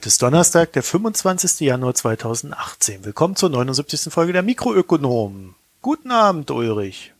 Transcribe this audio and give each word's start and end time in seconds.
Heute 0.00 0.08
ist 0.08 0.22
Donnerstag, 0.22 0.72
der 0.72 0.82
25. 0.82 1.60
Januar 1.60 1.94
2018. 1.94 3.04
Willkommen 3.04 3.36
zur 3.36 3.50
79. 3.50 4.10
Folge 4.10 4.32
der 4.32 4.40
Mikroökonomen. 4.40 5.54
Guten 5.82 6.10
Abend, 6.10 6.50
Ulrich. 6.50 7.12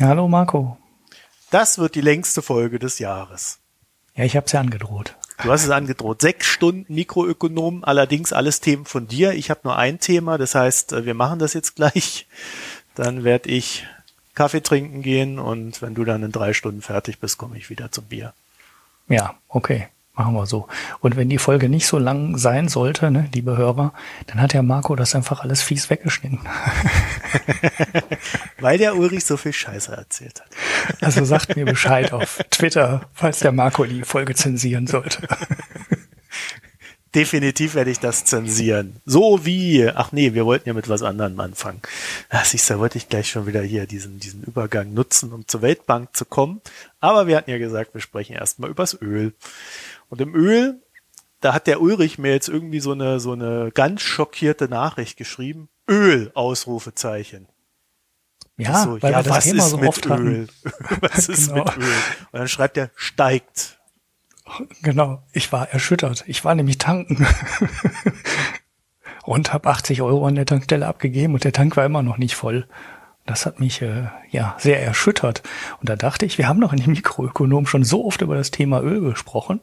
Hallo, 0.00 0.28
Marco. 0.28 0.78
Das 1.50 1.78
wird 1.78 1.96
die 1.96 2.00
längste 2.00 2.40
Folge 2.40 2.78
des 2.78 3.00
Jahres. 3.00 3.58
Ja, 4.14 4.22
ich 4.22 4.36
habe 4.36 4.46
es 4.46 4.52
ja 4.52 4.60
angedroht. 4.60 5.16
Du 5.42 5.50
hast 5.50 5.64
es 5.64 5.70
angedroht. 5.70 6.20
Sechs 6.22 6.46
Stunden 6.46 6.94
Mikroökonomen, 6.94 7.82
allerdings 7.82 8.32
alles 8.32 8.60
Themen 8.60 8.84
von 8.84 9.08
dir. 9.08 9.32
Ich 9.32 9.50
habe 9.50 9.62
nur 9.64 9.76
ein 9.76 9.98
Thema, 9.98 10.38
das 10.38 10.54
heißt, 10.54 10.92
äh, 10.92 11.04
wir 11.04 11.14
machen 11.14 11.40
das 11.40 11.54
jetzt 11.54 11.74
gleich. 11.74 12.28
Dann 12.94 13.24
werde 13.24 13.48
ich 13.48 13.84
Kaffee 14.36 14.62
trinken 14.62 15.02
gehen 15.02 15.40
und 15.40 15.82
wenn 15.82 15.96
du 15.96 16.04
dann 16.04 16.22
in 16.22 16.30
drei 16.30 16.52
Stunden 16.52 16.82
fertig 16.82 17.18
bist, 17.18 17.36
komme 17.36 17.58
ich 17.58 17.68
wieder 17.68 17.90
zum 17.90 18.04
Bier. 18.04 18.32
Ja, 19.08 19.34
okay. 19.48 19.88
Machen 20.14 20.34
wir 20.34 20.44
so. 20.44 20.68
Und 21.00 21.16
wenn 21.16 21.30
die 21.30 21.38
Folge 21.38 21.70
nicht 21.70 21.86
so 21.86 21.98
lang 21.98 22.36
sein 22.36 22.68
sollte, 22.68 23.10
ne, 23.10 23.30
liebe 23.32 23.56
Hörer, 23.56 23.94
dann 24.26 24.42
hat 24.42 24.52
der 24.52 24.62
Marco 24.62 24.94
das 24.94 25.14
einfach 25.14 25.40
alles 25.40 25.62
fies 25.62 25.88
weggeschnitten. 25.88 26.40
Weil 28.60 28.76
der 28.76 28.96
Ulrich 28.96 29.24
so 29.24 29.38
viel 29.38 29.54
Scheiße 29.54 29.90
erzählt 29.90 30.42
hat. 30.42 30.50
Also 31.00 31.24
sagt 31.24 31.56
mir 31.56 31.64
Bescheid 31.72 32.12
auf 32.12 32.40
Twitter, 32.50 33.08
falls 33.14 33.38
der 33.38 33.52
Marco 33.52 33.84
die 33.84 34.02
Folge 34.02 34.34
zensieren 34.34 34.86
sollte. 34.86 35.26
Definitiv 37.14 37.74
werde 37.74 37.90
ich 37.90 38.00
das 38.00 38.24
zensieren. 38.24 38.96
So 39.04 39.44
wie, 39.44 39.86
ach 39.86 40.12
nee, 40.12 40.32
wir 40.32 40.46
wollten 40.46 40.70
ja 40.70 40.74
mit 40.74 40.88
was 40.88 41.02
anderem 41.02 41.38
anfangen. 41.40 41.82
Ach, 42.30 42.44
siehst 42.44 42.70
du, 42.70 42.74
da 42.74 42.80
wollte 42.80 42.96
ich 42.96 43.10
gleich 43.10 43.28
schon 43.28 43.46
wieder 43.46 43.60
hier 43.60 43.86
diesen, 43.86 44.18
diesen 44.18 44.42
Übergang 44.42 44.94
nutzen, 44.94 45.30
um 45.32 45.46
zur 45.46 45.60
Weltbank 45.60 46.16
zu 46.16 46.24
kommen. 46.24 46.62
Aber 47.00 47.26
wir 47.26 47.36
hatten 47.36 47.50
ja 47.50 47.58
gesagt, 47.58 47.92
wir 47.92 48.00
sprechen 48.00 48.34
erstmal 48.34 48.70
übers 48.70 48.96
Öl. 49.02 49.34
Und 50.12 50.20
im 50.20 50.34
Öl, 50.34 50.82
da 51.40 51.54
hat 51.54 51.66
der 51.66 51.80
Ulrich 51.80 52.18
mir 52.18 52.32
jetzt 52.32 52.50
irgendwie 52.50 52.80
so 52.80 52.92
eine, 52.92 53.18
so 53.18 53.32
eine 53.32 53.70
ganz 53.72 54.02
schockierte 54.02 54.68
Nachricht 54.68 55.16
geschrieben. 55.16 55.70
Öl, 55.88 56.30
Ausrufezeichen. 56.34 57.48
Ja, 58.58 58.82
so, 58.82 59.00
weil 59.00 59.12
ja, 59.12 59.20
wir 59.20 59.22
das 59.22 59.36
was 59.38 59.44
Thema 59.44 59.64
ist 59.64 59.70
so 59.70 59.78
mit 59.78 59.88
oft 59.88 60.04
Öl? 60.04 60.48
was 61.00 61.28
ist 61.30 61.48
Genau. 61.48 61.64
mit 61.64 61.78
Öl? 61.78 61.94
Und 62.30 62.38
dann 62.40 62.48
schreibt 62.48 62.76
er, 62.76 62.90
steigt. 62.94 63.80
Genau, 64.82 65.22
ich 65.32 65.50
war 65.50 65.70
erschüttert. 65.70 66.24
Ich 66.26 66.44
war 66.44 66.54
nämlich 66.54 66.76
tanken 66.76 67.26
und 69.24 69.54
habe 69.54 69.70
80 69.70 70.02
Euro 70.02 70.26
an 70.26 70.34
der 70.34 70.44
Tankstelle 70.44 70.86
abgegeben 70.86 71.32
und 71.32 71.44
der 71.44 71.54
Tank 71.54 71.74
war 71.78 71.86
immer 71.86 72.02
noch 72.02 72.18
nicht 72.18 72.34
voll. 72.34 72.68
Das 73.24 73.46
hat 73.46 73.60
mich 73.60 73.80
äh, 73.82 74.08
ja 74.30 74.56
sehr 74.58 74.82
erschüttert. 74.82 75.42
Und 75.80 75.88
da 75.88 75.96
dachte 75.96 76.26
ich, 76.26 76.38
wir 76.38 76.48
haben 76.48 76.60
doch 76.60 76.72
in 76.72 76.80
den 76.80 76.90
Mikroökonomen 76.90 77.66
schon 77.66 77.84
so 77.84 78.04
oft 78.04 78.20
über 78.20 78.34
das 78.34 78.50
Thema 78.50 78.82
Öl 78.82 79.00
gesprochen. 79.00 79.60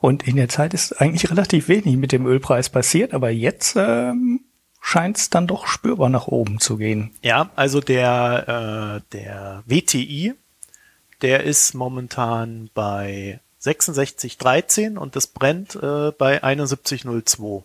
Und 0.00 0.26
in 0.26 0.36
der 0.36 0.48
Zeit 0.48 0.74
ist 0.74 1.00
eigentlich 1.00 1.30
relativ 1.30 1.68
wenig 1.68 1.96
mit 1.96 2.12
dem 2.12 2.26
Ölpreis 2.26 2.68
passiert, 2.68 3.14
aber 3.14 3.30
jetzt 3.30 3.74
ähm, 3.76 4.40
scheint 4.80 5.18
es 5.18 5.30
dann 5.30 5.46
doch 5.46 5.66
spürbar 5.66 6.08
nach 6.08 6.28
oben 6.28 6.60
zu 6.60 6.76
gehen. 6.76 7.10
Ja, 7.22 7.50
also 7.56 7.80
der, 7.80 9.02
äh, 9.12 9.16
der 9.16 9.62
WTI, 9.66 10.34
der 11.22 11.44
ist 11.44 11.74
momentan 11.74 12.70
bei 12.74 13.40
66,13 13.62 14.96
und 14.96 15.16
das 15.16 15.26
brennt 15.26 15.74
äh, 15.74 16.12
bei 16.12 16.42
71,02. 16.42 17.64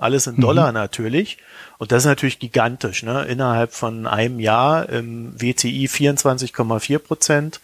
Alles 0.00 0.26
in 0.26 0.36
Dollar 0.40 0.72
natürlich. 0.72 1.38
Und 1.76 1.92
das 1.92 2.04
ist 2.04 2.06
natürlich 2.06 2.38
gigantisch. 2.38 3.02
Ne? 3.02 3.24
Innerhalb 3.24 3.74
von 3.74 4.06
einem 4.06 4.40
Jahr 4.40 4.88
im 4.88 5.34
WTI 5.38 5.88
24,4 5.88 6.98
Prozent 6.98 7.60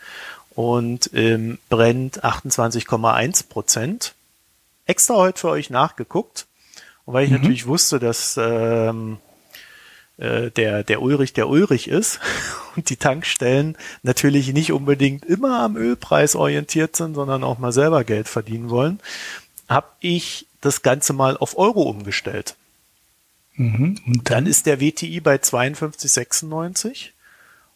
und 0.55 1.07
im 1.07 1.59
Brent 1.71 2.25
28,1 2.25 3.49
Prozent. 3.49 4.15
Extra 4.87 5.15
heute 5.15 5.41
für 5.41 5.49
euch 5.51 5.71
nachgeguckt. 5.71 6.47
Und 7.05 7.15
weil 7.15 7.27
ich 7.27 7.31
natürlich 7.31 7.67
wusste, 7.67 7.99
dass 7.99 8.37
ähm, 8.41 9.19
äh, 10.19 10.51
der, 10.51 10.83
der 10.83 11.03
Ulrich 11.03 11.35
der 11.35 11.49
Ulrich 11.49 11.89
ist 11.89 12.21
und 12.77 12.89
die 12.89 12.97
Tankstellen 12.97 13.77
natürlich 14.03 14.53
nicht 14.53 14.73
unbedingt 14.73 15.25
immer 15.25 15.61
am 15.61 15.77
Ölpreis 15.77 16.35
orientiert 16.35 16.97
sind, 16.97 17.15
sondern 17.15 17.45
auch 17.45 17.59
mal 17.59 17.73
selber 17.73 18.05
Geld 18.05 18.29
verdienen 18.29 18.71
wollen, 18.71 19.01
habe 19.69 19.89
ich 20.01 20.47
das 20.61 20.83
Ganze 20.83 21.13
mal 21.13 21.37
auf 21.37 21.59
Euro 21.59 21.83
umgestellt. 21.83 22.57
Mhm. 23.55 24.01
Und 24.07 24.31
Dann 24.31 24.47
ist 24.47 24.67
der 24.67 24.81
WTI 24.81 25.21
bei 25.21 25.37
52,96 25.37 27.11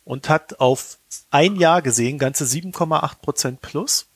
und 0.04 0.28
hat 0.28 0.60
auf 0.60 0.98
ein 1.30 1.56
Jahr 1.56 1.82
gesehen 1.82 2.18
ganze 2.18 2.44
7,8 2.44 3.20
Prozent 3.20 3.60
plus. 3.60 4.06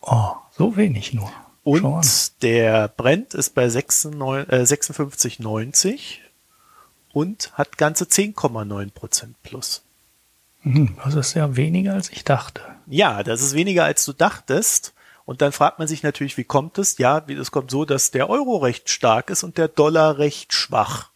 oh, 0.00 0.34
so 0.56 0.76
wenig 0.76 1.12
nur. 1.12 1.32
Und 1.64 1.80
Schau 1.80 1.94
an. 1.96 2.06
der 2.42 2.88
Brent 2.88 3.34
ist 3.34 3.54
bei 3.54 3.66
56,90 3.66 4.48
äh, 4.48 4.62
56,90 4.62 5.98
und 7.12 7.52
hat 7.54 7.78
ganze 7.78 8.04
10,9 8.04 8.90
Prozent 8.90 9.36
plus. 9.42 9.82
Mhm, 10.62 10.96
Das 11.04 11.14
ist 11.14 11.34
ja 11.34 11.56
weniger, 11.56 11.94
als 11.94 12.10
ich 12.10 12.24
dachte. 12.24 12.62
Ja, 12.86 13.22
das 13.22 13.42
ist 13.42 13.54
weniger 13.54 13.84
als 13.84 14.04
du 14.04 14.12
dachtest. 14.12 14.92
Und 15.24 15.40
dann 15.40 15.52
fragt 15.52 15.78
man 15.78 15.86
sich 15.86 16.02
natürlich, 16.02 16.36
wie 16.36 16.42
kommt 16.44 16.78
es? 16.78 16.98
Ja, 16.98 17.26
wie- 17.28 17.34
es 17.34 17.52
kommt 17.52 17.70
so, 17.70 17.84
dass 17.84 18.10
der 18.10 18.28
Euro 18.28 18.56
recht 18.56 18.90
stark 18.90 19.30
ist 19.30 19.44
und 19.44 19.56
der 19.56 19.68
Dollar 19.68 20.18
recht 20.18 20.52
schwach. 20.52 21.10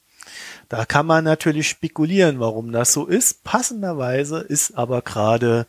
Da 0.69 0.85
kann 0.85 1.07
man 1.07 1.25
natürlich 1.25 1.69
spekulieren, 1.69 2.39
warum 2.39 2.71
das 2.71 2.93
so 2.93 3.07
ist. 3.07 3.43
Passenderweise 3.43 4.39
ist 4.39 4.77
aber 4.79 5.03
gerade 5.03 5.67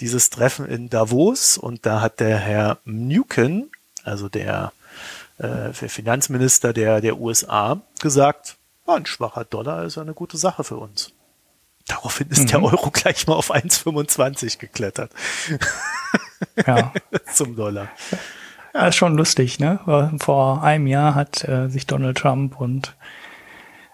dieses 0.00 0.28
Treffen 0.30 0.66
in 0.66 0.90
Davos 0.90 1.56
und 1.58 1.84
da 1.86 2.00
hat 2.02 2.20
der 2.20 2.36
Herr 2.38 2.78
Mnuchin, 2.84 3.69
also 4.04 4.28
der 4.28 4.72
äh, 5.38 5.72
Finanzminister 5.72 6.72
der, 6.72 7.00
der 7.00 7.18
USA, 7.18 7.80
gesagt, 8.00 8.56
ja, 8.86 8.94
ein 8.94 9.06
schwacher 9.06 9.44
Dollar 9.44 9.84
ist 9.84 9.98
eine 9.98 10.14
gute 10.14 10.36
Sache 10.36 10.64
für 10.64 10.76
uns. 10.76 11.12
Daraufhin 11.86 12.28
ist 12.28 12.52
der 12.52 12.62
Euro 12.62 12.90
gleich 12.90 13.26
mal 13.26 13.34
auf 13.34 13.52
1,25 13.52 14.58
geklettert 14.58 15.10
Ja. 16.66 16.92
zum 17.32 17.56
Dollar. 17.56 17.88
Ja, 18.74 18.86
ist 18.86 18.96
schon 18.96 19.16
lustig, 19.16 19.58
ne? 19.58 19.80
Vor 20.20 20.62
einem 20.62 20.86
Jahr 20.86 21.14
hat 21.14 21.46
äh, 21.48 21.68
sich 21.68 21.86
Donald 21.86 22.18
Trump 22.18 22.60
und 22.60 22.94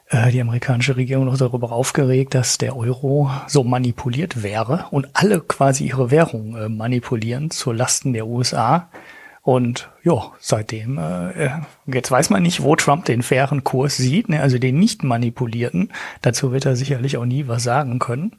äh, 0.09 0.31
die 0.31 0.41
amerikanische 0.41 0.97
Regierung 0.97 1.25
noch 1.25 1.39
darüber 1.39 1.73
aufgeregt, 1.73 2.35
dass 2.35 2.59
der 2.59 2.77
Euro 2.77 3.31
so 3.47 3.65
manipuliert 3.65 4.43
wäre 4.43 4.87
und 4.91 5.09
alle 5.15 5.41
quasi 5.41 5.87
ihre 5.87 6.11
Währung 6.11 6.57
äh, 6.57 6.69
manipulieren 6.69 7.51
zu 7.51 7.73
Lasten 7.73 8.13
der 8.13 8.27
USA. 8.27 8.89
Und 9.47 9.89
ja, 10.03 10.33
seitdem, 10.41 10.99
äh, 10.99 11.51
jetzt 11.87 12.11
weiß 12.11 12.31
man 12.31 12.43
nicht, 12.43 12.65
wo 12.65 12.75
Trump 12.75 13.05
den 13.05 13.23
fairen 13.23 13.63
Kurs 13.63 13.97
sieht, 13.97 14.29
ne? 14.29 14.43
also 14.43 14.59
den 14.59 14.77
nicht 14.81 15.05
manipulierten. 15.05 15.93
Dazu 16.21 16.51
wird 16.51 16.67
er 16.67 16.75
sicherlich 16.75 17.17
auch 17.17 17.25
nie 17.25 17.47
was 17.47 17.63
sagen 17.63 18.01
können. 18.01 18.33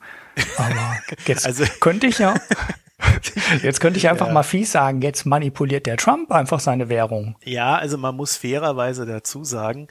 Aber 0.57 0.97
jetzt 1.25 1.45
Also- 1.45 1.63
könnte 1.79 2.07
ich 2.07 2.19
ja, 2.19 2.35
jetzt 3.63 3.79
könnte 3.79 3.97
ich 3.99 4.09
einfach 4.09 4.27
Ja. 4.27 4.33
mal 4.33 4.43
fies 4.43 4.73
sagen, 4.73 5.01
jetzt 5.01 5.25
manipuliert 5.25 5.85
der 5.85 5.95
Trump 5.95 6.29
einfach 6.29 6.59
seine 6.59 6.89
Währung. 6.89 7.37
Ja, 7.45 7.77
also 7.77 7.97
man 7.97 8.13
muss 8.17 8.35
fairerweise 8.35 9.05
dazu 9.05 9.45
sagen, 9.45 9.87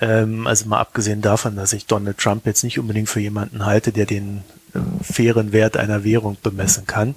ähm, 0.00 0.46
also 0.46 0.70
mal 0.70 0.80
abgesehen 0.80 1.20
davon, 1.20 1.56
dass 1.56 1.74
ich 1.74 1.84
Donald 1.84 2.16
Trump 2.16 2.46
jetzt 2.46 2.64
nicht 2.64 2.78
unbedingt 2.78 3.10
für 3.10 3.20
jemanden 3.20 3.66
halte, 3.66 3.92
der 3.92 4.06
den 4.06 4.42
ähm, 4.74 4.86
fairen 5.02 5.52
Wert 5.52 5.76
einer 5.76 6.02
Währung 6.02 6.38
bemessen 6.42 6.86
kann. 6.86 7.14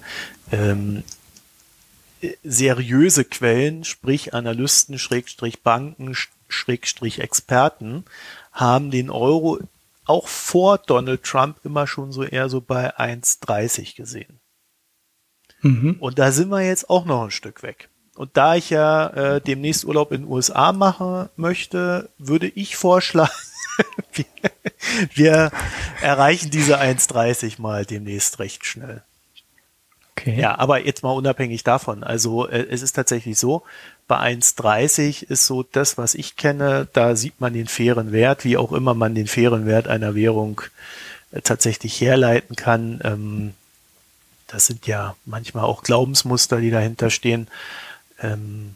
Ähm, 0.51 0.97
äh, 0.97 1.03
seriöse 2.43 3.25
Quellen, 3.25 3.83
sprich 3.83 4.33
Analysten, 4.33 4.99
Schrägstrich 4.99 5.61
Banken, 5.61 6.13
Sch- 6.13 6.27
Schrägstrich 6.47 7.19
Experten, 7.19 8.05
haben 8.51 8.91
den 8.91 9.09
Euro 9.09 9.59
auch 10.05 10.27
vor 10.27 10.79
Donald 10.79 11.23
Trump 11.23 11.57
immer 11.63 11.85
schon 11.85 12.11
so 12.11 12.23
eher 12.23 12.49
so 12.49 12.61
bei 12.61 12.97
1,30 12.97 13.95
gesehen. 13.95 14.39
Mhm. 15.61 15.97
Und 15.99 16.17
da 16.19 16.31
sind 16.31 16.49
wir 16.49 16.61
jetzt 16.61 16.89
auch 16.89 17.05
noch 17.05 17.23
ein 17.23 17.31
Stück 17.31 17.63
weg. 17.63 17.89
Und 18.15 18.35
da 18.35 18.55
ich 18.55 18.69
ja 18.69 19.07
äh, 19.07 19.41
demnächst 19.41 19.85
Urlaub 19.85 20.11
in 20.11 20.23
den 20.23 20.31
USA 20.31 20.73
machen 20.73 21.29
möchte, 21.37 22.09
würde 22.17 22.47
ich 22.47 22.75
vorschlagen, 22.75 23.31
wir, 24.13 24.25
wir 25.13 25.51
erreichen 26.01 26.49
diese 26.49 26.79
1,30 26.79 27.61
mal 27.61 27.85
demnächst 27.85 28.39
recht 28.39 28.65
schnell. 28.65 29.03
Okay. 30.19 30.39
Ja, 30.39 30.57
aber 30.57 30.85
jetzt 30.85 31.03
mal 31.03 31.11
unabhängig 31.11 31.63
davon. 31.63 32.03
Also 32.03 32.47
äh, 32.47 32.65
es 32.69 32.81
ist 32.81 32.93
tatsächlich 32.93 33.37
so, 33.37 33.63
bei 34.07 34.17
1,30 34.17 35.23
ist 35.23 35.45
so 35.45 35.63
das, 35.63 35.97
was 35.97 36.15
ich 36.15 36.35
kenne, 36.35 36.87
da 36.93 37.15
sieht 37.15 37.39
man 37.39 37.53
den 37.53 37.67
fairen 37.67 38.11
Wert, 38.11 38.43
wie 38.43 38.57
auch 38.57 38.71
immer 38.71 38.93
man 38.93 39.15
den 39.15 39.27
fairen 39.27 39.65
Wert 39.65 39.87
einer 39.87 40.15
Währung 40.15 40.61
äh, 41.31 41.41
tatsächlich 41.41 41.99
herleiten 42.01 42.55
kann. 42.55 42.99
Ähm, 43.03 43.53
das 44.47 44.65
sind 44.65 44.87
ja 44.87 45.15
manchmal 45.25 45.65
auch 45.65 45.83
Glaubensmuster, 45.83 46.59
die 46.59 46.71
dahinter 46.71 47.09
stehen. 47.09 47.47
Ähm, 48.21 48.75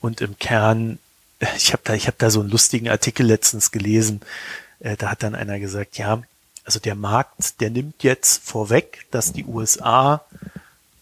und 0.00 0.20
im 0.20 0.38
Kern, 0.38 0.98
ich 1.56 1.72
habe 1.72 1.82
da, 1.84 1.94
ich 1.94 2.06
habe 2.06 2.16
da 2.18 2.28
so 2.28 2.40
einen 2.40 2.50
lustigen 2.50 2.88
Artikel 2.88 3.24
letztens 3.24 3.70
gelesen. 3.70 4.20
Äh, 4.80 4.96
da 4.96 5.10
hat 5.10 5.22
dann 5.22 5.34
einer 5.34 5.58
gesagt, 5.58 5.96
ja, 5.96 6.22
also 6.70 6.78
der 6.78 6.94
Markt, 6.94 7.60
der 7.60 7.68
nimmt 7.68 8.04
jetzt 8.04 8.44
vorweg, 8.44 9.04
dass 9.10 9.32
die 9.32 9.44
USA 9.44 10.24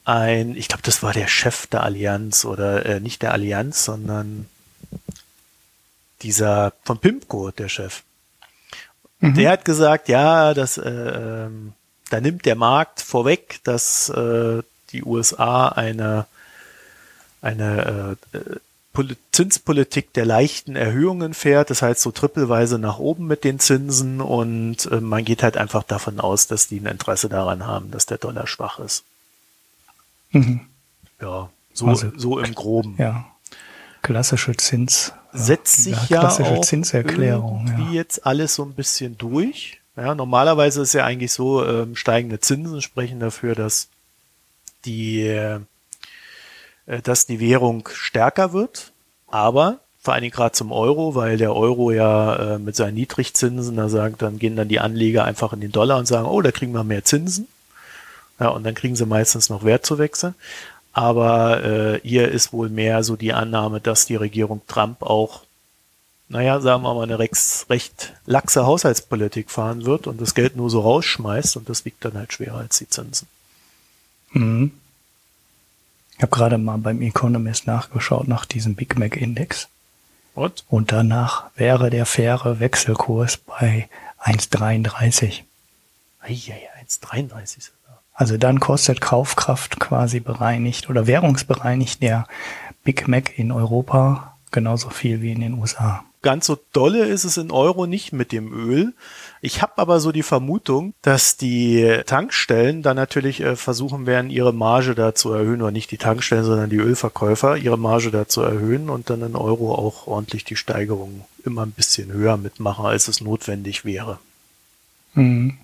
ein, 0.06 0.56
ich 0.56 0.66
glaube, 0.66 0.82
das 0.82 1.02
war 1.02 1.12
der 1.12 1.28
Chef 1.28 1.66
der 1.66 1.82
Allianz 1.82 2.46
oder 2.46 2.86
äh, 2.86 3.00
nicht 3.00 3.20
der 3.20 3.34
Allianz, 3.34 3.84
sondern 3.84 4.48
dieser 6.22 6.72
von 6.84 6.96
Pimco, 6.96 7.50
der 7.50 7.68
Chef. 7.68 8.02
Mhm. 9.20 9.34
Der 9.34 9.50
hat 9.50 9.66
gesagt, 9.66 10.08
ja, 10.08 10.54
das, 10.54 10.78
äh, 10.78 10.88
ähm, 10.88 11.74
da 12.08 12.22
nimmt 12.22 12.46
der 12.46 12.56
Markt 12.56 13.02
vorweg, 13.02 13.60
dass 13.64 14.08
äh, 14.08 14.62
die 14.92 15.04
USA 15.04 15.68
eine 15.68 16.24
eine 17.42 18.16
äh, 18.32 18.38
Zinspolitik 19.32 20.12
der 20.12 20.24
leichten 20.24 20.76
Erhöhungen 20.76 21.34
fährt, 21.34 21.70
das 21.70 21.82
heißt 21.82 22.00
so 22.00 22.10
trippelweise 22.10 22.78
nach 22.78 22.98
oben 22.98 23.26
mit 23.26 23.44
den 23.44 23.58
Zinsen 23.60 24.20
und 24.20 24.86
äh, 24.90 25.00
man 25.00 25.24
geht 25.24 25.42
halt 25.42 25.56
einfach 25.56 25.82
davon 25.82 26.20
aus, 26.20 26.46
dass 26.46 26.68
die 26.68 26.80
ein 26.80 26.86
Interesse 26.86 27.28
daran 27.28 27.66
haben, 27.66 27.90
dass 27.90 28.06
der 28.06 28.18
Dollar 28.18 28.46
schwach 28.46 28.78
ist. 28.78 29.04
Mhm. 30.30 30.60
Ja, 31.20 31.50
so, 31.72 31.86
also, 31.86 32.10
so 32.16 32.38
im 32.38 32.54
Groben. 32.54 32.96
Ja, 32.98 33.26
klassische 34.02 34.56
Zins. 34.56 35.12
Setzt 35.32 35.84
sich 35.84 36.08
ja, 36.08 36.20
klassische 36.20 36.52
auch 36.52 36.64
Zinserklärung, 36.64 37.66
irgendwie 37.66 37.94
ja. 37.94 38.02
jetzt 38.02 38.26
alles 38.26 38.54
so 38.54 38.64
ein 38.64 38.72
bisschen 38.72 39.18
durch. 39.18 39.80
Ja, 39.96 40.14
normalerweise 40.14 40.82
ist 40.82 40.94
ja 40.94 41.04
eigentlich 41.04 41.32
so, 41.32 41.64
ähm, 41.66 41.96
steigende 41.96 42.40
Zinsen 42.40 42.80
sprechen 42.82 43.20
dafür, 43.20 43.54
dass 43.54 43.88
die 44.84 45.22
äh, 45.22 45.60
dass 47.02 47.26
die 47.26 47.40
Währung 47.40 47.88
stärker 47.92 48.52
wird, 48.52 48.92
aber 49.26 49.80
vor 50.00 50.14
allen 50.14 50.22
Dingen 50.22 50.32
gerade 50.32 50.52
zum 50.52 50.72
Euro, 50.72 51.14
weil 51.14 51.36
der 51.36 51.54
Euro 51.54 51.90
ja 51.90 52.54
äh, 52.54 52.58
mit 52.58 52.76
seinen 52.76 52.94
Niedrigzinsen, 52.94 53.76
da 53.76 53.88
sagt, 53.88 54.22
dann 54.22 54.38
gehen 54.38 54.56
dann 54.56 54.68
die 54.68 54.80
Anleger 54.80 55.24
einfach 55.24 55.52
in 55.52 55.60
den 55.60 55.72
Dollar 55.72 55.98
und 55.98 56.06
sagen, 56.06 56.26
oh, 56.26 56.40
da 56.40 56.50
kriegen 56.50 56.72
wir 56.72 56.84
mehr 56.84 57.04
Zinsen. 57.04 57.46
Ja, 58.40 58.48
und 58.48 58.64
dann 58.64 58.74
kriegen 58.74 58.96
sie 58.96 59.04
meistens 59.04 59.50
noch 59.50 59.64
Wertzuwächse. 59.64 60.34
Aber 60.92 61.62
äh, 61.62 62.00
hier 62.02 62.28
ist 62.28 62.52
wohl 62.52 62.70
mehr 62.70 63.02
so 63.02 63.16
die 63.16 63.32
Annahme, 63.32 63.80
dass 63.80 64.06
die 64.06 64.16
Regierung 64.16 64.62
Trump 64.66 65.02
auch, 65.02 65.42
naja, 66.28 66.60
sagen 66.60 66.82
wir 66.84 66.94
mal, 66.94 67.02
eine 67.02 67.18
recht, 67.18 67.66
recht 67.68 68.14
laxe 68.24 68.64
Haushaltspolitik 68.64 69.50
fahren 69.50 69.84
wird 69.84 70.06
und 70.06 70.20
das 70.20 70.34
Geld 70.34 70.56
nur 70.56 70.70
so 70.70 70.80
rausschmeißt 70.80 71.56
und 71.56 71.68
das 71.68 71.84
wiegt 71.84 72.04
dann 72.04 72.14
halt 72.14 72.32
schwerer 72.32 72.58
als 72.58 72.78
die 72.78 72.88
Zinsen. 72.88 73.28
Mhm. 74.30 74.72
Ich 76.18 76.22
habe 76.22 76.34
gerade 76.34 76.58
mal 76.58 76.78
beim 76.78 77.00
Economist 77.00 77.68
nachgeschaut 77.68 78.26
nach 78.26 78.44
diesem 78.44 78.74
Big 78.74 78.98
Mac 78.98 79.16
Index. 79.16 79.68
Und? 80.34 80.64
Und 80.68 80.90
danach 80.90 81.44
wäre 81.54 81.90
der 81.90 82.06
faire 82.06 82.58
Wechselkurs 82.58 83.36
bei 83.36 83.88
1,33. 84.24 85.42
Eieiei, 86.20 86.68
1,33 86.84 87.70
Also 88.14 88.36
dann 88.36 88.58
kostet 88.58 89.00
Kaufkraft 89.00 89.78
quasi 89.78 90.18
bereinigt 90.18 90.90
oder 90.90 91.06
währungsbereinigt 91.06 92.02
der 92.02 92.26
Big 92.82 93.06
Mac 93.06 93.38
in 93.38 93.52
Europa 93.52 94.36
genauso 94.50 94.90
viel 94.90 95.22
wie 95.22 95.30
in 95.30 95.40
den 95.40 95.54
USA 95.54 96.04
ganz 96.22 96.46
so 96.46 96.58
dolle 96.72 97.06
ist 97.06 97.24
es 97.24 97.36
in 97.36 97.50
Euro 97.50 97.86
nicht 97.86 98.12
mit 98.12 98.32
dem 98.32 98.52
Öl. 98.52 98.94
Ich 99.40 99.62
habe 99.62 99.74
aber 99.78 100.00
so 100.00 100.10
die 100.10 100.22
Vermutung, 100.22 100.94
dass 101.02 101.36
die 101.36 102.00
Tankstellen 102.06 102.82
dann 102.82 102.96
natürlich 102.96 103.40
äh, 103.40 103.56
versuchen 103.56 104.06
werden, 104.06 104.30
ihre 104.30 104.52
Marge 104.52 104.94
da 104.94 105.14
zu 105.14 105.32
erhöhen, 105.32 105.62
oder 105.62 105.70
nicht 105.70 105.90
die 105.90 105.98
Tankstellen, 105.98 106.44
sondern 106.44 106.70
die 106.70 106.76
Ölverkäufer, 106.76 107.56
ihre 107.56 107.78
Marge 107.78 108.10
da 108.10 108.26
zu 108.26 108.42
erhöhen 108.42 108.90
und 108.90 109.10
dann 109.10 109.22
in 109.22 109.36
Euro 109.36 109.74
auch 109.74 110.06
ordentlich 110.06 110.44
die 110.44 110.56
Steigerung 110.56 111.24
immer 111.44 111.64
ein 111.64 111.70
bisschen 111.70 112.12
höher 112.12 112.36
mitmachen, 112.36 112.84
als 112.84 113.08
es 113.08 113.20
notwendig 113.20 113.84
wäre. 113.84 114.18
Mhm. 115.14 115.58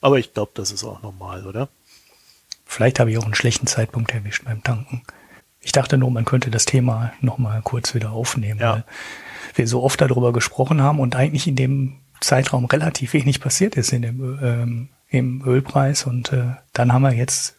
Aber 0.00 0.18
ich 0.18 0.34
glaube, 0.34 0.52
das 0.54 0.72
ist 0.72 0.84
auch 0.84 1.02
normal, 1.02 1.46
oder? 1.46 1.68
Vielleicht 2.66 2.98
habe 2.98 3.10
ich 3.10 3.18
auch 3.18 3.24
einen 3.24 3.34
schlechten 3.34 3.66
Zeitpunkt 3.66 4.12
erwischt 4.12 4.44
beim 4.44 4.62
Tanken. 4.62 5.02
Ich 5.60 5.72
dachte 5.72 5.96
nur, 5.96 6.10
man 6.10 6.24
könnte 6.24 6.50
das 6.50 6.64
Thema 6.64 7.12
nochmal 7.20 7.60
kurz 7.62 7.94
wieder 7.94 8.10
aufnehmen. 8.10 8.60
Ja 8.60 8.84
wir 9.56 9.66
so 9.66 9.82
oft 9.82 10.00
darüber 10.00 10.32
gesprochen 10.32 10.82
haben 10.82 11.00
und 11.00 11.16
eigentlich 11.16 11.46
in 11.46 11.56
dem 11.56 11.94
Zeitraum 12.20 12.64
relativ 12.66 13.12
wenig 13.12 13.40
passiert 13.40 13.76
ist 13.76 13.92
in 13.92 14.02
dem, 14.02 14.38
ähm, 14.42 14.88
im 15.08 15.42
Ölpreis. 15.46 16.04
Und 16.04 16.32
äh, 16.32 16.56
dann 16.72 16.92
haben 16.92 17.02
wir 17.02 17.12
jetzt 17.12 17.56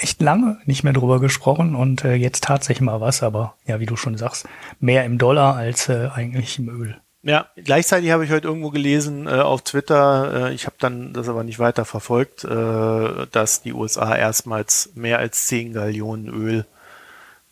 echt 0.00 0.20
lange 0.20 0.58
nicht 0.64 0.84
mehr 0.84 0.92
drüber 0.92 1.20
gesprochen 1.20 1.74
und 1.74 2.04
äh, 2.04 2.14
jetzt 2.14 2.44
tatsächlich 2.44 2.84
mal 2.84 3.00
was, 3.00 3.22
aber 3.22 3.54
ja, 3.66 3.80
wie 3.80 3.86
du 3.86 3.96
schon 3.96 4.16
sagst, 4.16 4.46
mehr 4.80 5.04
im 5.04 5.18
Dollar 5.18 5.56
als 5.56 5.88
äh, 5.88 6.08
eigentlich 6.14 6.58
im 6.58 6.68
Öl. 6.68 6.96
Ja, 7.22 7.48
gleichzeitig 7.56 8.10
habe 8.12 8.24
ich 8.24 8.30
heute 8.30 8.46
irgendwo 8.46 8.70
gelesen 8.70 9.26
äh, 9.26 9.30
auf 9.30 9.62
Twitter, 9.62 10.48
äh, 10.50 10.54
ich 10.54 10.66
habe 10.66 10.76
dann 10.78 11.12
das 11.12 11.28
aber 11.28 11.42
nicht 11.42 11.58
weiter 11.58 11.84
verfolgt, 11.84 12.44
äh, 12.44 13.26
dass 13.32 13.62
die 13.62 13.72
USA 13.72 14.14
erstmals 14.14 14.90
mehr 14.94 15.18
als 15.18 15.48
10 15.48 15.72
Gallionen 15.72 16.28
Öl 16.28 16.64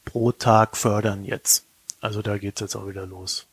pro 0.04 0.30
Tag 0.30 0.76
fördern 0.76 1.24
jetzt. 1.24 1.64
Also 2.00 2.22
da 2.22 2.38
geht's 2.38 2.60
jetzt 2.60 2.76
auch 2.76 2.86
wieder 2.86 3.06
los. 3.06 3.48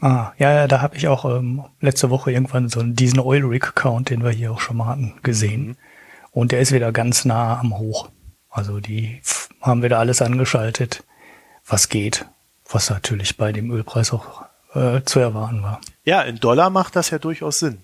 Ah, 0.00 0.32
ja, 0.38 0.52
ja, 0.52 0.66
da 0.66 0.80
habe 0.80 0.96
ich 0.96 1.08
auch 1.08 1.24
ähm, 1.24 1.64
letzte 1.80 2.10
Woche 2.10 2.32
irgendwann 2.32 2.68
so 2.68 2.82
diesen 2.82 3.20
Oil 3.20 3.44
Rig 3.44 3.74
Count, 3.74 4.10
den 4.10 4.24
wir 4.24 4.30
hier 4.30 4.52
auch 4.52 4.60
schon 4.60 4.78
mal 4.78 4.86
hatten, 4.86 5.14
gesehen. 5.22 5.66
Mhm. 5.68 5.76
Und 6.32 6.52
der 6.52 6.60
ist 6.60 6.72
wieder 6.72 6.92
ganz 6.92 7.24
nah 7.24 7.58
am 7.58 7.78
Hoch. 7.78 8.08
Also 8.48 8.80
die 8.80 9.20
haben 9.60 9.82
wieder 9.82 9.98
alles 9.98 10.22
angeschaltet, 10.22 11.04
was 11.66 11.88
geht, 11.88 12.26
was 12.70 12.88
natürlich 12.90 13.36
bei 13.36 13.52
dem 13.52 13.70
Ölpreis 13.70 14.12
auch 14.12 14.44
äh, 14.74 15.02
zu 15.04 15.20
erwarten 15.20 15.62
war. 15.62 15.80
Ja, 16.04 16.22
in 16.22 16.36
Dollar 16.36 16.70
macht 16.70 16.96
das 16.96 17.10
ja 17.10 17.18
durchaus 17.18 17.58
Sinn. 17.58 17.78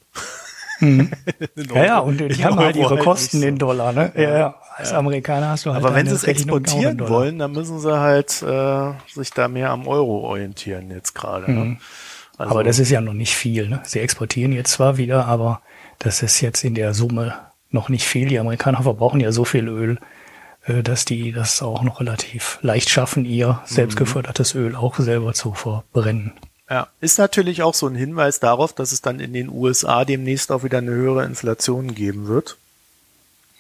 Mhm. 0.81 1.11
ja, 1.75 1.85
ja, 1.85 1.99
und 1.99 2.19
die 2.19 2.45
haben 2.45 2.59
halt 2.59 2.77
ihre 2.77 2.91
halt 2.91 3.01
Kosten 3.01 3.41
so. 3.41 3.47
in 3.47 3.59
Dollar, 3.59 3.93
ne? 3.93 4.13
Ja, 4.15 4.39
ja. 4.39 4.55
Als 4.77 4.91
ja. 4.91 4.99
Amerikaner 4.99 5.51
hast 5.51 5.65
du 5.65 5.73
halt. 5.73 5.83
Aber 5.83 5.95
wenn 5.95 6.07
sie 6.07 6.15
es 6.15 6.25
exportieren 6.25 7.01
wollen, 7.09 7.39
dann 7.39 7.53
müssen 7.53 7.81
sie 7.81 7.99
halt 7.99 8.43
äh, 8.43 8.93
sich 9.13 9.31
da 9.31 9.49
mehr 9.49 9.71
am 9.71 9.89
Euro 9.89 10.21
orientieren 10.21 10.91
jetzt 10.91 11.15
gerade. 11.15 11.51
Ne? 11.51 11.61
Mhm. 11.61 11.71
Ne? 11.71 11.79
Also 12.39 12.51
aber 12.51 12.65
das 12.65 12.79
ist 12.79 12.91
ja 12.91 13.01
noch 13.01 13.15
nicht 13.15 13.35
viel. 13.35 13.69
Ne? 13.69 13.81
Sie 13.85 14.01
exportieren 14.01 14.53
jetzt 14.53 14.73
zwar 14.73 14.97
wieder, 14.97 15.27
aber 15.27 15.63
das 15.99 16.23
ist 16.23 16.41
jetzt 16.41 16.65
in 16.65 16.75
der 16.75 16.95
Summe 16.95 17.35
noch 17.71 17.89
nicht 17.89 18.07
viel. 18.07 18.29
Die 18.29 18.39
Amerikaner 18.39 18.83
verbrauchen 18.83 19.21
ja 19.21 19.33
so 19.33 19.45
viel 19.45 19.69
Öl, 19.69 19.99
äh, 20.65 20.83
dass 20.83 21.05
die 21.05 21.33
das 21.33 21.63
auch 21.63 21.83
noch 21.83 22.01
relativ 22.01 22.59
leicht 22.63 22.91
schaffen, 22.91 23.25
ihr 23.25 23.61
selbstgefördertes 23.65 24.55
mhm. 24.55 24.61
Öl 24.61 24.77
auch 24.77 24.99
selber 24.99 25.33
zu 25.33 25.55
verbrennen. 25.55 26.33
Ja, 26.69 26.89
ist 27.01 27.19
natürlich 27.19 27.63
auch 27.63 27.75
so 27.75 27.87
ein 27.87 27.95
Hinweis 27.95 28.41
darauf, 28.41 28.73
dass 28.73 28.93
es 28.93 29.01
dann 29.01 29.21
in 29.21 29.33
den 29.33 29.49
USA 29.49 30.05
demnächst 30.05 30.51
auch 30.51 30.65
wieder 30.65 30.79
eine 30.79 30.91
höhere 30.91 31.25
Inflation 31.25 31.95
geben 31.95 32.27
wird. 32.27 32.57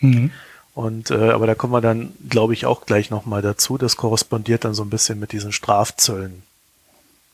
Mhm. 0.01 0.33
Und 0.75 1.11
äh, 1.11 1.31
aber 1.31 1.47
da 1.47 1.55
kommen 1.55 1.73
wir 1.73 1.81
dann, 1.81 2.13
glaube 2.29 2.53
ich, 2.53 2.67
auch 2.67 2.85
gleich 2.85 3.11
nochmal 3.11 3.43
dazu. 3.43 3.79
Das 3.79 3.97
korrespondiert 3.97 4.65
dann 4.65 4.75
so 4.75 4.83
ein 4.83 4.91
bisschen 4.91 5.19
mit 5.19 5.33
diesen 5.33 5.53
Strafzöllen. 5.53 6.43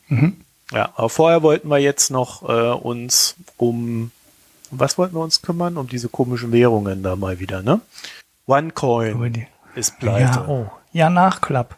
Mhm. 0.07 0.37
Ja, 0.73 0.89
aber 0.95 1.09
vorher 1.09 1.43
wollten 1.43 1.67
wir 1.69 1.77
jetzt 1.77 2.09
noch 2.09 2.47
äh, 2.49 2.71
uns 2.71 3.35
um, 3.57 4.11
was 4.71 4.97
wollten 4.97 5.15
wir 5.15 5.21
uns 5.21 5.41
kümmern? 5.41 5.77
Um 5.77 5.87
diese 5.87 6.09
komischen 6.09 6.51
Währungen 6.51 7.03
da 7.03 7.15
mal 7.15 7.39
wieder, 7.39 7.61
ne? 7.61 7.79
OneCoin 8.47 9.45
ist 9.75 9.99
pleite. 9.99 10.39
Ja, 10.39 10.47
oh. 10.47 10.67
ja, 10.91 11.09
Nachklapp. 11.09 11.77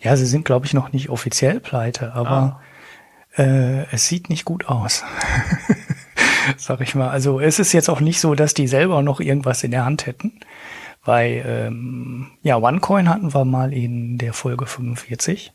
Ja, 0.00 0.16
sie 0.16 0.26
sind, 0.26 0.44
glaube 0.44 0.66
ich, 0.66 0.74
noch 0.74 0.92
nicht 0.92 1.08
offiziell 1.08 1.58
pleite, 1.58 2.12
aber 2.12 2.60
ah. 3.36 3.42
äh, 3.42 3.86
es 3.90 4.06
sieht 4.06 4.28
nicht 4.28 4.44
gut 4.44 4.66
aus. 4.66 5.02
Sag 6.58 6.82
ich 6.82 6.94
mal. 6.94 7.08
Also 7.08 7.40
es 7.40 7.58
ist 7.58 7.72
jetzt 7.72 7.88
auch 7.88 8.00
nicht 8.00 8.20
so, 8.20 8.34
dass 8.34 8.52
die 8.52 8.68
selber 8.68 9.00
noch 9.02 9.20
irgendwas 9.20 9.64
in 9.64 9.70
der 9.70 9.86
Hand 9.86 10.04
hätten. 10.04 10.40
Weil, 11.02 11.44
ähm, 11.46 12.30
ja, 12.42 12.56
OneCoin 12.56 13.08
hatten 13.08 13.34
wir 13.34 13.44
mal 13.44 13.72
in 13.72 14.18
der 14.18 14.34
Folge 14.34 14.66
45. 14.66 15.52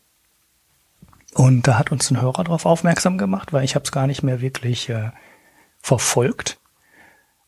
Und 1.34 1.68
da 1.68 1.78
hat 1.78 1.92
uns 1.92 2.10
ein 2.10 2.20
Hörer 2.20 2.44
darauf 2.44 2.66
aufmerksam 2.66 3.18
gemacht, 3.18 3.52
weil 3.52 3.64
ich 3.64 3.74
habe 3.74 3.84
es 3.84 3.92
gar 3.92 4.06
nicht 4.06 4.22
mehr 4.22 4.40
wirklich 4.40 4.88
äh, 4.88 5.10
verfolgt. 5.80 6.58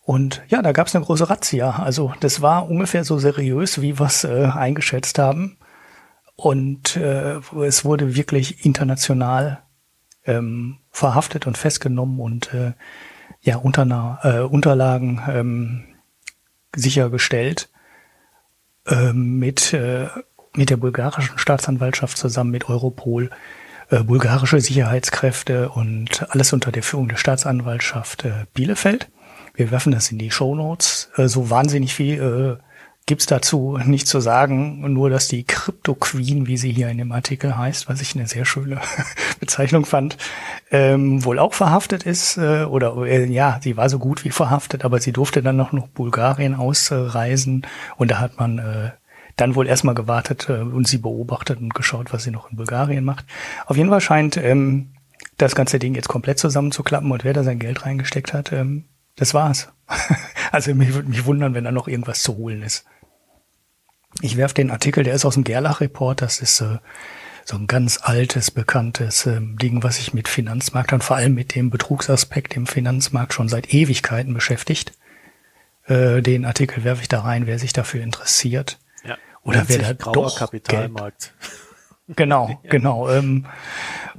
Und 0.04 0.42
ja, 0.48 0.62
da 0.62 0.72
gab 0.72 0.86
es 0.86 0.94
eine 0.94 1.04
große 1.04 1.28
Razzia. 1.28 1.70
Also 1.70 2.12
das 2.20 2.42
war 2.42 2.68
ungefähr 2.68 3.04
so 3.04 3.18
seriös, 3.18 3.80
wie 3.80 3.98
wir 3.98 4.06
es 4.06 4.24
äh, 4.24 4.50
eingeschätzt 4.52 5.18
haben. 5.18 5.58
Und 6.36 6.96
äh, 6.96 7.40
es 7.64 7.84
wurde 7.84 8.14
wirklich 8.14 8.64
international 8.64 9.62
ähm, 10.24 10.78
verhaftet 10.90 11.46
und 11.46 11.58
festgenommen 11.58 12.20
und 12.20 12.52
äh, 12.54 12.72
ja 13.40 13.56
unter, 13.56 14.20
äh, 14.22 14.40
Unterlagen 14.40 15.20
ähm, 15.28 15.84
sichergestellt 16.74 17.68
äh, 18.86 19.12
mit 19.12 19.72
äh, 19.72 20.08
mit 20.54 20.70
der 20.70 20.76
bulgarischen 20.76 21.38
Staatsanwaltschaft 21.38 22.16
zusammen 22.16 22.50
mit 22.50 22.68
Europol 22.68 23.30
bulgarische 24.00 24.60
Sicherheitskräfte 24.60 25.68
und 25.68 26.26
alles 26.30 26.52
unter 26.52 26.72
der 26.72 26.82
Führung 26.82 27.08
der 27.08 27.16
Staatsanwaltschaft 27.16 28.24
äh, 28.24 28.46
Bielefeld. 28.54 29.10
Wir 29.54 29.70
werfen 29.70 29.92
das 29.92 30.10
in 30.10 30.18
die 30.18 30.30
Show 30.30 30.54
Notes. 30.54 31.10
Äh, 31.16 31.28
so 31.28 31.50
wahnsinnig 31.50 31.94
viel 31.94 32.58
äh, 32.58 32.62
gibt's 33.06 33.26
dazu 33.26 33.78
nicht 33.84 34.06
zu 34.06 34.20
sagen, 34.20 34.80
nur 34.92 35.10
dass 35.10 35.26
die 35.28 35.44
Crypto 35.44 35.94
Queen, 35.94 36.46
wie 36.46 36.56
sie 36.56 36.72
hier 36.72 36.88
in 36.88 36.98
dem 36.98 37.12
Artikel 37.12 37.56
heißt, 37.56 37.88
was 37.88 38.00
ich 38.00 38.14
eine 38.14 38.28
sehr 38.28 38.44
schöne 38.44 38.80
Bezeichnung 39.40 39.84
fand, 39.84 40.16
ähm, 40.70 41.24
wohl 41.24 41.38
auch 41.38 41.52
verhaftet 41.52 42.04
ist 42.04 42.36
äh, 42.38 42.64
oder 42.64 42.96
äh, 42.98 43.26
ja, 43.26 43.58
sie 43.60 43.76
war 43.76 43.88
so 43.88 43.98
gut 43.98 44.24
wie 44.24 44.30
verhaftet, 44.30 44.84
aber 44.84 45.00
sie 45.00 45.12
durfte 45.12 45.42
dann 45.42 45.56
noch 45.56 45.72
nach 45.72 45.88
Bulgarien 45.88 46.54
ausreisen 46.54 47.66
und 47.96 48.10
da 48.10 48.20
hat 48.20 48.38
man 48.38 48.58
äh, 48.58 48.90
dann 49.36 49.54
wohl 49.54 49.66
erstmal 49.66 49.94
gewartet 49.94 50.48
äh, 50.48 50.60
und 50.60 50.88
sie 50.88 50.98
beobachtet 50.98 51.60
und 51.60 51.74
geschaut, 51.74 52.12
was 52.12 52.24
sie 52.24 52.30
noch 52.30 52.50
in 52.50 52.56
Bulgarien 52.56 53.04
macht. 53.04 53.26
Auf 53.66 53.76
jeden 53.76 53.90
Fall 53.90 54.00
scheint 54.00 54.36
ähm, 54.36 54.92
das 55.38 55.54
ganze 55.54 55.78
Ding 55.78 55.94
jetzt 55.94 56.08
komplett 56.08 56.38
zusammenzuklappen 56.38 57.10
und 57.10 57.24
wer 57.24 57.32
da 57.32 57.44
sein 57.44 57.58
Geld 57.58 57.84
reingesteckt 57.84 58.32
hat, 58.32 58.52
ähm, 58.52 58.84
das 59.16 59.34
war's. 59.34 59.68
also 60.52 60.74
mich 60.74 60.94
würde 60.94 61.08
mich 61.08 61.24
wundern, 61.24 61.54
wenn 61.54 61.64
da 61.64 61.72
noch 61.72 61.88
irgendwas 61.88 62.22
zu 62.22 62.36
holen 62.36 62.62
ist. 62.62 62.84
Ich 64.20 64.36
werf 64.36 64.52
den 64.52 64.70
Artikel, 64.70 65.04
der 65.04 65.14
ist 65.14 65.24
aus 65.24 65.34
dem 65.34 65.44
Gerlach-Report, 65.44 66.20
das 66.20 66.40
ist 66.40 66.60
äh, 66.60 66.78
so 67.44 67.56
ein 67.56 67.66
ganz 67.66 67.98
altes, 68.02 68.50
bekanntes 68.50 69.26
äh, 69.26 69.40
Ding, 69.40 69.82
was 69.82 69.96
sich 69.96 70.14
mit 70.14 70.28
Finanzmarkt 70.28 70.92
und 70.92 71.02
vor 71.02 71.16
allem 71.16 71.34
mit 71.34 71.54
dem 71.54 71.70
Betrugsaspekt 71.70 72.54
im 72.54 72.66
Finanzmarkt 72.66 73.32
schon 73.32 73.48
seit 73.48 73.72
Ewigkeiten 73.72 74.34
beschäftigt. 74.34 74.92
Äh, 75.86 76.20
den 76.20 76.44
Artikel 76.44 76.84
werfe 76.84 77.02
ich 77.02 77.08
da 77.08 77.20
rein, 77.20 77.46
wer 77.46 77.58
sich 77.58 77.72
dafür 77.72 78.02
interessiert. 78.02 78.78
Oder 79.42 79.64
wer 79.68 79.78
da 79.78 79.92
grauer 79.92 80.14
doch 80.14 80.38
Kapitalmarkt. 80.38 81.34
Genau, 82.08 82.48
ja. 82.64 82.70
genau. 82.70 83.08
Ähm, 83.08 83.46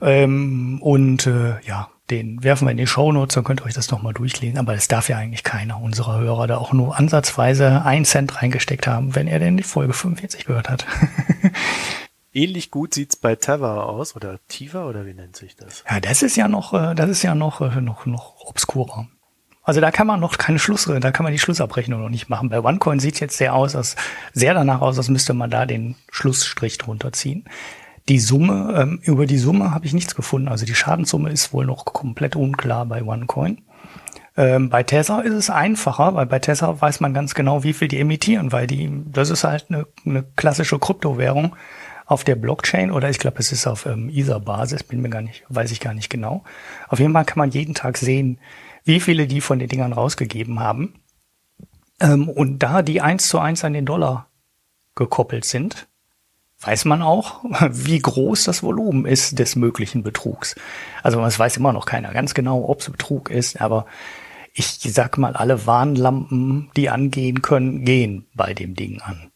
ähm, 0.02 0.82
und 0.82 1.28
äh, 1.28 1.62
ja, 1.62 1.90
den 2.10 2.44
werfen 2.44 2.68
wir 2.68 2.72
in 2.72 2.78
die 2.78 2.88
Shownotes, 2.88 3.36
dann 3.36 3.44
könnt 3.44 3.62
ihr 3.62 3.66
euch 3.66 3.74
das 3.74 3.92
nochmal 3.92 4.14
durchlesen. 4.14 4.58
Aber 4.58 4.74
es 4.74 4.88
darf 4.88 5.10
ja 5.10 5.18
eigentlich 5.18 5.44
keiner 5.44 5.82
unserer 5.82 6.20
Hörer 6.20 6.48
da 6.48 6.58
auch 6.58 6.74
nur 6.74 6.98
ansatzweise 6.98 7.84
ein 7.86 8.06
Cent 8.06 8.42
reingesteckt 8.42 8.88
haben, 8.88 9.16
wenn 9.16 9.28
er 9.28 9.40
denn 9.40 9.58
die 9.58 9.64
Folge 9.64 9.94
45 9.94 10.46
gehört 10.46 10.70
hat. 10.70 10.86
Ähnlich 12.34 12.72
gut 12.72 12.96
sieht's 12.96 13.16
bei 13.16 13.36
Teva 13.36 13.84
aus 13.84 14.16
oder 14.16 14.40
Tiva 14.48 14.86
oder 14.86 15.06
wie 15.06 15.14
nennt 15.14 15.36
sich 15.36 15.56
das? 15.56 15.84
Ja, 15.88 16.00
das 16.00 16.24
ist 16.24 16.36
ja 16.36 16.48
noch, 16.48 16.74
äh, 16.74 16.96
das 16.96 17.10
ist 17.10 17.22
ja 17.22 17.36
noch, 17.36 17.62
äh, 17.62 17.80
noch, 17.80 18.08
noch 18.08 18.36
obskurer. 18.46 19.08
Also 19.64 19.80
da 19.80 19.92
kann 19.92 20.08
man 20.08 20.20
noch 20.20 20.38
keine 20.38 20.60
Schluss, 20.60 20.86
da 20.86 21.12
kann 21.12 21.24
man 21.24 21.32
die 21.32 21.40
Schlussabrechnung 21.40 22.02
noch 22.02 22.10
nicht 22.10 22.30
machen. 22.30 22.50
Bei 22.50 22.62
OneCoin 22.62 23.00
sieht 23.00 23.20
jetzt 23.22 23.38
sehr 23.38 23.56
aus, 23.56 23.76
als 23.76 23.96
sehr 24.34 24.54
danach 24.54 24.82
aus, 24.82 24.98
als 24.98 25.10
müsste 25.10 25.34
man 25.34 25.50
da 25.50 25.66
den 25.66 25.96
Schlussstrich 26.12 26.78
drunter 26.78 27.14
ziehen. 27.14 27.46
Die 28.10 28.20
Summe, 28.20 28.76
ähm, 28.78 29.00
über 29.04 29.26
die 29.26 29.38
Summe 29.38 29.72
habe 29.72 29.86
ich 29.86 29.94
nichts 29.94 30.16
gefunden. 30.16 30.50
Also 30.50 30.66
die 30.66 30.76
Schadenssumme 30.76 31.32
ist 31.32 31.54
wohl 31.54 31.66
noch 31.66 31.86
komplett 31.86 32.36
unklar 32.36 32.86
bei 32.86 33.02
OneCoin. 33.02 33.62
Ähm, 34.36 34.70
bei 34.70 34.84
Tether 34.84 35.24
ist 35.24 35.34
es 35.34 35.50
einfacher, 35.50 36.16
weil 36.16 36.26
bei 36.26 36.40
Tether 36.40 36.82
weiß 36.82 37.00
man 37.00 37.14
ganz 37.14 37.34
genau, 37.34 37.64
wie 37.64 37.72
viel 37.72 37.88
die 37.88 38.00
emittieren, 38.00 38.52
weil 38.52 38.68
die, 38.68 38.92
das 39.06 39.30
ist 39.30 39.46
halt 39.46 39.68
eine, 39.70 39.86
eine 40.06 40.24
klassische 40.36 40.80
Kryptowährung 40.80 41.56
auf 42.06 42.26
der 42.26 42.36
Blockchain 42.36 42.92
oder 42.92 43.10
ich 43.10 43.20
glaube, 43.20 43.40
es 43.40 43.52
ist 43.52 43.68
auf 43.68 43.86
ähm, 43.86 44.10
Ether-Basis, 44.10 44.84
bin 44.84 45.02
mir 45.02 45.10
gar 45.10 45.22
nicht, 45.22 45.44
weiß 45.50 45.72
ich 45.72 45.80
gar 45.80 45.94
nicht 45.94 46.10
genau. 46.10 46.44
Auf 46.90 47.00
jeden 47.00 47.14
Fall 47.14 47.26
kann 47.26 47.38
man 47.38 47.52
jeden 47.52 47.76
Tag 47.76 47.98
sehen, 47.98 48.40
wie 48.84 49.00
viele 49.00 49.28
die 49.28 49.42
von 49.42 49.60
den 49.60 49.70
Dingern 49.70 49.94
rausgegeben 49.94 50.60
haben. 50.60 50.94
Ähm, 52.00 52.30
und 52.30 52.60
da 52.60 52.82
die 52.82 53.02
eins 53.02 53.28
zu 53.28 53.40
eins 53.40 53.64
an 53.64 53.74
den 53.74 53.86
Dollar 53.86 54.28
gekoppelt 54.96 55.46
sind, 55.46 55.88
weiß 56.62 56.86
man 56.86 57.02
auch, 57.02 57.44
wie 57.70 58.00
groß 58.00 58.46
das 58.46 58.64
Volumen 58.64 59.06
ist 59.06 59.40
des 59.40 59.56
möglichen 59.56 60.04
Betrugs. 60.04 60.56
Also 61.02 61.24
es 61.24 61.40
weiß 61.40 61.58
immer 61.58 61.74
noch 61.74 61.86
keiner 61.86 62.12
ganz 62.14 62.34
genau, 62.34 62.68
ob 62.68 62.82
es 62.82 62.90
Betrug 62.90 63.30
ist, 63.30 63.60
aber 63.62 63.86
ich 64.54 64.68
sag 64.68 65.18
mal, 65.18 65.36
alle 65.36 65.66
Warnlampen, 65.66 66.70
die 66.76 66.90
angehen 66.90 67.42
können, 67.42 67.86
gehen 67.86 68.28
bei 68.36 68.54
dem 68.54 68.76
Ding 68.76 69.02
an. 69.02 69.33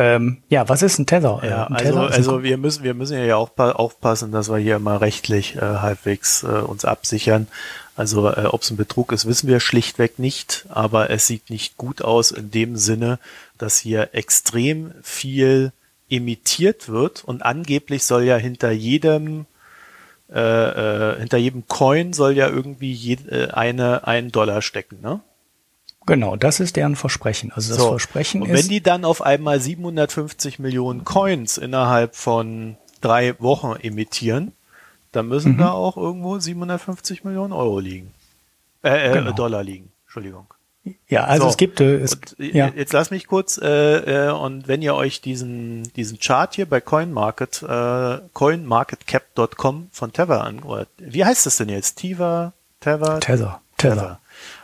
Ähm, 0.00 0.38
ja, 0.48 0.66
was 0.66 0.80
ist 0.80 0.98
ein 0.98 1.04
Tether? 1.04 1.42
Ja, 1.44 1.66
ein 1.66 1.74
also, 1.74 1.92
Tether 1.92 2.10
also 2.14 2.42
wir 2.42 2.56
müssen, 2.56 2.84
wir 2.84 2.94
müssen 2.94 3.22
ja 3.22 3.36
auch 3.36 3.50
aufpassen, 3.58 4.32
dass 4.32 4.50
wir 4.50 4.56
hier 4.56 4.78
mal 4.78 4.96
rechtlich 4.96 5.56
äh, 5.56 5.60
halbwegs 5.60 6.42
äh, 6.42 6.46
uns 6.46 6.86
absichern. 6.86 7.48
Also 7.96 8.26
äh, 8.30 8.46
ob 8.46 8.62
es 8.62 8.70
ein 8.70 8.78
Betrug 8.78 9.12
ist, 9.12 9.26
wissen 9.26 9.46
wir 9.46 9.60
schlichtweg 9.60 10.18
nicht, 10.18 10.64
aber 10.70 11.10
es 11.10 11.26
sieht 11.26 11.50
nicht 11.50 11.76
gut 11.76 12.00
aus 12.00 12.30
in 12.30 12.50
dem 12.50 12.76
Sinne, 12.76 13.18
dass 13.58 13.76
hier 13.76 14.14
extrem 14.14 14.94
viel 15.02 15.70
emittiert 16.08 16.88
wird 16.88 17.22
und 17.22 17.44
angeblich 17.44 18.04
soll 18.04 18.24
ja 18.24 18.38
hinter 18.38 18.70
jedem 18.70 19.44
äh, 20.32 20.40
äh, 20.40 21.18
hinter 21.18 21.36
jedem 21.36 21.68
Coin 21.68 22.14
soll 22.14 22.38
ja 22.38 22.48
irgendwie 22.48 22.92
je, 22.92 23.18
äh, 23.28 23.48
eine 23.50 24.06
ein 24.06 24.32
Dollar 24.32 24.62
stecken, 24.62 25.02
ne? 25.02 25.20
Genau, 26.10 26.34
das 26.34 26.58
ist 26.58 26.74
deren 26.74 26.96
Versprechen. 26.96 27.52
Also 27.54 27.72
das 27.72 27.80
so. 27.80 27.90
Versprechen 27.90 28.42
und 28.42 28.50
ist. 28.50 28.64
wenn 28.64 28.68
die 28.68 28.80
dann 28.80 29.04
auf 29.04 29.22
einmal 29.22 29.60
750 29.60 30.58
Millionen 30.58 31.04
Coins 31.04 31.56
innerhalb 31.56 32.16
von 32.16 32.76
drei 33.00 33.38
Wochen 33.38 33.76
emittieren, 33.80 34.50
dann 35.12 35.28
müssen 35.28 35.52
mhm. 35.52 35.58
da 35.58 35.70
auch 35.70 35.96
irgendwo 35.96 36.36
750 36.36 37.22
Millionen 37.22 37.52
Euro 37.52 37.78
liegen. 37.78 38.12
Äh, 38.82 39.08
äh 39.08 39.12
genau. 39.12 39.30
Dollar 39.30 39.62
liegen. 39.62 39.92
Entschuldigung. 40.06 40.46
Ja, 41.06 41.26
also 41.26 41.44
so. 41.44 41.50
es 41.50 41.56
gibt 41.56 41.80
äh, 41.80 41.98
es, 41.98 42.14
und, 42.14 42.34
ja. 42.38 42.72
jetzt 42.74 42.92
lass 42.92 43.12
mich 43.12 43.28
kurz 43.28 43.56
äh, 43.58 44.26
äh, 44.26 44.32
und 44.32 44.66
wenn 44.66 44.82
ihr 44.82 44.96
euch 44.96 45.20
diesen 45.20 45.92
diesen 45.92 46.18
Chart 46.18 46.52
hier 46.52 46.66
bei 46.66 46.80
CoinMarket 46.80 47.62
äh, 47.62 48.18
coinmarketcap.com 48.32 49.90
von 49.92 50.12
Tether 50.12 50.42
an 50.42 50.58
oder 50.64 50.88
wie 50.98 51.24
heißt 51.24 51.46
das 51.46 51.58
denn 51.58 51.68
jetzt? 51.68 51.98
Tiva, 51.98 52.52
Tether, 52.80 53.20
Tether, 53.20 53.60
Tether 53.76 54.20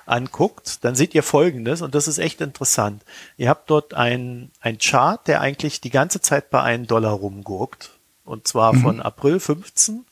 anguckt, 0.06 0.84
dann 0.84 0.94
seht 0.94 1.14
ihr 1.14 1.22
Folgendes 1.22 1.82
und 1.82 1.94
das 1.94 2.08
ist 2.08 2.18
echt 2.18 2.40
interessant. 2.40 3.02
Ihr 3.36 3.48
habt 3.48 3.68
dort 3.70 3.94
ein 3.94 4.50
ein 4.60 4.78
Chart, 4.78 5.26
der 5.26 5.40
eigentlich 5.40 5.80
die 5.80 5.90
ganze 5.90 6.20
Zeit 6.20 6.50
bei 6.50 6.62
einem 6.62 6.86
Dollar 6.86 7.12
rumgurkt 7.12 7.90
und 8.24 8.46
zwar 8.48 8.72
mhm. 8.72 8.82
von 8.82 9.02
April 9.02 9.40
15 9.40 10.04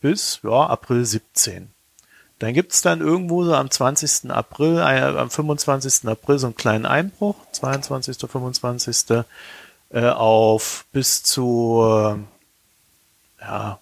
bis 0.00 0.40
ja 0.42 0.66
April 0.66 1.04
17. 1.04 1.70
Dann 2.38 2.54
gibt's 2.54 2.82
dann 2.82 3.00
irgendwo 3.00 3.44
so 3.44 3.54
am 3.54 3.70
20. 3.70 4.30
April, 4.30 4.78
äh, 4.78 5.02
am 5.02 5.30
25. 5.30 6.08
April 6.08 6.38
so 6.38 6.46
einen 6.46 6.56
kleinen 6.56 6.86
Einbruch, 6.86 7.34
22., 7.52 8.16
25. 8.16 9.24
Äh, 9.90 10.06
auf 10.10 10.84
bis 10.92 11.22
zu 11.22 11.82
äh, 11.82 13.42
ja, 13.42 13.78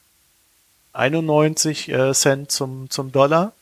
91 0.92 1.88
äh, 1.90 2.14
Cent 2.14 2.50
zum, 2.50 2.88
zum 2.88 3.12
Dollar. 3.12 3.52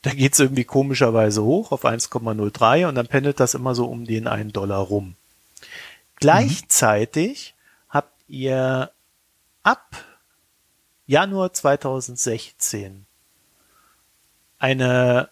Da 0.02 0.14
geht's 0.14 0.40
irgendwie 0.40 0.64
komischerweise 0.64 1.42
hoch 1.42 1.72
auf 1.72 1.84
1,03 1.84 2.88
und 2.88 2.94
dann 2.94 3.06
pendelt 3.06 3.38
das 3.38 3.52
immer 3.52 3.74
so 3.74 3.84
um 3.84 4.06
den 4.06 4.26
1 4.26 4.52
Dollar 4.54 4.78
rum. 4.78 5.14
Gleichzeitig 6.16 7.54
habt 7.90 8.14
ihr 8.26 8.90
ab 9.62 10.04
Januar 11.06 11.52
2016 11.52 13.04
eine, 14.58 15.28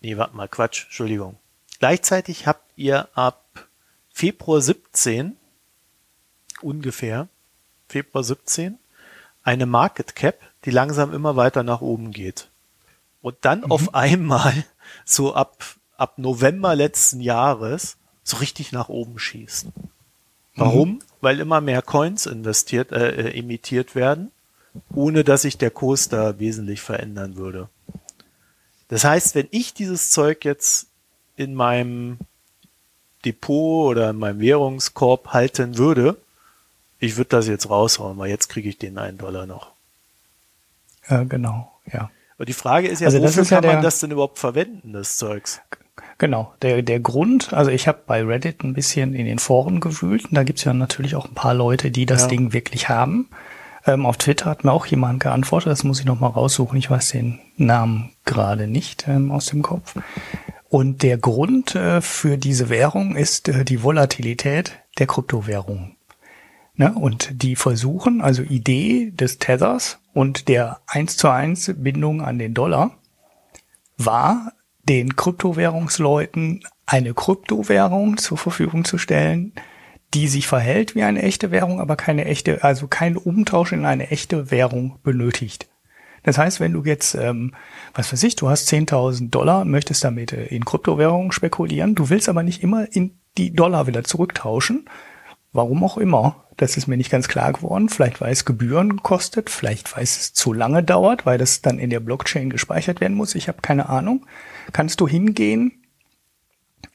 nee, 0.00 0.16
warte 0.16 0.36
mal, 0.36 0.48
Quatsch, 0.48 0.84
Entschuldigung. 0.84 1.38
Gleichzeitig 1.78 2.46
habt 2.46 2.70
ihr 2.76 3.08
ab 3.16 3.68
Februar 4.12 4.60
17, 4.60 5.36
ungefähr, 6.60 7.28
Februar 7.88 8.22
17, 8.22 8.78
eine 9.42 9.66
Market 9.66 10.14
Cap, 10.14 10.40
die 10.64 10.70
langsam 10.70 11.14
immer 11.14 11.36
weiter 11.36 11.62
nach 11.62 11.80
oben 11.80 12.10
geht. 12.10 12.49
Und 13.22 13.36
dann 13.42 13.60
mhm. 13.60 13.72
auf 13.72 13.94
einmal, 13.94 14.64
so 15.04 15.34
ab, 15.34 15.64
ab 15.96 16.18
November 16.18 16.74
letzten 16.74 17.20
Jahres, 17.20 17.96
so 18.22 18.38
richtig 18.38 18.72
nach 18.72 18.88
oben 18.88 19.18
schießen. 19.18 19.72
Warum? 20.56 20.90
Mhm. 20.90 20.98
Weil 21.20 21.40
immer 21.40 21.60
mehr 21.60 21.82
Coins 21.82 22.26
investiert, 22.26 22.92
äh, 22.92 23.10
äh 23.10 23.38
emittiert 23.38 23.94
werden 23.94 24.30
ohne 24.94 25.24
dass 25.24 25.42
sich 25.42 25.58
der 25.58 25.70
Kurs 25.70 26.08
da 26.08 26.38
wesentlich 26.38 26.80
verändern 26.80 27.36
würde. 27.36 27.68
Das 28.88 29.04
heißt, 29.04 29.34
wenn 29.34 29.48
ich 29.50 29.74
dieses 29.74 30.10
Zeug 30.10 30.44
jetzt 30.44 30.88
in 31.36 31.54
meinem 31.54 32.18
Depot 33.24 33.90
oder 33.90 34.10
in 34.10 34.16
meinem 34.16 34.40
Währungskorb 34.40 35.28
halten 35.28 35.78
würde, 35.78 36.16
ich 36.98 37.16
würde 37.16 37.30
das 37.30 37.46
jetzt 37.46 37.70
raushauen, 37.70 38.18
weil 38.18 38.30
jetzt 38.30 38.48
kriege 38.48 38.68
ich 38.68 38.78
den 38.78 38.98
einen 38.98 39.18
Dollar 39.18 39.46
noch. 39.46 39.72
Ja, 41.08 41.24
genau, 41.24 41.72
ja. 41.90 42.10
Und 42.40 42.48
die 42.48 42.54
Frage 42.54 42.88
ist 42.88 43.00
ja, 43.00 43.08
also 43.08 43.20
wofür 43.20 43.42
ist 43.42 43.50
ja 43.50 43.58
kann 43.58 43.64
der, 43.64 43.72
man 43.74 43.82
das 43.82 44.00
denn 44.00 44.12
überhaupt 44.12 44.38
verwenden, 44.38 44.94
das 44.94 45.18
Zeugs? 45.18 45.60
Genau, 46.16 46.54
der, 46.62 46.80
der 46.80 46.98
Grund, 46.98 47.52
also 47.52 47.70
ich 47.70 47.86
habe 47.86 47.98
bei 48.06 48.24
Reddit 48.24 48.64
ein 48.64 48.72
bisschen 48.72 49.12
in 49.12 49.26
den 49.26 49.38
Foren 49.38 49.78
gewühlt 49.78 50.24
und 50.24 50.36
da 50.36 50.42
gibt's 50.42 50.64
ja 50.64 50.72
natürlich 50.72 51.16
auch 51.16 51.26
ein 51.26 51.34
paar 51.34 51.52
Leute, 51.52 51.90
die 51.90 52.06
das 52.06 52.22
ja. 52.22 52.28
Ding 52.28 52.54
wirklich 52.54 52.88
haben. 52.88 53.28
Ähm, 53.84 54.06
auf 54.06 54.16
Twitter 54.16 54.46
hat 54.46 54.64
mir 54.64 54.72
auch 54.72 54.86
jemand 54.86 55.20
geantwortet, 55.20 55.70
das 55.70 55.84
muss 55.84 56.00
ich 56.00 56.06
nochmal 56.06 56.30
raussuchen, 56.30 56.78
ich 56.78 56.88
weiß 56.90 57.10
den 57.10 57.40
Namen 57.58 58.12
gerade 58.24 58.66
nicht 58.66 59.04
ähm, 59.06 59.30
aus 59.32 59.44
dem 59.44 59.60
Kopf. 59.60 59.96
Und 60.70 61.02
der 61.02 61.18
Grund 61.18 61.74
äh, 61.74 62.00
für 62.00 62.38
diese 62.38 62.70
Währung 62.70 63.16
ist 63.16 63.50
äh, 63.50 63.66
die 63.66 63.82
Volatilität 63.82 64.78
der 64.98 65.06
Kryptowährung. 65.06 65.94
Ne? 66.80 66.94
Und 66.94 67.42
die 67.42 67.56
versuchen, 67.56 68.22
also 68.22 68.40
Idee 68.40 69.10
des 69.10 69.38
Tethers 69.38 69.98
und 70.14 70.48
der 70.48 70.80
1 70.86 71.18
zu 71.18 71.28
1 71.28 71.74
Bindung 71.76 72.22
an 72.22 72.38
den 72.38 72.54
Dollar 72.54 72.92
war, 73.98 74.54
den 74.88 75.14
Kryptowährungsleuten 75.14 76.62
eine 76.86 77.12
Kryptowährung 77.12 78.16
zur 78.16 78.38
Verfügung 78.38 78.86
zu 78.86 78.96
stellen, 78.96 79.52
die 80.14 80.26
sich 80.26 80.46
verhält 80.46 80.94
wie 80.94 81.02
eine 81.02 81.20
echte 81.20 81.50
Währung, 81.50 81.82
aber 81.82 81.96
keine 81.96 82.24
echte, 82.24 82.64
also 82.64 82.88
keinen 82.88 83.18
Umtausch 83.18 83.72
in 83.72 83.84
eine 83.84 84.10
echte 84.10 84.50
Währung 84.50 85.00
benötigt. 85.02 85.68
Das 86.22 86.38
heißt, 86.38 86.60
wenn 86.60 86.72
du 86.72 86.82
jetzt, 86.84 87.14
ähm, 87.14 87.54
was 87.92 88.10
weiß 88.10 88.22
ich, 88.22 88.36
du 88.36 88.48
hast 88.48 88.72
10.000 88.72 89.28
Dollar, 89.28 89.66
möchtest 89.66 90.02
damit 90.02 90.32
äh, 90.32 90.46
in 90.46 90.64
Kryptowährungen 90.64 91.30
spekulieren, 91.30 91.94
du 91.94 92.08
willst 92.08 92.30
aber 92.30 92.42
nicht 92.42 92.62
immer 92.62 92.90
in 92.90 93.18
die 93.36 93.52
Dollar 93.52 93.86
wieder 93.86 94.02
zurücktauschen, 94.02 94.86
warum 95.52 95.84
auch 95.84 95.98
immer, 95.98 96.46
Das 96.60 96.76
ist 96.76 96.86
mir 96.86 96.98
nicht 96.98 97.10
ganz 97.10 97.26
klar 97.26 97.54
geworden. 97.54 97.88
Vielleicht 97.88 98.20
weil 98.20 98.32
es 98.32 98.44
Gebühren 98.44 99.02
kostet, 99.02 99.48
vielleicht 99.48 99.96
weil 99.96 100.02
es 100.02 100.34
zu 100.34 100.52
lange 100.52 100.82
dauert, 100.82 101.24
weil 101.24 101.38
das 101.38 101.62
dann 101.62 101.78
in 101.78 101.88
der 101.88 102.00
Blockchain 102.00 102.50
gespeichert 102.50 103.00
werden 103.00 103.16
muss. 103.16 103.34
Ich 103.34 103.48
habe 103.48 103.62
keine 103.62 103.88
Ahnung. 103.88 104.26
Kannst 104.74 105.00
du 105.00 105.08
hingehen 105.08 105.72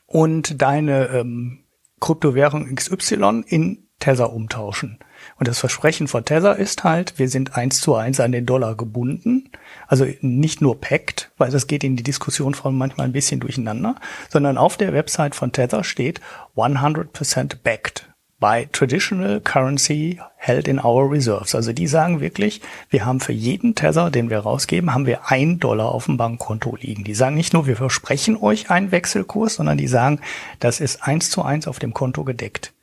und 0.06 0.62
deine 0.62 1.08
ähm, 1.08 1.64
Kryptowährung 2.00 2.76
XY 2.76 3.44
in 3.48 3.88
Tether 3.98 4.34
umtauschen. 4.34 5.00
Und 5.40 5.48
das 5.48 5.58
Versprechen 5.58 6.08
von 6.08 6.24
Tether 6.24 6.58
ist 6.58 6.84
halt, 6.84 7.18
wir 7.18 7.28
sind 7.28 7.58
eins 7.58 7.82
zu 7.82 7.96
eins 7.96 8.20
an 8.20 8.34
den 8.34 8.46
Dollar 8.46 8.76
gebunden. 8.76 9.50
Also 9.88 10.06
nicht 10.22 10.62
nur 10.62 10.80
packt, 10.80 11.32
weil 11.40 11.50
das 11.50 11.66
geht 11.66 11.84
in 11.84 11.96
die 11.96 12.04
Diskussion 12.04 12.54
von 12.54 12.78
manchmal 12.78 13.08
ein 13.08 13.14
bisschen 13.14 13.40
durcheinander, 13.40 13.96
sondern 14.30 14.60
auf 14.60 14.78
der 14.78 14.94
Website 14.94 15.34
von 15.34 15.52
Tether 15.52 15.84
steht 15.84 16.22
100% 16.56 17.58
backed 17.64 18.15
by 18.40 18.68
traditional 18.72 19.40
currency 19.40 20.20
held 20.36 20.68
in 20.68 20.80
our 20.80 21.10
reserves. 21.10 21.56
Also 21.56 21.72
die 21.72 21.88
sagen 21.88 22.20
wirklich, 22.20 22.62
wir 22.90 23.06
haben 23.06 23.20
für 23.20 23.32
jeden 23.32 23.76
Tether, 23.76 24.12
den 24.12 24.30
wir 24.30 24.40
rausgeben, 24.40 24.94
haben 24.94 25.06
wir 25.06 25.32
ein 25.32 25.60
Dollar 25.60 25.90
auf 25.90 26.06
dem 26.06 26.18
Bankkonto 26.18 26.76
liegen. 26.76 27.04
Die 27.04 27.16
sagen 27.16 27.36
nicht 27.36 27.54
nur, 27.54 27.66
wir 27.66 27.78
versprechen 27.78 28.38
euch 28.38 28.70
einen 28.70 28.92
Wechselkurs, 28.92 29.56
sondern 29.56 29.78
die 29.78 29.88
sagen, 29.88 30.20
das 30.60 30.82
ist 30.82 31.04
eins 31.04 31.30
zu 31.30 31.44
eins 31.44 31.68
auf 31.68 31.80
dem 31.80 31.94
Konto 31.94 32.24
gedeckt. 32.24 32.74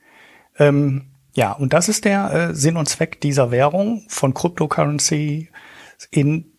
Ähm, 0.58 1.06
ja, 1.34 1.52
und 1.52 1.72
das 1.72 1.88
ist 1.88 2.04
der 2.04 2.32
äh, 2.32 2.54
Sinn 2.54 2.76
und 2.76 2.88
Zweck 2.88 3.20
dieser 3.20 3.50
Währung 3.50 4.04
von 4.08 4.34
Cryptocurrency 4.34 5.48
in 6.10 6.52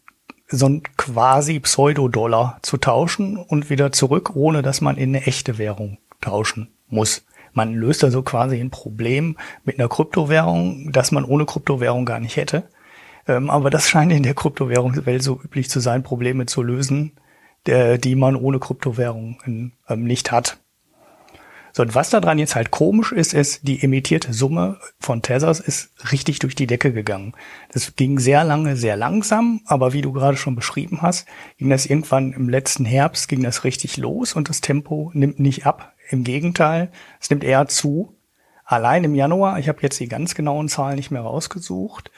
so 0.48 0.68
ein 0.68 0.84
quasi 0.98 1.60
Pseudo-Dollar 1.60 2.60
zu 2.62 2.78
tauschen 2.78 3.38
und 3.38 3.70
wieder 3.70 3.92
zurück, 3.92 4.36
ohne 4.36 4.62
dass 4.62 4.82
man 4.82 4.98
in 4.98 5.16
eine 5.16 5.26
echte 5.26 5.58
Währung 5.58 5.98
tauschen 6.22 6.70
muss. 6.88 7.26
Man 7.54 7.74
löst 7.74 8.04
also 8.04 8.24
quasi 8.24 8.60
ein 8.60 8.72
Problem 8.72 9.38
mit 9.64 9.80
einer 9.80 9.90
Kryptowährung, 9.90 10.92
das 10.92 11.12
man 11.12 11.26
ohne 11.26 11.46
Kryptowährung 11.46 12.06
gar 12.06 12.20
nicht 12.20 12.36
hätte. 12.36 12.64
Ähm, 13.28 13.50
aber 13.50 13.70
das 13.70 13.88
scheint 13.88 14.12
in 14.12 14.24
der 14.24 14.34
Kryptowährungswelt 14.34 15.24
so 15.24 15.40
üblich 15.44 15.70
zu 15.70 15.80
sein, 15.80 16.04
Probleme 16.04 16.46
zu 16.46 16.62
lösen, 16.62 17.14
der, 17.66 17.98
die 17.98 18.16
man 18.16 18.36
ohne 18.36 18.60
Kryptowährung 18.60 19.72
ähm, 19.88 20.04
nicht 20.04 20.32
hat. 20.32 20.58
So, 21.76 21.82
und 21.82 21.96
was 21.96 22.12
daran 22.12 22.38
jetzt 22.38 22.54
halt 22.54 22.70
komisch 22.70 23.12
ist, 23.12 23.34
ist, 23.34 23.68
die 23.68 23.82
emittierte 23.82 24.32
Summe 24.32 24.78
von 25.00 25.24
Tethers 25.24 25.60
ist 25.60 25.90
richtig 26.12 26.38
durch 26.38 26.54
die 26.54 26.68
Decke 26.68 26.94
gegangen. 26.94 27.34
Das 27.72 27.96
ging 27.96 28.20
sehr 28.20 28.44
lange, 28.44 28.76
sehr 28.76 28.96
langsam, 28.96 29.62
aber 29.66 29.92
wie 29.92 30.04
du 30.04 30.12
gerade 30.12 30.38
schon 30.38 30.56
beschrieben 30.56 31.02
hast, 31.02 31.26
ging 31.58 31.72
das 31.72 31.88
irgendwann 31.88 32.34
im 32.34 32.48
letzten 32.48 32.86
Herbst, 32.86 33.28
ging 33.28 33.42
das 33.42 33.64
richtig 33.64 33.98
los 33.98 34.34
und 34.34 34.50
das 34.50 34.62
Tempo 34.62 35.10
nimmt 35.16 35.40
nicht 35.40 35.66
ab. 35.66 35.93
Im 36.14 36.24
Gegenteil, 36.24 36.92
es 37.20 37.32
nimmt 37.32 37.44
eher 37.44 37.68
zu. 37.68 38.16
Allein 38.64 39.04
im 39.04 39.16
Januar, 39.16 39.58
ich 39.58 39.68
habe 39.68 39.80
jetzt 39.82 40.00
die 40.00 40.08
ganz 40.08 40.36
genauen 40.36 40.70
Zahlen 40.70 40.96
nicht 40.96 41.10
mehr 41.10 41.24
rausgesucht, 41.24 42.12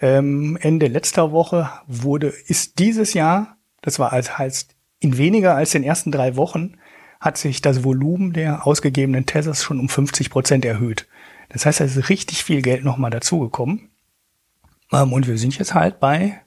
ähm, 0.00 0.56
Ende 0.62 0.86
letzter 0.86 1.30
Woche 1.30 1.70
wurde, 1.86 2.28
ist 2.28 2.78
dieses 2.78 3.12
Jahr, 3.12 3.58
das 3.82 3.98
war 3.98 4.14
als 4.14 4.38
heißt 4.38 4.74
in 4.98 5.18
weniger 5.18 5.54
als 5.54 5.72
den 5.72 5.84
ersten 5.84 6.10
drei 6.10 6.36
Wochen, 6.36 6.78
hat 7.20 7.36
sich 7.36 7.60
das 7.60 7.84
Volumen 7.84 8.32
der 8.32 8.66
ausgegebenen 8.66 9.26
Tethers 9.26 9.62
schon 9.62 9.78
um 9.78 9.90
50 9.90 10.30
Prozent 10.30 10.64
erhöht. 10.64 11.06
Das 11.50 11.66
heißt, 11.66 11.80
da 11.80 11.84
ist 11.84 12.08
richtig 12.08 12.44
viel 12.44 12.62
Geld 12.62 12.82
nochmal 12.82 13.10
dazugekommen. 13.10 13.90
Ähm, 14.90 15.12
und 15.12 15.26
wir 15.26 15.36
sind 15.36 15.58
jetzt 15.58 15.74
halt 15.74 16.00
bei, 16.00 16.40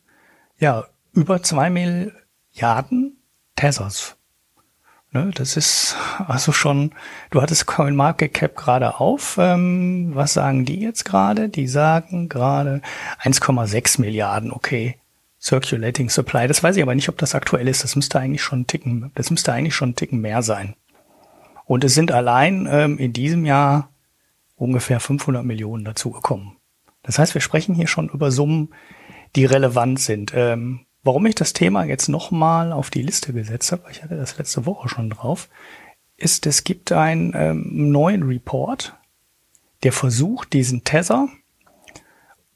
ja, 0.58 0.86
über 1.14 1.44
zwei 1.44 1.70
Milliarden 1.70 3.18
Tethers. 3.56 4.17
Ne, 5.12 5.32
das 5.34 5.56
ist 5.56 5.96
also 6.28 6.52
schon, 6.52 6.92
du 7.30 7.42
hattest 7.42 7.66
CoinMarketCap 7.66 8.56
gerade 8.56 9.00
auf. 9.00 9.38
Ähm, 9.40 10.12
was 10.14 10.34
sagen 10.34 10.66
die 10.66 10.82
jetzt 10.82 11.06
gerade? 11.06 11.48
Die 11.48 11.68
sagen 11.68 12.28
gerade 12.28 12.82
1,6 13.22 14.02
Milliarden. 14.02 14.52
Okay, 14.52 14.98
Circulating 15.40 16.10
Supply. 16.10 16.48
Das 16.48 16.62
weiß 16.62 16.76
ich 16.76 16.84
aber 16.84 16.96
nicht, 16.96 17.10
ob 17.10 17.18
das 17.18 17.36
aktuell 17.36 17.68
ist. 17.68 17.84
Das 17.84 17.96
müsste 17.96 18.20
eigentlich 18.20 18.42
schon 18.42 18.60
einen 18.60 18.68
Ticken, 18.68 19.12
das 19.16 19.32
müsste 19.32 19.54
eigentlich 19.54 19.76
schon 19.76 19.90
einen 19.90 19.96
Ticken 19.96 20.20
mehr 20.20 20.42
sein. 20.42 20.76
Und 21.66 21.84
es 21.84 21.94
sind 21.94 22.12
allein 22.12 22.68
ähm, 22.70 22.98
in 22.98 23.14
diesem 23.14 23.46
Jahr 23.46 23.90
ungefähr 24.56 25.00
500 25.00 25.46
Millionen 25.46 25.86
dazugekommen. 25.86 26.58
Das 27.04 27.20
heißt, 27.20 27.34
wir 27.34 27.42
sprechen 27.42 27.76
hier 27.76 27.88
schon 27.88 28.10
über 28.10 28.32
Summen, 28.32 28.70
die 29.36 29.46
relevant 29.46 30.00
sind. 30.00 30.34
Ähm, 30.36 30.87
warum 31.08 31.26
ich 31.26 31.36
das 31.36 31.54
Thema 31.54 31.86
jetzt 31.86 32.10
nochmal 32.10 32.72
auf 32.72 32.92
die 32.92 33.02
Liste 33.02 33.34
gesetzt 33.34 33.72
habe, 33.72 33.90
ich 33.90 34.04
hatte 34.04 34.18
das 34.18 34.38
letzte 34.38 34.68
Woche 34.68 34.90
schon 34.90 35.10
drauf, 35.10 35.50
ist, 36.18 36.46
es 36.46 36.64
gibt 36.64 36.92
einen 36.92 37.34
ähm, 37.36 37.92
neuen 37.92 38.24
Report, 38.24 38.96
der 39.84 39.94
versucht, 39.94 40.54
diesen 40.54 40.84
Tether, 40.84 41.30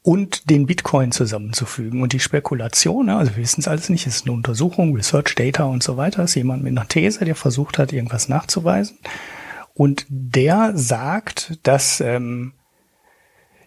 und 0.02 0.50
den 0.50 0.66
Bitcoin 0.66 1.12
zusammenzufügen. 1.12 2.02
Und 2.02 2.12
die 2.12 2.20
Spekulation, 2.20 3.06
ne, 3.06 3.16
also 3.16 3.36
wir 3.36 3.42
wissen 3.42 3.60
es 3.60 3.68
alles 3.68 3.88
nicht, 3.88 4.06
es 4.06 4.16
ist 4.16 4.26
eine 4.26 4.34
Untersuchung, 4.34 4.94
Research 4.94 5.34
Data 5.36 5.64
und 5.64 5.82
so 5.82 5.96
weiter, 5.96 6.24
ist 6.24 6.34
jemand 6.34 6.62
mit 6.62 6.76
einer 6.76 6.88
These, 6.88 7.24
der 7.24 7.36
versucht 7.36 7.78
hat, 7.78 7.92
irgendwas 7.92 8.28
nachzuweisen. 8.28 8.98
Und 9.74 10.04
der 10.08 10.72
sagt, 10.76 11.58
dass 11.62 12.00
ähm, 12.00 12.52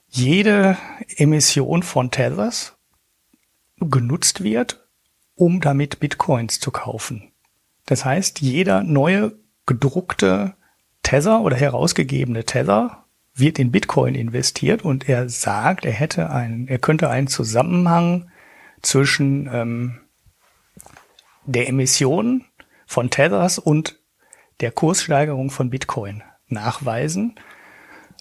jede 0.10 0.78
Emission 1.16 1.84
von 1.84 2.12
Tethers 2.12 2.75
genutzt 3.80 4.44
wird, 4.44 4.88
um 5.36 5.62
damit 5.62 6.00
Bitcoins 6.00 6.60
zu 6.60 6.72
kaufen. 6.72 7.32
Das 7.86 8.06
heißt, 8.06 8.42
jeder 8.42 8.84
neue 8.84 9.34
gedruckte 9.66 10.56
Tether 11.04 11.42
oder 11.42 11.56
herausgegebene 11.56 12.46
Tether 12.46 13.06
wird 13.34 13.60
in 13.60 13.72
Bitcoin 13.72 14.16
investiert 14.16 14.84
und 14.84 15.10
er 15.10 15.30
sagt, 15.30 15.86
er 15.86 15.92
hätte 15.92 16.30
einen, 16.30 16.68
er 16.68 16.80
könnte 16.80 17.10
einen 17.10 17.28
Zusammenhang 17.28 18.32
zwischen 18.82 19.50
ähm, 19.52 20.00
der 21.46 21.68
Emission 21.68 22.46
von 22.88 23.10
Tethers 23.10 23.60
und 23.60 24.00
der 24.62 24.72
Kurssteigerung 24.72 25.50
von 25.50 25.70
Bitcoin 25.70 26.24
nachweisen 26.48 27.36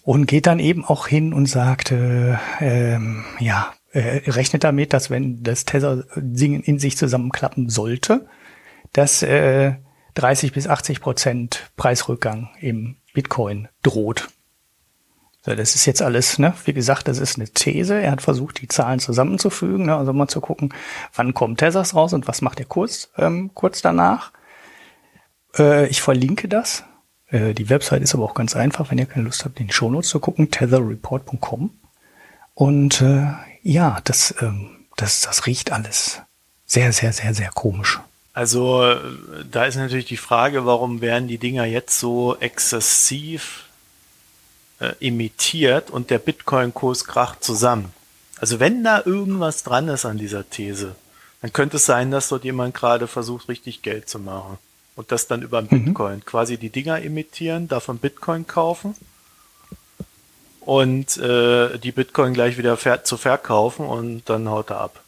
und 0.02 0.26
geht 0.26 0.46
dann 0.46 0.58
eben 0.58 0.84
auch 0.84 1.06
hin 1.06 1.32
und 1.32 1.46
sagt, 1.46 1.92
äh, 1.92 2.36
ähm, 2.60 3.24
ja, 3.38 3.72
äh, 3.94 4.28
rechnet 4.30 4.64
damit, 4.64 4.92
dass 4.92 5.08
wenn 5.08 5.42
das 5.44 5.64
Tether 5.64 6.04
in 6.16 6.78
sich 6.80 6.96
zusammenklappen 6.96 7.68
sollte, 7.70 8.26
dass 8.92 9.22
äh, 9.22 9.74
30 10.14 10.52
bis 10.52 10.66
80 10.66 11.00
Prozent 11.00 11.70
Preisrückgang 11.76 12.50
im 12.60 12.96
Bitcoin 13.14 13.68
droht. 13.82 14.28
So, 15.42 15.54
das 15.54 15.74
ist 15.74 15.86
jetzt 15.86 16.02
alles, 16.02 16.38
ne? 16.38 16.54
Wie 16.64 16.72
gesagt, 16.72 17.06
das 17.06 17.18
ist 17.18 17.36
eine 17.36 17.48
These. 17.48 18.00
Er 18.00 18.10
hat 18.10 18.22
versucht, 18.22 18.60
die 18.60 18.68
Zahlen 18.68 18.98
zusammenzufügen, 18.98 19.86
ne? 19.86 19.96
also 19.96 20.12
mal 20.12 20.26
zu 20.26 20.40
gucken, 20.40 20.72
wann 21.14 21.34
kommt 21.34 21.60
Tethers 21.60 21.94
raus 21.94 22.14
und 22.14 22.26
was 22.26 22.42
macht 22.42 22.58
der 22.58 22.66
Kurs 22.66 23.10
ähm, 23.16 23.50
kurz 23.54 23.80
danach. 23.80 24.32
Äh, 25.56 25.86
ich 25.88 26.02
verlinke 26.02 26.48
das. 26.48 26.84
Äh, 27.28 27.54
die 27.54 27.70
Website 27.70 28.02
ist 28.02 28.14
aber 28.14 28.24
auch 28.24 28.34
ganz 28.34 28.56
einfach, 28.56 28.90
wenn 28.90 28.98
ihr 28.98 29.06
keine 29.06 29.26
Lust 29.26 29.44
habt, 29.44 29.58
die 29.58 29.70
Shownotes 29.70 30.08
zu 30.08 30.18
gucken, 30.18 30.50
tetherreport.com. 30.50 31.70
Und 32.54 33.00
äh, 33.00 33.26
ja, 33.62 34.00
das, 34.04 34.34
ähm, 34.40 34.70
das, 34.96 35.22
das 35.22 35.46
riecht 35.46 35.72
alles 35.72 36.20
sehr, 36.66 36.92
sehr, 36.92 37.12
sehr, 37.12 37.34
sehr 37.34 37.50
komisch. 37.50 38.00
Also 38.32 38.96
da 39.50 39.64
ist 39.64 39.76
natürlich 39.76 40.06
die 40.06 40.16
Frage, 40.16 40.66
warum 40.66 41.00
werden 41.00 41.28
die 41.28 41.38
Dinger 41.38 41.64
jetzt 41.66 42.00
so 42.00 42.36
exzessiv 42.40 43.66
äh, 44.80 44.92
imitiert 44.98 45.90
und 45.90 46.10
der 46.10 46.18
Bitcoin-Kurs 46.18 47.04
kracht 47.04 47.44
zusammen. 47.44 47.92
Also 48.40 48.58
wenn 48.58 48.82
da 48.82 49.02
irgendwas 49.04 49.62
dran 49.62 49.88
ist 49.88 50.04
an 50.04 50.18
dieser 50.18 50.48
These, 50.50 50.96
dann 51.42 51.52
könnte 51.52 51.76
es 51.76 51.86
sein, 51.86 52.10
dass 52.10 52.28
dort 52.28 52.44
jemand 52.44 52.74
gerade 52.74 53.06
versucht, 53.06 53.48
richtig 53.48 53.82
Geld 53.82 54.08
zu 54.08 54.18
machen. 54.18 54.58
Und 54.96 55.12
das 55.12 55.28
dann 55.28 55.42
über 55.42 55.62
mhm. 55.62 55.68
Bitcoin. 55.68 56.24
Quasi 56.24 56.56
die 56.56 56.70
Dinger 56.70 57.00
imitieren, 57.00 57.68
davon 57.68 57.98
Bitcoin 57.98 58.46
kaufen 58.46 58.96
und 60.66 61.16
äh, 61.18 61.78
die 61.78 61.92
Bitcoin 61.92 62.34
gleich 62.34 62.58
wieder 62.58 62.76
ver 62.76 63.04
zu 63.04 63.16
verkaufen 63.16 63.86
und 63.86 64.28
dann 64.28 64.48
haut 64.48 64.70
er 64.70 64.80
ab. 64.80 65.00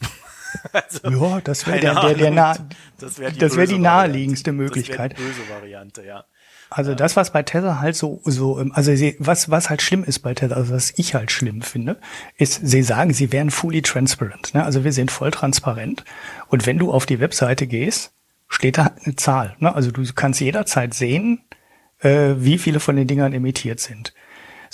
also, 0.72 1.08
ja, 1.08 1.40
das 1.40 1.66
wäre 1.66 1.80
der, 1.80 2.00
der, 2.00 2.14
der 2.14 2.30
nah, 2.30 2.56
das 2.98 3.18
wäre 3.18 3.32
die, 3.32 3.38
das 3.38 3.56
wär 3.56 3.66
die 3.66 3.78
naheliegendste 3.78 4.52
Möglichkeit. 4.52 5.12
Das 5.12 5.18
die 5.18 5.24
böse 5.24 5.48
Variante, 5.48 6.04
ja. 6.04 6.24
Also 6.74 6.94
das, 6.94 7.16
was 7.16 7.32
bei 7.32 7.42
Tether 7.42 7.80
halt 7.80 7.96
so, 7.96 8.22
so, 8.24 8.56
also 8.72 8.94
sie, 8.94 9.16
was, 9.18 9.50
was 9.50 9.68
halt 9.68 9.82
schlimm 9.82 10.04
ist 10.04 10.20
bei 10.20 10.32
Tether, 10.32 10.56
also 10.56 10.72
was 10.72 10.94
ich 10.96 11.14
halt 11.14 11.30
schlimm 11.30 11.60
finde, 11.60 11.98
ist, 12.38 12.60
sie 12.66 12.82
sagen, 12.82 13.12
sie 13.12 13.30
wären 13.30 13.50
fully 13.50 13.82
transparent. 13.82 14.54
Ne? 14.54 14.64
Also 14.64 14.82
wir 14.82 14.92
sind 14.92 15.10
voll 15.10 15.30
transparent. 15.30 16.02
Und 16.48 16.66
wenn 16.66 16.78
du 16.78 16.90
auf 16.90 17.04
die 17.04 17.20
Webseite 17.20 17.66
gehst, 17.66 18.12
steht 18.48 18.78
da 18.78 18.92
eine 19.04 19.16
Zahl. 19.16 19.54
Ne? 19.58 19.74
Also 19.74 19.90
du 19.90 20.02
kannst 20.14 20.40
jederzeit 20.40 20.94
sehen, 20.94 21.42
äh, 22.00 22.34
wie 22.38 22.56
viele 22.56 22.80
von 22.80 22.96
den 22.96 23.06
Dingern 23.06 23.34
emittiert 23.34 23.80
sind. 23.80 24.14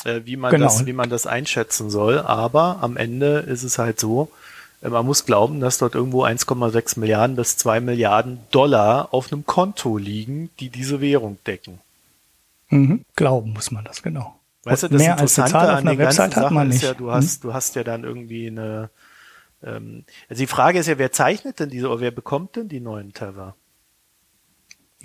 äh, 0.04 0.20
wie 0.24 0.36
man 0.36 0.50
genau. 0.50 0.66
das, 0.66 0.84
wie 0.84 0.92
man 0.92 1.08
das 1.08 1.26
einschätzen 1.26 1.88
soll. 1.88 2.18
Aber 2.18 2.78
am 2.82 2.98
Ende 2.98 3.38
ist 3.38 3.62
es 3.62 3.78
halt 3.78 3.98
so, 3.98 4.30
man 4.90 5.06
muss 5.06 5.24
glauben, 5.24 5.60
dass 5.60 5.78
dort 5.78 5.94
irgendwo 5.94 6.24
1,6 6.24 6.98
Milliarden 6.98 7.36
bis 7.36 7.56
2 7.56 7.80
Milliarden 7.80 8.40
Dollar 8.50 9.12
auf 9.12 9.32
einem 9.32 9.46
Konto 9.46 9.96
liegen, 9.96 10.50
die 10.60 10.68
diese 10.68 11.00
Währung 11.00 11.38
decken. 11.46 11.80
Mhm, 12.68 13.04
glauben 13.16 13.52
muss 13.52 13.70
man 13.70 13.84
das 13.84 14.02
genau. 14.02 14.38
Weißt 14.64 14.84
du, 14.84 14.88
das 14.88 14.98
mehr 14.98 15.18
als 15.18 15.38
eine 15.38 15.50
Zahl 15.50 15.70
auf 15.70 15.78
einer 15.78 15.98
Website 15.98 16.36
hat 16.36 16.50
man 16.50 16.68
nicht. 16.68 16.82
Ja, 16.82 16.94
du 16.94 17.10
hast, 17.10 17.42
hm? 17.42 17.48
du 17.48 17.54
hast 17.54 17.76
ja 17.76 17.84
dann 17.84 18.04
irgendwie 18.04 18.46
eine. 18.46 18.90
Ähm, 19.62 20.04
also 20.28 20.40
die 20.42 20.46
Frage 20.46 20.78
ist 20.78 20.86
ja, 20.86 20.98
wer 20.98 21.12
zeichnet 21.12 21.60
denn 21.60 21.70
diese 21.70 21.88
oder 21.88 22.00
wer 22.00 22.10
bekommt 22.10 22.56
denn 22.56 22.68
die 22.68 22.80
neuen 22.80 23.12
Tether? 23.12 23.54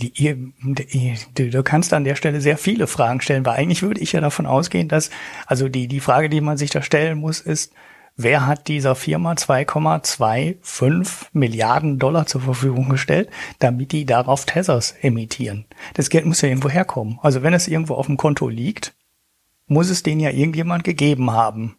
Die, 0.01 0.13
die, 0.13 1.49
du 1.49 1.63
kannst 1.63 1.93
an 1.93 2.05
der 2.05 2.15
Stelle 2.15 2.39
sehr 2.39 2.57
viele 2.57 2.87
Fragen 2.87 3.19
stellen, 3.19 3.45
weil 3.45 3.57
eigentlich 3.57 3.81
würde 3.81 3.99
ich 3.99 4.13
ja 4.13 4.21
davon 4.21 4.45
ausgehen, 4.45 4.87
dass, 4.87 5.09
also 5.45 5.67
die, 5.67 5.89
die 5.89 5.99
Frage, 5.99 6.29
die 6.29 6.39
man 6.39 6.57
sich 6.57 6.69
da 6.69 6.81
stellen 6.81 7.17
muss, 7.17 7.41
ist, 7.41 7.73
wer 8.19 8.45
hat 8.45 8.67
dieser 8.67 8.95
Firma 8.95 9.32
2,25 9.32 11.27
Milliarden 11.32 11.99
Dollar 11.99 12.25
zur 12.25 12.41
Verfügung 12.41 12.89
gestellt, 12.89 13.29
damit 13.60 13.93
die 13.93 14.05
darauf 14.05 14.45
Tethers 14.45 14.93
emittieren? 15.01 15.65
Das 15.93 16.10
Geld 16.10 16.25
muss 16.25 16.41
ja 16.41 16.49
irgendwo 16.49 16.69
herkommen. 16.69 17.17
Also 17.21 17.41
wenn 17.43 17.53
es 17.53 17.67
irgendwo 17.67 17.95
auf 17.95 18.08
dem 18.08 18.17
Konto 18.17 18.49
liegt, 18.49 18.93
muss 19.67 19.89
es 19.89 20.03
den 20.03 20.19
ja 20.19 20.32
irgendjemand 20.32 20.84
gegeben 20.84 21.32
haben. 21.32 21.77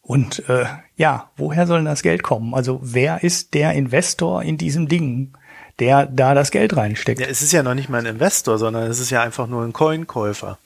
Und 0.00 0.48
äh, 0.48 0.64
ja, 0.96 1.30
woher 1.36 1.66
soll 1.66 1.84
das 1.84 2.02
Geld 2.02 2.22
kommen? 2.22 2.54
Also 2.54 2.80
wer 2.82 3.22
ist 3.22 3.54
der 3.54 3.74
Investor 3.74 4.42
in 4.42 4.56
diesem 4.56 4.88
Ding, 4.88 5.34
der 5.78 6.06
da 6.06 6.34
das 6.34 6.50
Geld 6.50 6.76
reinsteckt? 6.76 7.20
Ja, 7.20 7.26
es 7.26 7.42
ist 7.42 7.52
ja 7.52 7.62
noch 7.62 7.74
nicht 7.74 7.90
mal 7.90 7.98
ein 7.98 8.06
Investor, 8.06 8.56
sondern 8.58 8.90
es 8.90 9.00
ist 9.00 9.10
ja 9.10 9.22
einfach 9.22 9.46
nur 9.46 9.62
ein 9.64 9.74
Coinkäufer. 9.74 10.58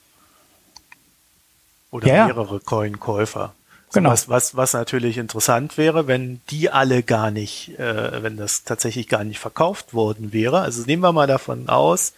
Oder 1.91 2.07
ja, 2.07 2.25
mehrere 2.25 2.61
Coinkäufer. 2.61 3.53
So 3.89 3.99
genau. 3.99 4.11
Was, 4.11 4.27
was, 4.27 4.55
was 4.55 4.73
natürlich 4.73 5.17
interessant 5.17 5.77
wäre, 5.77 6.07
wenn 6.07 6.41
die 6.49 6.69
alle 6.69 7.03
gar 7.03 7.31
nicht, 7.31 7.77
äh, 7.79 8.21
wenn 8.21 8.35
das 8.35 8.63
tatsächlich 8.63 9.07
gar 9.07 9.23
nicht 9.23 9.39
verkauft 9.39 9.93
worden 9.93 10.33
wäre. 10.33 10.59
Also 10.61 10.83
nehmen 10.83 11.03
wir 11.03 11.13
mal 11.13 11.27
davon 11.27 11.69
aus, 11.69 12.13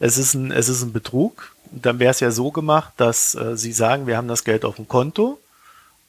es 0.00 0.18
ist 0.18 0.34
ein, 0.34 0.50
es 0.50 0.68
ist 0.68 0.82
ein 0.82 0.92
Betrug 0.92 1.52
dann 1.72 1.98
wäre 1.98 2.10
es 2.10 2.20
ja 2.20 2.30
so 2.30 2.50
gemacht, 2.50 2.92
dass 2.96 3.34
äh, 3.34 3.56
sie 3.56 3.72
sagen, 3.72 4.06
wir 4.06 4.16
haben 4.16 4.28
das 4.28 4.44
Geld 4.44 4.64
auf 4.64 4.76
dem 4.76 4.88
Konto, 4.88 5.38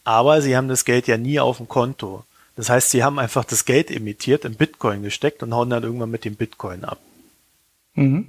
aber 0.04 0.42
sie 0.42 0.56
haben 0.58 0.68
das 0.68 0.86
Geld 0.86 1.08
ja 1.08 1.18
nie 1.18 1.40
auf 1.40 1.58
dem 1.58 1.68
Konto. 1.68 2.26
Das 2.56 2.70
heißt, 2.70 2.92
sie 2.92 3.04
haben 3.04 3.18
einfach 3.18 3.46
das 3.46 3.66
Geld 3.66 3.90
emittiert, 3.90 4.46
in 4.46 4.56
Bitcoin 4.56 5.02
gesteckt 5.02 5.42
und 5.42 5.54
hauen 5.54 5.70
dann 5.70 5.84
irgendwann 5.84 6.12
mit 6.12 6.26
dem 6.26 6.36
Bitcoin 6.36 6.84
ab. 6.84 7.00
Mhm. 7.96 8.28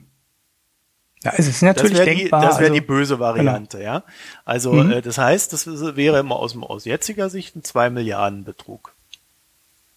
Ja, 1.24 1.32
es 1.36 1.48
ist 1.48 1.62
natürlich 1.62 1.96
das 1.96 2.04
denkbar. 2.04 2.40
Die, 2.40 2.46
das 2.46 2.58
wäre 2.58 2.70
also, 2.70 2.74
die 2.74 2.86
böse 2.86 3.18
Variante, 3.18 3.78
genau. 3.78 3.90
ja. 3.90 4.02
Also 4.44 4.72
mhm. 4.72 4.92
äh, 4.92 5.02
das 5.02 5.18
heißt, 5.18 5.52
das 5.52 5.66
wäre 5.96 6.18
immer 6.20 6.36
aus, 6.36 6.56
aus 6.56 6.84
jetziger 6.84 7.30
Sicht 7.30 7.56
ein 7.56 7.64
2 7.64 7.90
Milliarden 7.90 8.44
Betrug. 8.44 8.92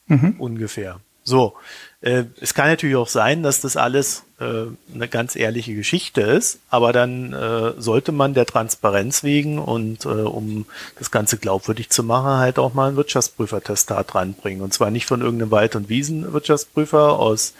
Mhm. 0.07 0.35
Ungefähr. 0.39 0.99
So, 1.23 1.55
äh, 1.99 2.23
es 2.39 2.53
kann 2.53 2.69
natürlich 2.69 2.95
auch 2.95 3.09
sein, 3.09 3.43
dass 3.43 3.59
das 3.59 3.75
alles 3.75 4.23
äh, 4.39 4.67
eine 4.95 5.09
ganz 5.09 5.35
ehrliche 5.35 5.75
Geschichte 5.75 6.21
ist, 6.21 6.59
aber 6.69 6.93
dann 6.93 7.33
äh, 7.33 7.73
sollte 7.77 8.13
man 8.13 8.33
der 8.33 8.45
Transparenz 8.45 9.23
wegen 9.23 9.59
und 9.59 10.05
äh, 10.05 10.07
um 10.07 10.65
das 10.97 11.11
Ganze 11.11 11.37
glaubwürdig 11.37 11.89
zu 11.89 12.03
machen, 12.03 12.39
halt 12.39 12.59
auch 12.59 12.73
mal 12.73 12.87
einen 12.87 12.95
Wirtschaftsprüfertestat 12.95 14.15
ranbringen. 14.15 14.61
Und 14.61 14.73
zwar 14.73 14.89
nicht 14.89 15.05
von 15.05 15.19
irgendeinem 15.19 15.51
Wald- 15.51 15.75
und 15.75 15.89
Wiesenwirtschaftsprüfer 15.89 17.19
aus 17.19 17.53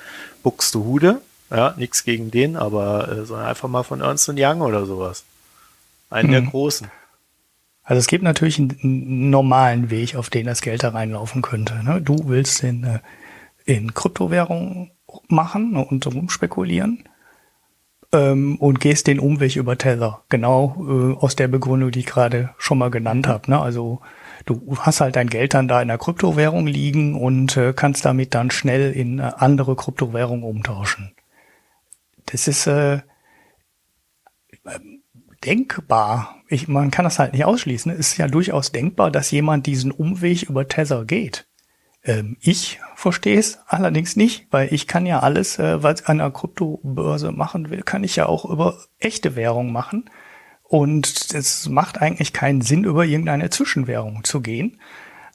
Buxtehude, 0.44 1.20
ja, 1.50 1.74
nichts 1.78 2.04
gegen 2.04 2.32
den, 2.32 2.56
aber 2.56 3.10
äh, 3.10 3.26
sondern 3.26 3.48
einfach 3.48 3.70
mal 3.70 3.84
von 3.84 4.02
Ernst 4.02 4.30
Young 4.36 4.62
oder 4.62 4.86
sowas. 4.86 5.24
Einen 6.10 6.30
mhm. 6.30 6.34
der 6.34 6.42
großen. 6.44 6.92
Also 7.84 8.00
es 8.00 8.08
gibt 8.08 8.24
natürlich 8.24 8.60
einen, 8.60 8.78
einen, 8.84 9.30
normalen 9.30 9.90
Weg, 9.90 10.16
auf 10.16 10.30
den 10.30 10.46
das 10.46 10.62
Geld 10.62 10.84
da 10.84 10.90
reinlaufen 10.90 11.42
könnte. 11.42 11.84
Ne? 11.84 12.02
Du 12.02 12.28
willst 12.28 12.62
den 12.62 12.84
äh, 12.84 13.00
in 13.66 13.94
Kryptowährungen 13.94 14.92
machen 15.30 15.76
und 15.78 16.06
rumspekulieren 16.06 17.04
ähm, 18.12 18.58
und 18.58 18.80
gehst 18.80 19.08
den 19.08 19.20
Umweg 19.20 19.56
über 19.56 19.78
Tether. 19.78 20.22
Genau 20.30 20.76
äh, 20.80 21.24
aus 21.24 21.36
der 21.36 21.48
Begründung, 21.48 21.92
die 21.92 22.00
ich 22.00 22.06
gerade 22.06 22.50
schon 22.58 22.78
mal 22.78 22.92
genannt 22.92 23.28
habe. 23.28 23.50
Ne? 23.50 23.60
Also 23.60 24.02
du 24.46 24.78
hast 24.80 25.02
halt 25.02 25.16
dein 25.16 25.30
Geld 25.30 25.54
dann 25.54 25.68
da 25.68 25.82
in 25.82 25.88
der 25.88 25.98
Kryptowährung 25.98 26.68
liegen 26.68 27.16
und 27.16 27.56
äh, 27.58 27.74
kannst 27.74 28.06
damit 28.06 28.34
dann 28.34 28.52
schnell 28.52 28.92
in 28.92 29.20
äh, 29.20 29.32
andere 29.38 29.76
Kryptowährungen 29.76 30.44
umtauschen. 30.44 31.12
Das 32.28 32.48
ist 32.48 32.68
äh, 32.68 33.00
denkbar. 35.44 36.36
Ich, 36.48 36.68
man 36.68 36.92
kann 36.92 37.06
das 37.06 37.20
halt 37.20 37.34
nicht 37.34 37.46
ausschließen. 37.46 37.92
Es 37.92 38.00
ist 38.12 38.18
ja 38.18 38.28
durchaus 38.28 38.72
denkbar, 38.72 39.12
dass 39.12 39.32
jemand 39.32 39.66
diesen 39.66 39.92
Umweg 39.92 40.44
über 40.44 40.68
Tether 40.68 41.06
geht. 41.06 41.48
Ähm, 42.04 42.38
ich 42.40 42.80
verstehe 42.96 43.40
es 43.40 43.60
allerdings 43.68 44.16
nicht, 44.16 44.48
weil 44.52 44.74
ich 44.74 44.88
kann 44.88 45.06
ja 45.06 45.20
alles, 45.20 45.60
äh, 45.60 45.82
was 45.84 46.02
ich 46.02 46.08
an 46.08 46.22
einer 46.22 46.32
Kryptobörse 46.32 47.32
machen 47.32 47.70
will, 47.70 47.82
kann 47.84 48.04
ich 48.04 48.16
ja 48.16 48.26
auch 48.28 48.46
über 48.46 48.78
echte 49.00 49.36
Währung 49.36 49.72
machen. 49.72 50.10
Und 50.64 51.34
es 51.34 51.70
macht 51.70 52.02
eigentlich 52.02 52.34
keinen 52.34 52.62
Sinn, 52.62 52.84
über 52.84 53.06
irgendeine 53.06 53.50
Zwischenwährung 53.50 54.26
zu 54.26 54.42
gehen. 54.42 54.82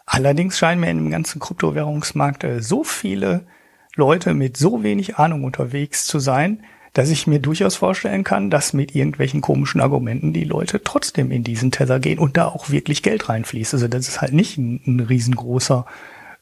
Allerdings 0.04 0.58
scheinen 0.58 0.80
mir 0.82 0.90
im 0.90 1.10
ganzen 1.10 1.40
Kryptowährungsmarkt 1.40 2.44
äh, 2.44 2.60
so 2.60 2.84
viele 2.84 3.46
Leute 3.94 4.34
mit 4.34 4.56
so 4.56 4.82
wenig 4.82 5.16
Ahnung 5.16 5.44
unterwegs 5.44 6.06
zu 6.06 6.18
sein, 6.18 6.64
dass 6.92 7.08
ich 7.08 7.26
mir 7.26 7.38
durchaus 7.38 7.76
vorstellen 7.76 8.24
kann, 8.24 8.50
dass 8.50 8.72
mit 8.72 8.94
irgendwelchen 8.94 9.40
komischen 9.40 9.80
Argumenten 9.80 10.32
die 10.32 10.44
Leute 10.44 10.82
trotzdem 10.82 11.30
in 11.30 11.42
diesen 11.42 11.70
Tether 11.70 12.00
gehen 12.00 12.18
und 12.18 12.36
da 12.36 12.48
auch 12.48 12.70
wirklich 12.70 13.02
Geld 13.02 13.28
reinfließt. 13.28 13.74
Also 13.74 13.88
das 13.88 14.08
ist 14.08 14.20
halt 14.20 14.34
nicht 14.34 14.58
ein, 14.58 14.80
ein 14.86 15.00
riesengroßer 15.00 15.86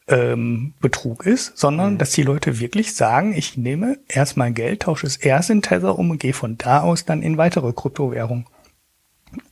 ähm, 0.07 0.73
Betrug 0.81 1.25
ist, 1.25 1.57
sondern 1.57 1.93
mhm. 1.93 1.97
dass 1.99 2.11
die 2.11 2.23
Leute 2.23 2.59
wirklich 2.59 2.95
sagen, 2.95 3.33
ich 3.33 3.57
nehme 3.57 3.99
erst 4.07 4.35
mein 4.35 4.53
Geld, 4.53 4.81
tausche 4.81 5.07
es 5.07 5.15
erst 5.15 5.49
in 5.49 5.61
Tether 5.61 5.97
um 5.97 6.11
und 6.11 6.19
gehe 6.19 6.33
von 6.33 6.57
da 6.57 6.81
aus 6.81 7.05
dann 7.05 7.23
in 7.23 7.37
weitere 7.37 7.71
Kryptowährungen. 7.71 8.45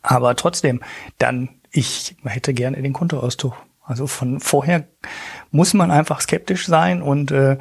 Aber 0.02 0.36
trotzdem, 0.36 0.82
dann, 1.18 1.50
ich 1.72 2.18
hätte 2.26 2.54
gerne 2.54 2.82
den 2.82 2.94
Kontoauszug. 2.94 3.54
Also 3.84 4.06
von 4.06 4.40
vorher 4.40 4.86
muss 5.52 5.74
man 5.74 5.92
einfach 5.92 6.22
skeptisch 6.22 6.68
sein 6.68 7.02
und 7.02 7.32
äh, 7.32 7.58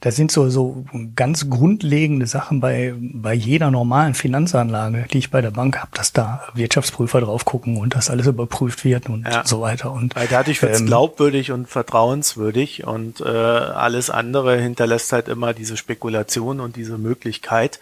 das 0.00 0.16
sind 0.16 0.32
so, 0.32 0.48
so 0.48 0.84
ganz 1.14 1.50
grundlegende 1.50 2.26
Sachen 2.26 2.60
bei, 2.60 2.94
bei 2.98 3.34
jeder 3.34 3.70
normalen 3.70 4.14
Finanzanlage, 4.14 5.06
die 5.12 5.18
ich 5.18 5.30
bei 5.30 5.42
der 5.42 5.50
Bank 5.50 5.78
habe, 5.78 5.90
dass 5.92 6.12
da 6.12 6.48
Wirtschaftsprüfer 6.54 7.20
drauf 7.20 7.44
gucken 7.44 7.76
und 7.76 7.94
das 7.94 8.08
alles 8.08 8.26
überprüft 8.26 8.84
wird 8.84 9.10
und 9.10 9.26
ja. 9.26 9.44
so 9.44 9.60
weiter. 9.60 9.92
Und 9.92 10.16
Weil 10.16 10.26
dadurch 10.26 10.62
wird 10.62 10.72
es 10.72 10.80
ähm, 10.80 10.86
glaubwürdig 10.86 11.52
und 11.52 11.68
vertrauenswürdig 11.68 12.86
und 12.86 13.20
äh, 13.20 13.28
alles 13.28 14.08
andere 14.08 14.58
hinterlässt 14.58 15.12
halt 15.12 15.28
immer 15.28 15.52
diese 15.52 15.76
Spekulation 15.76 16.60
und 16.60 16.76
diese 16.76 16.96
Möglichkeit, 16.96 17.78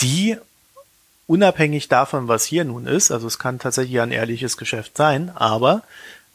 die 0.00 0.36
unabhängig 1.26 1.88
davon, 1.88 2.28
was 2.28 2.44
hier 2.44 2.64
nun 2.64 2.86
ist, 2.86 3.10
also 3.10 3.26
es 3.26 3.38
kann 3.38 3.58
tatsächlich 3.58 4.00
ein 4.00 4.12
ehrliches 4.12 4.56
Geschäft 4.56 4.96
sein, 4.96 5.30
aber 5.34 5.82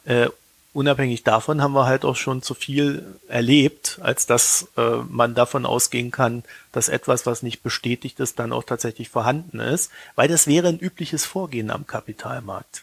äh, 0.04 0.28
unabhängig 0.74 1.22
davon 1.22 1.62
haben 1.62 1.72
wir 1.72 1.86
halt 1.86 2.04
auch 2.04 2.16
schon 2.16 2.42
zu 2.42 2.52
viel 2.52 3.04
erlebt, 3.28 3.98
als 4.02 4.26
dass 4.26 4.68
äh, 4.76 4.96
man 5.08 5.34
davon 5.34 5.64
ausgehen 5.64 6.10
kann, 6.10 6.42
dass 6.72 6.88
etwas, 6.88 7.24
was 7.24 7.42
nicht 7.42 7.62
bestätigt 7.62 8.20
ist, 8.20 8.38
dann 8.38 8.52
auch 8.52 8.64
tatsächlich 8.64 9.08
vorhanden 9.08 9.60
ist, 9.60 9.90
weil 10.16 10.28
das 10.28 10.46
wäre 10.46 10.68
ein 10.68 10.78
übliches 10.78 11.24
Vorgehen 11.24 11.70
am 11.70 11.86
Kapitalmarkt. 11.86 12.82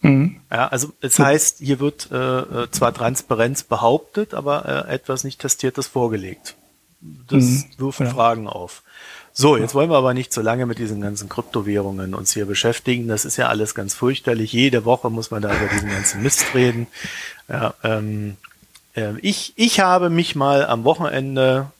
Mhm. 0.00 0.40
Ja, 0.50 0.68
also 0.68 0.92
es 1.00 1.18
heißt, 1.18 1.58
hier 1.58 1.80
wird 1.80 2.10
äh, 2.12 2.16
äh 2.16 2.70
zwar 2.70 2.92
Transparenz 2.92 3.62
behauptet, 3.62 4.34
aber 4.34 4.86
äh, 4.88 4.94
etwas 4.94 5.24
nicht 5.24 5.40
testiertes 5.40 5.86
vorgelegt. 5.86 6.56
Das 7.28 7.44
mhm. 7.44 7.64
wirft 7.78 8.00
ja. 8.00 8.10
Fragen 8.10 8.48
auf. 8.48 8.82
So, 9.36 9.56
jetzt 9.56 9.74
wollen 9.74 9.90
wir 9.90 9.96
aber 9.96 10.14
nicht 10.14 10.32
so 10.32 10.42
lange 10.42 10.64
mit 10.64 10.78
diesen 10.78 11.00
ganzen 11.00 11.28
Kryptowährungen 11.28 12.14
uns 12.14 12.32
hier 12.32 12.46
beschäftigen. 12.46 13.08
Das 13.08 13.24
ist 13.24 13.36
ja 13.36 13.48
alles 13.48 13.74
ganz 13.74 13.92
fürchterlich. 13.92 14.52
Jede 14.52 14.84
Woche 14.84 15.10
muss 15.10 15.32
man 15.32 15.42
da 15.42 15.54
über 15.54 15.66
diesen 15.66 15.90
ganzen 15.90 16.22
Mist 16.22 16.54
reden. 16.54 16.86
Ja, 17.48 17.74
ähm, 17.82 18.36
äh, 18.94 19.18
ich, 19.20 19.52
ich 19.56 19.80
habe 19.80 20.08
mich 20.08 20.36
mal 20.36 20.64
am 20.64 20.84
Wochenende 20.84 21.72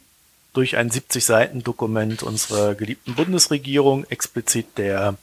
durch 0.52 0.76
ein 0.76 0.90
70 0.90 1.24
Seiten 1.24 1.62
Dokument 1.62 2.22
unserer 2.22 2.74
geliebten 2.74 3.14
Bundesregierung, 3.14 4.04
explizit 4.10 4.76
der 4.76 5.16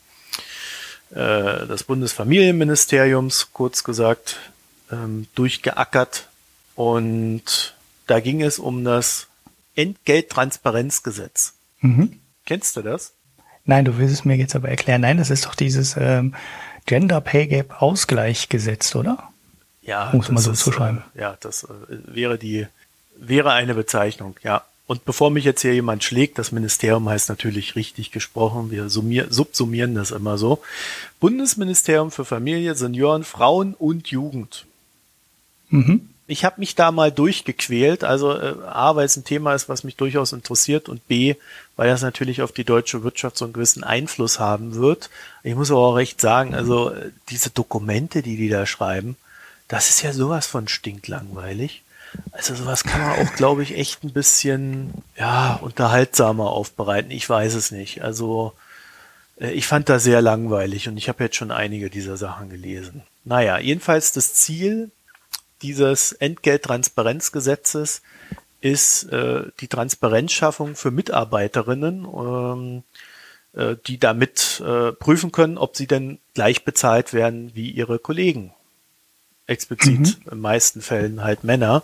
äh, 1.12 1.68
des 1.68 1.84
Bundesfamilienministeriums, 1.84 3.50
kurz 3.52 3.84
gesagt, 3.84 4.38
ähm, 4.92 5.28
durchgeackert. 5.36 6.30
Und 6.76 7.76
da 8.08 8.22
ging 8.22 8.42
es 8.42 8.60
um 8.60 8.86
das 8.86 9.28
Entgelttransparenzgesetz. 9.75 11.53
Mhm. 11.81 12.19
Kennst 12.45 12.75
du 12.77 12.81
das? 12.81 13.13
Nein, 13.65 13.86
du 13.86 13.97
willst 13.97 14.13
es 14.13 14.25
mir 14.25 14.36
jetzt 14.36 14.55
aber 14.55 14.69
erklären. 14.69 15.01
Nein, 15.01 15.17
das 15.17 15.29
ist 15.29 15.45
doch 15.45 15.55
dieses 15.55 15.95
ähm, 15.97 16.34
Gender 16.86 17.21
Pay 17.21 17.47
Gap 17.47 17.81
Ausgleichgesetz, 17.81 18.95
oder? 18.95 19.29
Ja, 19.81 20.12
muss 20.13 20.29
man 20.29 20.41
so 20.41 20.51
ist, 20.51 20.73
schreiben. 20.73 21.03
Äh, 21.15 21.21
ja, 21.21 21.38
das 21.39 21.63
äh, 21.63 21.67
wäre 22.05 22.38
die 22.38 22.67
wäre 23.15 23.51
eine 23.51 23.75
Bezeichnung. 23.75 24.36
Ja. 24.43 24.63
Und 24.88 25.05
bevor 25.05 25.29
mich 25.29 25.45
jetzt 25.45 25.62
hier 25.62 25.73
jemand 25.73 26.03
schlägt, 26.03 26.38
das 26.38 26.51
Ministerium 26.51 27.07
heißt 27.07 27.29
natürlich 27.29 27.75
richtig 27.75 28.12
gesprochen. 28.12 28.71
Wir 28.71 28.89
summier, 28.89 29.27
subsumieren 29.29 29.95
das 29.95 30.12
immer 30.12 30.38
so. 30.38 30.62
Bundesministerium 31.19 32.12
für 32.12 32.25
Familie, 32.25 32.75
Senioren, 32.75 33.23
Frauen 33.23 33.73
und 33.73 34.10
Jugend. 34.10 34.65
Mhm 35.69 36.10
ich 36.32 36.46
habe 36.46 36.60
mich 36.60 36.76
da 36.76 36.91
mal 36.91 37.12
durchgequält. 37.12 38.04
Also 38.04 38.38
äh, 38.38 38.56
A, 38.65 38.96
weil 38.96 39.06
es 39.06 39.17
ein 39.17 39.26
Thema 39.26 39.54
ist, 39.54 39.70
was 39.70 39.84
mich 39.84 39.98
durchaus 39.98 40.32
interessiert 40.34 40.89
und 40.89 41.08
B, 41.08 41.36
weil 41.76 41.89
das 41.89 42.02
natürlich 42.02 42.41
auf 42.41 42.52
die 42.52 42.63
deutsche 42.63 43.04
Wirtschaft 43.04 43.38
so 43.38 43.46
einen 43.46 43.54
gewissen 43.54 43.84
Einfluss 43.84 44.39
haben 44.39 44.76
wird. 44.76 45.10
Ich 45.44 45.56
muss 45.56 45.72
aber 45.72 45.82
auch 45.82 45.96
recht 45.96 46.22
sagen, 46.22 46.56
also 46.56 46.91
äh, 46.91 47.12
diese 47.30 47.50
Dokumente, 47.50 48.22
die 48.22 48.38
die 48.38 48.50
da 48.50 48.65
schreiben, 48.65 49.17
das 49.67 49.89
ist 49.89 50.02
ja 50.02 50.13
sowas 50.13 50.48
von 50.48 50.67
stinklangweilig. 50.67 51.84
Also 52.32 52.56
sowas 52.56 52.84
kann 52.84 53.02
man 53.02 53.20
auch, 53.20 53.34
glaube 53.36 53.63
ich, 53.63 53.78
echt 53.78 54.04
ein 54.04 54.12
bisschen 54.12 54.94
ja 55.17 55.60
unterhaltsamer 55.62 56.50
aufbereiten. 56.50 57.12
Ich 57.12 57.30
weiß 57.30 57.56
es 57.56 57.72
nicht. 57.72 58.04
Also 58.04 58.54
äh, 59.39 59.52
ich 59.52 59.67
fand 59.67 59.89
das 59.89 60.04
sehr 60.04 60.22
langweilig 60.22 60.88
und 60.88 60.98
ich 60.98 61.10
habe 61.10 61.26
jetzt 61.26 61.36
schon 61.36 61.52
einige 61.52 61.89
dieser 61.89 62.15
Sachen 62.15 62.50
gelesen. 62.50 63.04
Naja, 63.26 63.60
jedenfalls 63.60 64.13
das 64.13 64.34
Ziel 64.34 64.91
dieses 65.62 66.12
Entgelttransparenzgesetzes 66.13 68.02
ist 68.62 69.04
äh, 69.12 69.43
die 69.60 69.67
Transparenzschaffung 69.67 70.76
für 70.76 70.91
Mitarbeiterinnen, 70.91 72.06
ähm, 72.06 72.84
äh, 73.54 73.76
die 73.88 73.97
damit 73.97 74.62
äh, 74.65 74.91
prüfen 74.91 75.32
können, 75.32 75.58
ob 75.58 75.76
sie 75.76 75.88
denn 75.88 76.19
gleich 76.34 76.63
bezahlt 76.63 77.13
werden 77.13 77.52
wie 77.56 77.71
ihre 77.71 78.00
Kollegen. 78.00 78.54
Explizit 79.47 80.19
mhm. 80.26 80.32
in 80.32 80.39
meisten 80.39 80.82
Fällen 80.82 81.24
halt 81.24 81.43
Männer. 81.43 81.84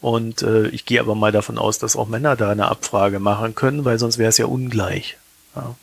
Und 0.00 0.42
äh, 0.42 0.68
ich 0.68 0.84
gehe 0.86 1.00
aber 1.00 1.14
mal 1.14 1.32
davon 1.32 1.58
aus, 1.58 1.78
dass 1.78 1.94
auch 1.94 2.08
Männer 2.08 2.34
da 2.34 2.50
eine 2.50 2.68
Abfrage 2.68 3.20
machen 3.20 3.54
können, 3.54 3.84
weil 3.84 3.98
sonst 3.98 4.18
wäre 4.18 4.30
es 4.30 4.38
ja 4.38 4.46
ungleich. 4.46 5.16
Ja. 5.54 5.76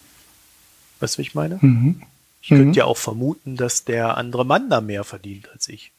Weißt 0.99 1.15
du, 1.15 1.17
wie 1.19 1.27
ich 1.27 1.35
meine? 1.35 1.59
Mhm. 1.61 2.01
Ich 2.41 2.49
könnte 2.49 2.65
mhm. 2.65 2.73
ja 2.73 2.85
auch 2.85 2.97
vermuten, 2.97 3.55
dass 3.55 3.85
der 3.85 4.17
andere 4.17 4.45
Mann 4.45 4.69
da 4.69 4.81
mehr 4.81 5.03
verdient 5.03 5.49
als 5.51 5.67
ich. 5.69 5.91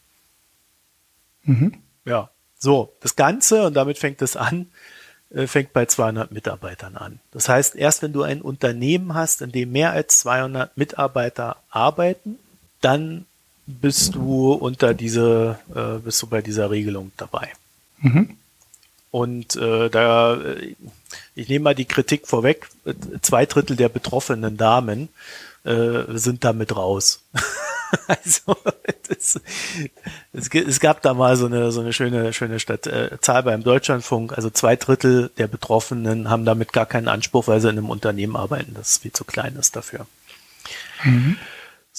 Mhm. 1.49 1.73
Ja, 2.05 2.31
so, 2.59 2.93
das 3.01 3.17
Ganze, 3.17 3.67
und 3.67 3.75
damit 3.75 3.99
fängt 3.99 4.21
es 4.23 4.37
an, 4.37 4.67
äh, 5.31 5.47
fängt 5.47 5.73
bei 5.73 5.87
200 5.87 6.31
Mitarbeitern 6.31 6.97
an. 6.97 7.21
Das 7.33 7.49
heißt, 7.49 7.75
erst 7.77 8.03
wenn 8.03 8.13
du 8.13 8.23
ein 8.23 8.43
Unternehmen 8.43 9.15
hast, 9.15 9.43
in 9.43 9.53
dem 9.53 9.73
mehr 9.73 9.93
als 9.93 10.19
200 10.21 10.77
Mitarbeiter 10.77 11.57
arbeiten, 11.71 12.39
dann 12.81 13.27
bist 13.67 14.15
du 14.15 14.53
unter 14.53 14.95
diese, 14.95 15.59
äh, 15.75 15.99
bist 15.99 16.23
du 16.23 16.27
bei 16.27 16.43
dieser 16.43 16.71
Regelung 16.71 17.13
dabei. 17.17 17.49
Mhm. 18.01 18.37
Und 19.11 19.57
äh, 19.57 19.89
da, 19.89 20.35
äh, 20.35 20.75
ich 21.35 21.49
nehme 21.49 21.65
mal 21.65 21.75
die 21.75 21.85
Kritik 21.85 22.27
vorweg, 22.27 22.69
zwei 23.23 23.47
Drittel 23.47 23.77
der 23.77 23.89
betroffenen 23.89 24.57
Damen 24.57 25.09
äh, 25.69 26.05
sind 26.19 26.45
damit 26.45 26.75
raus. 26.75 27.25
also 28.07 28.57
das, 29.09 29.41
es, 30.33 30.49
es, 30.53 30.81
gab 30.81 31.03
da 31.03 31.15
mal 31.15 31.37
so 31.37 31.47
eine 31.47 31.73
so 31.73 31.81
eine 31.81 31.93
schöne 31.93 32.33
schöne 32.33 32.59
Stadt, 32.61 32.87
äh, 32.87 33.19
Zahl 33.21 33.43
beim 33.43 33.63
Deutschlandfunk. 33.63 34.33
Also 34.33 34.51
zwei 34.51 34.77
Drittel 34.77 35.31
der 35.39 35.47
Betroffenen 35.47 36.31
haben 36.31 36.45
damit 36.45 36.73
gar 36.73 36.87
keinen 36.87 37.09
Anspruch, 37.09 37.47
weil 37.47 37.61
sie 37.61 37.69
in 37.69 37.79
einem 37.79 37.91
Unternehmen 37.91 38.37
arbeiten, 38.37 38.75
das 38.75 38.99
viel 38.99 39.13
zu 39.13 39.25
klein 39.25 39.57
ist 39.57 39.77
dafür. 39.77 40.07
Mhm. 41.05 41.37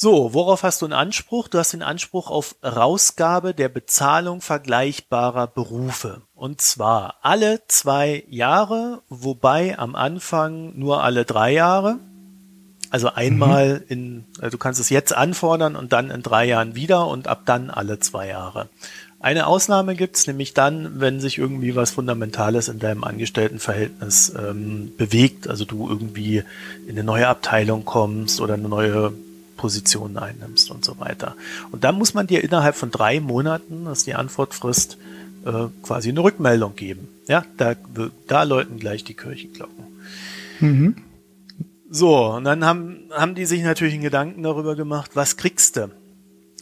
So, 0.01 0.33
worauf 0.33 0.63
hast 0.63 0.81
du 0.81 0.85
einen 0.85 0.93
Anspruch? 0.93 1.49
Du 1.49 1.57
hast 1.57 1.73
den 1.73 1.83
Anspruch 1.83 2.29
auf 2.29 2.55
Rausgabe 2.63 3.53
der 3.53 3.67
Bezahlung 3.67 4.39
vergleichbarer 4.39 5.47
Berufe. 5.47 6.21
Und 6.35 6.61
zwar 6.61 7.15
alle 7.21 7.67
zwei 7.67 8.23
Jahre, 8.29 9.01
wobei 9.09 9.77
am 9.77 9.95
Anfang 9.95 10.79
nur 10.79 11.03
alle 11.03 11.25
drei 11.25 11.51
Jahre. 11.51 11.99
Also 12.89 13.13
einmal 13.13 13.79
mhm. 13.79 13.85
in, 13.87 14.23
also 14.39 14.51
du 14.51 14.57
kannst 14.57 14.79
es 14.79 14.89
jetzt 14.89 15.15
anfordern 15.15 15.75
und 15.75 15.93
dann 15.93 16.09
in 16.09 16.23
drei 16.23 16.45
Jahren 16.45 16.75
wieder 16.75 17.07
und 17.07 17.27
ab 17.27 17.43
dann 17.45 17.69
alle 17.69 17.99
zwei 17.99 18.27
Jahre. 18.27 18.67
Eine 19.21 19.47
Ausnahme 19.47 19.95
gibt's 19.95 20.27
nämlich 20.27 20.53
dann, 20.53 21.01
wenn 21.01 21.19
sich 21.19 21.37
irgendwie 21.37 21.75
was 21.75 21.91
Fundamentales 21.91 22.69
in 22.69 22.79
deinem 22.79 23.03
Angestelltenverhältnis 23.03 24.33
ähm, 24.37 24.93
bewegt, 24.97 25.49
also 25.49 25.65
du 25.65 25.89
irgendwie 25.89 26.43
in 26.87 26.91
eine 26.91 27.03
neue 27.03 27.27
Abteilung 27.27 27.83
kommst 27.83 28.39
oder 28.39 28.53
eine 28.53 28.69
neue 28.69 29.11
Position 29.57 30.17
einnimmst 30.17 30.71
und 30.71 30.85
so 30.85 30.99
weiter. 30.99 31.35
Und 31.71 31.83
dann 31.83 31.95
muss 31.95 32.13
man 32.13 32.27
dir 32.27 32.41
innerhalb 32.45 32.75
von 32.75 32.91
drei 32.91 33.19
Monaten, 33.19 33.85
das 33.85 33.99
ist 33.99 34.07
die 34.07 34.15
Antwortfrist, 34.15 34.97
äh, 35.45 35.65
quasi 35.83 36.09
eine 36.09 36.23
Rückmeldung 36.23 36.77
geben. 36.77 37.09
Ja, 37.27 37.43
da, 37.57 37.75
da 38.27 38.43
läuten 38.43 38.79
gleich 38.79 39.03
die 39.03 39.15
Kirchenglocken. 39.15 39.83
Mhm. 40.61 40.95
So, 41.91 42.27
und 42.27 42.43
dann 42.43 42.63
haben, 42.63 43.09
haben 43.11 43.33
die 43.33 43.45
sich 43.45 43.63
natürlich 43.63 43.95
einen 43.95 44.03
Gedanken 44.03 44.43
darüber 44.43 44.75
gemacht, 44.75 45.11
was 45.15 45.37
kriegst 45.37 45.75
du? 45.75 45.89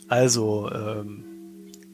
Also, 0.08 0.70
ähm, 0.72 1.26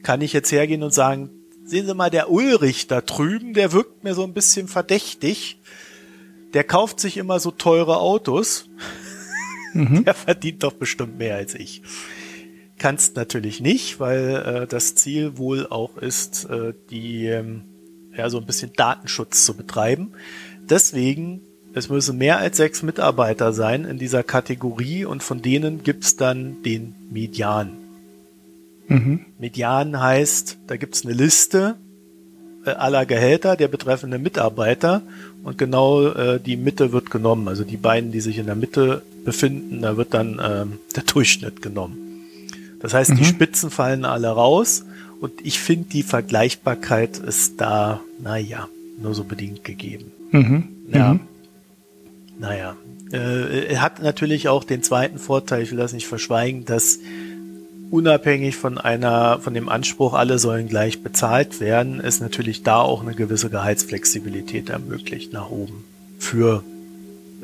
kann 0.04 0.20
ich 0.20 0.32
jetzt 0.32 0.52
hergehen 0.52 0.84
und 0.84 0.94
sagen, 0.94 1.30
sehen 1.64 1.86
Sie 1.86 1.94
mal, 1.94 2.10
der 2.10 2.30
Ulrich 2.30 2.86
da 2.86 3.00
drüben, 3.00 3.54
der 3.54 3.72
wirkt 3.72 4.04
mir 4.04 4.14
so 4.14 4.22
ein 4.22 4.34
bisschen 4.34 4.68
verdächtig. 4.68 5.58
Der 6.52 6.62
kauft 6.62 7.00
sich 7.00 7.16
immer 7.16 7.40
so 7.40 7.50
teure 7.50 7.98
Autos. 7.98 8.68
Mhm. 9.76 10.04
Der 10.04 10.14
verdient 10.14 10.62
doch 10.62 10.74
bestimmt 10.74 11.18
mehr 11.18 11.34
als 11.34 11.56
ich. 11.56 11.82
Kannst 12.78 13.16
natürlich 13.16 13.60
nicht, 13.60 13.98
weil 13.98 14.36
äh, 14.36 14.66
das 14.68 14.94
Ziel 14.94 15.36
wohl 15.36 15.66
auch 15.66 15.96
ist, 15.96 16.44
äh, 16.44 16.74
die 16.90 17.26
ähm, 17.26 17.64
ja 18.16 18.30
so 18.30 18.38
ein 18.38 18.46
bisschen 18.46 18.72
Datenschutz 18.72 19.44
zu 19.44 19.56
betreiben. 19.56 20.12
Deswegen 20.60 21.40
es 21.74 21.88
müssen 21.88 22.18
mehr 22.18 22.38
als 22.38 22.56
sechs 22.56 22.82
Mitarbeiter 22.82 23.52
sein 23.52 23.84
in 23.84 23.98
dieser 23.98 24.22
Kategorie 24.22 25.04
und 25.04 25.22
von 25.22 25.42
denen 25.42 25.82
gibt's 25.82 26.16
dann 26.16 26.62
den 26.62 26.94
Median. 27.10 27.70
Mhm. 28.86 29.26
Median 29.38 30.00
heißt, 30.00 30.58
da 30.68 30.76
gibt's 30.76 31.04
eine 31.04 31.14
Liste 31.14 31.74
äh, 32.64 32.70
aller 32.70 33.06
Gehälter 33.06 33.56
der 33.56 33.68
betreffenden 33.68 34.22
Mitarbeiter 34.22 35.02
und 35.42 35.58
genau 35.58 36.06
äh, 36.06 36.38
die 36.38 36.56
Mitte 36.56 36.92
wird 36.92 37.10
genommen. 37.10 37.48
Also 37.48 37.64
die 37.64 37.76
beiden, 37.76 38.12
die 38.12 38.20
sich 38.20 38.38
in 38.38 38.46
der 38.46 38.54
Mitte 38.54 39.02
befinden, 39.24 39.82
da 39.82 39.96
wird 39.96 40.14
dann 40.14 40.40
ähm, 40.42 40.72
der 40.96 41.02
Durchschnitt 41.02 41.60
genommen. 41.60 41.98
Das 42.80 42.94
heißt, 42.94 43.10
mhm. 43.10 43.16
die 43.16 43.24
Spitzen 43.24 43.70
fallen 43.70 44.04
alle 44.04 44.28
raus 44.28 44.84
und 45.20 45.32
ich 45.42 45.58
finde, 45.58 45.88
die 45.88 46.04
Vergleichbarkeit 46.04 47.18
ist 47.18 47.60
da, 47.60 48.00
naja, 48.22 48.68
nur 49.00 49.14
so 49.14 49.24
bedingt 49.24 49.64
gegeben. 49.64 50.12
Mhm. 50.30 50.68
Ja. 50.92 51.14
Mhm. 51.14 51.20
Naja, 52.38 52.76
äh, 53.12 53.66
er 53.66 53.82
hat 53.82 54.02
natürlich 54.02 54.48
auch 54.48 54.64
den 54.64 54.82
zweiten 54.82 55.18
Vorteil, 55.18 55.62
ich 55.62 55.70
will 55.70 55.78
das 55.78 55.92
nicht 55.92 56.06
verschweigen, 56.06 56.64
dass 56.64 56.98
unabhängig 57.90 58.56
von 58.56 58.78
einer, 58.78 59.38
von 59.40 59.54
dem 59.54 59.68
Anspruch, 59.68 60.14
alle 60.14 60.38
sollen 60.38 60.68
gleich 60.68 61.02
bezahlt 61.02 61.60
werden, 61.60 62.00
ist 62.00 62.20
natürlich 62.20 62.62
da 62.62 62.80
auch 62.80 63.02
eine 63.02 63.14
gewisse 63.14 63.50
Gehaltsflexibilität 63.50 64.70
ermöglicht 64.70 65.32
nach 65.32 65.50
oben 65.50 65.84
für 66.18 66.64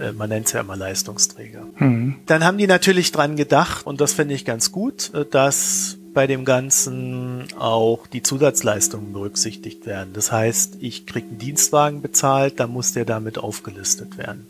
äh, 0.01 0.13
man 0.13 0.31
nennt 0.31 0.47
es 0.47 0.53
ja 0.53 0.61
immer 0.61 0.77
Leistungsträger. 0.77 1.67
Mhm. 1.79 2.17
Dann 2.27 2.45
haben 2.45 2.59
die 2.59 2.67
natürlich 2.67 3.13
dran 3.13 3.37
gedacht, 3.37 3.87
und 3.87 4.01
das 4.01 4.15
finde 4.15 4.35
ich 4.35 4.45
ganz 4.45 4.73
gut, 4.73 5.13
äh, 5.15 5.25
dass 5.31 5.99
bei 6.13 6.27
dem 6.27 6.45
Ganzen 6.45 7.45
auch 7.57 8.07
die 8.09 8.23
Zusatzleistungen 8.23 9.13
berücksichtigt 9.13 9.87
werden. 9.87 10.11
Das 10.13 10.33
heißt, 10.33 10.79
ich 10.81 11.07
krieg 11.07 11.25
einen 11.29 11.39
Dienstwagen 11.39 12.03
bezahlt, 12.03 12.59
dann 12.59 12.71
muss 12.71 12.93
der 12.93 13.05
damit 13.05 13.39
aufgelistet 13.39 14.19
werden. 14.19 14.47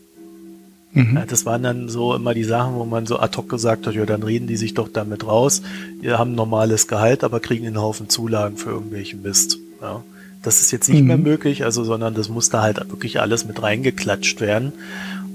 Mhm. 0.93 1.15
Ja, 1.15 1.25
das 1.25 1.45
waren 1.45 1.63
dann 1.63 1.89
so 1.89 2.13
immer 2.15 2.33
die 2.33 2.43
Sachen, 2.43 2.75
wo 2.75 2.85
man 2.85 3.05
so 3.05 3.19
ad 3.19 3.37
hoc 3.37 3.49
gesagt 3.49 3.87
hat, 3.87 3.95
ja, 3.95 4.05
dann 4.05 4.23
reden 4.23 4.47
die 4.47 4.57
sich 4.57 4.73
doch 4.73 4.89
damit 4.89 5.25
raus. 5.25 5.61
Wir 6.01 6.19
haben 6.19 6.33
ein 6.33 6.35
normales 6.35 6.87
Gehalt, 6.87 7.23
aber 7.23 7.39
kriegen 7.39 7.65
einen 7.65 7.79
Haufen 7.79 8.09
Zulagen 8.09 8.57
für 8.57 8.71
irgendwelchen 8.71 9.21
Mist. 9.21 9.57
Ja. 9.81 10.03
Das 10.43 10.59
ist 10.61 10.71
jetzt 10.71 10.89
nicht 10.89 11.01
mhm. 11.01 11.07
mehr 11.07 11.17
möglich, 11.17 11.63
also, 11.63 11.83
sondern 11.83 12.13
das 12.15 12.27
muss 12.29 12.49
da 12.49 12.61
halt 12.61 12.77
wirklich 12.89 13.21
alles 13.21 13.45
mit 13.45 13.61
reingeklatscht 13.61 14.41
werden. 14.41 14.73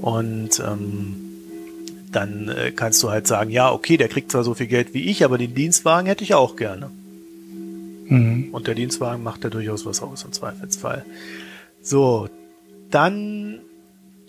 Und 0.03 0.61
ähm, 0.61 1.17
dann 2.13 2.49
äh, 2.49 2.73
kannst 2.73 3.03
du 3.03 3.11
halt 3.11 3.27
sagen, 3.27 3.51
ja, 3.51 3.71
okay, 3.71 3.97
der 3.97 4.09
kriegt 4.09 4.33
zwar 4.33 4.45
so 4.45 4.55
viel 4.55 4.67
Geld 4.67 4.95
wie 4.95 5.05
ich, 5.05 5.25
aber 5.25 5.39
den 5.39 5.55
Dienstwagen 5.55 6.07
hätte 6.07 6.25
ich 6.25 6.35
auch 6.35 6.57
gerne. 6.57 6.91
Mhm. 8.09 8.49
Und 8.53 8.67
der 8.67 8.75
Dienstwagen 8.75 9.23
macht 9.23 9.45
ja 9.45 9.51
durchaus 9.51 9.87
was 9.87 10.03
aus 10.03 10.25
im 10.25 10.33
Zweifelsfall. 10.33 11.05
So, 11.83 12.29
dann 12.91 13.61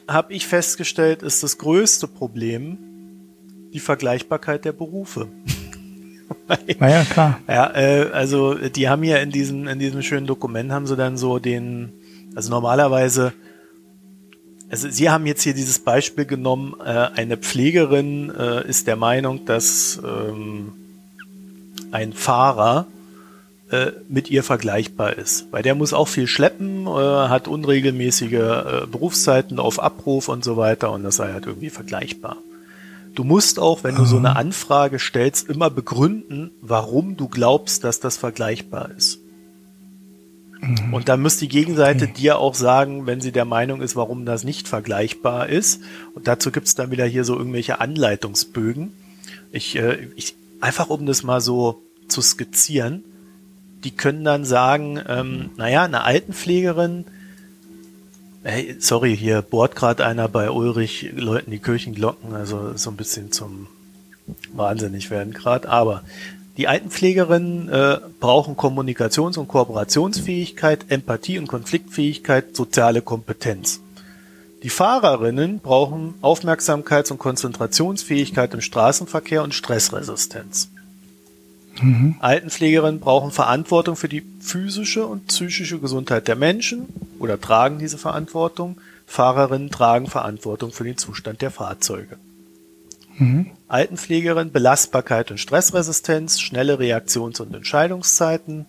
habe 0.07 0.33
ich 0.33 0.47
festgestellt, 0.47 1.21
ist 1.23 1.43
das 1.43 1.57
größte 1.57 2.07
Problem 2.07 2.77
die 3.73 3.79
Vergleichbarkeit 3.79 4.65
der 4.65 4.71
Berufe. 4.71 5.27
Na 6.79 6.89
ja, 6.89 7.03
klar. 7.03 7.39
Ja, 7.47 7.75
äh, 7.75 8.09
also 8.11 8.55
die 8.55 8.89
haben 8.89 9.03
ja 9.03 9.17
in 9.17 9.31
diesem, 9.31 9.67
in 9.67 9.79
diesem 9.79 10.01
schönen 10.01 10.27
Dokument 10.27 10.71
haben 10.71 10.87
sie 10.87 10.95
dann 10.95 11.17
so 11.17 11.39
den, 11.39 11.93
also 12.35 12.49
normalerweise, 12.49 13.33
also 14.69 14.89
sie 14.89 15.09
haben 15.09 15.25
jetzt 15.25 15.43
hier 15.43 15.53
dieses 15.53 15.79
Beispiel 15.79 16.25
genommen, 16.25 16.75
äh, 16.83 16.89
eine 16.89 17.37
Pflegerin 17.37 18.29
äh, 18.29 18.67
ist 18.67 18.87
der 18.87 18.95
Meinung, 18.95 19.45
dass 19.45 20.01
ähm, 20.03 20.73
ein 21.91 22.13
Fahrer 22.13 22.87
äh, 23.69 23.91
mit 24.07 24.29
ihr 24.29 24.43
vergleichbar 24.43 25.17
ist. 25.17 25.47
Weil 25.51 25.61
der 25.61 25.75
muss 25.75 25.93
auch 25.93 26.07
viel 26.07 26.27
schleppen, 26.27 26.87
äh, 26.87 26.89
hat 26.89 27.47
unregelmäßige 27.49 28.33
äh, 28.33 28.87
Berufszeiten 28.89 29.59
auf 29.59 29.81
Abruf 29.81 30.29
und 30.29 30.43
so 30.43 30.55
weiter 30.55 30.91
und 30.91 31.03
das 31.03 31.17
sei 31.17 31.33
halt 31.33 31.45
irgendwie 31.45 31.69
vergleichbar. 31.69 32.37
Du 33.13 33.23
musst 33.23 33.59
auch, 33.59 33.83
wenn 33.83 33.95
du 33.95 34.05
so 34.05 34.17
eine 34.17 34.35
Anfrage 34.35 34.99
stellst, 34.99 35.49
immer 35.49 35.69
begründen, 35.69 36.51
warum 36.61 37.17
du 37.17 37.27
glaubst, 37.27 37.83
dass 37.83 37.99
das 37.99 38.15
vergleichbar 38.15 38.91
ist. 38.95 39.19
Mhm. 40.61 40.93
Und 40.93 41.09
dann 41.09 41.21
muss 41.21 41.37
die 41.37 41.47
Gegenseite 41.49 42.05
okay. 42.05 42.13
dir 42.15 42.37
auch 42.37 42.53
sagen, 42.53 43.05
wenn 43.05 43.19
sie 43.19 43.31
der 43.31 43.45
Meinung 43.45 43.81
ist, 43.81 43.95
warum 43.95 44.25
das 44.25 44.43
nicht 44.43 44.67
vergleichbar 44.67 45.49
ist. 45.49 45.81
Und 46.13 46.27
dazu 46.27 46.51
gibt's 46.51 46.75
dann 46.75 46.91
wieder 46.91 47.05
hier 47.05 47.23
so 47.23 47.35
irgendwelche 47.35 47.81
Anleitungsbögen. 47.81 48.93
Ich, 49.51 49.75
äh, 49.75 50.07
ich 50.15 50.35
einfach 50.61 50.89
um 50.89 51.05
das 51.05 51.23
mal 51.23 51.41
so 51.41 51.81
zu 52.07 52.21
skizzieren 52.21 53.03
die 53.83 53.91
können 53.91 54.23
dann 54.23 54.45
sagen, 54.45 54.99
ähm, 55.07 55.51
naja, 55.57 55.83
eine 55.83 56.03
Altenpflegerin, 56.03 57.05
hey, 58.43 58.75
sorry, 58.79 59.15
hier 59.15 59.41
bohrt 59.41 59.75
gerade 59.75 60.05
einer 60.05 60.27
bei 60.27 60.49
Ulrich 60.49 61.11
Leuten 61.15 61.51
die 61.51 61.59
Kirchenglocken, 61.59 62.33
also 62.33 62.75
so 62.75 62.89
ein 62.89 62.97
bisschen 62.97 63.31
zum 63.31 63.67
wahnsinnig 64.53 65.09
werden 65.09 65.33
gerade, 65.33 65.69
aber 65.69 66.03
die 66.57 66.67
Altenpflegerinnen 66.67 67.69
äh, 67.69 67.99
brauchen 68.19 68.55
Kommunikations- 68.55 69.37
und 69.37 69.47
Kooperationsfähigkeit, 69.47 70.85
Empathie 70.89 71.37
und 71.37 71.47
Konfliktfähigkeit, 71.47 72.55
soziale 72.55 73.03
Kompetenz. 73.03 73.79
Die 74.63 74.69
Fahrerinnen 74.69 75.59
brauchen 75.59 76.15
Aufmerksamkeits- 76.23 77.11
und 77.11 77.19
Konzentrationsfähigkeit 77.19 78.55
im 78.55 78.61
Straßenverkehr 78.61 79.43
und 79.43 79.53
Stressresistenz. 79.53 80.69
Mhm. 81.81 82.15
Altenpflegerinnen 82.19 82.99
brauchen 82.99 83.31
Verantwortung 83.31 83.95
für 83.95 84.09
die 84.09 84.23
physische 84.39 85.05
und 85.05 85.27
psychische 85.27 85.79
Gesundheit 85.79 86.27
der 86.27 86.35
Menschen 86.35 86.87
oder 87.19 87.39
tragen 87.39 87.79
diese 87.79 87.97
Verantwortung. 87.97 88.77
Fahrerinnen 89.05 89.69
tragen 89.69 90.07
Verantwortung 90.07 90.71
für 90.71 90.83
den 90.83 90.97
Zustand 90.97 91.41
der 91.41 91.51
Fahrzeuge. 91.51 92.17
Mhm. 93.17 93.51
Altenpflegerin 93.67 94.51
Belastbarkeit 94.51 95.31
und 95.31 95.39
Stressresistenz, 95.39 96.39
schnelle 96.39 96.79
Reaktions- 96.79 97.41
und 97.41 97.53
Entscheidungszeiten, 97.55 98.65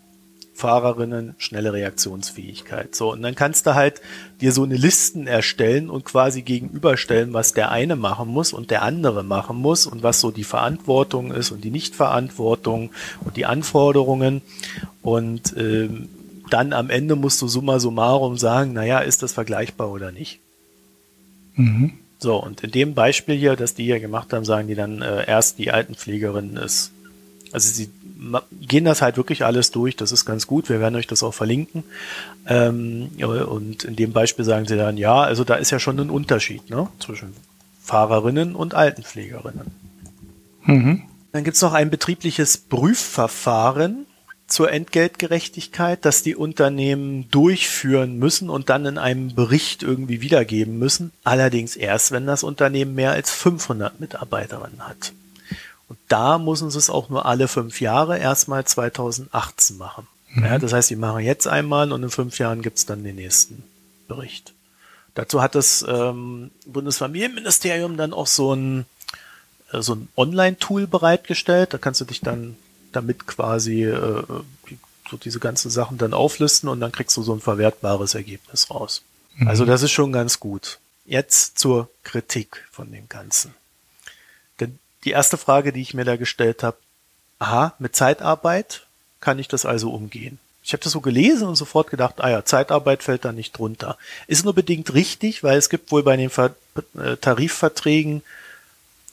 Fahrerinnen 0.58 1.36
schnelle 1.38 1.72
Reaktionsfähigkeit. 1.72 2.92
So, 2.92 3.12
und 3.12 3.22
dann 3.22 3.36
kannst 3.36 3.64
du 3.64 3.76
halt 3.76 4.00
dir 4.40 4.50
so 4.50 4.64
eine 4.64 4.76
Listen 4.76 5.28
erstellen 5.28 5.88
und 5.88 6.04
quasi 6.04 6.42
gegenüberstellen, 6.42 7.32
was 7.32 7.52
der 7.52 7.70
eine 7.70 7.94
machen 7.94 8.26
muss 8.26 8.52
und 8.52 8.72
der 8.72 8.82
andere 8.82 9.22
machen 9.22 9.56
muss 9.56 9.86
und 9.86 10.02
was 10.02 10.20
so 10.20 10.32
die 10.32 10.42
Verantwortung 10.42 11.30
ist 11.30 11.52
und 11.52 11.62
die 11.62 11.70
Nichtverantwortung 11.70 12.90
und 13.20 13.36
die 13.36 13.46
Anforderungen. 13.46 14.42
Und 15.00 15.54
ähm, 15.56 16.08
dann 16.50 16.72
am 16.72 16.90
Ende 16.90 17.14
musst 17.14 17.40
du 17.40 17.46
summa 17.46 17.78
summarum 17.78 18.36
sagen, 18.36 18.72
naja, 18.72 18.98
ist 18.98 19.22
das 19.22 19.34
vergleichbar 19.34 19.92
oder 19.92 20.10
nicht? 20.10 20.40
Mhm. 21.54 21.92
So, 22.18 22.34
und 22.34 22.64
in 22.64 22.72
dem 22.72 22.94
Beispiel 22.94 23.36
hier, 23.36 23.54
das 23.54 23.74
die 23.74 23.84
hier 23.84 24.00
gemacht 24.00 24.32
haben, 24.32 24.44
sagen 24.44 24.66
die 24.66 24.74
dann 24.74 25.02
äh, 25.02 25.24
erst, 25.24 25.60
die 25.60 25.70
Altenpflegerin 25.70 26.56
ist 26.56 26.90
also 27.52 27.72
sie 27.72 27.90
gehen 28.60 28.84
das 28.84 29.02
halt 29.02 29.16
wirklich 29.16 29.44
alles 29.44 29.70
durch, 29.70 29.96
das 29.96 30.12
ist 30.12 30.24
ganz 30.24 30.46
gut, 30.46 30.68
wir 30.68 30.80
werden 30.80 30.96
euch 30.96 31.06
das 31.06 31.22
auch 31.22 31.34
verlinken. 31.34 31.84
Ähm, 32.46 33.10
und 33.18 33.84
in 33.84 33.96
dem 33.96 34.12
Beispiel 34.12 34.44
sagen 34.44 34.66
sie 34.66 34.76
dann, 34.76 34.96
ja, 34.96 35.20
also 35.20 35.44
da 35.44 35.54
ist 35.54 35.70
ja 35.70 35.78
schon 35.78 35.98
ein 36.00 36.10
Unterschied 36.10 36.68
ne, 36.70 36.88
zwischen 36.98 37.34
Fahrerinnen 37.82 38.54
und 38.54 38.74
Altenpflegerinnen. 38.74 39.70
Mhm. 40.64 41.02
Dann 41.32 41.44
gibt's 41.44 41.62
noch 41.62 41.72
ein 41.72 41.90
betriebliches 41.90 42.58
Prüfverfahren 42.58 44.06
zur 44.46 44.72
Entgeltgerechtigkeit, 44.72 46.04
das 46.04 46.22
die 46.22 46.34
Unternehmen 46.34 47.30
durchführen 47.30 48.18
müssen 48.18 48.48
und 48.48 48.70
dann 48.70 48.86
in 48.86 48.98
einem 48.98 49.34
Bericht 49.34 49.82
irgendwie 49.82 50.22
wiedergeben 50.22 50.78
müssen. 50.78 51.12
Allerdings 51.22 51.76
erst, 51.76 52.12
wenn 52.12 52.26
das 52.26 52.42
Unternehmen 52.42 52.94
mehr 52.94 53.12
als 53.12 53.30
500 53.30 54.00
Mitarbeiterinnen 54.00 54.88
hat. 54.88 55.12
Und 55.88 55.98
da 56.08 56.38
müssen 56.38 56.70
sie 56.70 56.78
es 56.78 56.90
auch 56.90 57.08
nur 57.08 57.26
alle 57.26 57.48
fünf 57.48 57.80
Jahre 57.80 58.18
erstmal 58.18 58.64
2018 58.64 59.78
machen. 59.78 60.06
Mhm. 60.30 60.44
Ja, 60.44 60.58
das 60.58 60.72
heißt, 60.72 60.88
sie 60.88 60.96
machen 60.96 61.20
jetzt 61.20 61.46
einmal 61.46 61.92
und 61.92 62.02
in 62.02 62.10
fünf 62.10 62.38
Jahren 62.38 62.62
gibt's 62.62 62.86
dann 62.86 63.04
den 63.04 63.16
nächsten 63.16 63.62
Bericht. 64.06 64.52
Dazu 65.14 65.42
hat 65.42 65.54
das 65.54 65.84
ähm, 65.88 66.50
Bundesfamilienministerium 66.66 67.96
dann 67.96 68.12
auch 68.12 68.26
so 68.26 68.54
ein, 68.54 68.84
äh, 69.72 69.80
so 69.80 69.94
ein 69.94 70.08
Online-Tool 70.16 70.86
bereitgestellt. 70.86 71.72
Da 71.72 71.78
kannst 71.78 72.00
du 72.00 72.04
dich 72.04 72.20
dann 72.20 72.56
damit 72.92 73.26
quasi 73.26 73.84
äh, 73.84 74.22
die, 74.68 74.78
so 75.10 75.16
diese 75.16 75.40
ganzen 75.40 75.70
Sachen 75.70 75.98
dann 75.98 76.12
auflisten 76.12 76.68
und 76.68 76.80
dann 76.80 76.92
kriegst 76.92 77.16
du 77.16 77.22
so 77.22 77.32
ein 77.32 77.40
verwertbares 77.40 78.14
Ergebnis 78.14 78.70
raus. 78.70 79.02
Mhm. 79.36 79.48
Also 79.48 79.64
das 79.64 79.82
ist 79.82 79.90
schon 79.90 80.12
ganz 80.12 80.38
gut. 80.38 80.78
Jetzt 81.06 81.58
zur 81.58 81.88
Kritik 82.04 82.66
von 82.70 82.92
dem 82.92 83.08
Ganzen 83.08 83.54
die 85.08 85.12
erste 85.12 85.38
Frage, 85.38 85.72
die 85.72 85.80
ich 85.80 85.94
mir 85.94 86.04
da 86.04 86.16
gestellt 86.16 86.62
habe, 86.62 86.76
aha, 87.38 87.74
mit 87.78 87.96
Zeitarbeit 87.96 88.86
kann 89.20 89.38
ich 89.38 89.48
das 89.48 89.64
also 89.64 89.90
umgehen? 89.90 90.38
Ich 90.62 90.74
habe 90.74 90.82
das 90.82 90.92
so 90.92 91.00
gelesen 91.00 91.48
und 91.48 91.56
sofort 91.56 91.88
gedacht, 91.88 92.16
ah 92.18 92.28
ja, 92.28 92.44
Zeitarbeit 92.44 93.02
fällt 93.02 93.24
da 93.24 93.32
nicht 93.32 93.56
drunter. 93.56 93.96
Ist 94.26 94.44
nur 94.44 94.54
bedingt 94.54 94.92
richtig, 94.92 95.42
weil 95.42 95.56
es 95.56 95.70
gibt 95.70 95.90
wohl 95.92 96.02
bei 96.02 96.14
den 96.14 96.30
äh, 96.30 97.16
Tarifverträgen 97.16 98.22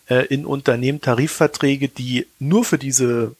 äh, 0.09 0.25
in 0.25 0.45
Unternehmen 0.45 0.99
Tarifverträge, 0.99 1.87
die 1.87 2.27
nur 2.39 2.65
für 2.65 2.77
diese 2.77 3.33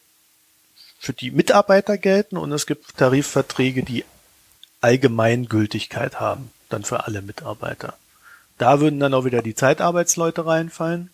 für 0.97 1.11
die 1.11 1.31
Mitarbeiter 1.31 1.97
gelten 1.97 2.37
und 2.37 2.53
es 2.53 2.65
gibt 2.65 2.97
Tarifverträge, 2.97 3.83
die 3.83 4.05
Allgemeingültigkeit 4.79 6.21
haben, 6.21 6.51
dann 6.69 6.83
für 6.83 7.05
alle 7.05 7.21
Mitarbeiter. 7.21 7.95
Da 8.57 8.79
würden 8.79 9.01
dann 9.01 9.13
auch 9.13 9.25
wieder 9.25 9.41
die 9.41 9.55
Zeitarbeitsleute 9.55 10.45
reinfallen. 10.45 11.09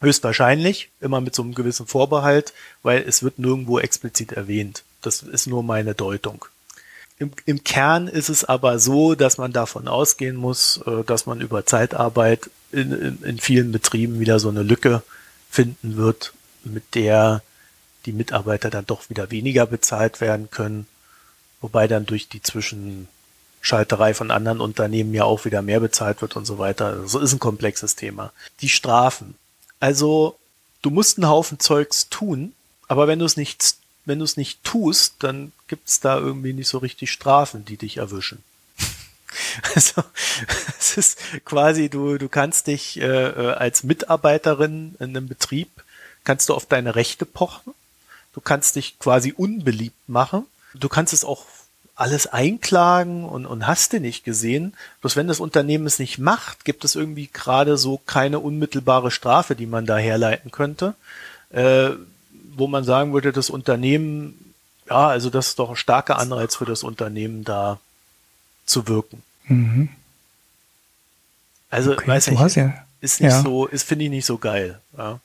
Höchstwahrscheinlich, 0.00 0.90
immer 1.00 1.20
mit 1.20 1.34
so 1.34 1.42
einem 1.42 1.54
gewissen 1.54 1.86
Vorbehalt, 1.86 2.52
weil 2.82 3.02
es 3.02 3.22
wird 3.22 3.38
nirgendwo 3.38 3.78
explizit 3.78 4.32
erwähnt. 4.32 4.84
Das 5.02 5.22
ist 5.22 5.46
nur 5.46 5.62
meine 5.62 5.94
Deutung. 5.94 6.44
Im, 7.18 7.32
Im 7.46 7.64
Kern 7.64 8.06
ist 8.06 8.28
es 8.28 8.44
aber 8.44 8.78
so, 8.78 9.14
dass 9.14 9.38
man 9.38 9.52
davon 9.52 9.88
ausgehen 9.88 10.36
muss, 10.36 10.80
äh, 10.86 11.02
dass 11.04 11.26
man 11.26 11.40
über 11.40 11.66
Zeitarbeit 11.66 12.50
in, 12.70 12.92
in, 12.92 13.22
in 13.22 13.38
vielen 13.38 13.72
Betrieben 13.72 14.20
wieder 14.20 14.38
so 14.38 14.48
eine 14.48 14.62
Lücke 14.62 15.02
finden 15.50 15.96
wird, 15.96 16.32
mit 16.64 16.94
der 16.94 17.42
die 18.06 18.12
Mitarbeiter 18.12 18.70
dann 18.70 18.86
doch 18.86 19.10
wieder 19.10 19.30
weniger 19.30 19.66
bezahlt 19.66 20.20
werden 20.20 20.50
können, 20.50 20.86
wobei 21.60 21.88
dann 21.88 22.06
durch 22.06 22.28
die 22.28 22.42
Zwischenschalterei 22.42 24.14
von 24.14 24.30
anderen 24.30 24.60
Unternehmen 24.60 25.12
ja 25.12 25.24
auch 25.24 25.44
wieder 25.44 25.62
mehr 25.62 25.80
bezahlt 25.80 26.22
wird 26.22 26.36
und 26.36 26.44
so 26.44 26.58
weiter. 26.58 26.94
So 26.96 27.02
also 27.02 27.20
ist 27.20 27.32
ein 27.32 27.40
komplexes 27.40 27.96
Thema. 27.96 28.32
Die 28.60 28.68
Strafen. 28.68 29.34
Also, 29.80 30.38
du 30.82 30.90
musst 30.90 31.18
einen 31.18 31.28
Haufen 31.28 31.58
Zeugs 31.58 32.08
tun, 32.08 32.54
aber 32.88 33.06
wenn 33.06 33.18
du 33.18 33.24
es 33.24 33.36
nicht, 33.36 33.76
wenn 34.04 34.18
du 34.18 34.24
es 34.24 34.36
nicht 34.36 34.64
tust, 34.64 35.16
dann 35.20 35.52
gibt's 35.68 36.00
da 36.00 36.18
irgendwie 36.18 36.52
nicht 36.52 36.68
so 36.68 36.78
richtig 36.78 37.10
Strafen, 37.10 37.64
die 37.64 37.76
dich 37.76 37.98
erwischen. 37.98 38.42
Also, 39.74 40.02
es 40.78 40.96
ist 40.96 41.18
quasi, 41.44 41.88
du, 41.88 42.16
du 42.16 42.28
kannst 42.28 42.66
dich 42.66 42.98
äh, 42.98 43.04
äh, 43.04 43.52
als 43.52 43.82
Mitarbeiterin 43.82 44.94
in 44.98 45.16
einem 45.16 45.28
Betrieb, 45.28 45.68
kannst 46.24 46.48
du 46.48 46.54
auf 46.54 46.66
deine 46.66 46.94
Rechte 46.94 47.26
pochen. 47.26 47.74
Du 48.32 48.40
kannst 48.40 48.76
dich 48.76 48.98
quasi 48.98 49.32
unbeliebt 49.36 50.08
machen. 50.08 50.46
Du 50.74 50.88
kannst 50.88 51.12
es 51.12 51.24
auch 51.24 51.44
alles 51.98 52.28
einklagen 52.28 53.24
und, 53.24 53.44
und 53.44 53.66
hast 53.66 53.92
du 53.92 53.98
nicht 53.98 54.24
gesehen. 54.24 54.72
Bloß 55.00 55.16
wenn 55.16 55.26
das 55.26 55.40
Unternehmen 55.40 55.84
es 55.84 55.98
nicht 55.98 56.18
macht, 56.18 56.64
gibt 56.64 56.84
es 56.84 56.94
irgendwie 56.94 57.28
gerade 57.32 57.76
so 57.76 58.00
keine 58.06 58.38
unmittelbare 58.38 59.10
Strafe, 59.10 59.56
die 59.56 59.66
man 59.66 59.84
da 59.84 59.96
herleiten 59.96 60.52
könnte, 60.52 60.94
äh, 61.50 61.90
wo 62.54 62.68
man 62.68 62.84
sagen 62.84 63.12
würde, 63.12 63.32
das 63.32 63.50
Unternehmen, 63.50 64.54
ja, 64.88 65.08
also 65.08 65.28
das 65.28 65.48
ist 65.48 65.58
doch 65.58 65.70
ein 65.70 65.76
starker 65.76 66.20
Anreiz 66.20 66.54
für 66.54 66.66
das 66.66 66.84
Unternehmen, 66.84 67.42
da 67.42 67.80
zu 68.64 68.86
wirken. 68.86 69.22
Mhm. 69.46 69.88
Also, 71.68 71.94
okay, 71.94 72.06
weiß 72.06 72.28
ich, 72.28 72.38
ja, 72.38 72.74
ist 73.00 73.20
nicht 73.20 73.32
ja. 73.32 73.42
so, 73.42 73.66
ist 73.66 73.82
finde 73.82 74.04
ich 74.04 74.10
nicht 74.10 74.26
so 74.26 74.38
geil. 74.38 74.80
Ja. 74.96 75.18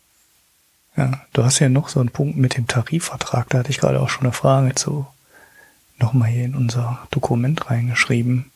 ja, 0.97 1.21
du 1.34 1.43
hast 1.43 1.59
ja 1.59 1.69
noch 1.69 1.89
so 1.89 1.99
einen 1.99 2.09
Punkt 2.09 2.36
mit 2.36 2.57
dem 2.57 2.65
Tarifvertrag, 2.65 3.49
da 3.49 3.59
hatte 3.59 3.69
ich 3.69 3.78
gerade 3.78 4.01
auch 4.01 4.09
schon 4.09 4.24
eine 4.24 4.34
Frage 4.34 4.74
zu 4.74 5.05
nochmal 6.00 6.30
hier 6.30 6.46
in 6.46 6.56
unser 6.56 7.00
Dokument 7.12 7.70
reingeschrieben. 7.70 8.52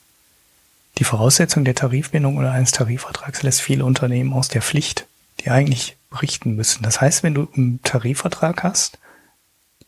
Die 0.97 1.03
Voraussetzung 1.03 1.63
der 1.63 1.75
Tarifbindung 1.75 2.37
oder 2.37 2.51
eines 2.51 2.71
Tarifvertrags 2.71 3.43
lässt 3.43 3.61
viele 3.61 3.85
Unternehmen 3.85 4.33
aus 4.33 4.47
der 4.47 4.61
Pflicht, 4.61 5.05
die 5.39 5.51
eigentlich 5.51 5.95
berichten 6.09 6.55
müssen. 6.55 6.83
Das 6.83 7.01
heißt, 7.01 7.23
wenn 7.23 7.35
du 7.35 7.47
einen 7.55 7.81
Tarifvertrag 7.83 8.63
hast, 8.63 8.97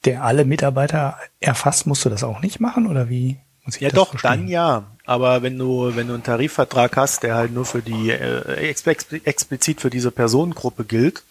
der 0.05 0.23
alle 0.23 0.45
Mitarbeiter 0.45 1.17
erfasst, 1.39 1.87
musst 1.87 2.05
du 2.05 2.09
das 2.09 2.23
auch 2.23 2.41
nicht 2.41 2.59
machen 2.59 2.87
oder 2.87 3.09
wie? 3.09 3.37
Muss 3.65 3.75
ich 3.75 3.81
ja, 3.81 3.89
doch, 3.89 4.11
verstehen? 4.11 4.31
dann 4.31 4.47
ja. 4.47 4.83
Aber 5.05 5.41
wenn 5.41 5.57
du, 5.57 5.95
wenn 5.95 6.07
du 6.07 6.13
einen 6.13 6.23
Tarifvertrag 6.23 6.95
hast, 6.95 7.23
der 7.23 7.35
halt 7.35 7.51
nur 7.51 7.65
für 7.65 7.81
die, 7.81 8.11
äh, 8.11 8.69
explizit 8.69 9.81
für 9.81 9.89
diese 9.89 10.11
Personengruppe 10.11 10.85
gilt, 10.85 11.23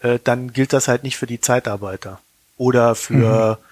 äh, 0.00 0.18
dann 0.22 0.52
gilt 0.52 0.72
das 0.72 0.88
halt 0.88 1.04
nicht 1.04 1.16
für 1.16 1.26
die 1.26 1.40
Zeitarbeiter. 1.40 2.20
Oder 2.56 2.94
für, 2.94 3.58
mhm. 3.60 3.64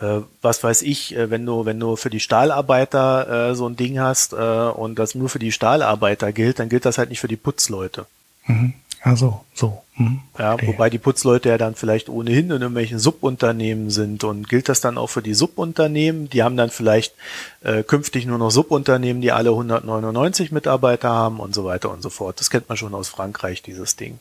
Äh, 0.00 0.20
was 0.42 0.62
weiß 0.64 0.82
ich, 0.82 1.14
äh, 1.16 1.30
wenn 1.30 1.44
du, 1.44 1.64
wenn 1.64 1.78
du 1.78 1.96
für 1.96 2.10
die 2.10 2.20
Stahlarbeiter 2.20 3.50
äh, 3.50 3.54
so 3.54 3.68
ein 3.68 3.76
Ding 3.76 4.00
hast 4.00 4.32
äh, 4.32 4.36
und 4.36 4.98
das 4.98 5.14
nur 5.14 5.28
für 5.28 5.38
die 5.38 5.52
Stahlarbeiter 5.52 6.32
gilt, 6.32 6.58
dann 6.58 6.68
gilt 6.68 6.84
das 6.84 6.98
halt 6.98 7.10
nicht 7.10 7.20
für 7.20 7.28
die 7.28 7.36
Putzleute. 7.36 8.06
Mhm. 8.46 8.74
Also 9.02 9.44
so. 9.54 9.82
Hm, 9.94 10.20
ja, 10.38 10.56
wobei 10.66 10.90
die 10.90 10.98
Putzleute 10.98 11.48
ja 11.50 11.58
dann 11.58 11.74
vielleicht 11.74 12.08
ohnehin 12.08 12.46
in 12.46 12.62
irgendwelchen 12.62 12.98
Subunternehmen 12.98 13.90
sind 13.90 14.24
und 14.24 14.48
gilt 14.48 14.68
das 14.68 14.80
dann 14.80 14.98
auch 14.98 15.08
für 15.08 15.22
die 15.22 15.34
Subunternehmen? 15.34 16.28
Die 16.30 16.42
haben 16.42 16.56
dann 16.56 16.70
vielleicht 16.70 17.14
äh, 17.62 17.82
künftig 17.82 18.26
nur 18.26 18.38
noch 18.38 18.50
Subunternehmen, 18.50 19.20
die 19.20 19.32
alle 19.32 19.50
199 19.50 20.52
Mitarbeiter 20.52 21.10
haben 21.10 21.40
und 21.40 21.54
so 21.54 21.64
weiter 21.64 21.90
und 21.90 22.02
so 22.02 22.10
fort. 22.10 22.40
Das 22.40 22.50
kennt 22.50 22.68
man 22.68 22.78
schon 22.78 22.94
aus 22.94 23.08
Frankreich, 23.08 23.62
dieses 23.62 23.96
Ding. 23.96 24.18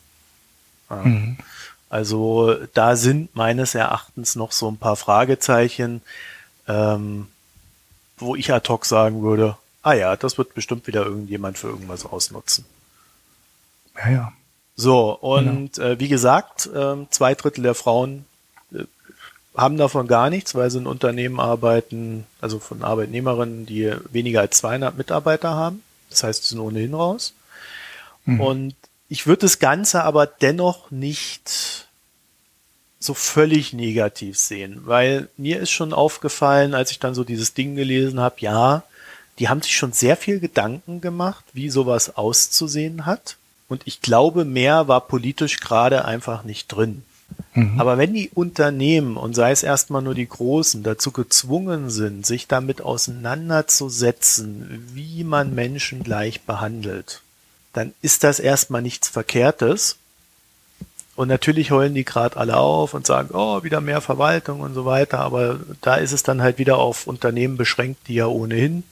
Ja. 0.89 0.97
Mhm. 0.97 1.37
Also 1.89 2.55
da 2.73 2.95
sind 2.95 3.35
meines 3.35 3.75
Erachtens 3.75 4.35
noch 4.35 4.51
so 4.51 4.69
ein 4.69 4.77
paar 4.77 4.95
Fragezeichen, 4.95 6.01
ähm, 6.67 7.27
wo 8.17 8.35
ich 8.35 8.53
ad 8.53 8.69
hoc 8.69 8.85
sagen 8.85 9.23
würde, 9.23 9.57
ah 9.81 9.93
ja, 9.93 10.15
das 10.15 10.37
wird 10.37 10.53
bestimmt 10.53 10.87
wieder 10.87 11.05
irgendjemand 11.05 11.57
für 11.57 11.67
irgendwas 11.67 12.05
ausnutzen. 12.05 12.65
Ja, 13.97 14.09
ja. 14.09 14.33
So, 14.75 15.11
und 15.11 15.73
genau. 15.73 15.87
äh, 15.87 15.99
wie 15.99 16.07
gesagt, 16.07 16.67
äh, 16.67 16.95
zwei 17.09 17.35
Drittel 17.35 17.63
der 17.63 17.75
Frauen 17.75 18.25
äh, 18.71 18.83
haben 19.57 19.77
davon 19.77 20.07
gar 20.07 20.29
nichts, 20.29 20.55
weil 20.55 20.69
sie 20.69 20.77
in 20.77 20.87
Unternehmen 20.87 21.39
arbeiten, 21.39 22.25
also 22.39 22.59
von 22.59 22.83
Arbeitnehmerinnen, 22.83 23.65
die 23.65 23.93
weniger 24.11 24.41
als 24.41 24.57
200 24.57 24.97
Mitarbeiter 24.97 25.49
haben. 25.49 25.83
Das 26.09 26.23
heißt, 26.23 26.43
sie 26.43 26.49
sind 26.49 26.59
ohnehin 26.59 26.93
raus. 26.93 27.33
Mhm. 28.25 28.41
Und 28.41 28.75
ich 29.09 29.27
würde 29.27 29.41
das 29.41 29.59
Ganze 29.59 30.03
aber 30.03 30.27
dennoch 30.27 30.91
nicht 30.91 31.87
so 32.99 33.13
völlig 33.13 33.73
negativ 33.73 34.37
sehen, 34.37 34.81
weil 34.85 35.29
mir 35.35 35.59
ist 35.59 35.71
schon 35.71 35.93
aufgefallen, 35.93 36.73
als 36.73 36.91
ich 36.91 36.99
dann 36.99 37.15
so 37.15 37.23
dieses 37.23 37.53
Ding 37.53 37.75
gelesen 37.75 38.19
habe, 38.19 38.35
ja, 38.39 38.83
die 39.39 39.49
haben 39.49 39.61
sich 39.61 39.75
schon 39.75 39.93
sehr 39.93 40.17
viel 40.17 40.39
Gedanken 40.39 41.01
gemacht, 41.01 41.45
wie 41.53 41.69
sowas 41.69 42.17
auszusehen 42.17 43.05
hat. 43.05 43.37
Und 43.69 43.83
ich 43.85 44.01
glaube, 44.01 44.45
mehr 44.45 44.87
war 44.87 45.01
politisch 45.01 45.59
gerade 45.59 46.05
einfach 46.05 46.43
nicht 46.43 46.67
drin. 46.67 47.03
Mhm. 47.53 47.79
Aber 47.79 47.97
wenn 47.97 48.13
die 48.13 48.29
Unternehmen, 48.29 49.15
und 49.15 49.33
sei 49.33 49.51
es 49.51 49.63
erstmal 49.63 50.01
nur 50.01 50.15
die 50.15 50.27
Großen, 50.27 50.83
dazu 50.83 51.11
gezwungen 51.11 51.89
sind, 51.89 52.25
sich 52.25 52.47
damit 52.47 52.81
auseinanderzusetzen, 52.81 54.89
wie 54.93 55.23
man 55.23 55.55
Menschen 55.55 56.03
gleich 56.03 56.41
behandelt, 56.41 57.21
dann 57.79 57.93
ist 58.01 58.25
das 58.25 58.39
erstmal 58.39 58.81
nichts 58.81 59.07
Verkehrtes. 59.07 59.95
Und 61.15 61.29
natürlich 61.29 61.71
heulen 61.71 61.95
die 61.95 62.05
gerade 62.05 62.37
alle 62.37 62.57
auf 62.57 62.93
und 62.93 63.07
sagen, 63.07 63.29
oh, 63.33 63.63
wieder 63.63 63.81
mehr 63.81 64.01
Verwaltung 64.01 64.59
und 64.59 64.73
so 64.73 64.85
weiter. 64.85 65.19
Aber 65.19 65.59
da 65.81 65.95
ist 65.95 66.11
es 66.11 66.23
dann 66.23 66.41
halt 66.41 66.57
wieder 66.57 66.77
auf 66.77 67.07
Unternehmen 67.07 67.57
beschränkt, 67.57 68.07
die 68.07 68.15
ja 68.15 68.27
ohnehin 68.27 68.83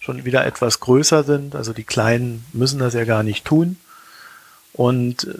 schon 0.00 0.24
wieder 0.24 0.46
etwas 0.46 0.80
größer 0.80 1.22
sind. 1.24 1.54
Also 1.54 1.72
die 1.72 1.84
Kleinen 1.84 2.44
müssen 2.52 2.78
das 2.78 2.94
ja 2.94 3.04
gar 3.04 3.22
nicht 3.22 3.44
tun. 3.44 3.76
Und 4.72 5.24
äh, 5.24 5.34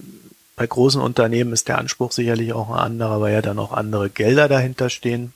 bei 0.57 0.67
großen 0.67 1.01
Unternehmen 1.01 1.53
ist 1.53 1.69
der 1.69 1.79
Anspruch 1.79 2.13
sicherlich 2.13 2.53
auch 2.53 2.71
ein 2.71 2.79
anderer, 2.79 3.21
weil 3.21 3.33
ja 3.33 3.43
dann 3.43 3.59
auch 3.59 3.73
andere 3.73 4.09
Gelder 4.09 4.49
dahinter 4.49 4.91
stehen. 4.91 5.33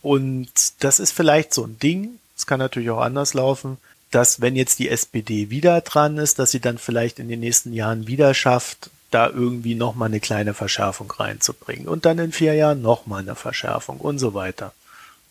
Und 0.00 0.48
das 0.78 1.00
ist 1.00 1.12
vielleicht 1.12 1.52
so 1.52 1.64
ein 1.64 1.78
Ding, 1.80 2.18
es 2.36 2.46
kann 2.46 2.60
natürlich 2.60 2.90
auch 2.90 3.00
anders 3.00 3.34
laufen, 3.34 3.78
dass 4.10 4.40
wenn 4.40 4.56
jetzt 4.56 4.78
die 4.78 4.88
SPD 4.88 5.50
wieder 5.50 5.80
dran 5.80 6.18
ist, 6.18 6.38
dass 6.38 6.50
sie 6.50 6.60
dann 6.60 6.78
vielleicht 6.78 7.18
in 7.18 7.28
den 7.28 7.40
nächsten 7.40 7.72
Jahren 7.72 8.06
wieder 8.06 8.34
schafft, 8.34 8.90
da 9.10 9.28
irgendwie 9.28 9.74
nochmal 9.74 10.08
eine 10.08 10.20
kleine 10.20 10.54
Verschärfung 10.54 11.10
reinzubringen. 11.10 11.88
Und 11.88 12.04
dann 12.04 12.18
in 12.18 12.32
vier 12.32 12.54
Jahren 12.54 12.82
nochmal 12.82 13.22
eine 13.22 13.34
Verschärfung 13.34 13.98
und 13.98 14.18
so 14.18 14.34
weiter. 14.34 14.72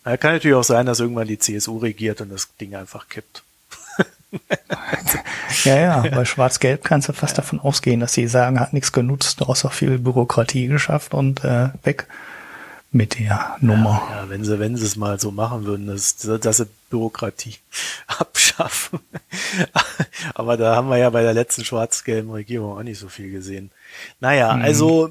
Da 0.04 0.16
kann 0.16 0.32
natürlich 0.32 0.56
auch 0.56 0.64
sein, 0.64 0.86
dass 0.86 1.00
irgendwann 1.00 1.28
die 1.28 1.38
CSU 1.38 1.78
regiert 1.78 2.20
und 2.20 2.30
das 2.30 2.48
Ding 2.56 2.74
einfach 2.74 3.08
kippt. 3.08 3.42
ja, 5.64 5.76
ja, 5.76 6.00
bei 6.00 6.24
Schwarz-Gelb 6.24 6.84
kannst 6.84 7.08
du 7.08 7.12
fast 7.12 7.36
ja. 7.36 7.42
davon 7.42 7.60
ausgehen, 7.60 8.00
dass 8.00 8.12
sie 8.12 8.26
sagen, 8.26 8.60
hat 8.60 8.72
nichts 8.72 8.92
genutzt, 8.92 9.42
außer 9.42 9.70
viel 9.70 9.98
Bürokratie 9.98 10.66
geschafft 10.66 11.14
und 11.14 11.44
äh, 11.44 11.70
weg 11.82 12.06
mit 12.90 13.18
der 13.18 13.56
Nummer. 13.60 14.02
Ja, 14.10 14.22
ja, 14.22 14.30
wenn 14.30 14.44
sie, 14.44 14.58
wenn 14.58 14.76
sie 14.76 14.86
es 14.86 14.96
mal 14.96 15.20
so 15.20 15.30
machen 15.30 15.64
würden, 15.64 15.86
dass, 15.86 16.16
dass 16.16 16.56
sie 16.56 16.66
Bürokratie 16.90 17.56
abschaffen. 18.06 19.00
Aber 20.34 20.56
da 20.56 20.74
haben 20.74 20.88
wir 20.88 20.96
ja 20.96 21.10
bei 21.10 21.22
der 21.22 21.34
letzten 21.34 21.64
schwarz-gelben 21.64 22.30
Regierung 22.30 22.78
auch 22.78 22.82
nicht 22.82 22.98
so 22.98 23.08
viel 23.08 23.30
gesehen. 23.30 23.70
Naja, 24.20 24.54
mhm. 24.54 24.62
also 24.62 25.10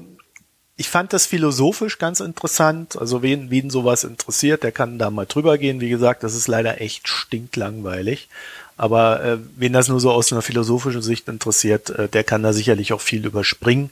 ich 0.76 0.88
fand 0.88 1.12
das 1.12 1.26
philosophisch 1.26 1.98
ganz 1.98 2.20
interessant. 2.20 2.96
Also 2.96 3.22
wen, 3.22 3.50
wen 3.50 3.70
sowas 3.70 4.04
interessiert, 4.04 4.62
der 4.62 4.72
kann 4.72 4.98
da 4.98 5.10
mal 5.10 5.26
drüber 5.26 5.58
gehen. 5.58 5.80
Wie 5.80 5.88
gesagt, 5.88 6.22
das 6.22 6.34
ist 6.34 6.46
leider 6.46 6.80
echt 6.80 7.08
stinklangweilig. 7.08 8.28
Aber 8.76 9.24
äh, 9.24 9.38
wen 9.56 9.72
das 9.72 9.88
nur 9.88 9.98
so 9.98 10.12
aus 10.12 10.32
einer 10.32 10.42
philosophischen 10.42 11.02
Sicht 11.02 11.28
interessiert, 11.28 11.90
äh, 11.90 12.08
der 12.08 12.22
kann 12.22 12.44
da 12.44 12.52
sicherlich 12.52 12.92
auch 12.92 13.00
viel 13.00 13.26
überspringen. 13.26 13.90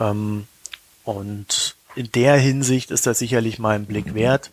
Ähm, 0.00 0.46
und 1.04 1.76
in 1.96 2.10
der 2.12 2.36
Hinsicht 2.36 2.90
ist 2.90 3.06
das 3.06 3.18
sicherlich 3.18 3.58
mal 3.58 3.76
ein 3.76 3.86
Blick 3.86 4.14
wert. 4.14 4.50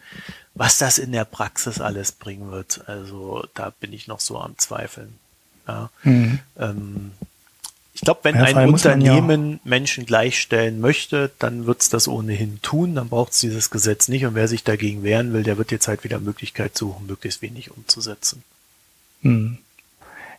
Was 0.54 0.78
das 0.78 0.98
in 0.98 1.12
der 1.12 1.26
Praxis 1.26 1.80
alles 1.80 2.12
bringen 2.12 2.52
wird, 2.52 2.88
also 2.88 3.46
da 3.54 3.72
bin 3.80 3.94
ich 3.94 4.08
noch 4.08 4.20
so 4.20 4.40
am 4.40 4.58
Zweifeln. 4.58 5.18
Ja. 5.68 5.90
Mhm. 6.04 6.40
Ähm, 6.58 7.12
ich 7.94 8.02
glaube, 8.02 8.22
wenn 8.24 8.36
ja, 8.36 8.44
ein 8.44 8.70
Unternehmen 8.70 9.54
ja 9.54 9.60
Menschen 9.64 10.06
gleichstellen 10.06 10.80
möchte, 10.80 11.32
dann 11.40 11.66
wird 11.68 11.82
es 11.82 11.90
das 11.90 12.08
ohnehin 12.08 12.62
tun. 12.62 12.96
Dann 12.96 13.10
braucht 13.10 13.34
es 13.34 13.40
dieses 13.42 13.70
Gesetz 13.70 14.08
nicht. 14.08 14.26
Und 14.26 14.34
wer 14.34 14.48
sich 14.48 14.64
dagegen 14.64 15.04
wehren 15.04 15.34
will, 15.34 15.44
der 15.44 15.58
wird 15.58 15.72
jetzt 15.72 15.88
halt 15.88 16.04
wieder 16.04 16.20
Möglichkeit 16.20 16.78
suchen, 16.78 17.06
möglichst 17.06 17.42
wenig 17.42 17.72
umzusetzen. 17.72 18.44
Hm. 19.22 19.58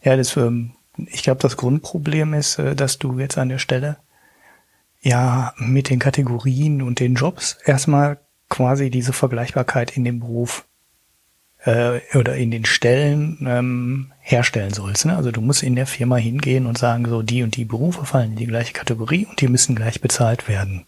Ja, 0.03 0.17
das, 0.17 0.37
ähm, 0.37 0.73
ich 1.07 1.23
glaube, 1.23 1.41
das 1.41 1.57
Grundproblem 1.57 2.35
ist, 2.35 2.59
äh, 2.59 2.75
dass 2.75 2.99
du 2.99 3.19
jetzt 3.19 3.39
an 3.39 3.49
der 3.49 3.59
Stelle 3.59 3.97
ja 5.03 5.53
mit 5.59 5.91
den 5.91 5.99
Kategorien 5.99 6.81
und 6.83 7.01
den 7.01 7.15
Jobs 7.15 7.59
erstmal 7.65 8.19
quasi 8.49 8.91
diese 8.91 9.13
Vergleichbarkeit 9.13 9.97
in 9.97 10.05
dem 10.05 10.21
Beruf 10.21 10.65
äh, 11.65 12.01
oder 12.15 12.37
in 12.37 12.51
den 12.51 12.65
Stellen 12.65 13.39
ähm, 13.47 14.13
herstellen 14.21 14.73
sollst. 14.73 15.07
Ne? 15.07 15.17
Also 15.17 15.31
du 15.31 15.41
musst 15.41 15.63
in 15.63 15.77
der 15.77 15.87
Firma 15.87 16.17
hingehen 16.17 16.67
und 16.67 16.79
sagen, 16.79 17.07
so 17.09 17.23
die 17.23 17.43
und 17.43 17.57
die 17.57 17.65
Berufe 17.65 18.05
fallen 18.05 18.33
in 18.33 18.37
die 18.37 18.47
gleiche 18.47 18.73
Kategorie 18.73 19.27
und 19.27 19.41
die 19.41 19.49
müssen 19.49 19.75
gleich 19.75 20.01
bezahlt 20.01 20.49
werden. 20.49 20.87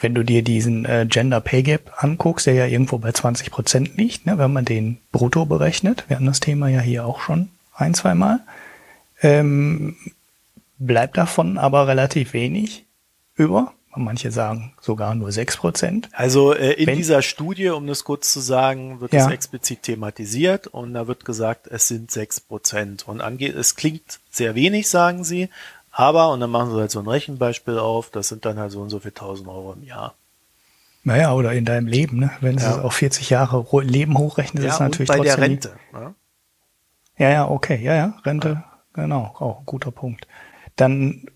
Wenn 0.00 0.14
du 0.14 0.24
dir 0.24 0.42
diesen 0.42 0.84
äh, 0.84 1.06
Gender 1.08 1.40
Pay 1.40 1.62
Gap 1.62 1.92
anguckst, 1.98 2.46
der 2.46 2.54
ja 2.54 2.66
irgendwo 2.66 2.98
bei 2.98 3.12
20 3.12 3.50
Prozent 3.50 3.96
liegt, 3.96 4.26
ne, 4.26 4.38
wenn 4.38 4.52
man 4.52 4.64
den 4.64 4.98
brutto 5.12 5.46
berechnet, 5.46 6.04
wir 6.08 6.16
hatten 6.16 6.26
das 6.26 6.40
Thema 6.40 6.68
ja 6.68 6.80
hier 6.80 7.06
auch 7.06 7.20
schon 7.20 7.50
ein, 7.76 7.94
zwei 7.94 8.14
Mal, 8.14 8.40
ähm, 9.22 9.96
bleibt 10.78 11.16
davon 11.16 11.58
aber 11.58 11.86
relativ 11.86 12.32
wenig 12.32 12.84
über. 13.36 13.72
Manche 13.96 14.32
sagen 14.32 14.74
sogar 14.80 15.14
nur 15.14 15.30
sechs 15.30 15.56
Prozent. 15.56 16.08
Also 16.12 16.52
äh, 16.52 16.72
in 16.72 16.88
Wenn, 16.88 16.96
dieser 16.96 17.22
Studie, 17.22 17.68
um 17.68 17.86
das 17.86 18.02
kurz 18.02 18.32
zu 18.32 18.40
sagen, 18.40 19.00
wird 19.00 19.12
ja. 19.12 19.24
es 19.26 19.32
explizit 19.32 19.84
thematisiert 19.84 20.66
und 20.66 20.94
da 20.94 21.06
wird 21.06 21.24
gesagt, 21.24 21.68
es 21.68 21.86
sind 21.86 22.10
sechs 22.10 22.40
Prozent. 22.40 23.06
Und 23.06 23.20
angeht, 23.20 23.54
es 23.54 23.76
klingt 23.76 24.18
sehr 24.30 24.56
wenig, 24.56 24.88
sagen 24.88 25.22
sie, 25.22 25.48
aber, 25.92 26.32
und 26.32 26.40
dann 26.40 26.50
machen 26.50 26.72
sie 26.72 26.80
halt 26.80 26.90
so 26.90 26.98
ein 26.98 27.06
Rechenbeispiel 27.06 27.78
auf, 27.78 28.10
das 28.10 28.28
sind 28.28 28.44
dann 28.44 28.58
halt 28.58 28.72
so 28.72 28.80
und 28.80 28.90
so 28.90 28.98
viel 28.98 29.12
tausend 29.12 29.46
Euro 29.46 29.74
im 29.74 29.84
Jahr. 29.84 30.14
Naja, 31.04 31.32
oder 31.32 31.52
in 31.52 31.64
deinem 31.64 31.86
Leben, 31.86 32.18
ne? 32.18 32.30
Wenn 32.40 32.58
Ja. 32.58 32.72
es 32.72 32.78
auf 32.78 32.94
40 32.94 33.30
Jahre 33.30 33.64
Leben 33.82 34.18
hochrechnet, 34.18 34.64
ist 34.64 34.68
Ja, 34.70 34.74
es 34.74 34.80
und 34.80 34.86
natürlich 34.86 35.08
bei 35.08 35.20
der 35.20 35.34
trotzdem. 35.36 35.42
Rente. 35.44 35.76
Ne? 35.92 36.14
Ja, 37.16 37.28
ja, 37.30 37.48
okay, 37.48 37.80
ja, 37.80 37.94
ja, 37.94 38.14
Rente, 38.24 38.64
genau, 38.92 39.36
auch 39.38 39.60
ein 39.60 39.66
guter 39.66 39.92
Punkt. 39.92 40.26
Dann 40.74 41.26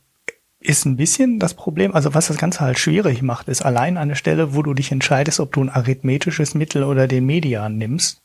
ist 0.60 0.84
ein 0.84 0.96
bisschen 0.96 1.38
das 1.38 1.54
Problem, 1.54 1.94
also 1.94 2.14
was 2.14 2.28
das 2.28 2.36
Ganze 2.36 2.60
halt 2.60 2.78
schwierig 2.78 3.22
macht, 3.22 3.48
ist 3.48 3.62
allein 3.62 3.96
an 3.96 4.08
der 4.08 4.16
Stelle, 4.16 4.54
wo 4.54 4.62
du 4.62 4.74
dich 4.74 4.90
entscheidest, 4.90 5.40
ob 5.40 5.52
du 5.52 5.62
ein 5.62 5.70
arithmetisches 5.70 6.54
Mittel 6.54 6.82
oder 6.82 7.06
den 7.06 7.26
Median 7.26 7.78
nimmst. 7.78 8.22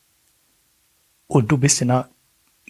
Und 1.28 1.52
du 1.52 1.58
bist 1.58 1.82
in 1.82 1.92
einer 1.92 2.10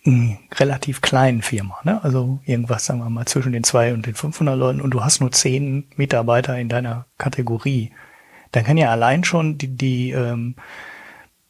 relativ 0.05 1.01
kleinen 1.01 1.41
Firma, 1.41 1.77
ne? 1.83 2.03
Also 2.03 2.39
irgendwas, 2.45 2.85
sagen 2.85 2.99
wir 2.99 3.09
mal, 3.09 3.25
zwischen 3.25 3.53
den 3.53 3.63
zwei 3.63 3.93
und 3.93 4.05
den 4.05 4.15
500 4.15 4.57
Leuten 4.57 4.81
und 4.81 4.91
du 4.91 5.01
hast 5.03 5.21
nur 5.21 5.31
zehn 5.31 5.85
Mitarbeiter 5.95 6.57
in 6.59 6.67
deiner 6.67 7.05
Kategorie. 7.17 7.91
Dann 8.51 8.65
kann 8.65 8.77
ja 8.77 8.91
allein 8.91 9.23
schon 9.23 9.57
die, 9.57 9.69
die 9.69 10.11
ähm, 10.11 10.55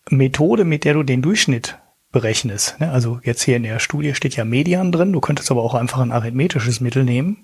Methode, 0.09 0.65
mit 0.65 0.85
der 0.85 0.93
du 0.93 1.03
den 1.03 1.23
Durchschnitt 1.23 1.79
berechnest. 2.11 2.79
Ne? 2.79 2.91
Also 2.91 3.19
jetzt 3.23 3.41
hier 3.41 3.57
in 3.57 3.63
der 3.63 3.79
Studie 3.79 4.13
steht 4.13 4.35
ja 4.35 4.45
Median 4.45 4.91
drin, 4.91 5.13
du 5.13 5.19
könntest 5.19 5.49
aber 5.49 5.63
auch 5.63 5.73
einfach 5.73 5.99
ein 5.99 6.11
arithmetisches 6.11 6.79
Mittel 6.79 7.03
nehmen. 7.03 7.42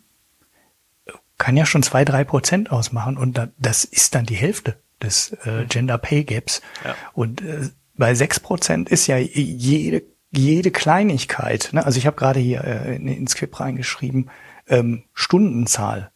Kann 1.40 1.58
ja 1.58 1.66
schon 1.66 1.82
zwei, 1.82 2.06
drei 2.06 2.24
Prozent 2.24 2.72
ausmachen 2.72 3.18
und 3.18 3.36
da, 3.36 3.48
das 3.58 3.84
ist 3.84 4.14
dann 4.14 4.28
die 4.28 4.36
Hälfte 4.36 4.78
des 5.02 5.32
äh, 5.46 5.66
Gender 5.68 5.98
Pay 5.98 6.26
Gaps. 6.26 6.62
Ja. 6.86 6.96
Und 7.14 7.42
äh, 7.42 7.70
bei 7.96 8.14
sechs 8.14 8.40
Prozent 8.40 8.90
ist 8.90 9.08
ja 9.08 9.18
jede, 9.18 10.04
jede 10.32 10.72
Kleinigkeit, 10.72 11.70
ne? 11.74 11.86
also 11.86 11.98
ich 11.98 12.06
habe 12.06 12.18
gerade 12.18 12.40
hier 12.40 12.64
äh, 12.64 12.96
in, 12.96 13.08
ins 13.08 13.32
Skript 13.32 13.60
reingeschrieben, 13.60 14.30
ähm, 14.68 15.04
Stundenzahl. 15.14 16.12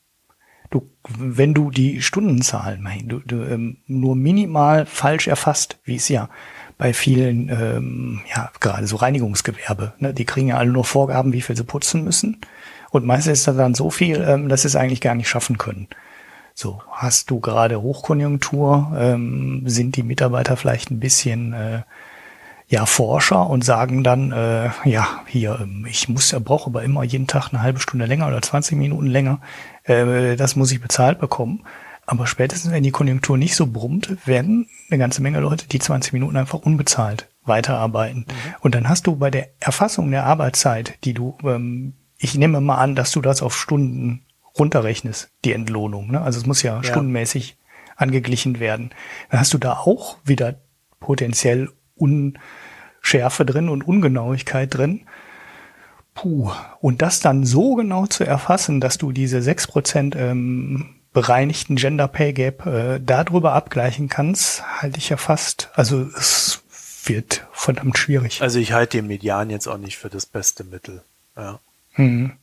Du, 0.70 0.90
wenn 1.18 1.54
du 1.54 1.72
die 1.72 2.02
Stundenzahlen 2.02 2.82
mein, 2.82 3.08
du, 3.08 3.20
du, 3.20 3.44
ähm, 3.44 3.78
nur 3.88 4.16
minimal 4.16 4.86
falsch 4.86 5.28
erfasst, 5.28 5.80
wie 5.84 5.96
es 5.96 6.10
ja 6.10 6.30
bei 6.78 6.94
vielen, 6.94 7.50
ähm, 7.50 8.22
ja, 8.34 8.52
gerade 8.60 8.88
so 8.88 8.96
Reinigungsgewerbe, 8.96 9.94
ne, 10.00 10.14
die 10.14 10.26
kriegen 10.26 10.48
ja 10.48 10.58
alle 10.58 10.72
nur 10.72 10.86
Vorgaben, 10.86 11.34
wie 11.34 11.42
viel 11.42 11.56
sie 11.56 11.64
putzen 11.64 12.04
müssen. 12.04 12.42
Und 12.94 13.08
meistens 13.08 13.40
ist 13.40 13.48
das 13.48 13.58
dann 13.58 13.74
so 13.74 13.90
viel, 13.90 14.24
ähm, 14.26 14.50
dass 14.50 14.62
sie 14.62 14.68
es 14.68 14.76
eigentlich 14.76 15.02
gar 15.02 15.16
nicht 15.16 15.28
schaffen 15.28 15.58
können. 15.58 15.88
So, 16.54 16.80
hast 16.92 17.32
du 17.32 17.40
gerade 17.40 17.82
Hochkonjunktur, 17.82 18.94
ähm, 18.96 19.64
sind 19.66 19.96
die 19.96 20.04
Mitarbeiter 20.04 20.56
vielleicht 20.58 20.92
ein 20.92 21.00
bisschen 21.00 21.54
äh, 21.54 21.82
ja 22.68 22.86
Forscher 22.86 23.50
und 23.50 23.66
sagen 23.66 24.04
dann, 24.04 24.32
äh, 24.32 24.70
ja, 24.86 25.24
hier, 25.26 25.58
ähm, 25.60 25.88
ich 25.90 26.08
muss 26.08 26.30
ja 26.30 26.38
brauche 26.38 26.70
aber 26.70 26.84
immer 26.84 27.04
jeden 27.04 27.26
Tag 27.26 27.50
eine 27.52 27.64
halbe 27.64 27.80
Stunde 27.80 28.06
länger 28.06 28.28
oder 28.28 28.44
20 28.44 28.78
Minuten 28.78 29.08
länger, 29.08 29.42
äh, 29.86 30.36
das 30.36 30.56
muss 30.56 30.72
ich 30.72 30.80
bezahlt 30.80 31.18
bekommen. 31.18 31.66
Aber 32.06 32.28
spätestens, 32.28 32.72
wenn 32.72 32.84
die 32.84 32.92
Konjunktur 32.92 33.40
nicht 33.40 33.56
so 33.56 33.66
brummt, 33.66 34.28
werden 34.28 34.68
eine 34.92 35.00
ganze 35.00 35.24
Menge 35.24 35.40
Leute 35.40 35.68
die 35.68 35.80
20 35.80 36.14
Minuten 36.14 36.38
einfach 36.38 36.60
unbezahlt 36.60 37.28
weiterarbeiten. 37.44 38.28
Und 38.60 38.76
dann 38.76 38.88
hast 38.88 39.08
du 39.08 39.16
bei 39.16 39.32
der 39.32 39.48
Erfassung 39.60 40.12
der 40.12 40.26
Arbeitszeit, 40.26 41.00
die 41.06 41.16
du, 41.16 41.36
ähm, 41.44 41.94
ich 42.18 42.36
nehme 42.36 42.62
mal 42.62 42.78
an, 42.78 42.96
dass 42.96 43.12
du 43.12 43.22
das 43.22 43.42
auf 43.42 43.58
Stunden 43.58 44.24
runterrechnest, 44.58 45.30
die 45.46 45.54
Entlohnung. 45.54 46.12
Ne? 46.12 46.22
Also 46.22 46.40
es 46.40 46.46
muss 46.46 46.62
ja, 46.62 46.76
Ja. 46.78 46.84
stundenmäßig 46.84 47.58
angeglichen 47.96 48.60
werden. 48.60 48.92
Dann 49.30 49.40
hast 49.40 49.54
du 49.54 49.58
da 49.58 49.74
auch 49.74 50.18
wieder 50.24 50.56
potenziell 51.00 51.70
Unschärfe 51.96 53.46
drin 53.46 53.70
und 53.70 53.88
Ungenauigkeit 53.88 54.74
drin. 54.74 55.02
Puh. 56.16 56.52
Und 56.80 57.02
das 57.02 57.20
dann 57.20 57.46
so 57.46 57.76
genau 57.76 58.06
zu 58.06 58.24
erfassen, 58.24 58.80
dass 58.80 58.98
du 58.98 59.12
diese 59.12 59.40
6% 59.40 60.16
ähm, 60.16 60.96
bereinigten 61.12 61.76
Gender 61.76 62.08
Pay 62.08 62.34
Gap 62.34 62.66
äh, 62.66 63.00
darüber 63.00 63.54
abgleichen 63.54 64.10
kannst, 64.10 64.64
halte 64.82 64.98
ich 64.98 65.10
ja 65.10 65.18
fast, 65.18 65.70
also 65.74 66.08
es 66.18 66.62
wird 67.06 67.46
verdammt 67.52 67.98
schwierig. 67.98 68.42
Also 68.42 68.60
ich 68.60 68.72
halte 68.74 68.98
den 68.98 69.08
Median 69.08 69.50
jetzt 69.50 69.68
auch 69.68 69.78
nicht 69.78 69.98
für 69.98 70.10
das 70.10 70.26
beste 70.26 70.64
Mittel. 70.64 71.04
Ja, 71.36 71.60
Mhm. 71.96 72.34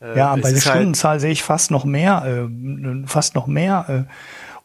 Äh, 0.00 0.18
Ja, 0.18 0.34
bei 0.34 0.40
der 0.42 0.50
halt- 0.52 0.62
Stundenzahl 0.62 1.20
sehe 1.20 1.32
ich 1.32 1.42
fast 1.42 1.70
noch 1.70 1.84
mehr, 1.84 2.24
äh, 2.24 3.06
fast 3.06 3.34
noch 3.34 3.46
mehr 3.46 4.06
äh, 4.08 4.12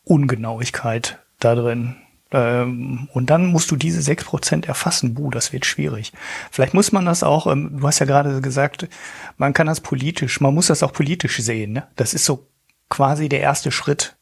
Ungenauigkeit 0.03 1.19
da 1.39 1.55
drin. 1.55 1.95
Ähm, 2.31 3.07
und 3.13 3.29
dann 3.29 3.45
musst 3.45 3.71
du 3.71 3.77
diese 3.77 4.01
6% 4.01 4.67
erfassen. 4.67 5.13
Buh, 5.13 5.29
das 5.29 5.53
wird 5.53 5.65
schwierig. 5.65 6.11
Vielleicht 6.51 6.73
muss 6.73 6.91
man 6.91 7.05
das 7.05 7.23
auch, 7.23 7.47
ähm, 7.47 7.77
du 7.79 7.87
hast 7.87 7.99
ja 7.99 8.05
gerade 8.05 8.41
gesagt, 8.41 8.87
man 9.37 9.53
kann 9.53 9.67
das 9.67 9.79
politisch, 9.79 10.41
man 10.41 10.53
muss 10.53 10.67
das 10.67 10.83
auch 10.83 10.91
politisch 10.91 11.37
sehen. 11.37 11.71
Ne? 11.73 11.87
Das 11.95 12.13
ist 12.13 12.25
so 12.25 12.47
quasi 12.89 13.29
der 13.29 13.39
erste 13.41 13.71
Schritt. 13.71 14.15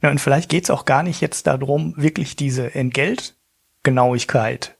Ja, 0.00 0.10
und 0.10 0.20
vielleicht 0.20 0.48
geht's 0.48 0.70
auch 0.70 0.84
gar 0.84 1.02
nicht 1.02 1.20
jetzt 1.20 1.48
darum, 1.48 1.92
wirklich 1.96 2.36
diese 2.36 2.72
Entgeltgenauigkeit 2.76 4.75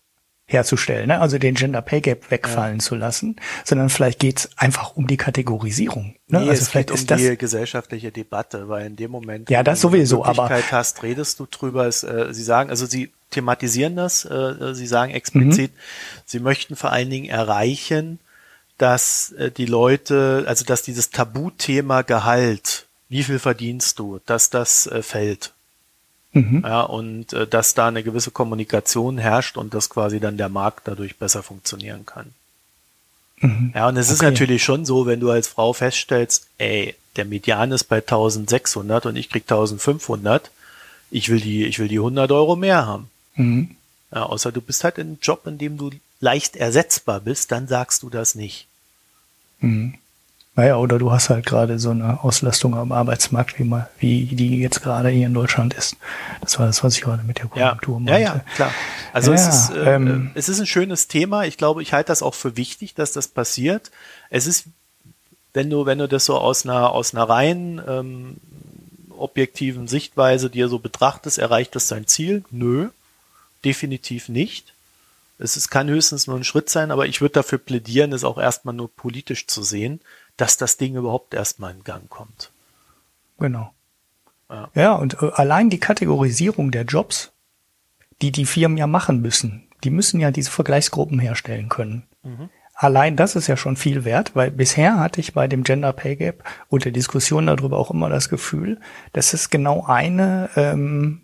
herzustellen, 0.48 1.08
ne? 1.08 1.20
also 1.20 1.38
den 1.38 1.54
Gender 1.56 1.82
Pay 1.82 2.00
Gap 2.00 2.30
wegfallen 2.30 2.78
zu 2.78 2.94
lassen, 2.94 3.34
sondern 3.64 3.90
vielleicht 3.90 4.20
geht's 4.20 4.48
einfach 4.56 4.94
um 4.96 5.08
die 5.08 5.16
Kategorisierung. 5.16 6.14
Ne? 6.28 6.40
Nee, 6.40 6.50
also 6.50 6.62
es 6.62 6.68
vielleicht 6.68 6.88
geht 6.88 6.94
um 6.96 7.00
ist 7.00 7.10
das 7.10 7.20
die 7.20 7.36
gesellschaftliche 7.36 8.12
Debatte, 8.12 8.68
weil 8.68 8.86
in 8.86 8.94
dem 8.96 9.10
Moment, 9.10 9.50
Ja, 9.50 9.64
das 9.64 9.80
du 9.80 9.88
die 9.88 9.96
sowieso, 9.96 10.24
aber- 10.24 10.44
Möglichkeit 10.44 10.70
hast, 10.72 11.02
redest 11.02 11.40
du 11.40 11.46
drüber. 11.50 11.86
Es, 11.86 12.04
äh, 12.04 12.28
sie 12.32 12.44
sagen, 12.44 12.70
also 12.70 12.86
sie 12.86 13.10
thematisieren 13.30 13.96
das, 13.96 14.24
äh, 14.24 14.72
sie 14.74 14.86
sagen 14.86 15.12
explizit, 15.12 15.72
Mhm. 15.72 15.78
sie 16.26 16.38
möchten 16.38 16.76
vor 16.76 16.92
allen 16.92 17.10
Dingen 17.10 17.28
erreichen, 17.28 18.20
dass 18.78 19.32
äh, 19.32 19.50
die 19.50 19.66
Leute, 19.66 20.44
also 20.46 20.64
dass 20.64 20.82
dieses 20.82 21.10
Tabuthema 21.10 22.02
Gehalt, 22.02 22.86
wie 23.08 23.24
viel 23.24 23.40
verdienst 23.40 23.98
du, 23.98 24.20
dass 24.26 24.50
das 24.50 24.86
äh, 24.86 25.02
fällt. 25.02 25.54
Mhm. 26.36 26.62
Ja, 26.66 26.82
und 26.82 27.32
äh, 27.32 27.46
dass 27.46 27.72
da 27.72 27.88
eine 27.88 28.02
gewisse 28.02 28.30
Kommunikation 28.30 29.16
herrscht 29.16 29.56
und 29.56 29.72
dass 29.72 29.88
quasi 29.88 30.20
dann 30.20 30.36
der 30.36 30.50
Markt 30.50 30.86
dadurch 30.86 31.16
besser 31.16 31.42
funktionieren 31.42 32.04
kann. 32.04 32.34
Mhm. 33.40 33.72
Ja, 33.74 33.88
und 33.88 33.96
es 33.96 34.10
ist 34.10 34.20
Okay. 34.20 34.32
natürlich 34.32 34.62
schon 34.62 34.84
so, 34.84 35.06
wenn 35.06 35.18
du 35.18 35.30
als 35.30 35.48
Frau 35.48 35.72
feststellst, 35.72 36.46
ey, 36.58 36.94
der 37.16 37.24
Median 37.24 37.72
ist 37.72 37.84
bei 37.84 38.02
1600 38.02 39.06
und 39.06 39.16
ich 39.16 39.30
krieg 39.30 39.44
1500, 39.44 40.50
ich 41.10 41.30
will 41.30 41.40
die, 41.40 41.64
ich 41.64 41.78
will 41.78 41.88
die 41.88 41.98
100 41.98 42.30
Euro 42.32 42.54
mehr 42.54 42.86
haben. 42.86 43.08
Mhm. 43.36 43.74
Ja, 44.12 44.24
außer 44.24 44.52
du 44.52 44.60
bist 44.60 44.84
halt 44.84 44.98
in 44.98 45.06
einem 45.06 45.18
Job, 45.22 45.46
in 45.46 45.56
dem 45.56 45.78
du 45.78 45.90
leicht 46.20 46.54
ersetzbar 46.56 47.20
bist, 47.20 47.50
dann 47.50 47.66
sagst 47.66 48.02
du 48.02 48.10
das 48.10 48.34
nicht. 48.34 48.66
Mhm. 49.60 49.94
Naja, 50.56 50.76
oder 50.78 50.98
du 50.98 51.12
hast 51.12 51.28
halt 51.28 51.44
gerade 51.44 51.78
so 51.78 51.90
eine 51.90 52.24
Auslastung 52.24 52.74
am 52.74 52.90
Arbeitsmarkt, 52.90 53.58
wie, 53.58 53.64
mal, 53.64 53.90
wie 53.98 54.24
die 54.24 54.58
jetzt 54.60 54.82
gerade 54.82 55.10
hier 55.10 55.26
in 55.26 55.34
Deutschland 55.34 55.74
ist. 55.74 55.96
Das 56.40 56.58
war 56.58 56.66
das, 56.66 56.82
was 56.82 56.96
ich 56.96 57.02
gerade 57.02 57.22
mit 57.24 57.38
der 57.38 57.44
Ja, 57.54 57.74
Konjunktur 57.76 57.94
ja, 57.96 58.00
meinte. 58.00 58.22
ja, 58.46 58.54
klar. 58.54 58.72
Also 59.12 59.32
Ja, 59.32 59.36
es, 59.36 59.46
ist, 59.48 59.70
äh, 59.76 59.94
ähm, 59.94 60.30
es 60.34 60.48
ist 60.48 60.58
ein 60.58 60.66
schönes 60.66 61.08
Thema. 61.08 61.44
Ich 61.44 61.58
glaube, 61.58 61.82
ich 61.82 61.92
halte 61.92 62.08
das 62.08 62.22
auch 62.22 62.34
für 62.34 62.56
wichtig, 62.56 62.94
dass 62.94 63.12
das 63.12 63.28
passiert. 63.28 63.90
Es 64.30 64.46
ist, 64.46 64.64
wenn 65.52 65.68
du, 65.68 65.84
wenn 65.84 65.98
du 65.98 66.08
das 66.08 66.24
so 66.24 66.38
aus 66.38 66.64
einer, 66.64 66.90
aus 66.90 67.14
einer 67.14 67.28
rein 67.28 67.80
ähm, 67.86 68.36
objektiven 69.10 69.88
Sichtweise 69.88 70.48
dir 70.48 70.68
so 70.68 70.78
betrachtest, 70.78 71.38
erreicht 71.38 71.74
das 71.74 71.86
sein 71.88 72.06
Ziel? 72.06 72.44
Nö, 72.50 72.88
definitiv 73.62 74.30
nicht. 74.30 74.72
Es 75.38 75.58
ist, 75.58 75.68
kann 75.68 75.88
höchstens 75.88 76.26
nur 76.26 76.36
ein 76.36 76.44
Schritt 76.44 76.70
sein, 76.70 76.90
aber 76.90 77.06
ich 77.06 77.20
würde 77.20 77.34
dafür 77.34 77.58
plädieren, 77.58 78.14
es 78.14 78.24
auch 78.24 78.38
erstmal 78.38 78.74
nur 78.74 78.90
politisch 78.94 79.46
zu 79.46 79.62
sehen, 79.62 80.00
dass 80.36 80.56
das 80.56 80.76
Ding 80.76 80.96
überhaupt 80.96 81.34
erstmal 81.34 81.72
in 81.72 81.84
Gang 81.84 82.08
kommt. 82.08 82.50
Genau. 83.38 83.72
Ja. 84.50 84.70
Ja, 84.74 84.92
und 84.94 85.22
äh, 85.22 85.30
allein 85.34 85.70
die 85.70 85.80
Kategorisierung 85.80 86.70
der 86.70 86.84
Jobs, 86.84 87.32
die 88.22 88.32
die 88.32 88.46
Firmen 88.46 88.78
ja 88.78 88.86
machen 88.86 89.20
müssen, 89.20 89.68
die 89.84 89.90
müssen 89.90 90.20
ja 90.20 90.30
diese 90.30 90.50
Vergleichsgruppen 90.50 91.18
herstellen 91.18 91.68
können. 91.68 92.04
Allein 92.74 93.16
das 93.16 93.36
ist 93.36 93.46
ja 93.46 93.56
schon 93.56 93.76
viel 93.76 94.04
wert, 94.04 94.36
weil 94.36 94.50
bisher 94.50 94.98
hatte 95.00 95.20
ich 95.20 95.32
bei 95.32 95.48
dem 95.48 95.64
Gender 95.64 95.92
Pay 95.92 96.16
Gap 96.16 96.44
und 96.68 96.84
der 96.84 96.92
Diskussion 96.92 97.46
darüber 97.46 97.78
auch 97.78 97.90
immer 97.90 98.10
das 98.10 98.28
Gefühl, 98.28 98.80
dass 99.14 99.32
es 99.32 99.48
genau 99.48 99.84
eine 99.86 100.50
ähm, 100.56 101.22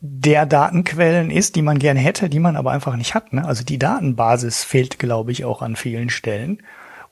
der 0.00 0.44
Datenquellen 0.44 1.30
ist, 1.30 1.56
die 1.56 1.62
man 1.62 1.78
gerne 1.78 2.00
hätte, 2.00 2.28
die 2.28 2.40
man 2.40 2.56
aber 2.56 2.72
einfach 2.72 2.94
nicht 2.96 3.14
hat. 3.14 3.32
Ne? 3.32 3.46
Also 3.46 3.64
die 3.64 3.78
Datenbasis 3.78 4.62
fehlt, 4.62 4.98
glaube 4.98 5.32
ich, 5.32 5.46
auch 5.46 5.62
an 5.62 5.76
vielen 5.76 6.10
Stellen. 6.10 6.62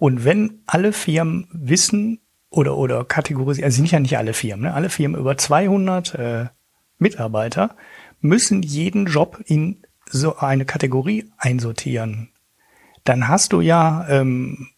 Und 0.03 0.24
wenn 0.24 0.64
alle 0.66 0.92
Firmen 0.92 1.46
wissen 1.53 2.18
oder 2.50 2.76
oder 2.76 3.05
kategorisieren, 3.05 3.66
also 3.66 3.76
sind 3.76 3.88
ja 3.92 4.00
nicht 4.00 4.18
alle 4.18 4.32
Firmen, 4.32 4.64
ne? 4.64 4.74
alle 4.74 4.88
Firmen 4.88 5.20
über 5.20 5.38
200 5.38 6.14
äh, 6.16 6.46
Mitarbeiter 6.98 7.76
müssen 8.20 8.64
jeden 8.64 9.07
Job 9.07 9.40
in 9.46 9.84
so 10.11 10.38
eine 10.38 10.64
Kategorie 10.64 11.30
einsortieren. 11.38 12.32
Dann 13.05 13.28
hast 13.28 13.53
du 13.53 13.61
ja 13.61 14.05
ähm, 14.09 14.70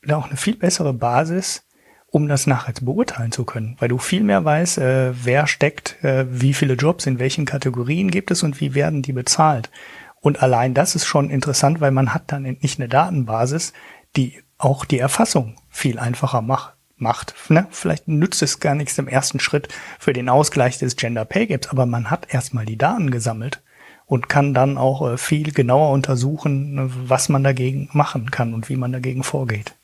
da 0.00 0.18
auch 0.18 0.28
eine 0.28 0.36
viel 0.36 0.54
bessere 0.54 0.94
Basis, 0.94 1.66
um 2.06 2.28
das 2.28 2.46
nachher 2.46 2.74
beurteilen 2.80 3.32
zu 3.32 3.44
können, 3.44 3.74
weil 3.80 3.88
du 3.88 3.98
viel 3.98 4.22
mehr 4.22 4.44
weißt, 4.44 4.78
äh, 4.78 5.12
wer 5.24 5.48
steckt, 5.48 6.04
äh, 6.04 6.24
wie 6.30 6.54
viele 6.54 6.74
Jobs 6.74 7.06
in 7.06 7.18
welchen 7.18 7.46
Kategorien 7.46 8.12
gibt 8.12 8.30
es 8.30 8.44
und 8.44 8.60
wie 8.60 8.76
werden 8.76 9.02
die 9.02 9.12
bezahlt. 9.12 9.72
Und 10.20 10.40
allein 10.40 10.72
das 10.72 10.94
ist 10.94 11.06
schon 11.06 11.30
interessant, 11.30 11.80
weil 11.80 11.90
man 11.90 12.14
hat 12.14 12.30
dann 12.30 12.44
nicht 12.44 12.78
eine 12.78 12.88
Datenbasis, 12.88 13.72
die 14.14 14.40
auch 14.62 14.84
die 14.84 14.98
Erfassung 14.98 15.56
viel 15.70 15.98
einfacher 15.98 16.42
macht, 16.42 16.74
macht. 16.96 17.34
Ne? 17.48 17.66
Vielleicht 17.70 18.08
nützt 18.08 18.42
es 18.42 18.60
gar 18.60 18.74
nichts 18.74 18.96
im 18.98 19.08
ersten 19.08 19.40
Schritt 19.40 19.68
für 19.98 20.12
den 20.12 20.28
Ausgleich 20.28 20.78
des 20.78 20.96
Gender 20.96 21.24
Pay 21.24 21.48
Gaps, 21.48 21.68
aber 21.68 21.84
man 21.84 22.10
hat 22.10 22.32
erstmal 22.32 22.64
die 22.64 22.78
Daten 22.78 23.10
gesammelt 23.10 23.60
und 24.06 24.28
kann 24.28 24.54
dann 24.54 24.78
auch 24.78 25.08
äh, 25.08 25.18
viel 25.18 25.52
genauer 25.52 25.90
untersuchen, 25.90 26.92
was 27.08 27.28
man 27.28 27.42
dagegen 27.42 27.88
machen 27.92 28.30
kann 28.30 28.54
und 28.54 28.68
wie 28.68 28.76
man 28.76 28.92
dagegen 28.92 29.24
vorgeht. 29.24 29.74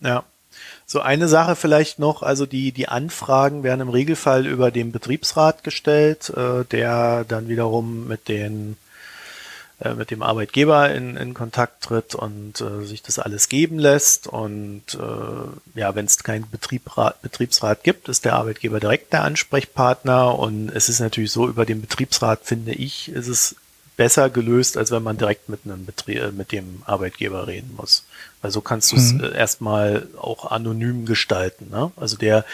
Ja. 0.00 0.24
So 0.86 1.00
eine 1.00 1.28
Sache 1.28 1.54
vielleicht 1.54 1.98
noch, 1.98 2.22
also 2.22 2.46
die, 2.46 2.72
die 2.72 2.88
Anfragen 2.88 3.62
werden 3.62 3.82
im 3.82 3.88
Regelfall 3.90 4.46
über 4.46 4.70
den 4.70 4.90
Betriebsrat 4.90 5.62
gestellt, 5.62 6.30
äh, 6.30 6.64
der 6.64 7.24
dann 7.28 7.48
wiederum 7.48 8.08
mit 8.08 8.28
den 8.28 8.76
äh, 9.80 9.94
mit 9.94 10.10
dem 10.10 10.22
Arbeitgeber 10.22 10.92
in, 10.92 11.16
in 11.16 11.34
Kontakt 11.34 11.84
tritt 11.84 12.16
und 12.16 12.60
äh, 12.60 12.84
sich 12.84 13.00
das 13.00 13.20
alles 13.20 13.48
geben 13.48 13.78
lässt. 13.78 14.26
Und 14.26 14.82
äh, 14.94 15.78
ja, 15.78 15.94
wenn 15.94 16.06
es 16.06 16.18
keinen 16.24 16.50
Betriebsrat, 16.50 17.22
Betriebsrat 17.22 17.84
gibt, 17.84 18.08
ist 18.08 18.24
der 18.24 18.34
Arbeitgeber 18.34 18.80
direkt 18.80 19.12
der 19.12 19.22
Ansprechpartner. 19.22 20.36
Und 20.36 20.70
es 20.70 20.88
ist 20.88 20.98
natürlich 20.98 21.30
so, 21.30 21.46
über 21.46 21.64
den 21.64 21.80
Betriebsrat, 21.80 22.40
finde 22.42 22.72
ich, 22.72 23.08
ist 23.10 23.28
es 23.28 23.54
besser 23.96 24.30
gelöst, 24.30 24.76
als 24.76 24.90
wenn 24.90 25.04
man 25.04 25.16
direkt 25.16 25.48
mit 25.48 25.60
einem 25.64 25.86
Betrieb, 25.86 26.22
äh, 26.22 26.32
mit 26.32 26.50
dem 26.50 26.82
Arbeitgeber 26.84 27.46
reden 27.46 27.74
muss. 27.76 28.04
Weil 28.42 28.50
so 28.50 28.60
kannst 28.60 28.90
du 28.90 28.96
es 28.96 29.12
mhm. 29.12 29.22
Äh, 29.22 29.36
erstmal 29.36 30.08
auch 30.16 30.50
anonym 30.50 31.06
gestalten. 31.06 31.68
Ne? 31.70 31.92
Also 31.94 32.16
der 32.16 32.44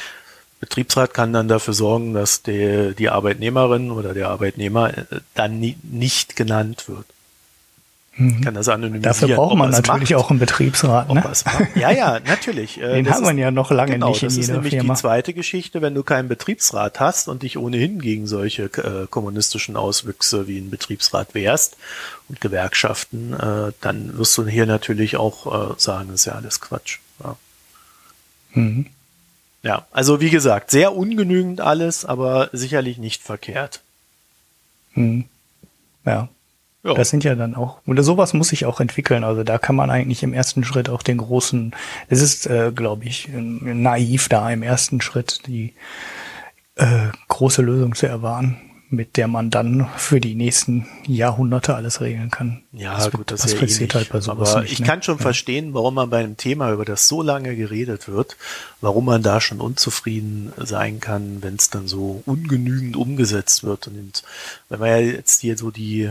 Betriebsrat 0.60 1.14
kann 1.14 1.32
dann 1.32 1.48
dafür 1.48 1.72
sorgen, 1.72 2.12
dass 2.12 2.42
die, 2.42 2.94
die 2.98 3.08
Arbeitnehmerin 3.08 3.90
oder 3.90 4.12
der 4.12 4.28
Arbeitnehmer 4.28 4.92
dann 5.34 5.58
nie, 5.58 5.76
nicht 5.82 6.36
genannt 6.36 6.86
wird. 6.86 7.06
Mhm. 8.16 8.42
Kann 8.42 8.54
das 8.54 8.68
anonymisieren. 8.68 9.02
Dafür 9.02 9.34
braucht 9.34 9.56
man 9.56 9.70
natürlich 9.70 10.10
macht, 10.10 10.24
auch 10.24 10.30
einen 10.30 10.38
Betriebsrat. 10.38 11.12
Ne? 11.12 11.22
Ja, 11.74 11.90
ja, 11.90 12.20
natürlich. 12.20 12.74
Äh, 12.84 12.96
Den 12.96 13.04
das 13.04 13.16
haben 13.16 13.36
wir 13.36 13.42
ja 13.42 13.50
noch 13.50 13.70
lange 13.70 13.92
genau, 13.92 14.08
nicht 14.08 14.22
in 14.22 14.28
das 14.28 14.36
ist 14.36 14.50
nämlich 14.50 14.74
Firma. 14.74 14.94
die 14.94 15.00
zweite 15.00 15.32
Geschichte, 15.32 15.80
wenn 15.80 15.94
du 15.94 16.02
keinen 16.02 16.28
Betriebsrat 16.28 17.00
hast 17.00 17.28
und 17.28 17.42
dich 17.42 17.56
ohnehin 17.56 18.00
gegen 18.00 18.26
solche 18.26 18.64
äh, 18.64 19.06
kommunistischen 19.08 19.76
Auswüchse 19.76 20.48
wie 20.48 20.58
ein 20.58 20.70
Betriebsrat 20.70 21.34
wehrst 21.34 21.76
und 22.28 22.40
Gewerkschaften, 22.40 23.32
äh, 23.32 23.72
dann 23.80 24.18
wirst 24.18 24.36
du 24.36 24.46
hier 24.46 24.66
natürlich 24.66 25.16
auch 25.16 25.72
äh, 25.72 25.74
sagen, 25.78 26.08
das 26.10 26.20
ist 26.20 26.26
ja 26.26 26.32
alles 26.34 26.60
Quatsch. 26.60 26.98
Ja. 27.22 27.36
Mhm. 28.52 28.86
ja, 29.62 29.86
also 29.92 30.20
wie 30.20 30.30
gesagt, 30.30 30.70
sehr 30.70 30.94
ungenügend 30.94 31.60
alles, 31.60 32.04
aber 32.04 32.50
sicherlich 32.52 32.98
nicht 32.98 33.22
verkehrt. 33.22 33.80
Mhm. 34.94 35.24
Ja. 36.04 36.28
Ja. 36.84 36.92
Das 36.92 37.08
sind 37.08 37.24
ja 37.24 37.34
dann 37.34 37.54
auch, 37.54 37.78
oder 37.86 38.02
sowas 38.02 38.34
muss 38.34 38.48
sich 38.48 38.66
auch 38.66 38.78
entwickeln. 38.78 39.24
Also 39.24 39.42
da 39.42 39.56
kann 39.56 39.74
man 39.74 39.90
eigentlich 39.90 40.22
im 40.22 40.34
ersten 40.34 40.64
Schritt 40.64 40.90
auch 40.90 41.02
den 41.02 41.16
großen, 41.16 41.74
es 42.08 42.20
ist, 42.20 42.46
äh, 42.46 42.72
glaube 42.74 43.06
ich, 43.06 43.30
naiv 43.32 44.28
da 44.28 44.50
im 44.50 44.62
ersten 44.62 45.00
Schritt 45.00 45.46
die 45.46 45.72
äh, 46.76 47.08
große 47.28 47.62
Lösung 47.62 47.94
zu 47.94 48.06
erwarten, 48.06 48.58
mit 48.90 49.16
der 49.16 49.28
man 49.28 49.48
dann 49.48 49.88
für 49.96 50.20
die 50.20 50.34
nächsten 50.34 50.86
Jahrhunderte 51.06 51.74
alles 51.74 52.02
regeln 52.02 52.30
kann. 52.30 52.62
Ja, 52.72 52.96
das 52.96 53.10
gut, 53.10 53.30
das, 53.30 53.40
das 53.40 53.54
passiert 53.54 53.94
halt 53.94 54.10
bei 54.10 54.20
sowas 54.20 54.52
Aber 54.52 54.60
nicht, 54.60 54.74
ich 54.74 54.80
ne? 54.80 54.86
kann 54.86 55.02
schon 55.02 55.16
ja. 55.16 55.22
verstehen, 55.22 55.72
warum 55.72 55.94
man 55.94 56.10
bei 56.10 56.18
einem 56.18 56.36
Thema, 56.36 56.70
über 56.70 56.84
das 56.84 57.08
so 57.08 57.22
lange 57.22 57.56
geredet 57.56 58.08
wird, 58.08 58.36
warum 58.82 59.06
man 59.06 59.22
da 59.22 59.40
schon 59.40 59.62
unzufrieden 59.62 60.52
sein 60.58 61.00
kann, 61.00 61.42
wenn 61.42 61.54
es 61.54 61.70
dann 61.70 61.88
so 61.88 62.22
ungenügend 62.26 62.94
umgesetzt 62.94 63.64
wird. 63.64 63.88
Und 63.88 64.22
wenn 64.68 64.80
man 64.80 64.90
ja 64.90 64.98
jetzt 64.98 65.40
hier 65.40 65.56
so 65.56 65.70
die 65.70 66.10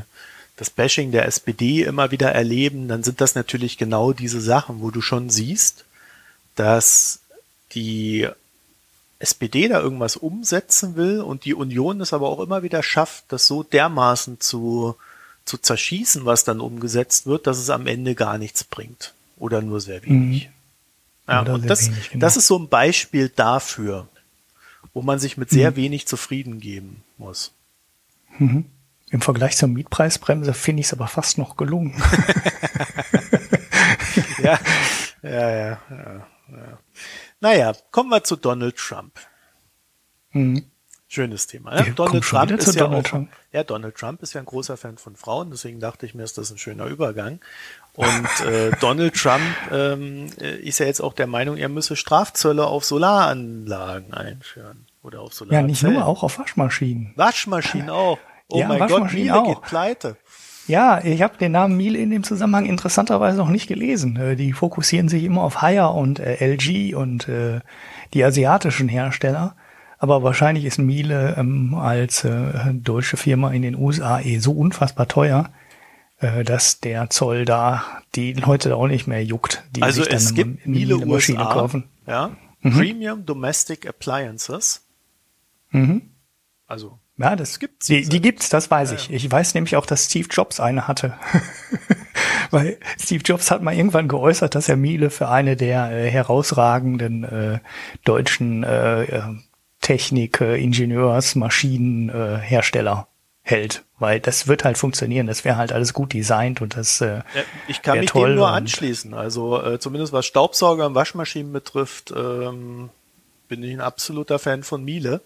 das 0.55 0.69
Bashing 0.69 1.11
der 1.11 1.25
SPD 1.25 1.83
immer 1.83 2.11
wieder 2.11 2.31
erleben, 2.31 2.87
dann 2.87 3.03
sind 3.03 3.21
das 3.21 3.35
natürlich 3.35 3.77
genau 3.77 4.13
diese 4.13 4.39
Sachen, 4.41 4.81
wo 4.81 4.91
du 4.91 5.01
schon 5.01 5.29
siehst, 5.29 5.85
dass 6.55 7.19
die 7.71 8.27
SPD 9.19 9.67
da 9.67 9.79
irgendwas 9.79 10.17
umsetzen 10.17 10.95
will 10.95 11.21
und 11.21 11.45
die 11.45 11.53
Union 11.53 12.01
es 12.01 12.13
aber 12.13 12.29
auch 12.29 12.39
immer 12.39 12.61
wieder 12.61 12.83
schafft, 12.83 13.25
das 13.29 13.47
so 13.47 13.63
dermaßen 13.63 14.39
zu, 14.39 14.95
zu 15.45 15.57
zerschießen, 15.57 16.25
was 16.25 16.43
dann 16.43 16.59
umgesetzt 16.59 17.25
wird, 17.25 17.47
dass 17.47 17.57
es 17.57 17.69
am 17.69 17.87
Ende 17.87 18.15
gar 18.15 18.37
nichts 18.37 18.63
bringt. 18.63 19.13
Oder 19.37 19.61
nur 19.61 19.81
sehr 19.81 20.03
wenig. 20.03 20.47
Mhm. 20.47 20.53
Ja, 21.27 21.41
und 21.41 21.69
das, 21.69 21.87
wenig, 21.87 22.09
genau. 22.11 22.21
das 22.21 22.37
ist 22.37 22.47
so 22.47 22.59
ein 22.59 22.67
Beispiel 22.67 23.29
dafür, 23.29 24.07
wo 24.93 25.01
man 25.01 25.19
sich 25.19 25.37
mit 25.37 25.49
sehr 25.49 25.71
mhm. 25.71 25.75
wenig 25.77 26.05
zufrieden 26.05 26.59
geben 26.59 27.01
muss. 27.17 27.53
Mhm. 28.37 28.65
Im 29.13 29.21
Vergleich 29.21 29.55
zur 29.55 29.69
Mietpreisbremse 29.69 30.55
finde 30.55 30.79
ich 30.79 30.87
es 30.87 30.93
aber 30.93 31.05
fast 31.07 31.37
noch 31.37 31.55
gelungen. 31.55 31.93
ja, 34.43 34.59
ja, 35.21 35.29
ja, 35.29 35.79
ja, 35.91 36.27
ja. 36.49 36.79
Naja, 37.39 37.73
kommen 37.91 38.09
wir 38.09 38.23
zu 38.23 38.35
Donald 38.37 38.75
Trump. 38.75 39.19
Mhm. 40.31 40.65
Schönes 41.07 41.45
Thema. 41.45 41.75
Ne? 41.75 41.93
Donald 41.95 42.23
Trump 42.23 42.49
ist 42.53 42.73
ja 42.73 42.85
Donald 42.85 43.05
auch, 43.05 43.09
Trump. 43.11 43.29
ja, 43.51 43.63
Donald 43.63 43.95
Trump 43.95 44.23
ist 44.23 44.33
ja 44.33 44.39
ein 44.39 44.47
großer 44.47 44.77
Fan 44.77 44.97
von 44.97 45.15
Frauen, 45.15 45.51
deswegen 45.51 45.79
dachte 45.79 46.07
ich 46.07 46.15
mir, 46.15 46.23
ist 46.23 46.39
das 46.39 46.49
ein 46.49 46.57
schöner 46.57 46.87
Übergang. 46.87 47.39
Und 47.93 48.47
äh, 48.47 48.71
Donald 48.81 49.13
Trump 49.13 49.43
ähm, 49.71 50.29
äh, 50.41 50.55
ist 50.57 50.79
ja 50.79 50.87
jetzt 50.87 51.01
auch 51.01 51.13
der 51.13 51.27
Meinung, 51.27 51.57
er 51.57 51.69
müsse 51.69 51.95
Strafzölle 51.95 52.65
auf 52.65 52.83
Solaranlagen 52.83 54.11
einführen 54.11 54.87
oder 55.03 55.21
auf 55.21 55.35
Solarzellen. 55.35 55.65
Ja, 55.65 55.67
nicht 55.67 55.83
nur, 55.83 56.03
auch 56.03 56.23
auf 56.23 56.39
Waschmaschinen. 56.39 57.13
Waschmaschinen 57.15 57.91
auch. 57.91 58.17
Oh 58.49 58.59
ja, 58.59 58.67
mein 58.67 58.87
Gott, 58.87 59.13
Miele 59.13 59.35
auch. 59.35 59.47
geht 59.47 59.61
pleite. 59.61 60.17
Ja, 60.67 61.03
ich 61.03 61.21
habe 61.21 61.37
den 61.37 61.51
Namen 61.51 61.75
Miele 61.75 61.99
in 61.99 62.09
dem 62.09 62.23
Zusammenhang 62.23 62.65
interessanterweise 62.65 63.37
noch 63.37 63.49
nicht 63.49 63.67
gelesen. 63.67 64.15
Äh, 64.15 64.35
die 64.35 64.53
fokussieren 64.53 65.09
sich 65.09 65.23
immer 65.23 65.41
auf 65.41 65.61
Haier 65.61 65.93
und 65.93 66.19
äh, 66.19 66.35
LG 66.45 66.95
und 66.95 67.27
äh, 67.27 67.59
die 68.13 68.23
asiatischen 68.23 68.87
Hersteller. 68.87 69.55
Aber 69.97 70.23
wahrscheinlich 70.23 70.65
ist 70.65 70.79
Miele 70.79 71.35
ähm, 71.37 71.75
als 71.75 72.23
äh, 72.23 72.73
deutsche 72.73 73.17
Firma 73.17 73.51
in 73.51 73.61
den 73.61 73.75
USA 73.75 74.19
eh 74.19 74.39
so 74.39 74.51
unfassbar 74.51 75.07
teuer, 75.07 75.49
äh, 76.19 76.43
dass 76.43 76.79
der 76.79 77.09
Zoll 77.09 77.45
da 77.45 77.83
die 78.15 78.33
Leute 78.33 78.69
da 78.69 78.75
auch 78.75 78.87
nicht 78.87 79.07
mehr 79.07 79.23
juckt, 79.23 79.63
die 79.75 79.81
also 79.81 80.01
sich 80.01 80.09
dann 80.09 80.17
es 80.17 80.33
gibt 80.33 80.65
Miele, 80.65 80.95
Miele 80.95 81.05
Maschine 81.05 81.39
USA, 81.39 81.53
kaufen. 81.53 81.83
Ja, 82.07 82.35
mhm. 82.61 82.71
Premium 82.71 83.25
Domestic 83.25 83.87
Appliances. 83.87 84.85
Mhm. 85.71 86.09
Also 86.67 86.99
ja, 87.17 87.35
das 87.35 87.59
gibt's. 87.59 87.87
Die, 87.87 88.07
die 88.07 88.21
gibt's, 88.21 88.49
das 88.49 88.71
weiß 88.71 88.91
ja, 88.91 88.97
ich. 88.97 89.11
Ich 89.11 89.31
weiß 89.31 89.53
nämlich 89.53 89.75
auch, 89.75 89.85
dass 89.85 90.05
Steve 90.05 90.27
Jobs 90.31 90.59
eine 90.59 90.87
hatte. 90.87 91.13
Weil 92.51 92.77
Steve 92.99 93.23
Jobs 93.23 93.51
hat 93.51 93.61
mal 93.61 93.75
irgendwann 93.75 94.07
geäußert, 94.07 94.55
dass 94.55 94.67
er 94.67 94.77
Miele 94.77 95.09
für 95.09 95.29
eine 95.29 95.55
der 95.55 95.91
äh, 95.91 96.09
herausragenden 96.09 97.23
äh, 97.23 97.59
deutschen 98.03 98.63
äh, 98.63 99.21
Technik, 99.81 100.41
äh, 100.41 100.61
Ingenieurs, 100.61 101.35
Maschinenhersteller 101.35 103.07
äh, 103.07 103.49
hält. 103.49 103.83
Weil 103.99 104.19
das 104.19 104.47
wird 104.47 104.63
halt 104.63 104.79
funktionieren. 104.79 105.27
Das 105.27 105.45
wäre 105.45 105.57
halt 105.57 105.71
alles 105.71 105.93
gut 105.93 106.13
designt 106.13 106.61
und 106.61 106.75
das 106.75 106.99
äh, 107.01 107.17
ja, 107.17 107.23
Ich 107.67 107.83
kann 107.83 107.99
mich 107.99 108.11
dem 108.11 108.35
nur 108.35 108.49
anschließen. 108.49 109.13
Also 109.13 109.61
äh, 109.61 109.79
zumindest 109.79 110.13
was 110.13 110.25
Staubsauger 110.25 110.87
und 110.87 110.95
Waschmaschinen 110.95 111.53
betrifft, 111.53 112.11
ähm, 112.15 112.89
bin 113.47 113.61
ich 113.61 113.71
ein 113.71 113.81
absoluter 113.81 114.39
Fan 114.39 114.63
von 114.63 114.83
Miele. 114.83 115.21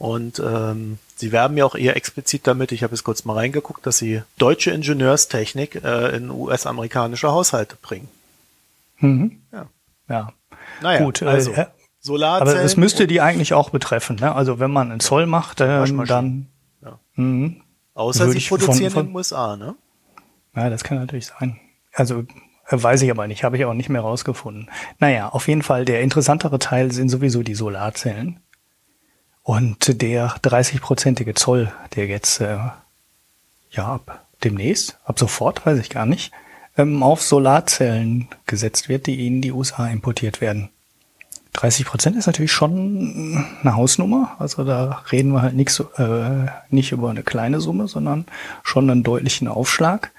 Und 0.00 0.40
ähm, 0.40 0.98
sie 1.14 1.30
werben 1.30 1.58
ja 1.58 1.66
auch 1.66 1.74
eher 1.74 1.94
explizit 1.94 2.46
damit, 2.46 2.72
ich 2.72 2.82
habe 2.82 2.94
jetzt 2.94 3.04
kurz 3.04 3.26
mal 3.26 3.34
reingeguckt, 3.34 3.86
dass 3.86 3.98
sie 3.98 4.22
deutsche 4.38 4.70
Ingenieurstechnik 4.70 5.84
äh, 5.84 6.16
in 6.16 6.30
US-amerikanische 6.30 7.30
Haushalte 7.30 7.76
bringen. 7.80 8.08
Mhm. 8.98 9.42
Ja. 9.52 9.66
ja. 10.08 10.32
Naja, 10.80 11.04
gut. 11.04 11.20
Äh, 11.20 11.26
also, 11.26 11.52
äh, 11.52 11.66
Solarzellen. 12.00 12.56
Aber 12.56 12.64
es 12.64 12.78
müsste 12.78 13.06
die 13.06 13.20
eigentlich 13.20 13.52
auch 13.52 13.68
betreffen. 13.68 14.16
Ne? 14.16 14.34
Also 14.34 14.58
wenn 14.58 14.70
man 14.70 14.90
einen 14.90 15.00
Zoll 15.00 15.26
macht, 15.26 15.60
äh, 15.60 15.84
dann. 16.06 16.46
Ja. 16.82 16.98
Mh, 17.16 17.56
Außer 17.92 18.30
sie 18.30 18.40
produzieren 18.40 18.90
von, 18.90 18.92
von, 18.92 19.02
in 19.02 19.08
den 19.08 19.16
USA, 19.16 19.56
ne? 19.58 19.74
Ja, 20.56 20.70
das 20.70 20.82
kann 20.82 20.96
natürlich 20.96 21.26
sein. 21.26 21.60
Also 21.92 22.20
äh, 22.68 22.82
weiß 22.82 23.02
ich 23.02 23.10
aber 23.10 23.26
nicht, 23.26 23.44
habe 23.44 23.58
ich 23.58 23.66
auch 23.66 23.74
nicht 23.74 23.90
mehr 23.90 24.00
rausgefunden. 24.00 24.70
Naja, 24.98 25.28
auf 25.28 25.46
jeden 25.46 25.62
Fall 25.62 25.84
der 25.84 26.00
interessantere 26.00 26.58
Teil 26.58 26.90
sind 26.90 27.10
sowieso 27.10 27.42
die 27.42 27.54
Solarzellen. 27.54 28.40
Und 29.50 30.00
der 30.00 30.36
30-prozentige 30.44 31.34
Zoll, 31.34 31.72
der 31.96 32.06
jetzt 32.06 32.40
äh, 32.40 32.58
ja 33.72 33.84
ab 33.84 34.24
demnächst, 34.44 34.96
ab 35.04 35.18
sofort, 35.18 35.66
weiß 35.66 35.80
ich 35.80 35.90
gar 35.90 36.06
nicht, 36.06 36.30
ähm, 36.76 37.02
auf 37.02 37.20
Solarzellen 37.20 38.28
gesetzt 38.46 38.88
wird, 38.88 39.08
die 39.08 39.26
in 39.26 39.42
die 39.42 39.50
USA 39.50 39.88
importiert 39.88 40.40
werden. 40.40 40.68
30 41.54 41.84
Prozent 41.84 42.16
ist 42.16 42.28
natürlich 42.28 42.52
schon 42.52 43.44
eine 43.62 43.74
Hausnummer. 43.74 44.36
Also 44.38 44.62
da 44.62 45.02
reden 45.10 45.32
wir 45.32 45.42
halt 45.42 45.56
nix, 45.56 45.80
äh, 45.80 46.46
nicht 46.68 46.92
über 46.92 47.10
eine 47.10 47.24
kleine 47.24 47.60
Summe, 47.60 47.88
sondern 47.88 48.26
schon 48.62 48.88
einen 48.88 49.02
deutlichen 49.02 49.48
Aufschlag. 49.48 50.12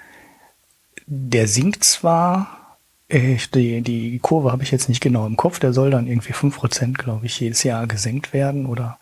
Der 1.05 1.47
sinkt 1.47 1.85
zwar, 1.85 2.75
äh, 3.07 3.37
die, 3.55 3.79
die 3.79 4.19
Kurve 4.19 4.51
habe 4.51 4.63
ich 4.63 4.71
jetzt 4.71 4.89
nicht 4.89 4.99
genau 4.99 5.25
im 5.25 5.37
Kopf, 5.37 5.59
der 5.59 5.71
soll 5.71 5.89
dann 5.89 6.07
irgendwie 6.07 6.33
fünf 6.33 6.57
Prozent, 6.57 6.97
glaube 6.97 7.27
ich, 7.27 7.39
jedes 7.39 7.63
Jahr 7.63 7.87
gesenkt 7.87 8.33
werden 8.33 8.65
oder 8.65 8.97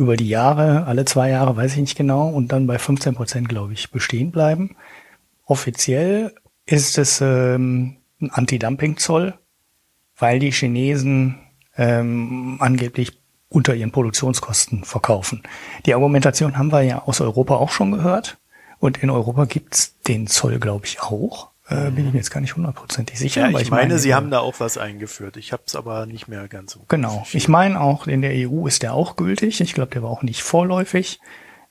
über 0.00 0.16
die 0.16 0.30
Jahre, 0.30 0.86
alle 0.86 1.04
zwei 1.04 1.28
Jahre, 1.28 1.56
weiß 1.56 1.72
ich 1.72 1.80
nicht 1.80 1.96
genau, 1.96 2.28
und 2.28 2.52
dann 2.52 2.66
bei 2.66 2.78
15 2.78 3.14
Prozent, 3.14 3.50
glaube 3.50 3.74
ich, 3.74 3.90
bestehen 3.90 4.30
bleiben. 4.30 4.74
Offiziell 5.44 6.34
ist 6.64 6.96
es 6.96 7.20
ähm, 7.20 7.98
ein 8.18 8.30
Anti-Dumping-Zoll, 8.30 9.34
weil 10.16 10.38
die 10.38 10.52
Chinesen 10.52 11.38
ähm, 11.76 12.56
angeblich 12.60 13.20
unter 13.50 13.74
ihren 13.74 13.90
Produktionskosten 13.90 14.84
verkaufen. 14.84 15.42
Die 15.84 15.92
Argumentation 15.92 16.56
haben 16.56 16.72
wir 16.72 16.80
ja 16.80 17.02
aus 17.02 17.20
Europa 17.20 17.56
auch 17.56 17.70
schon 17.70 17.92
gehört. 17.92 18.38
Und 18.78 19.02
in 19.02 19.10
Europa 19.10 19.44
gibt's 19.44 20.00
den 20.08 20.26
Zoll, 20.26 20.58
glaube 20.58 20.86
ich, 20.86 21.02
auch. 21.02 21.49
Äh, 21.70 21.92
bin 21.92 22.06
ich 22.06 22.12
mir 22.12 22.18
jetzt 22.18 22.30
gar 22.30 22.40
nicht 22.40 22.56
hundertprozentig 22.56 23.16
sicher. 23.18 23.42
Ja, 23.42 23.48
aber 23.48 23.60
ich, 23.60 23.70
meine, 23.70 24.00
sie 24.00 24.12
haben 24.12 24.30
da 24.30 24.40
auch 24.40 24.58
was 24.58 24.76
eingeführt. 24.76 25.36
Ich 25.36 25.52
habe 25.52 25.62
es 25.66 25.76
aber 25.76 26.04
nicht 26.06 26.26
mehr 26.26 26.48
ganz 26.48 26.72
so. 26.72 26.80
Genau. 26.88 27.24
Ich 27.32 27.46
meine 27.46 27.80
auch, 27.80 28.08
in 28.08 28.22
der 28.22 28.32
EU 28.34 28.66
ist 28.66 28.82
der 28.82 28.92
auch 28.92 29.14
gültig. 29.14 29.60
Ich 29.60 29.72
glaube, 29.72 29.92
der 29.92 30.02
war 30.02 30.10
auch 30.10 30.22
nicht 30.24 30.42
vorläufig. 30.42 31.20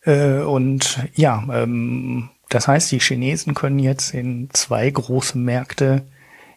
Äh, 0.03 0.39
und 0.39 0.99
ja, 1.15 1.43
ähm, 1.51 2.29
das 2.47 2.69
heißt, 2.69 2.91
die 2.93 2.99
Chinesen 2.99 3.53
können 3.55 3.77
jetzt 3.77 4.13
in 4.13 4.49
zwei 4.53 4.89
große 4.89 5.37
Märkte 5.37 6.03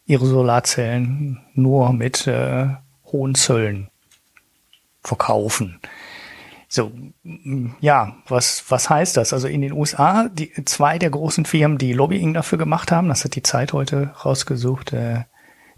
ihre 0.07 0.27
Solarzellen 0.27 1.41
nur 1.55 1.93
mit 1.93 2.29
äh, 2.29 2.69
hohen 3.07 3.35
Zöllen 3.35 3.89
verkaufen. 5.03 5.81
So, 6.75 6.91
ja, 7.83 8.17
was, 8.29 8.65
was 8.71 8.89
heißt 8.89 9.19
das? 9.19 9.35
Also 9.35 9.47
in 9.47 9.61
den 9.61 9.73
USA, 9.73 10.31
die 10.33 10.51
zwei 10.65 10.99
der 10.99 11.11
großen 11.11 11.45
Firmen, 11.45 11.77
die 11.77 11.93
Lobbying 11.93 12.33
dafür 12.33 12.57
gemacht 12.57 12.91
haben, 12.91 13.09
das 13.09 13.25
hat 13.25 13.35
die 13.35 13.43
Zeit 13.43 13.75
heute 13.75 14.15
rausgesucht, 14.25 14.95
äh, 14.95 15.25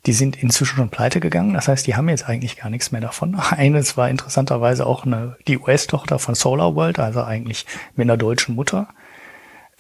die 0.07 0.13
sind 0.13 0.41
inzwischen 0.41 0.77
schon 0.77 0.91
pleite 0.91 1.19
gegangen. 1.19 1.55
Das 1.55 1.67
heißt, 1.67 1.85
die 1.89 1.97
haben 1.97 2.09
jetzt 2.09 2.29
eigentlich 2.29 2.59
gar 2.59 2.71
nichts 2.71 2.93
mehr 2.93 3.01
davon. 3.01 3.35
Eines 3.51 3.97
war 3.97 4.09
interessanterweise 4.09 4.87
auch 4.87 5.05
eine, 5.05 5.37
die 5.49 5.59
US-Tochter 5.59 6.21
von 6.21 6.37
Solar 6.37 6.77
World, 6.77 7.01
also 7.01 7.25
eigentlich 7.25 7.67
mit 7.97 8.07
einer 8.07 8.17
deutschen 8.17 8.55
Mutter. 8.55 8.87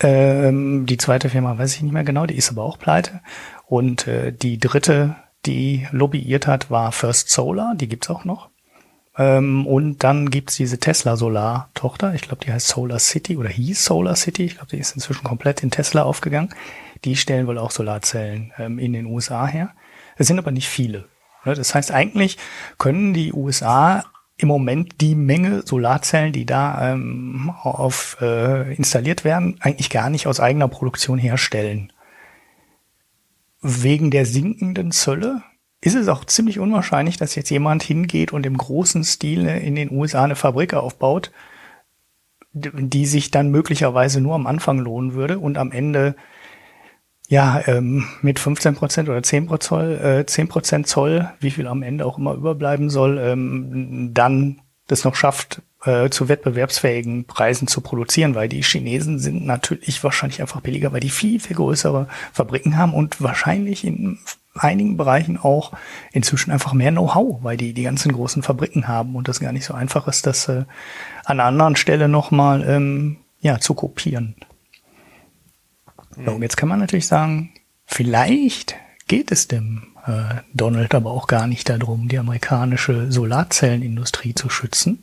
Ähm, 0.01 0.85
die 0.85 0.97
zweite 0.97 1.31
Firma 1.31 1.57
weiß 1.57 1.77
ich 1.77 1.83
nicht 1.83 1.93
mehr 1.93 2.03
genau, 2.03 2.27
die 2.27 2.35
ist 2.35 2.51
aber 2.51 2.65
auch 2.65 2.77
pleite. 2.77 3.21
Und 3.67 4.09
äh, 4.09 4.33
die 4.33 4.59
dritte, 4.59 5.15
die 5.47 5.87
lobbyiert 5.93 6.49
hat, 6.49 6.73
war 6.73 6.91
First 6.91 7.31
Solar, 7.31 7.77
die 7.77 7.87
gibt's 7.87 8.11
auch 8.11 8.25
noch. 8.25 8.51
Ähm, 9.17 9.67
und 9.67 10.03
dann 10.03 10.31
gibt's 10.31 10.57
diese 10.57 10.79
Tesla 10.79 11.17
Solar-Tochter, 11.17 12.15
ich 12.15 12.23
glaube, 12.23 12.45
die 12.45 12.53
heißt 12.53 12.69
Solar 12.69 12.99
City 12.99 13.37
oder 13.37 13.49
hieß 13.49 13.85
Solar 13.85 14.17
City, 14.17 14.45
ich 14.45 14.57
glaube, 14.57 14.71
die 14.71 14.79
ist 14.79 14.95
inzwischen 14.95 15.25
komplett 15.25 15.63
in 15.63 15.71
Tesla 15.71 16.03
aufgegangen. 16.03 16.51
Die 17.05 17.17
stellen 17.17 17.47
wohl 17.47 17.59
auch 17.59 17.71
Solarzellen 17.71 18.53
ähm, 18.59 18.79
in 18.79 18.93
den 18.93 19.07
USA 19.07 19.47
her. 19.47 19.71
Es 20.17 20.27
sind 20.27 20.39
aber 20.39 20.51
nicht 20.51 20.69
viele. 20.69 21.09
Ne? 21.45 21.55
Das 21.55 21.75
heißt, 21.75 21.93
eigentlich 21.93 22.39
können 22.79 23.15
die 23.15 23.33
USA 23.33 24.05
im 24.37 24.49
Moment 24.49 25.01
die 25.01 25.15
Menge 25.15 25.63
Solarzellen, 25.65 26.33
die 26.33 26.47
da 26.47 26.93
ähm, 26.93 27.53
auf 27.63 28.17
äh, 28.21 28.75
installiert 28.75 29.25
werden, 29.25 29.57
eigentlich 29.61 29.91
gar 29.91 30.11
nicht 30.11 30.27
aus 30.27 30.41
eigener 30.41 30.67
Produktion 30.67 31.19
herstellen. 31.19 31.93
Wegen 33.61 34.11
der 34.11 34.27
sinkenden 34.27 34.91
Zölle 34.91 35.43
ist 35.85 35.95
es 35.95 36.09
auch 36.09 36.25
ziemlich 36.25 36.59
unwahrscheinlich, 36.59 37.19
dass 37.19 37.35
jetzt 37.35 37.51
jemand 37.51 37.83
hingeht 37.83 38.33
und 38.33 38.47
im 38.47 38.57
großen 38.57 39.05
Stil 39.05 39.47
in 39.47 39.75
den 39.75 39.91
USA 39.91 40.25
eine 40.25 40.35
Fabrik 40.35 40.73
aufbaut, 40.73 41.31
die 42.55 43.05
sich 43.05 43.31
dann 43.31 43.51
möglicherweise 43.51 44.23
nur 44.23 44.35
am 44.35 44.47
Anfang 44.47 44.79
lohnen 44.79 45.13
würde 45.13 45.39
und 45.39 45.59
am 45.59 45.73
Ende 45.73 46.17
ja 47.29 47.61
ähm, 47.67 48.07
mit 48.23 48.39
15 48.39 48.77
Prozent 48.77 49.11
oder 49.11 49.23
10 49.23 49.47
Prozent, 49.47 50.01
äh, 50.01 50.25
10 50.25 50.49
Prozent 50.49 50.87
Zoll, 50.87 51.31
wie 51.41 51.51
viel 51.51 51.67
am 51.67 51.83
Ende 51.83 52.07
auch 52.07 52.17
immer 52.17 52.33
überbleiben 52.33 52.89
soll, 52.89 53.19
ähm, 53.19 54.13
dann 54.15 54.63
das 54.87 55.05
noch 55.05 55.15
schafft, 55.15 55.61
äh, 55.85 56.09
zu 56.09 56.31
wettbewerbsfähigen 56.31 57.27
Preisen 57.27 57.69
zu 57.69 57.83
produzieren, 57.83 58.35
weil 58.35 58.49
die 58.49 58.63
Chinesen 58.63 59.19
sind 59.19 59.45
natürlich 59.45 60.03
wahrscheinlich 60.03 60.41
einfach 60.41 60.63
billiger, 60.63 60.95
weil 60.95 61.01
die 61.01 61.11
viel, 61.11 61.41
viel 61.41 61.57
größere 61.57 62.09
Fabriken 62.33 62.79
haben 62.79 62.95
und 62.95 63.21
wahrscheinlich 63.21 63.85
in 63.85 64.19
einigen 64.55 64.97
Bereichen 64.97 65.37
auch 65.37 65.73
inzwischen 66.13 66.51
einfach 66.51 66.73
mehr 66.73 66.93
Know-how, 66.93 67.43
weil 67.43 67.57
die 67.57 67.73
die 67.73 67.83
ganzen 67.83 68.13
großen 68.13 68.43
Fabriken 68.43 68.87
haben 68.89 69.17
und 69.17 69.29
das 69.29 69.41
gar 69.41 69.53
nicht 69.53 69.65
so 69.65 69.75
einfach 69.75 70.07
ist, 70.07 70.27
das 70.27 70.49
äh, 70.49 70.65
an 71.25 71.41
einer 71.41 71.45
anderen 71.45 71.77
Stelle 71.77 72.09
nochmal 72.09 72.69
ähm, 72.69 73.17
ja, 73.41 73.59
zu 73.59 73.75
kopieren. 73.75 74.37
Mhm. 76.17 76.25
So, 76.25 76.39
jetzt 76.41 76.57
kann 76.57 76.69
man 76.69 76.79
natürlich 76.79 77.07
sagen, 77.07 77.53
vielleicht 77.85 78.77
geht 79.09 79.33
es 79.33 79.49
dem 79.49 79.95
äh, 80.07 80.43
Donald 80.53 80.95
aber 80.95 81.11
auch 81.11 81.27
gar 81.27 81.47
nicht 81.47 81.69
darum, 81.69 82.09
die 82.09 82.19
amerikanische 82.19 83.11
Solarzellenindustrie 83.11 84.35
zu 84.35 84.49
schützen, 84.49 85.03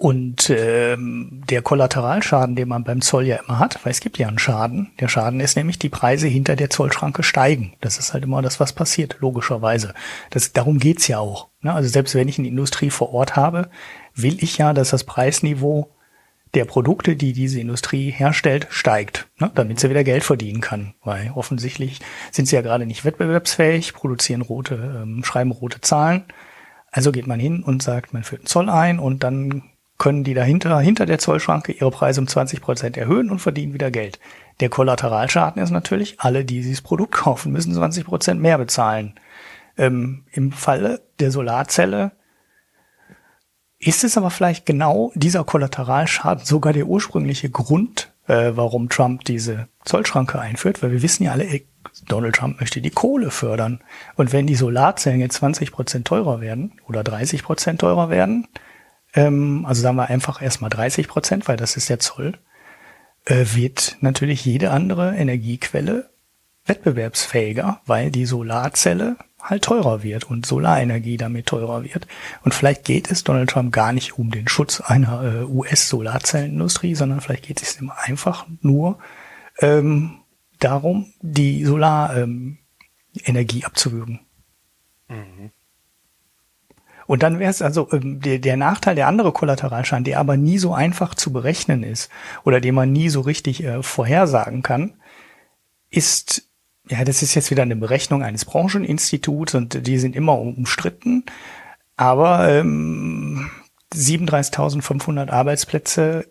und 0.00 0.48
ähm, 0.48 1.42
der 1.50 1.60
Kollateralschaden, 1.60 2.56
den 2.56 2.68
man 2.68 2.84
beim 2.84 3.02
Zoll 3.02 3.26
ja 3.26 3.36
immer 3.36 3.58
hat, 3.58 3.84
weil 3.84 3.90
es 3.90 4.00
gibt 4.00 4.16
ja 4.16 4.28
einen 4.28 4.38
Schaden. 4.38 4.92
Der 4.98 5.08
Schaden 5.08 5.40
ist 5.40 5.56
nämlich, 5.56 5.78
die 5.78 5.90
Preise 5.90 6.26
hinter 6.26 6.56
der 6.56 6.70
Zollschranke 6.70 7.22
steigen. 7.22 7.74
Das 7.82 7.98
ist 7.98 8.14
halt 8.14 8.24
immer 8.24 8.40
das, 8.40 8.60
was 8.60 8.72
passiert, 8.72 9.18
logischerweise. 9.20 9.92
Das, 10.30 10.54
darum 10.54 10.78
geht's 10.78 11.06
ja 11.06 11.18
auch. 11.18 11.48
Ne? 11.60 11.74
Also 11.74 11.90
selbst 11.90 12.14
wenn 12.14 12.28
ich 12.28 12.38
eine 12.38 12.48
Industrie 12.48 12.88
vor 12.88 13.12
Ort 13.12 13.36
habe, 13.36 13.68
will 14.14 14.42
ich 14.42 14.56
ja, 14.56 14.72
dass 14.72 14.88
das 14.88 15.04
Preisniveau 15.04 15.90
der 16.54 16.64
Produkte, 16.64 17.14
die 17.14 17.34
diese 17.34 17.60
Industrie 17.60 18.10
herstellt, 18.10 18.68
steigt, 18.70 19.28
ne? 19.38 19.50
damit 19.54 19.80
sie 19.80 19.90
wieder 19.90 20.02
Geld 20.02 20.24
verdienen 20.24 20.62
kann. 20.62 20.94
Weil 21.04 21.30
offensichtlich 21.34 22.00
sind 22.30 22.46
sie 22.46 22.56
ja 22.56 22.62
gerade 22.62 22.86
nicht 22.86 23.04
wettbewerbsfähig, 23.04 23.92
produzieren 23.92 24.40
rote, 24.40 25.02
ähm, 25.02 25.24
schreiben 25.24 25.50
rote 25.50 25.82
Zahlen. 25.82 26.24
Also 26.90 27.12
geht 27.12 27.26
man 27.26 27.38
hin 27.38 27.62
und 27.62 27.82
sagt, 27.82 28.14
man 28.14 28.24
führt 28.24 28.40
einen 28.40 28.46
Zoll 28.46 28.70
ein 28.70 28.98
und 28.98 29.22
dann 29.22 29.64
können 30.00 30.24
die 30.24 30.34
dahinter, 30.34 30.80
hinter 30.80 31.06
der 31.06 31.18
Zollschranke 31.18 31.70
ihre 31.70 31.90
Preise 31.90 32.20
um 32.20 32.26
20 32.26 32.60
Prozent 32.60 32.96
erhöhen 32.96 33.30
und 33.30 33.38
verdienen 33.38 33.74
wieder 33.74 33.92
Geld. 33.92 34.18
Der 34.58 34.70
Kollateralschaden 34.70 35.62
ist 35.62 35.70
natürlich, 35.70 36.18
alle, 36.18 36.44
die 36.44 36.62
dieses 36.62 36.80
Produkt 36.80 37.12
kaufen, 37.12 37.52
müssen 37.52 37.72
20 37.72 38.06
Prozent 38.06 38.40
mehr 38.40 38.58
bezahlen. 38.58 39.14
Ähm, 39.76 40.24
Im 40.32 40.50
Falle 40.52 41.02
der 41.20 41.30
Solarzelle 41.30 42.12
ist 43.78 44.02
es 44.02 44.16
aber 44.16 44.30
vielleicht 44.30 44.66
genau 44.66 45.12
dieser 45.14 45.44
Kollateralschaden 45.44 46.44
sogar 46.44 46.72
der 46.72 46.86
ursprüngliche 46.86 47.50
Grund, 47.50 48.10
äh, 48.26 48.52
warum 48.54 48.88
Trump 48.88 49.24
diese 49.24 49.68
Zollschranke 49.84 50.40
einführt, 50.40 50.82
weil 50.82 50.92
wir 50.92 51.02
wissen 51.02 51.24
ja 51.24 51.32
alle, 51.32 51.44
ey, 51.44 51.66
Donald 52.08 52.36
Trump 52.36 52.58
möchte 52.60 52.80
die 52.80 52.90
Kohle 52.90 53.30
fördern. 53.30 53.80
Und 54.16 54.32
wenn 54.32 54.46
die 54.46 54.54
Solarzellen 54.54 55.20
jetzt 55.20 55.36
20 55.36 55.72
Prozent 55.72 56.06
teurer 56.06 56.40
werden 56.40 56.80
oder 56.88 57.04
30 57.04 57.42
Prozent 57.42 57.82
teurer 57.82 58.08
werden, 58.08 58.48
ähm, 59.14 59.64
also 59.66 59.82
sagen 59.82 59.96
wir 59.96 60.08
einfach 60.08 60.42
erstmal 60.42 60.70
30 60.70 61.08
Prozent, 61.08 61.48
weil 61.48 61.56
das 61.56 61.76
ist 61.76 61.88
der 61.88 62.00
Zoll, 62.00 62.38
äh, 63.24 63.44
wird 63.54 63.96
natürlich 64.00 64.44
jede 64.44 64.70
andere 64.70 65.16
Energiequelle 65.16 66.10
wettbewerbsfähiger, 66.66 67.80
weil 67.86 68.10
die 68.10 68.26
Solarzelle 68.26 69.16
halt 69.40 69.64
teurer 69.64 70.02
wird 70.02 70.24
und 70.24 70.46
Solarenergie 70.46 71.16
damit 71.16 71.46
teurer 71.46 71.82
wird. 71.84 72.06
Und 72.42 72.54
vielleicht 72.54 72.84
geht 72.84 73.10
es 73.10 73.24
Donald 73.24 73.50
Trump 73.50 73.72
gar 73.72 73.92
nicht 73.92 74.18
um 74.18 74.30
den 74.30 74.48
Schutz 74.48 74.80
einer 74.80 75.22
äh, 75.22 75.44
US-Solarzellenindustrie, 75.44 76.94
sondern 76.94 77.20
vielleicht 77.20 77.46
geht 77.46 77.62
es 77.62 77.80
ihm 77.80 77.90
einfach 77.90 78.46
nur 78.60 78.98
ähm, 79.60 80.20
darum, 80.58 81.12
die 81.20 81.64
Solarenergie 81.64 82.58
ähm, 83.24 83.64
abzuwürgen. 83.64 84.20
Mhm. 85.08 85.50
Und 87.10 87.24
dann 87.24 87.40
wäre 87.40 87.50
es 87.50 87.60
also 87.60 87.88
ähm, 87.90 88.20
der, 88.20 88.38
der 88.38 88.56
Nachteil, 88.56 88.94
der 88.94 89.08
andere 89.08 89.32
Kollateralschaden, 89.32 90.04
der 90.04 90.20
aber 90.20 90.36
nie 90.36 90.58
so 90.58 90.74
einfach 90.74 91.16
zu 91.16 91.32
berechnen 91.32 91.82
ist 91.82 92.08
oder 92.44 92.60
den 92.60 92.76
man 92.76 92.92
nie 92.92 93.08
so 93.08 93.20
richtig 93.20 93.64
äh, 93.64 93.82
vorhersagen 93.82 94.62
kann, 94.62 94.92
ist, 95.90 96.48
ja, 96.88 97.02
das 97.02 97.22
ist 97.22 97.34
jetzt 97.34 97.50
wieder 97.50 97.64
eine 97.64 97.74
Berechnung 97.74 98.22
eines 98.22 98.44
Brancheninstituts 98.44 99.56
und 99.56 99.88
die 99.88 99.98
sind 99.98 100.14
immer 100.14 100.38
umstritten, 100.38 101.24
aber 101.96 102.48
ähm, 102.48 103.50
37.500 103.92 105.30
Arbeitsplätze 105.30 106.28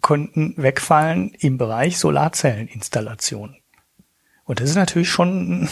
konnten 0.00 0.54
wegfallen 0.56 1.34
im 1.38 1.56
Bereich 1.56 1.98
Solarzelleninstallation. 1.98 3.54
Und 4.44 4.58
das 4.58 4.70
ist 4.70 4.74
natürlich 4.74 5.08
schon 5.08 5.68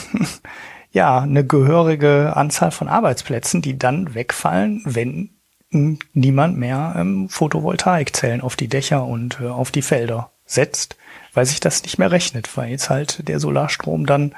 ja, 0.93 1.20
eine 1.20 1.45
gehörige 1.45 2.36
Anzahl 2.36 2.70
von 2.70 2.89
Arbeitsplätzen, 2.89 3.62
die 3.62 3.78
dann 3.78 4.14
wegfallen, 4.14 4.82
wenn 4.84 5.30
niemand 5.70 6.57
mehr 6.57 6.95
ähm, 6.97 7.28
Photovoltaikzellen 7.28 8.41
auf 8.41 8.57
die 8.57 8.68
Dächer 8.68 9.05
und 9.05 9.39
äh, 9.41 9.49
auf 9.49 9.70
die 9.70 9.82
Felder 9.82 10.30
setzt, 10.47 10.97
weil 11.34 11.45
sich 11.45 11.61
das 11.61 11.82
nicht 11.82 11.99
mehr 11.99 12.11
rechnet, 12.11 12.57
weil 12.57 12.70
jetzt 12.70 12.89
halt 12.89 13.28
der 13.28 13.39
Solarstrom 13.39 14.07
dann, 14.07 14.34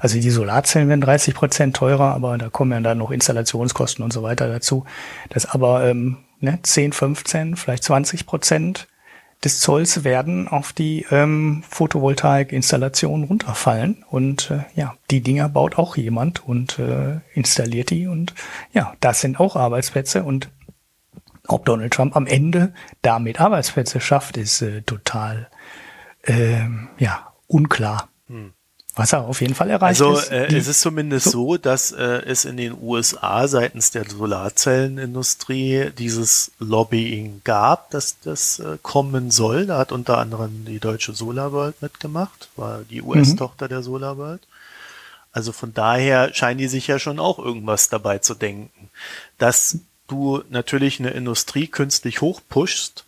also 0.00 0.20
die 0.20 0.30
Solarzellen 0.30 0.90
werden 0.90 1.00
30 1.00 1.34
Prozent 1.34 1.74
teurer, 1.74 2.14
aber 2.14 2.36
da 2.36 2.50
kommen 2.50 2.72
ja 2.72 2.80
dann 2.80 2.98
noch 2.98 3.10
Installationskosten 3.10 4.04
und 4.04 4.12
so 4.12 4.22
weiter 4.22 4.48
dazu. 4.48 4.84
Das 5.30 5.46
aber 5.46 5.86
ähm, 5.86 6.18
ne, 6.40 6.58
10, 6.62 6.92
15, 6.92 7.56
vielleicht 7.56 7.84
20 7.84 8.26
Prozent 8.26 8.86
des 9.44 9.60
Zolls 9.60 10.04
werden 10.04 10.48
auf 10.48 10.72
die 10.72 11.06
ähm, 11.10 11.62
Photovoltaik-Installation 11.68 13.24
runterfallen. 13.24 14.04
Und 14.08 14.50
äh, 14.50 14.64
ja, 14.74 14.96
die 15.10 15.20
Dinger 15.20 15.48
baut 15.48 15.76
auch 15.78 15.96
jemand 15.96 16.46
und 16.46 16.78
äh, 16.78 17.20
installiert 17.34 17.90
die. 17.90 18.06
Und 18.06 18.34
ja, 18.72 18.94
das 19.00 19.20
sind 19.20 19.38
auch 19.38 19.56
Arbeitsplätze. 19.56 20.24
Und 20.24 20.50
ob 21.46 21.66
Donald 21.66 21.92
Trump 21.92 22.16
am 22.16 22.26
Ende 22.26 22.72
damit 23.02 23.40
Arbeitsplätze 23.40 24.00
schafft, 24.00 24.36
ist 24.36 24.62
äh, 24.62 24.82
total 24.82 25.48
äh, 26.22 26.60
ja 26.98 27.32
unklar. 27.46 28.08
Hm. 28.28 28.54
Was 28.96 29.12
er 29.12 29.24
auf 29.24 29.40
jeden 29.40 29.56
Fall 29.56 29.70
erreicht 29.70 30.00
also, 30.00 30.16
ist. 30.16 30.30
Also 30.30 30.54
äh, 30.54 30.56
es 30.56 30.68
ist 30.68 30.80
zumindest 30.80 31.30
so, 31.30 31.56
dass 31.56 31.90
äh, 31.90 32.22
es 32.26 32.44
in 32.44 32.56
den 32.56 32.76
USA 32.80 33.48
seitens 33.48 33.90
der 33.90 34.08
Solarzellenindustrie 34.08 35.90
dieses 35.98 36.52
Lobbying 36.60 37.40
gab, 37.42 37.90
dass 37.90 38.20
das 38.20 38.60
äh, 38.60 38.78
kommen 38.82 39.32
soll. 39.32 39.66
Da 39.66 39.78
hat 39.78 39.90
unter 39.90 40.18
anderem 40.18 40.64
die 40.64 40.78
deutsche 40.78 41.12
SolarWorld 41.12 41.82
mitgemacht, 41.82 42.48
war 42.54 42.82
die 42.88 43.02
US-Tochter 43.02 43.64
mhm. 43.64 43.70
der 43.70 43.82
SolarWorld. 43.82 44.42
Also 45.32 45.50
von 45.50 45.74
daher 45.74 46.32
scheinen 46.32 46.58
die 46.58 46.68
sich 46.68 46.86
ja 46.86 47.00
schon 47.00 47.18
auch 47.18 47.40
irgendwas 47.40 47.88
dabei 47.88 48.18
zu 48.18 48.34
denken. 48.34 48.90
Dass 49.38 49.78
du 50.06 50.44
natürlich 50.50 51.00
eine 51.00 51.10
Industrie 51.10 51.66
künstlich 51.66 52.20
hochpushst, 52.20 53.04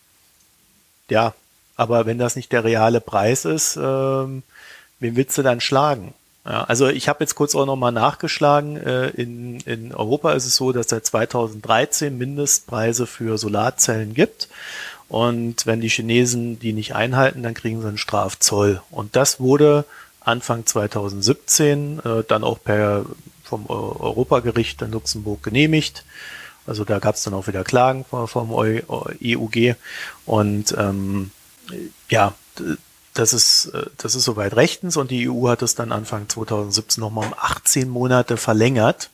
ja, 1.09 1.35
aber 1.77 2.07
wenn 2.07 2.19
das 2.19 2.35
nicht 2.35 2.51
der 2.51 2.65
reale 2.65 3.01
Preis 3.01 3.45
ist, 3.45 3.79
ähm, 3.81 4.43
wen 5.01 5.17
willst 5.17 5.37
du 5.39 5.43
dann 5.43 5.61
schlagen? 5.61 6.15
Ja, 6.45 6.63
also 6.65 6.87
ich 6.89 7.09
habe 7.09 7.25
jetzt 7.25 7.35
kurz 7.35 7.55
auch 7.57 7.67
nochmal 7.67 7.93
nachgeschlagen. 7.93 8.77
Äh, 8.77 9.09
in, 9.09 9.59
in 9.61 9.93
Europa 9.93 10.33
ist 10.33 10.47
es 10.47 10.57
so, 10.57 10.73
dass 10.73 10.89
seit 10.89 11.05
2013 11.05 12.17
Mindestpreise 12.17 13.07
für 13.07 13.37
Solarzellen 13.37 14.15
gibt. 14.15 14.49
Und 15.09 15.67
wenn 15.67 15.81
die 15.81 15.89
Chinesen 15.89 16.59
die 16.59 16.73
nicht 16.73 16.95
einhalten, 16.95 17.43
dann 17.43 17.55
kriegen 17.55 17.81
sie 17.81 17.89
einen 17.89 17.99
Strafzoll. 17.99 18.81
Und 18.91 19.17
das 19.17 19.41
wurde 19.41 19.85
Anfang 20.21 20.67
2017 20.67 22.01
äh, 22.05 22.25
dann 22.27 22.45
auch 22.45 22.63
per 22.63 23.07
vom 23.47 23.67
Europagericht 23.69 24.83
in 24.83 24.91
Luxemburg 24.91 25.43
genehmigt. 25.43 26.05
Also 26.67 26.85
da 26.85 26.99
gab 26.99 27.15
es 27.15 27.23
dann 27.23 27.35
auch 27.35 27.47
wieder 27.47 27.63
Klagen 27.63 28.05
vom 28.05 28.53
EUG. 28.53 29.77
Und 30.27 30.75
ähm, 30.77 31.31
ja, 32.11 32.35
das 33.19 33.33
ist, 33.33 33.67
äh, 33.67 33.87
das 33.97 34.15
ist 34.15 34.25
soweit 34.25 34.57
rechtens 34.57 34.97
und 34.97 35.11
die 35.11 35.29
EU 35.29 35.49
hat 35.49 35.63
es 35.63 35.75
dann 35.75 35.93
Anfang 35.93 36.29
2017 36.29 37.01
nochmal 37.01 37.27
um 37.27 37.35
18 37.37 37.89
Monate 37.89 38.37
verlängert. 38.37 39.11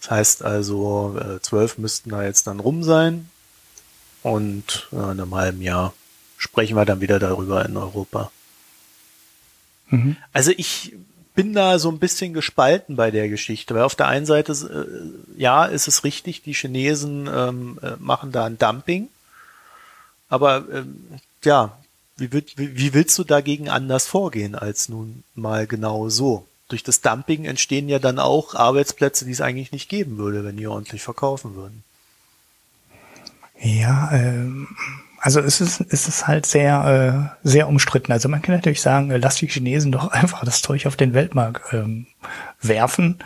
Das 0.00 0.10
heißt 0.10 0.44
also, 0.44 1.16
äh, 1.18 1.40
zwölf 1.40 1.78
müssten 1.78 2.10
da 2.10 2.22
jetzt 2.22 2.46
dann 2.46 2.60
rum 2.60 2.82
sein 2.82 3.30
und 4.22 4.88
in 4.92 4.98
einem 4.98 5.34
halben 5.34 5.62
Jahr 5.62 5.94
sprechen 6.36 6.76
wir 6.76 6.84
dann 6.84 7.00
wieder 7.00 7.18
darüber 7.18 7.64
in 7.64 7.76
Europa. 7.76 8.30
Mhm. 9.88 10.16
Also 10.32 10.52
ich 10.56 10.94
bin 11.34 11.54
da 11.54 11.78
so 11.78 11.88
ein 11.90 11.98
bisschen 11.98 12.34
gespalten 12.34 12.96
bei 12.96 13.10
der 13.10 13.28
Geschichte, 13.28 13.74
weil 13.74 13.82
auf 13.82 13.94
der 13.94 14.08
einen 14.08 14.26
Seite, 14.26 14.52
äh, 14.52 15.40
ja, 15.40 15.64
ist 15.64 15.88
es 15.88 16.04
richtig, 16.04 16.42
die 16.42 16.52
Chinesen 16.52 17.28
ähm, 17.32 17.78
machen 17.98 18.32
da 18.32 18.44
ein 18.44 18.58
Dumping, 18.58 19.08
aber 20.28 20.64
ähm, 20.72 21.04
ja, 21.44 21.78
wie, 22.22 22.44
wie, 22.56 22.76
wie 22.76 22.94
willst 22.94 23.18
du 23.18 23.24
dagegen 23.24 23.68
anders 23.68 24.06
vorgehen 24.06 24.54
als 24.54 24.88
nun 24.88 25.24
mal 25.34 25.66
genau 25.66 26.08
so? 26.08 26.46
Durch 26.68 26.82
das 26.82 27.00
Dumping 27.00 27.44
entstehen 27.44 27.88
ja 27.88 27.98
dann 27.98 28.18
auch 28.18 28.54
Arbeitsplätze, 28.54 29.24
die 29.24 29.32
es 29.32 29.40
eigentlich 29.40 29.72
nicht 29.72 29.88
geben 29.88 30.16
würde, 30.16 30.44
wenn 30.44 30.56
die 30.56 30.66
ordentlich 30.66 31.02
verkaufen 31.02 31.54
würden. 31.54 31.84
Ja, 33.60 34.10
ähm, 34.12 34.68
also 35.18 35.40
es 35.40 35.60
ist, 35.60 35.80
es 35.80 36.26
halt 36.26 36.46
sehr, 36.46 37.30
äh, 37.44 37.48
sehr 37.48 37.68
umstritten. 37.68 38.10
Also 38.10 38.28
man 38.28 38.42
kann 38.42 38.56
natürlich 38.56 38.80
sagen, 38.80 39.10
äh, 39.10 39.18
lass 39.18 39.36
die 39.36 39.46
Chinesen 39.46 39.92
doch 39.92 40.08
einfach 40.12 40.44
das 40.44 40.62
Zeug 40.62 40.86
auf 40.86 40.96
den 40.96 41.14
Weltmarkt 41.14 41.72
ähm, 41.72 42.06
werfen. 42.60 43.18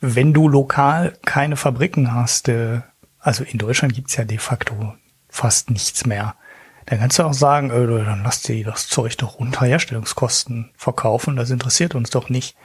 Wenn 0.00 0.32
du 0.32 0.48
lokal 0.48 1.14
keine 1.24 1.56
Fabriken 1.56 2.14
hast, 2.14 2.48
äh, 2.48 2.80
also 3.20 3.44
in 3.44 3.58
Deutschland 3.58 3.94
gibt's 3.94 4.16
ja 4.16 4.24
de 4.24 4.38
facto 4.38 4.94
fast 5.28 5.70
nichts 5.70 6.04
mehr. 6.06 6.34
Dann 6.90 6.98
kannst 6.98 7.18
du 7.20 7.22
auch 7.22 7.32
sagen, 7.32 7.70
äh, 7.70 7.86
dann 8.04 8.24
lass 8.24 8.42
die 8.42 8.64
das 8.64 8.88
Zeug 8.88 9.16
doch 9.16 9.36
unter 9.36 9.64
Herstellungskosten 9.64 10.72
verkaufen, 10.76 11.36
das 11.36 11.50
interessiert 11.50 11.94
uns 11.94 12.10
doch 12.10 12.28
nicht. 12.28 12.56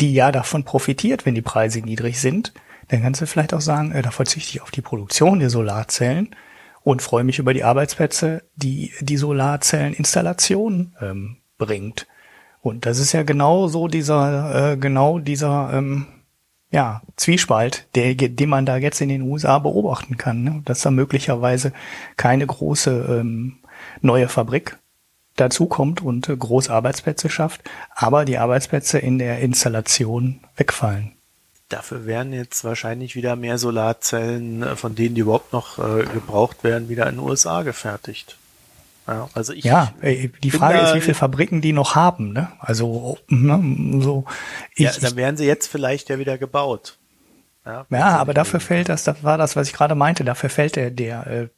die 0.00 0.14
ja 0.14 0.32
davon 0.32 0.64
profitiert, 0.64 1.26
wenn 1.26 1.36
die 1.36 1.42
Preise 1.42 1.78
niedrig 1.80 2.20
sind, 2.20 2.54
dann 2.88 3.02
kannst 3.02 3.20
du 3.20 3.26
vielleicht 3.26 3.54
auch 3.54 3.60
sagen, 3.60 3.92
äh, 3.92 4.02
da 4.02 4.10
verzichte 4.10 4.50
ich 4.50 4.62
auf 4.62 4.72
die 4.72 4.82
Produktion 4.82 5.38
der 5.38 5.50
Solarzellen 5.50 6.34
und 6.82 7.02
freue 7.02 7.24
mich 7.24 7.38
über 7.38 7.54
die 7.54 7.64
Arbeitsplätze, 7.64 8.42
die 8.56 8.92
die 9.00 9.16
Solarzelleninstallation 9.16 10.94
ähm, 11.00 11.36
bringt. 11.58 12.06
Und 12.60 12.86
das 12.86 12.98
ist 12.98 13.12
ja 13.12 13.22
genau 13.22 13.68
so 13.68 13.88
dieser, 13.88 14.72
äh, 14.72 14.76
genau 14.76 15.18
dieser 15.18 15.70
ähm, 15.72 16.06
ja, 16.70 17.02
Zwiespalt, 17.16 17.86
der, 17.94 18.14
den 18.14 18.48
man 18.48 18.66
da 18.66 18.76
jetzt 18.76 19.00
in 19.00 19.08
den 19.08 19.22
USA 19.22 19.58
beobachten 19.58 20.16
kann, 20.16 20.42
ne? 20.42 20.62
dass 20.64 20.82
da 20.82 20.90
möglicherweise 20.90 21.72
keine 22.16 22.46
große 22.46 23.20
ähm, 23.20 23.58
neue 24.00 24.28
Fabrik 24.28 24.78
dazukommt 25.36 26.02
und 26.02 26.28
äh, 26.28 26.36
große 26.36 26.72
Arbeitsplätze 26.72 27.30
schafft, 27.30 27.62
aber 27.94 28.24
die 28.24 28.38
Arbeitsplätze 28.38 28.98
in 28.98 29.18
der 29.18 29.40
Installation 29.40 30.40
wegfallen. 30.56 31.17
Dafür 31.68 32.06
werden 32.06 32.32
jetzt 32.32 32.64
wahrscheinlich 32.64 33.14
wieder 33.14 33.36
mehr 33.36 33.58
Solarzellen, 33.58 34.62
äh, 34.62 34.76
von 34.76 34.94
denen 34.94 35.14
die 35.14 35.20
überhaupt 35.20 35.52
noch 35.52 35.78
äh, 35.78 36.04
gebraucht 36.04 36.64
werden, 36.64 36.88
wieder 36.88 37.06
in 37.08 37.16
den 37.16 37.24
USA 37.24 37.62
gefertigt. 37.62 38.38
Ja, 39.06 39.28
also 39.32 39.54
ich, 39.54 39.64
ja 39.64 39.92
die 40.02 40.50
Frage 40.50 40.80
ist, 40.80 40.94
wie 40.94 41.00
viele 41.00 41.14
Fabriken 41.14 41.62
die 41.62 41.72
noch 41.72 41.94
haben. 41.94 42.32
Ne? 42.34 42.52
Also 42.60 43.18
ne, 43.28 44.02
so. 44.02 44.26
Ich, 44.74 44.84
ja, 44.84 44.92
dann 45.00 45.16
werden 45.16 45.38
sie 45.38 45.46
jetzt 45.46 45.66
vielleicht 45.66 46.10
ja 46.10 46.18
wieder 46.18 46.36
gebaut. 46.36 46.98
Ja, 47.64 47.86
ja 47.90 48.16
aber 48.18 48.34
dafür 48.34 48.60
fällt 48.60 48.90
das, 48.90 49.04
das 49.04 49.24
war 49.24 49.38
das, 49.38 49.56
was 49.56 49.68
ich 49.68 49.72
gerade 49.72 49.94
meinte. 49.94 50.24
Dafür 50.24 50.50
fällt 50.50 50.76
der, 50.76 50.90
der 50.90 51.26
äh, 51.26 51.48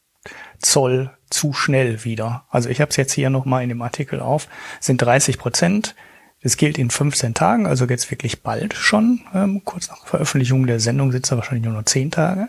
Zoll 0.61 1.11
zu 1.29 1.53
schnell 1.53 2.05
wieder. 2.05 2.45
Also 2.51 2.69
ich 2.69 2.81
habe 2.81 2.91
es 2.91 2.97
jetzt 2.97 3.13
hier 3.13 3.31
nochmal 3.31 3.65
in 3.65 3.69
dem 3.69 3.83
Artikel 3.83 4.21
auf. 4.21 4.47
Sind 4.79 5.03
30 5.03 5.39
Prozent 5.39 5.95
das 6.43 6.57
gilt 6.57 6.79
in 6.79 6.91
15 6.91 7.35
Tagen, 7.35 7.67
also 7.67 7.85
jetzt 7.85 8.11
wirklich 8.11 8.43
bald 8.43 8.75
schon. 8.75 9.21
Ähm, 9.35 9.63
kurz 9.65 9.89
nach 9.89 10.07
Veröffentlichung 10.07 10.67
der 10.67 10.81
Sendung 10.81 11.13
sitzt 11.13 11.31
er 11.31 11.37
wahrscheinlich 11.37 11.65
nur 11.65 11.75
noch 11.75 11.85
10 11.85 12.11
Tage. 12.11 12.49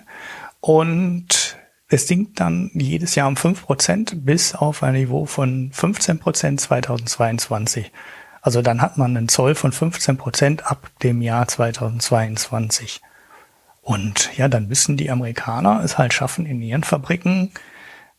Und 0.62 1.58
es 1.90 2.08
sinkt 2.08 2.40
dann 2.40 2.72
jedes 2.74 3.16
Jahr 3.16 3.28
um 3.28 3.36
5% 3.36 4.22
bis 4.24 4.56
auf 4.56 4.82
ein 4.82 4.94
Niveau 4.94 5.26
von 5.26 5.72
15% 5.72 6.58
2022. 6.58 7.92
Also 8.42 8.62
dann 8.62 8.82
hat 8.82 8.98
man 8.98 9.16
einen 9.16 9.28
Zoll 9.28 9.56
von 9.56 9.74
15% 9.74 10.62
ab 10.62 10.90
dem 11.04 11.22
Jahr 11.22 11.48
2022. 11.48 13.02
Und 13.82 14.36
ja, 14.38 14.48
dann 14.48 14.68
müssen 14.68 14.96
die 14.96 15.12
Amerikaner 15.12 15.82
es 15.84 15.98
halt 15.98 16.14
schaffen, 16.14 16.46
in 16.46 16.62
ihren 16.62 16.84
Fabriken 16.84 17.52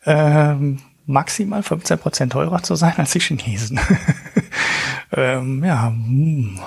ähm, 0.05 0.81
maximal 1.07 1.61
15% 1.61 2.31
teurer 2.31 2.62
zu 2.62 2.75
sein 2.75 2.95
als 2.97 3.12
die 3.12 3.20
Chinesen. 3.20 3.81
ähm, 5.13 5.65
ja, 5.65 5.89
hm. 5.89 6.61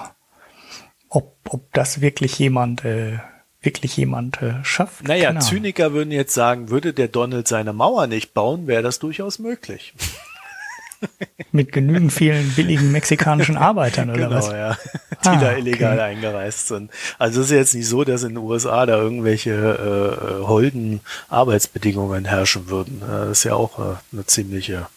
ob, 1.10 1.38
ob 1.50 1.74
das 1.74 2.02
wirklich 2.02 2.38
jemand, 2.40 2.86
äh, 2.86 3.20
wirklich 3.62 3.98
jemand 3.98 4.42
äh, 4.42 4.64
schafft. 4.64 5.08
Naja, 5.08 5.40
Zyniker 5.40 5.94
würden 5.94 6.12
jetzt 6.12 6.34
sagen, 6.34 6.70
würde 6.70 6.94
der 6.94 7.08
Donald 7.08 7.48
seine 7.48 7.74
Mauer 7.74 8.08
nicht 8.08 8.34
bauen, 8.34 8.68
wäre 8.68 8.84
das 8.84 9.00
durchaus 9.00 9.40
möglich. 9.40 9.94
Mit 11.52 11.72
genügend 11.72 12.14
vielen 12.14 12.52
billigen 12.52 12.92
mexikanischen 12.92 13.58
Arbeitern 13.58 14.10
oder 14.10 14.28
genau, 14.28 14.36
was? 14.36 14.48
ja. 14.50 14.78
Die 15.24 15.30
ah, 15.30 15.40
da 15.40 15.54
illegal 15.54 15.94
okay. 15.94 16.02
eingereist 16.02 16.68
sind. 16.68 16.92
Also 17.18 17.42
es 17.42 17.48
ist 17.48 17.54
jetzt 17.54 17.76
nicht 17.76 17.88
so, 17.88 18.04
dass 18.04 18.24
in 18.24 18.30
den 18.30 18.38
USA 18.38 18.86
da 18.86 18.98
irgendwelche 18.98 19.52
äh, 19.52 20.42
äh, 20.42 20.48
holden 20.48 21.02
Arbeitsbedingungen 21.30 22.26
herrschen 22.26 22.70
würden. 22.70 23.02
Das 23.02 23.40
ist 23.40 23.44
ja 23.44 23.54
auch 23.54 23.80
äh, 23.80 23.96
eine 24.14 24.26
ziemliche 24.26 24.88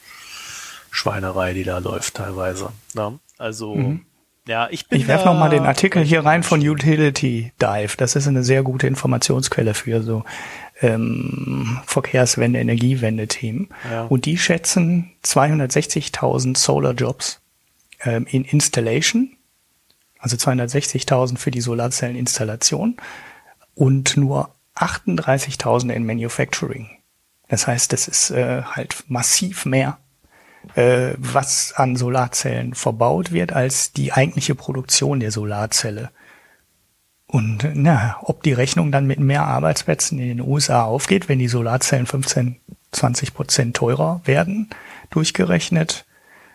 Schweinerei, 0.91 1.55
die 1.55 1.65
da 1.65 1.79
läuft 1.79 2.15
teilweise. 2.15 2.71
Ja? 2.95 3.13
Also 3.39 3.75
mhm. 3.75 4.05
ja, 4.47 4.69
ich 4.71 4.89
bin. 4.89 5.01
Ich 5.01 5.09
werfe 5.09 5.27
noch 5.27 5.39
mal 5.39 5.49
den 5.49 5.65
Artikel 5.65 6.03
hier 6.03 6.25
rein 6.25 6.43
von 6.43 6.61
Utility 6.61 7.53
Dive. 7.63 7.97
Das 7.97 8.17
ist 8.17 8.29
eine 8.29 8.45
sehr 8.45 8.63
gute 8.63 8.87
Informationsquelle 8.87 9.75
für 9.75 10.03
so 10.03 10.25
ähm, 10.81 11.81
Verkehrswende, 11.87 12.59
Energiewende-Themen. 12.59 13.69
Ja. 13.91 14.05
Und 14.05 14.27
die 14.27 14.39
schätzen 14.39 15.13
260.000 15.25 16.57
Solar 16.57 16.93
Jobs 16.93 17.41
ähm, 18.05 18.27
in 18.29 18.45
Installation, 18.45 19.37
also 20.19 20.37
260.000 20.37 21.39
für 21.39 21.51
die 21.51 21.61
Solarzelleninstallation 21.61 22.97
und 23.75 24.17
nur 24.17 24.55
38.000 24.77 25.93
in 25.93 26.07
Manufacturing. 26.07 26.91
Das 27.49 27.67
heißt, 27.67 27.93
das 27.93 28.09
ist 28.09 28.31
äh, 28.31 28.63
halt 28.63 29.05
massiv 29.09 29.65
mehr, 29.65 29.99
äh, 30.75 31.15
was 31.17 31.73
an 31.75 31.97
Solarzellen 31.97 32.75
verbaut 32.75 33.33
wird, 33.33 33.53
als 33.53 33.93
die 33.93 34.13
eigentliche 34.13 34.55
Produktion 34.55 35.21
der 35.21 35.31
Solarzelle. 35.31 36.11
Und 37.27 37.69
na, 37.75 38.17
ob 38.23 38.43
die 38.43 38.55
Rechnung 38.55 38.91
dann 38.91 39.07
mit 39.07 39.21
mehr 39.21 39.45
Arbeitsplätzen 39.45 40.19
in 40.19 40.29
den 40.29 40.41
USA 40.41 40.85
aufgeht, 40.85 41.29
wenn 41.29 41.39
die 41.39 41.49
Solarzellen 41.49 42.07
15, 42.07 42.57
20 42.93 43.35
Prozent 43.35 43.77
teurer 43.77 44.23
werden, 44.25 44.71
durchgerechnet, 45.11 46.07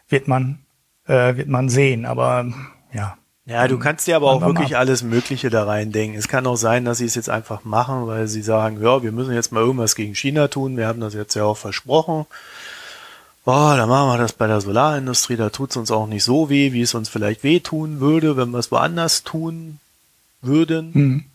wird 0.10 0.28
man, 0.28 0.60
äh, 1.06 1.36
wird 1.38 1.48
man 1.48 1.70
sehen. 1.70 2.06
Aber 2.06 2.48
ja, 2.92 3.18
Ja, 3.46 3.68
du 3.68 3.78
kannst 3.78 4.08
dir 4.08 4.16
aber 4.16 4.32
auch 4.32 4.42
wirklich 4.42 4.78
alles 4.78 5.04
Mögliche 5.04 5.50
da 5.50 5.66
reindenken. 5.66 6.18
Es 6.18 6.28
kann 6.28 6.48
auch 6.48 6.56
sein, 6.56 6.86
dass 6.86 7.00
sie 7.00 7.06
es 7.06 7.16
jetzt 7.16 7.30
einfach 7.30 7.66
machen, 7.66 8.08
weil 8.08 8.28
sie 8.28 8.42
sagen, 8.42 8.82
ja, 8.82 9.04
wir 9.04 9.12
müssen 9.12 9.34
jetzt 9.34 9.52
mal 9.52 9.62
irgendwas 9.62 9.96
gegen 9.96 10.16
China 10.16 10.48
tun. 10.48 10.78
Wir 10.78 10.88
haben 10.88 11.02
das 11.02 11.14
jetzt 11.14 11.36
ja 11.36 11.44
auch 11.44 11.58
versprochen. 11.58 12.26
Oh, 13.46 13.74
dann 13.76 13.90
machen 13.90 14.10
wir 14.10 14.18
das 14.18 14.34
bei 14.34 14.48
der 14.48 14.62
Solarindustrie. 14.62 15.36
Da 15.36 15.50
tut 15.50 15.72
es 15.72 15.78
uns 15.78 15.92
auch 15.92 16.08
nicht 16.08 16.24
so 16.24 16.50
weh, 16.50 16.72
wie 16.72 16.82
es 16.82 16.94
uns 16.94 17.10
vielleicht 17.10 17.44
wehtun 17.44 18.00
würde, 18.00 18.38
wenn 18.38 18.52
wir 18.52 18.60
es 18.60 18.72
woanders 18.72 19.24
tun 19.24 19.80
würden. 20.42 20.92
Mhm. 20.94 21.26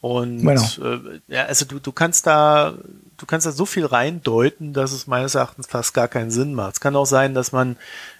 Und 0.00 0.40
genau. 0.40 0.62
äh, 0.82 1.20
ja, 1.28 1.44
also 1.44 1.64
du, 1.64 1.78
du 1.78 1.92
kannst 1.92 2.26
da, 2.26 2.74
du 3.18 3.26
kannst 3.26 3.46
da 3.46 3.52
so 3.52 3.66
viel 3.66 3.86
reindeuten, 3.86 4.72
dass 4.72 4.92
es 4.92 5.06
meines 5.06 5.36
Erachtens 5.36 5.66
fast 5.68 5.94
gar 5.94 6.08
keinen 6.08 6.30
Sinn 6.30 6.54
macht. 6.54 6.74
Es 6.74 6.80
kann 6.80 6.96
auch 6.96 7.06
sein, 7.06 7.34
dass 7.34 7.52
man 7.52 7.76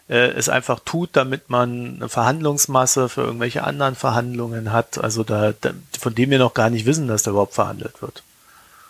äh, 0.09 0.29
es 0.29 0.49
einfach 0.49 0.81
tut, 0.85 1.11
damit 1.15 1.51
man 1.51 1.97
eine 1.97 2.09
Verhandlungsmasse 2.09 3.09
für 3.09 3.23
irgendwelche 3.23 3.65
anderen 3.65 3.97
Verhandlungen 3.97 4.73
hat, 4.73 4.99
also 4.99 5.25
da, 5.25 5.55
da 5.61 5.71
von 5.99 6.15
dem 6.15 6.31
wir 6.31 6.39
noch 6.39 6.55
gar 6.55 6.71
nicht 6.71 6.87
wissen, 6.87 7.09
dass 7.09 7.25
da 7.25 7.33
überhaupt 7.33 7.55
verhandelt 7.55 8.01
wird. 8.01 8.23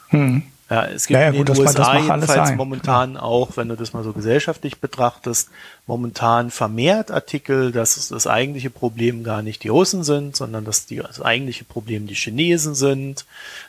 Hm. 0.08 0.42
Ja, 0.72 0.86
es 0.86 1.06
gibt 1.06 1.20
ja, 1.20 1.30
ja, 1.30 1.38
in 1.38 1.44
den 1.44 1.58
USA 1.58 1.98
jedenfalls 1.98 2.54
momentan 2.54 3.16
ja. 3.16 3.20
auch, 3.20 3.58
wenn 3.58 3.68
du 3.68 3.76
das 3.76 3.92
mal 3.92 4.02
so 4.02 4.14
gesellschaftlich 4.14 4.80
betrachtest, 4.80 5.50
momentan 5.86 6.50
vermehrt 6.50 7.10
Artikel, 7.10 7.72
dass 7.72 8.08
das 8.08 8.26
eigentliche 8.26 8.70
Problem 8.70 9.22
gar 9.22 9.42
nicht 9.42 9.64
die 9.64 9.68
Russen 9.68 10.02
sind, 10.02 10.34
sondern 10.34 10.64
dass 10.64 10.86
die, 10.86 10.96
das 10.96 11.20
eigentliche 11.20 11.64
Problem 11.64 12.06
die 12.06 12.14
Chinesen 12.14 12.74
sind, 12.74 13.26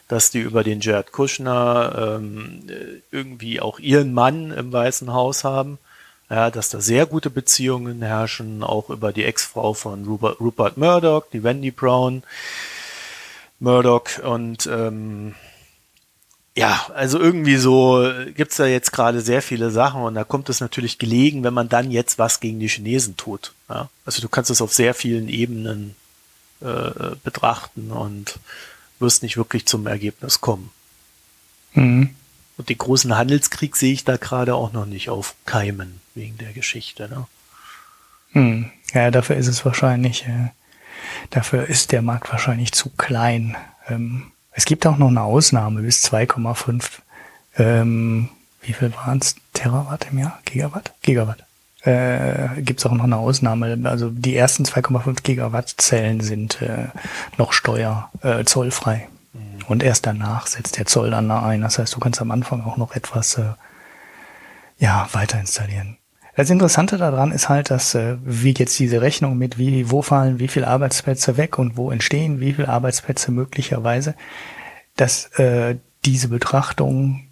dass 0.08 0.32
die 0.32 0.40
über 0.40 0.64
den 0.64 0.80
Jared 0.80 1.12
Kushner 1.12 2.20
ähm, 2.22 2.62
irgendwie 3.12 3.60
auch 3.60 3.80
ihren 3.80 4.14
Mann 4.14 4.52
im 4.52 4.72
Weißen 4.72 5.12
Haus 5.12 5.44
haben. 5.44 5.80
Ja, 6.30 6.52
dass 6.52 6.70
da 6.70 6.80
sehr 6.80 7.06
gute 7.06 7.30
Beziehungen 7.30 8.02
herrschen, 8.02 8.64
auch 8.64 8.90
über 8.90 9.12
die 9.12 9.26
Ex-Frau 9.26 9.74
von 9.74 10.06
Rupert, 10.06 10.40
Rupert 10.40 10.78
Murdoch, 10.78 11.26
die 11.34 11.44
Wendy 11.44 11.72
Brown 11.72 12.24
Murdoch. 13.60 14.20
Und 14.24 14.68
ähm, 14.68 15.36
ja, 16.56 16.86
also 16.94 17.20
irgendwie 17.20 17.58
so 17.58 18.08
gibt's 18.36 18.58
da 18.58 18.66
jetzt 18.66 18.92
gerade 18.92 19.22
sehr 19.22 19.42
viele 19.42 19.72
Sachen 19.72 20.04
und 20.04 20.14
da 20.14 20.24
kommt 20.24 20.50
es 20.50 20.60
natürlich 20.60 21.00
gelegen, 21.00 21.44
wenn 21.44 21.54
man 21.54 21.70
dann 21.70 21.90
jetzt 21.90 22.20
was 22.20 22.40
gegen 22.40 22.60
die 22.60 22.68
Chinesen 22.68 23.18
tut. 23.18 23.54
Ja? 23.70 23.90
Also 24.06 24.22
du 24.22 24.30
kannst 24.30 24.52
es 24.52 24.62
auf 24.62 24.74
sehr 24.74 24.94
vielen 24.94 25.30
Ebenen 25.30 25.96
äh, 26.62 27.16
betrachten 27.24 27.92
und 27.92 28.40
wirst 29.00 29.24
nicht 29.24 29.38
wirklich 29.38 29.66
zum 29.66 29.88
Ergebnis 29.88 30.42
kommen. 30.42 30.70
Mhm. 31.74 32.16
Und 32.58 32.70
den 32.70 32.78
großen 32.78 33.18
Handelskrieg 33.18 33.76
sehe 33.76 33.94
ich 33.94 34.04
da 34.04 34.18
gerade 34.18 34.56
auch 34.56 34.74
noch 34.74 34.86
nicht 34.86 35.10
aufkeimen, 35.10 36.02
wegen 36.14 36.38
der 36.38 36.54
Geschichte. 36.54 37.10
Ne? 37.10 37.28
Hm. 38.34 38.72
Ja, 38.94 39.10
dafür 39.10 39.38
ist 39.38 39.48
es 39.48 39.66
wahrscheinlich, 39.66 40.28
äh, 40.28 40.50
dafür 41.32 41.68
ist 41.68 41.92
der 41.92 42.04
Markt 42.04 42.32
wahrscheinlich 42.32 42.72
zu 42.74 42.92
klein. 42.92 43.58
Ähm, 43.88 44.33
es 44.54 44.66
gibt 44.66 44.86
auch 44.86 44.98
noch 44.98 45.10
eine 45.10 45.22
Ausnahme 45.22 45.82
bis 45.82 46.04
2,5, 46.06 47.00
ähm, 47.58 48.30
wie 48.62 48.74
viel 48.74 48.94
waren 48.96 49.20
es? 49.20 49.36
Terawatt 49.54 50.08
im 50.12 50.20
Jahr? 50.20 50.40
Gigawatt? 50.46 50.94
Gigawatt. 51.02 51.44
Äh, 51.82 52.62
gibt 52.62 52.80
es 52.80 52.86
auch 52.86 52.94
noch 52.94 53.04
eine 53.04 53.18
Ausnahme. 53.18 53.78
Also 53.84 54.10
die 54.10 54.36
ersten 54.36 54.64
2,5 54.64 55.22
Gigawatt 55.22 55.76
Zellen 55.78 56.22
sind 56.22 56.62
äh, 56.62 56.88
noch 57.38 57.52
steuer, 57.52 58.10
äh, 58.22 58.46
zollfrei. 58.46 59.10
Und 59.68 59.84
erst 59.84 60.06
danach 60.06 60.48
setzt 60.48 60.78
der 60.78 60.86
Zoll 60.86 61.12
dann 61.12 61.30
da 61.30 61.44
ein. 61.44 61.62
Das 61.62 61.80
heißt, 61.80 61.96
du 61.96 62.00
kannst 62.00 62.22
am 62.22 62.32
Anfang 62.32 62.64
auch 62.64 62.78
noch 62.78 62.96
etwas 62.96 63.38
äh, 63.38 63.54
ja, 64.78 65.08
weiter 65.14 65.40
installieren. 65.40 65.98
Das 66.36 66.50
Interessante 66.50 66.98
daran 66.98 67.32
ist 67.32 67.50
halt, 67.50 67.70
dass 67.70 67.94
äh, 67.94 68.18
wie 68.24 68.54
jetzt 68.58 68.80
diese 68.80 69.02
Rechnung 69.02 69.38
mit 69.38 69.58
wie, 69.58 69.92
wo 69.92 70.02
fallen 70.02 70.40
wie 70.40 70.48
viele 70.48 70.68
Arbeitsplätze 70.68 71.38
weg 71.38 71.60
und 71.60 71.78
wo 71.78 71.92
entstehen 71.92 72.40
wie 72.40 72.54
viele 72.54 72.70
Arbeitsplätze 72.70 73.32
möglicherweise, 73.32 74.16
dass 74.96 75.28
äh, 75.40 75.76
diese 76.06 76.30
Betrachtung 76.30 77.28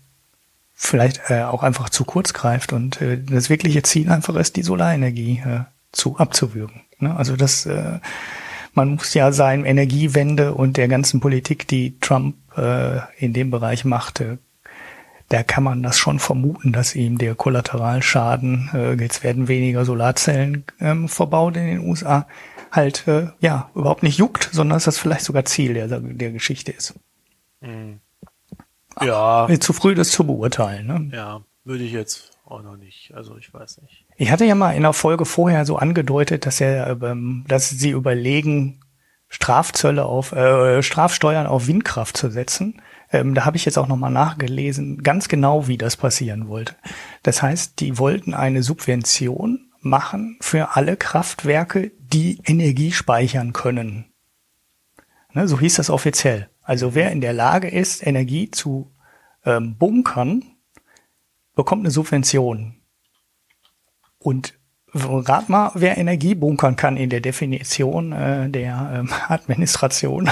vielleicht 0.74 1.22
äh, 1.30 1.44
auch 1.44 1.64
einfach 1.64 1.90
zu 1.90 2.06
kurz 2.06 2.34
greift 2.34 2.74
und 2.74 3.02
äh, 3.02 3.22
das 3.22 3.50
wirkliche 3.50 3.84
Ziel 3.84 4.12
einfach 4.12 4.36
ist, 4.36 4.56
die 4.56 4.64
Solarenergie 4.64 5.42
äh, 5.46 5.60
zu 5.92 6.18
abzuwürgen. 6.18 6.82
Ne? 7.00 7.16
Also 7.16 7.36
das 7.36 7.66
äh, 7.66 8.00
man 8.74 8.96
muss 8.96 9.14
ja 9.14 9.32
sein 9.32 9.66
Energiewende 9.66 10.54
und 10.54 10.78
der 10.78 10.88
ganzen 10.88 11.20
Politik, 11.20 11.68
die 11.68 12.00
Trump 12.00 12.36
äh, 12.58 13.00
in 13.18 13.34
dem 13.34 13.52
Bereich 13.52 13.84
machte, 13.84 14.40
da 15.32 15.44
kann 15.44 15.64
man 15.64 15.82
das 15.82 15.98
schon 15.98 16.20
vermuten, 16.20 16.74
dass 16.74 16.94
ihm 16.94 17.18
der 17.18 17.36
Kollateralschaden, 17.36 18.70
äh, 18.74 18.94
jetzt 18.94 19.24
werden 19.24 19.48
weniger 19.48 19.86
Solarzellen 19.86 20.66
ähm, 20.80 21.08
verbaut 21.08 21.56
in 21.56 21.68
den 21.68 21.80
USA, 21.80 22.28
halt 22.70 23.08
äh, 23.08 23.28
ja 23.40 23.70
überhaupt 23.74 24.04
nicht 24.04 24.18
juckt, 24.18 24.50
sondern 24.52 24.76
dass 24.76 24.84
das 24.84 24.98
vielleicht 24.98 25.24
sogar 25.24 25.46
Ziel 25.46 25.74
der, 25.74 25.88
der 25.88 26.32
Geschichte 26.32 26.74
ist. 26.74 26.96
Mhm. 27.62 28.02
Ja. 29.00 29.48
Ach, 29.50 29.58
zu 29.60 29.72
früh, 29.72 29.96
das 29.96 30.12
zu 30.12 30.26
beurteilen. 30.26 30.88
Ne? 30.88 31.16
Ja, 31.16 31.42
würde 31.64 31.86
ich 31.86 31.94
jetzt 31.94 32.32
auch 32.44 32.62
noch 32.62 32.76
nicht. 32.76 33.14
Also 33.14 33.38
ich 33.38 33.54
weiß 33.54 33.82
nicht. 33.84 34.06
Ich 34.18 34.32
hatte 34.32 34.44
ja 34.44 34.56
mal 34.56 34.76
in 34.76 34.84
der 34.84 34.92
Folge 34.92 35.26
vorher 35.26 35.66
so 35.66 35.78
angedeutet, 35.78 36.46
dass 36.46 36.60
er, 36.60 37.02
ähm, 37.02 37.46
dass 37.48 37.70
sie 37.70 37.92
überlegen, 37.92 38.82
Strafzölle 39.30 40.04
auf 40.04 40.34
äh, 40.34 40.84
Strafsteuern 40.84 41.48
auf 41.48 41.68
Windkraft 41.68 42.18
zu 42.18 42.30
setzen. 42.30 42.82
Ähm, 43.12 43.34
da 43.34 43.46
habe 43.46 43.58
ich 43.58 43.66
jetzt 43.66 43.78
auch 43.78 43.88
nochmal 43.88 44.12
nachgelesen, 44.12 45.04
ganz 45.04 45.28
genau, 45.28 45.68
wie 45.68 45.78
das 45.78 45.98
passieren 45.98 46.48
wollte. 46.48 46.76
Das 47.24 47.42
heißt, 47.42 47.80
die 47.80 47.98
wollten 47.98 48.34
eine 48.34 48.64
Subvention 48.64 49.72
machen 49.82 50.38
für 50.42 50.76
alle 50.76 50.96
Kraftwerke, 50.96 51.92
die 52.00 52.40
Energie 52.46 52.92
speichern 52.92 53.54
können. 53.54 54.06
Ne, 55.34 55.48
so 55.48 55.60
hieß 55.60 55.76
das 55.76 55.90
offiziell. 55.90 56.50
Also 56.62 56.94
wer 56.96 57.12
in 57.12 57.22
der 57.22 57.34
Lage 57.34 57.68
ist, 57.70 58.06
Energie 58.06 58.52
zu 58.52 58.92
ähm, 59.46 59.78
bunkern, 59.78 60.44
bekommt 61.56 61.82
eine 61.82 61.92
Subvention. 61.92 62.76
Und 64.20 64.54
rat 64.94 65.50
mal, 65.50 65.72
wer 65.74 65.98
Energie 65.98 66.36
bunkern 66.36 66.76
kann 66.76 66.98
in 66.98 67.10
der 67.10 67.22
Definition 67.22 68.12
äh, 68.12 68.50
der 68.50 68.92
ähm, 68.94 69.10
Administration. 69.28 70.30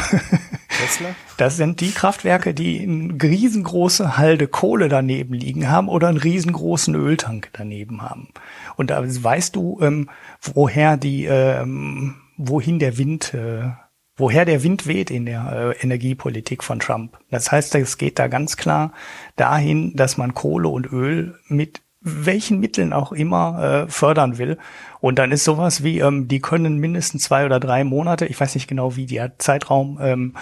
Tesla? 0.80 1.10
Das 1.38 1.58
sind 1.58 1.82
die 1.82 1.92
Kraftwerke, 1.92 2.54
die 2.54 2.82
eine 2.82 3.14
riesengroße 3.22 4.18
Halde 4.18 4.48
Kohle 4.48 4.90
daneben 4.90 5.34
liegen 5.34 5.70
haben 5.70 5.90
oder 5.90 6.08
einen 6.08 6.18
riesengroßen 6.18 6.96
Öltank 6.96 7.50
daneben 7.54 8.02
haben. 8.02 8.30
Und 8.76 8.90
da 8.90 9.04
weißt 9.04 9.56
du, 9.56 9.80
ähm, 9.82 10.10
woher 10.42 10.98
die, 10.98 11.26
ähm, 11.26 12.16
wohin 12.38 12.80
der 12.80 12.98
Wind, 12.98 13.34
äh, 13.34 13.72
woher 14.16 14.46
der 14.46 14.64
Wind 14.64 14.88
weht 14.88 15.12
in 15.12 15.26
der 15.26 15.76
äh, 15.80 15.84
Energiepolitik 15.84 16.64
von 16.64 16.80
Trump. 16.80 17.18
Das 17.30 17.52
heißt, 17.52 17.76
es 17.76 17.98
geht 17.98 18.20
da 18.20 18.28
ganz 18.28 18.58
klar 18.58 18.94
dahin, 19.36 19.96
dass 19.96 20.18
man 20.18 20.34
Kohle 20.34 20.70
und 20.70 20.92
Öl 20.92 21.40
mit 21.48 21.82
welchen 22.02 22.60
Mitteln 22.60 22.94
auch 22.94 23.12
immer 23.12 23.62
äh, 23.62 23.92
fördern 23.92 24.38
will. 24.38 24.58
Und 25.02 25.20
dann 25.20 25.32
ist 25.32 25.44
sowas 25.44 25.84
wie, 25.84 26.00
ähm, 26.00 26.28
die 26.28 26.40
können 26.40 26.78
mindestens 26.78 27.24
zwei 27.24 27.46
oder 27.46 27.60
drei 27.60 27.84
Monate, 27.84 28.26
ich 28.26 28.40
weiß 28.40 28.56
nicht 28.56 28.68
genau, 28.68 28.96
wie 28.96 29.06
der 29.06 29.38
Zeitraum 29.38 30.00
ähm, 30.02 30.34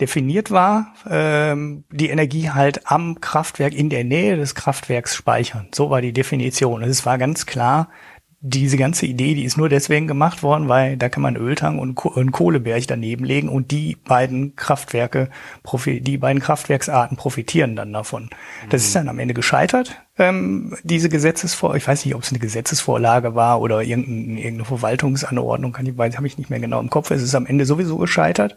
definiert 0.00 0.50
war, 0.50 0.94
ähm, 1.08 1.84
die 1.90 2.08
Energie 2.08 2.50
halt 2.50 2.90
am 2.90 3.20
Kraftwerk 3.20 3.74
in 3.74 3.90
der 3.90 4.04
Nähe 4.04 4.36
des 4.36 4.54
Kraftwerks 4.54 5.14
speichern. 5.14 5.68
So 5.74 5.90
war 5.90 6.00
die 6.00 6.12
Definition. 6.12 6.82
Es 6.82 7.06
war 7.06 7.18
ganz 7.18 7.46
klar, 7.46 7.88
diese 8.42 8.78
ganze 8.78 9.04
Idee, 9.04 9.34
die 9.34 9.44
ist 9.44 9.58
nur 9.58 9.68
deswegen 9.68 10.06
gemacht 10.06 10.42
worden, 10.42 10.66
weil 10.68 10.96
da 10.96 11.10
kann 11.10 11.22
man 11.22 11.36
Öltang 11.36 11.78
und, 11.78 11.94
Ko 11.94 12.08
und 12.08 12.32
Kohleberg 12.32 12.86
daneben 12.86 13.24
legen 13.24 13.50
und 13.50 13.70
die 13.70 13.96
beiden 13.96 14.56
Kraftwerke, 14.56 15.28
die 15.84 16.16
beiden 16.16 16.40
Kraftwerksarten 16.40 17.18
profitieren 17.18 17.76
dann 17.76 17.92
davon. 17.92 18.30
Das 18.70 18.82
ist 18.82 18.94
mhm. 18.94 19.00
dann 19.00 19.08
am 19.10 19.18
Ende 19.18 19.34
gescheitert, 19.34 20.00
ähm, 20.16 20.74
diese 20.84 21.10
Gesetzesvorlage. 21.10 21.78
Ich 21.78 21.86
weiß 21.86 22.06
nicht, 22.06 22.14
ob 22.14 22.22
es 22.22 22.30
eine 22.30 22.38
Gesetzesvorlage 22.38 23.34
war 23.34 23.60
oder 23.60 23.82
irgendeine, 23.82 24.40
irgendeine 24.40 24.64
Verwaltungsanordnung, 24.64 25.72
kann 25.72 25.84
ich, 25.84 25.98
weiß, 25.98 26.16
habe 26.16 26.26
ich 26.26 26.38
nicht 26.38 26.48
mehr 26.48 26.60
genau 26.60 26.80
im 26.80 26.88
Kopf. 26.88 27.10
Es 27.10 27.22
ist 27.22 27.34
am 27.34 27.44
Ende 27.44 27.66
sowieso 27.66 27.98
gescheitert. 27.98 28.56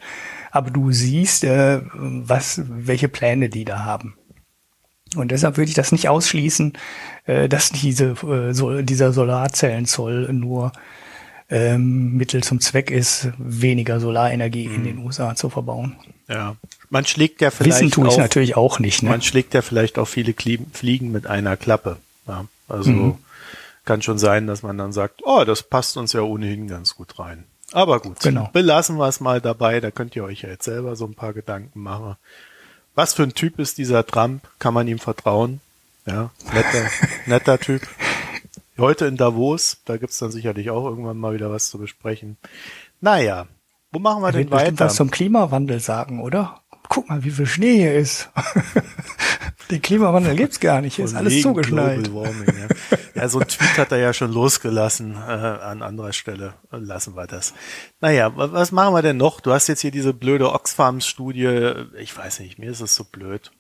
Aber 0.54 0.70
du 0.70 0.92
siehst, 0.92 1.44
äh, 1.46 1.82
was, 1.94 2.62
welche 2.68 3.08
Pläne 3.10 3.50
die 3.50 3.66
da 3.66 3.86
haben. 3.86 4.16
Und 5.16 5.32
deshalb 5.32 5.58
würde 5.58 5.70
ich 5.70 5.76
das 5.76 5.92
nicht 5.92 6.10
ausschließen, 6.10 6.74
äh, 7.26 7.50
dass 7.50 7.72
diese, 7.72 8.12
äh, 8.12 8.54
so, 8.54 8.84
dieser 8.84 9.14
Solarzellenzoll 9.14 10.32
nur 10.32 10.72
ähm, 11.50 12.14
Mittel 12.14 12.44
zum 12.44 12.62
Zweck 12.62 12.92
ist, 12.92 13.30
weniger 13.40 14.00
Solarenergie 14.00 14.68
mhm. 14.68 14.76
in 14.76 14.84
den 14.84 14.98
USA 15.00 15.36
zu 15.36 15.50
verbauen. 15.50 15.96
Ja, 16.28 16.56
man 16.92 17.08
schlägt 17.08 17.42
ja 17.42 17.50
vielleicht 17.50 17.82
Wissen 17.82 17.92
tue 17.92 18.08
ich 18.08 18.18
natürlich 18.18 18.56
auch 18.56 18.78
nicht. 18.78 19.02
Ne? 19.02 19.10
Man 19.10 19.24
schlägt 19.24 19.56
ja 19.56 19.64
vielleicht 19.64 19.98
auch 19.98 20.08
viele 20.08 20.36
Fliegen 20.36 21.12
mit 21.12 21.26
einer 21.26 21.58
Klappe. 21.58 21.98
Ja, 22.28 22.46
also 22.68 22.92
mhm. 22.92 23.18
kann 23.86 24.04
schon 24.04 24.20
sein, 24.20 24.46
dass 24.46 24.62
man 24.62 24.78
dann 24.78 24.94
sagt, 24.94 25.22
oh, 25.24 25.44
das 25.46 25.64
passt 25.64 25.98
uns 25.98 26.14
ja 26.14 26.22
ohnehin 26.22 26.68
ganz 26.68 26.94
gut 26.94 27.18
rein. 27.18 27.46
Aber 27.74 28.00
gut, 28.00 28.20
genau. 28.20 28.50
belassen 28.54 28.98
wir 28.98 29.08
es 29.08 29.20
mal 29.20 29.42
dabei. 29.42 29.80
Da 29.80 29.92
könnt 29.92 30.16
ihr 30.16 30.24
euch 30.24 30.44
ja 30.44 30.50
jetzt 30.50 30.66
selber 30.66 30.96
so 30.96 31.06
ein 31.06 31.16
paar 31.16 31.34
Gedanken 31.34 31.82
machen. 31.82 32.16
Was 32.96 33.14
für 33.14 33.24
ein 33.24 33.34
Typ 33.34 33.60
ist 33.60 33.78
dieser 33.78 34.06
Trump? 34.06 34.48
Kann 34.60 34.74
man 34.74 34.88
ihm 34.88 35.00
vertrauen? 35.00 35.60
Ja, 36.06 36.32
netter, 36.54 36.90
netter 37.26 37.60
Typ. 37.60 37.82
Heute 38.78 39.06
in 39.06 39.18
Davos, 39.18 39.78
da 39.86 39.98
gibt's 39.98 40.18
dann 40.20 40.32
sicherlich 40.32 40.70
auch 40.70 40.86
irgendwann 40.86 41.18
mal 41.18 41.34
wieder 41.34 41.52
was 41.52 41.70
zu 41.70 41.78
besprechen. 41.78 42.38
Naja, 43.02 43.48
wo 43.92 44.00
machen 44.00 44.22
wir 44.22 44.28
Er 44.28 44.32
denn 44.34 44.52
weiter? 44.52 44.86
was 44.86 44.96
zum 44.96 45.12
Klimawandel 45.12 45.80
sagen, 45.80 46.22
oder? 46.22 46.62
Guck 46.94 47.10
mal, 47.10 47.24
wie 47.24 47.32
viel 47.32 47.46
Schnee 47.48 47.78
hier 47.78 47.94
ist. 47.96 48.30
Den 49.72 49.82
Klimawandel 49.82 50.36
gibt's 50.36 50.60
gar 50.60 50.82
nicht. 50.82 50.96
Hier 50.98 51.06
ist 51.06 51.16
alles 51.16 51.42
zugeschneit. 51.42 52.14
Warming, 52.14 52.46
ja. 52.48 52.98
ja, 53.24 53.30
so 53.30 53.40
ein 53.40 53.48
Tweet 53.48 53.78
hat 53.78 53.92
er 53.92 53.98
ja 53.98 54.14
schon 54.14 54.32
losgelassen 54.32 55.16
äh, 55.16 55.32
an 55.32 55.82
anderer 55.82 56.14
Stelle. 56.14 56.54
Lassen 56.72 57.16
wir 57.16 57.26
das. 57.26 57.54
Naja, 58.02 58.36
wa- 58.38 58.52
was 58.52 58.72
machen 58.72 58.94
wir 58.94 59.02
denn 59.02 59.18
noch? 59.18 59.42
Du 59.42 59.52
hast 59.52 59.68
jetzt 59.70 59.82
hier 59.82 59.90
diese 59.92 60.14
blöde 60.14 60.52
Oxfam-Studie. 60.54 61.74
Ich 62.00 62.16
weiß 62.16 62.42
nicht, 62.42 62.60
mir 62.60 62.70
ist 62.70 62.82
es 62.82 62.94
so 62.94 63.04
blöd. 63.06 63.52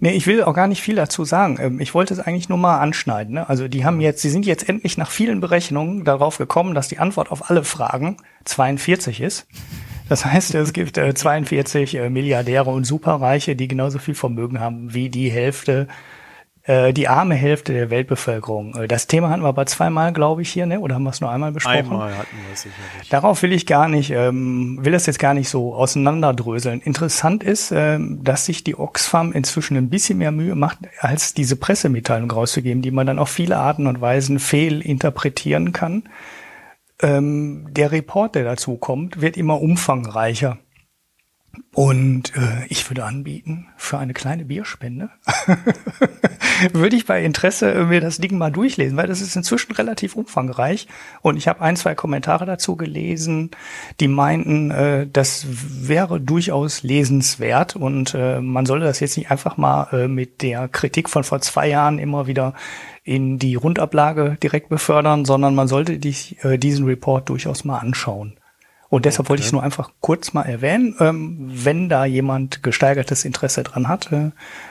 Nee, 0.00 0.12
ich 0.16 0.26
will 0.26 0.42
auch 0.42 0.54
gar 0.54 0.66
nicht 0.66 0.82
viel 0.82 0.96
dazu 0.96 1.24
sagen. 1.24 1.58
Ähm, 1.60 1.78
Ich 1.80 1.94
wollte 1.94 2.14
es 2.14 2.18
eigentlich 2.20 2.48
nur 2.48 2.58
mal 2.58 2.80
anschneiden. 2.80 3.34
Ne? 3.34 3.48
Also 3.48 3.68
die 3.68 3.84
haben 3.84 4.00
jetzt, 4.00 4.22
sie 4.22 4.30
sind 4.30 4.44
jetzt 4.46 4.68
endlich 4.68 4.98
nach 4.98 5.10
vielen 5.10 5.40
Berechnungen 5.40 6.04
darauf 6.04 6.38
gekommen, 6.38 6.74
dass 6.74 6.88
die 6.88 6.98
Antwort 6.98 7.30
auf 7.30 7.48
alle 7.50 7.62
Fragen 7.62 8.16
42 8.44 9.20
ist. 9.20 9.46
Das 10.08 10.24
heißt, 10.24 10.54
es 10.54 10.72
gibt 10.72 10.98
äh, 10.98 11.14
42 11.14 11.94
äh, 11.96 12.10
Milliardäre 12.10 12.70
und 12.70 12.84
Superreiche, 12.84 13.56
die 13.56 13.68
genauso 13.68 13.98
viel 13.98 14.14
Vermögen 14.14 14.60
haben 14.60 14.92
wie 14.92 15.08
die 15.08 15.30
Hälfte, 15.30 15.88
äh, 16.64 16.92
die 16.92 17.08
arme 17.08 17.34
Hälfte 17.34 17.72
der 17.72 17.88
Weltbevölkerung. 17.90 18.74
Äh, 18.76 18.88
Das 18.88 19.06
Thema 19.06 19.30
hatten 19.30 19.42
wir 19.42 19.48
aber 19.48 19.64
zweimal, 19.66 20.12
glaube 20.12 20.42
ich, 20.42 20.50
hier, 20.50 20.66
ne? 20.66 20.80
Oder 20.80 20.94
haben 20.94 21.04
wir 21.04 21.10
es 21.10 21.20
nur 21.22 21.30
einmal 21.30 21.52
besprochen? 21.52 21.78
Einmal 21.78 22.16
hatten 22.16 22.36
wir 22.46 22.52
es 22.52 22.62
sicherlich. 22.62 23.08
Darauf 23.08 23.42
will 23.42 23.52
ich 23.52 23.66
gar 23.66 23.88
nicht, 23.88 24.10
ähm, 24.10 24.78
will 24.82 24.92
das 24.92 25.06
jetzt 25.06 25.18
gar 25.18 25.32
nicht 25.32 25.48
so 25.48 25.74
auseinanderdröseln. 25.74 26.80
Interessant 26.82 27.42
ist, 27.42 27.70
ähm, 27.70 28.20
dass 28.22 28.44
sich 28.44 28.62
die 28.62 28.78
Oxfam 28.78 29.32
inzwischen 29.32 29.76
ein 29.76 29.88
bisschen 29.88 30.18
mehr 30.18 30.32
Mühe 30.32 30.54
macht, 30.54 30.78
als 31.00 31.32
diese 31.32 31.56
Pressemitteilung 31.56 32.30
rauszugeben, 32.30 32.82
die 32.82 32.90
man 32.90 33.06
dann 33.06 33.18
auf 33.18 33.30
viele 33.30 33.56
Arten 33.56 33.86
und 33.86 34.00
Weisen 34.00 34.38
fehlinterpretieren 34.38 35.72
kann. 35.72 36.04
Ähm, 37.04 37.66
der 37.70 37.92
Report, 37.92 38.34
der 38.34 38.44
dazu 38.44 38.76
kommt, 38.76 39.20
wird 39.20 39.36
immer 39.36 39.60
umfangreicher. 39.60 40.58
Und 41.72 42.34
äh, 42.34 42.66
ich 42.68 42.88
würde 42.88 43.04
anbieten, 43.04 43.66
für 43.76 43.98
eine 43.98 44.14
kleine 44.14 44.44
Bierspende 44.44 45.10
würde 46.72 46.96
ich 46.96 47.04
bei 47.04 47.22
Interesse 47.22 47.72
äh, 47.72 47.84
mir 47.84 48.00
das 48.00 48.18
Ding 48.18 48.38
mal 48.38 48.50
durchlesen, 48.50 48.96
weil 48.96 49.06
das 49.06 49.20
ist 49.20 49.36
inzwischen 49.36 49.72
relativ 49.72 50.16
umfangreich. 50.16 50.88
Und 51.20 51.36
ich 51.36 51.46
habe 51.46 51.60
ein, 51.60 51.76
zwei 51.76 51.94
Kommentare 51.94 52.46
dazu 52.46 52.76
gelesen, 52.76 53.50
die 54.00 54.08
meinten, 54.08 54.70
äh, 54.70 55.06
das 55.12 55.46
wäre 55.48 56.20
durchaus 56.20 56.82
lesenswert 56.82 57.76
und 57.76 58.14
äh, 58.14 58.40
man 58.40 58.66
sollte 58.66 58.86
das 58.86 59.00
jetzt 59.00 59.16
nicht 59.16 59.30
einfach 59.30 59.56
mal 59.56 59.88
äh, 59.92 60.08
mit 60.08 60.42
der 60.42 60.68
Kritik 60.68 61.10
von 61.10 61.22
vor 61.22 61.40
zwei 61.40 61.68
Jahren 61.68 61.98
immer 61.98 62.26
wieder 62.26 62.54
in 63.04 63.38
die 63.38 63.54
Rundablage 63.54 64.38
direkt 64.42 64.70
befördern, 64.70 65.24
sondern 65.24 65.54
man 65.54 65.68
sollte 65.68 65.98
dich, 65.98 66.42
äh, 66.42 66.58
diesen 66.58 66.86
Report 66.86 67.28
durchaus 67.28 67.64
mal 67.64 67.78
anschauen. 67.78 68.38
Und 68.88 69.04
deshalb 69.04 69.28
wollte 69.28 69.40
ich 69.40 69.46
es 69.46 69.52
nur 69.52 69.62
einfach 69.62 69.90
kurz 70.00 70.32
mal 70.32 70.42
erwähnen. 70.42 70.94
Ähm, 71.00 71.50
wenn 71.52 71.88
da 71.88 72.04
jemand 72.04 72.62
gesteigertes 72.62 73.24
Interesse 73.24 73.62
dran 73.62 73.88
hat, 73.88 74.10
äh, 74.12 74.30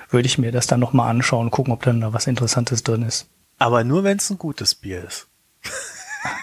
würde 0.10 0.26
ich 0.26 0.38
mir 0.38 0.52
das 0.52 0.66
dann 0.66 0.80
nochmal 0.80 1.10
anschauen, 1.10 1.52
gucken, 1.52 1.74
ob 1.74 1.84
dann 1.84 2.02
da 2.02 2.14
was 2.14 2.28
Interessantes 2.28 2.84
drin 2.84 3.04
ist. 3.04 3.28
Aber 3.60 3.84
nur, 3.84 4.04
wenn 4.04 4.18
es 4.18 4.30
ein 4.30 4.38
gutes 4.38 4.76
Bier 4.76 5.04
ist. 5.04 5.28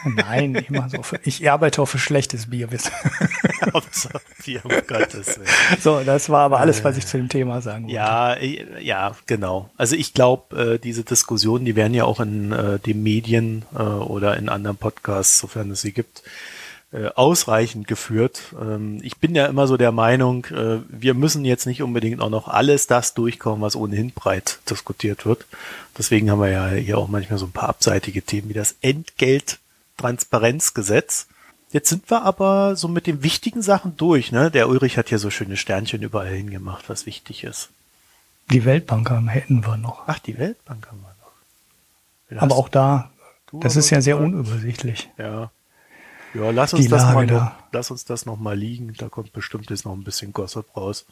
Nein, 0.05 0.55
immer 0.55 0.89
so. 0.89 1.03
Für, 1.03 1.21
ich 1.25 1.51
arbeite 1.51 1.83
auch 1.83 1.87
für 1.87 1.99
schlechtes 1.99 2.51
Bier. 2.51 2.69
Bier, 4.45 4.61
um 4.65 4.71
Gottes 4.87 5.39
Willen. 5.39 5.49
so, 5.81 6.01
das 6.01 6.29
war 6.29 6.41
aber 6.45 6.61
alles, 6.61 6.85
was 6.85 6.97
ich 6.97 7.07
zu 7.07 7.17
dem 7.17 7.29
Thema 7.29 7.61
sagen 7.61 7.85
wollte. 7.85 7.97
Ja, 7.97 8.35
äh, 8.35 8.83
ja, 8.83 9.17
genau. 9.27 9.71
Also 9.77 9.97
ich 9.97 10.15
glaube, 10.15 10.75
äh, 10.75 10.79
diese 10.79 11.05
Diskussionen, 11.05 11.65
die 11.65 11.77
werden 11.77 11.95
ja 11.95 12.05
auch 12.05 12.21
in 12.21 12.53
äh, 12.53 12.79
den 12.79 13.03
Medien 13.03 13.65
äh, 13.75 13.83
oder 13.83 14.37
in 14.37 14.49
anderen 14.49 14.77
Podcasts, 14.77 15.39
sofern 15.39 15.71
es 15.71 15.83
sie 15.83 15.93
gibt, 15.93 16.23
äh, 16.93 17.07
ausreichend 17.15 17.87
geführt. 17.87 18.55
Ähm, 18.61 18.99
ich 19.03 19.19
bin 19.19 19.35
ja 19.35 19.47
immer 19.47 19.67
so 19.67 19.77
der 19.77 19.93
Meinung, 19.93 20.47
äh, 20.47 20.79
wir 20.89 21.15
müssen 21.15 21.45
jetzt 21.45 21.67
nicht 21.67 21.83
unbedingt 21.83 22.21
auch 22.21 22.31
noch 22.31 22.49
alles 22.49 22.89
das 22.89 23.15
durchkommen, 23.15 23.61
was 23.61 23.77
ohnehin 23.77 24.11
breit 24.11 24.59
diskutiert 24.69 25.25
wird. 25.25 25.47
Deswegen 25.97 26.31
haben 26.31 26.41
wir 26.41 26.51
ja 26.51 26.69
hier 26.69 26.99
auch 26.99 27.07
manchmal 27.07 27.39
so 27.39 27.47
ein 27.47 27.53
paar 27.53 27.69
abseitige 27.69 28.23
Themen 28.23 28.49
wie 28.49 28.55
das 28.55 28.75
Entgelttransparenzgesetz. 30.01 31.27
Jetzt 31.73 31.89
sind 31.89 32.11
wir 32.11 32.23
aber 32.23 32.75
so 32.75 32.89
mit 32.89 33.07
den 33.07 33.23
wichtigen 33.23 33.63
Sachen 33.63 33.97
durch. 33.97 34.33
Ne? 34.33 34.51
Der 34.51 34.69
Ulrich 34.69 34.99
hat 34.99 35.09
hier 35.09 35.19
so 35.19 35.31
schöne 35.31 35.57
Sternchen 35.57 36.03
überall 36.03 36.35
hingemacht, 36.35 36.89
was 36.89 37.07
wichtig 37.07 37.45
ist. 37.45 37.71
Die 38.51 38.65
Weltbank 38.65 39.09
haben- 39.11 39.29
hätten 39.29 39.65
wir 39.65 39.77
noch. 39.77 40.03
Ach, 40.09 40.19
die 40.19 40.37
Weltbank 40.39 40.89
haben 40.89 41.01
wir 41.03 41.15
noch. 41.23 42.37
Ja, 42.37 42.43
Aber 42.43 42.57
auch 42.57 42.69
da, 42.69 43.11
das 43.53 43.77
ist 43.77 43.91
ja 43.91 44.01
sehr 44.01 44.19
unübersichtlich. 44.19 45.11
Ja. 45.17 45.51
Ja, 46.35 46.51
lass 46.51 46.73
uns 46.75 46.85
Die 46.85 46.89
das 46.89 47.03
Lage 47.03 47.15
mal 47.15 47.27
noch, 47.27 47.39
da. 47.41 47.59
lass 47.73 47.91
uns 47.91 48.05
das 48.05 48.25
noch 48.27 48.39
mal 48.39 48.57
liegen. 48.57 48.93
Da 48.99 49.09
kommt 49.09 49.33
bestimmt 49.33 49.71
jetzt 49.71 49.85
noch 49.85 49.93
ein 49.93 50.05
bisschen 50.05 50.33
Gossip 50.33 50.77
raus. 50.77 51.05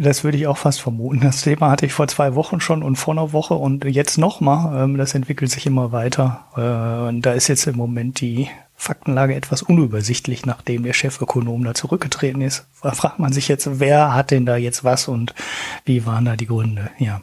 Das 0.00 0.22
würde 0.22 0.38
ich 0.38 0.46
auch 0.46 0.58
fast 0.58 0.80
vermuten. 0.80 1.20
Das 1.20 1.42
Thema 1.42 1.70
hatte 1.70 1.86
ich 1.86 1.92
vor 1.92 2.08
zwei 2.08 2.34
Wochen 2.34 2.60
schon 2.60 2.82
und 2.82 2.96
vor 2.96 3.14
einer 3.14 3.32
Woche 3.32 3.54
und 3.54 3.84
jetzt 3.84 4.18
nochmal. 4.18 4.84
Ähm, 4.84 4.96
das 4.96 5.14
entwickelt 5.14 5.50
sich 5.50 5.66
immer 5.66 5.92
weiter. 5.92 6.46
Äh, 6.56 7.08
und 7.08 7.22
da 7.22 7.32
ist 7.32 7.48
jetzt 7.48 7.66
im 7.66 7.76
Moment 7.76 8.20
die 8.20 8.48
Faktenlage 8.74 9.34
etwas 9.34 9.62
unübersichtlich, 9.62 10.46
nachdem 10.46 10.84
der 10.84 10.92
Chefökonom 10.92 11.64
da 11.64 11.74
zurückgetreten 11.74 12.42
ist. 12.42 12.66
Da 12.82 12.92
fragt 12.92 13.18
man 13.18 13.32
sich 13.32 13.48
jetzt, 13.48 13.80
wer 13.80 14.14
hat 14.14 14.30
denn 14.30 14.46
da 14.46 14.56
jetzt 14.56 14.84
was 14.84 15.08
und 15.08 15.34
wie 15.84 16.06
waren 16.06 16.24
da 16.24 16.36
die 16.36 16.46
Gründe? 16.46 16.90
Ja. 16.98 17.22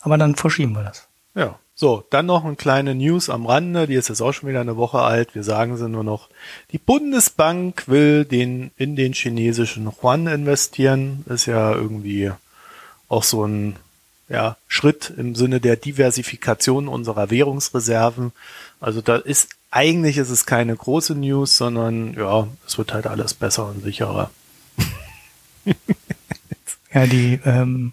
Aber 0.00 0.18
dann 0.18 0.34
verschieben 0.34 0.74
wir 0.74 0.82
das. 0.82 1.08
Ja. 1.34 1.58
So, 1.76 2.04
dann 2.10 2.26
noch 2.26 2.44
eine 2.44 2.54
kleine 2.54 2.94
News 2.94 3.28
am 3.28 3.46
Rande, 3.46 3.88
die 3.88 3.94
ist 3.94 4.08
jetzt 4.08 4.20
auch 4.20 4.32
schon 4.32 4.48
wieder 4.48 4.60
eine 4.60 4.76
Woche 4.76 5.00
alt. 5.00 5.34
Wir 5.34 5.42
sagen 5.42 5.76
sie 5.76 5.88
nur 5.88 6.04
noch. 6.04 6.28
Die 6.70 6.78
Bundesbank 6.78 7.88
will 7.88 8.24
den, 8.24 8.70
in 8.76 8.94
den 8.94 9.12
chinesischen 9.12 9.90
Yuan 9.90 10.28
investieren. 10.28 11.24
Ist 11.28 11.46
ja 11.46 11.72
irgendwie 11.72 12.30
auch 13.08 13.24
so 13.24 13.44
ein, 13.44 13.74
ja, 14.28 14.56
Schritt 14.68 15.12
im 15.16 15.34
Sinne 15.34 15.60
der 15.60 15.74
Diversifikation 15.74 16.86
unserer 16.86 17.30
Währungsreserven. 17.30 18.30
Also 18.80 19.00
da 19.00 19.16
ist, 19.16 19.48
eigentlich 19.72 20.18
ist 20.18 20.30
es 20.30 20.46
keine 20.46 20.76
große 20.76 21.16
News, 21.16 21.56
sondern, 21.56 22.14
ja, 22.14 22.46
es 22.66 22.78
wird 22.78 22.94
halt 22.94 23.08
alles 23.08 23.34
besser 23.34 23.66
und 23.66 23.82
sicherer. 23.82 24.30
Ja, 26.92 27.06
die, 27.06 27.40
ähm, 27.44 27.92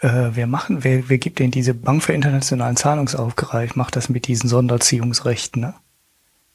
äh, 0.00 0.30
wer 0.32 0.46
machen, 0.46 0.82
wer, 0.82 1.08
wer 1.08 1.18
gibt 1.18 1.38
denn 1.38 1.50
diese 1.50 1.74
Bank 1.74 2.02
für 2.02 2.12
internationalen 2.12 2.76
Zahlungsaufgreif, 2.76 3.76
macht 3.76 3.96
das 3.96 4.08
mit 4.08 4.26
diesen 4.26 4.48
Sonderziehungsrechten, 4.48 5.62
ne? 5.62 5.74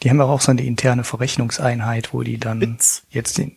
Die 0.04 0.10
haben 0.10 0.18
ja 0.18 0.26
auch 0.26 0.42
so 0.42 0.52
eine 0.52 0.64
interne 0.64 1.06
Verrechnungseinheit, 1.06 2.14
wo 2.14 2.22
die 2.22 2.38
dann 2.38 2.60
Witz. 2.60 3.04
jetzt 3.10 3.38
den, 3.38 3.56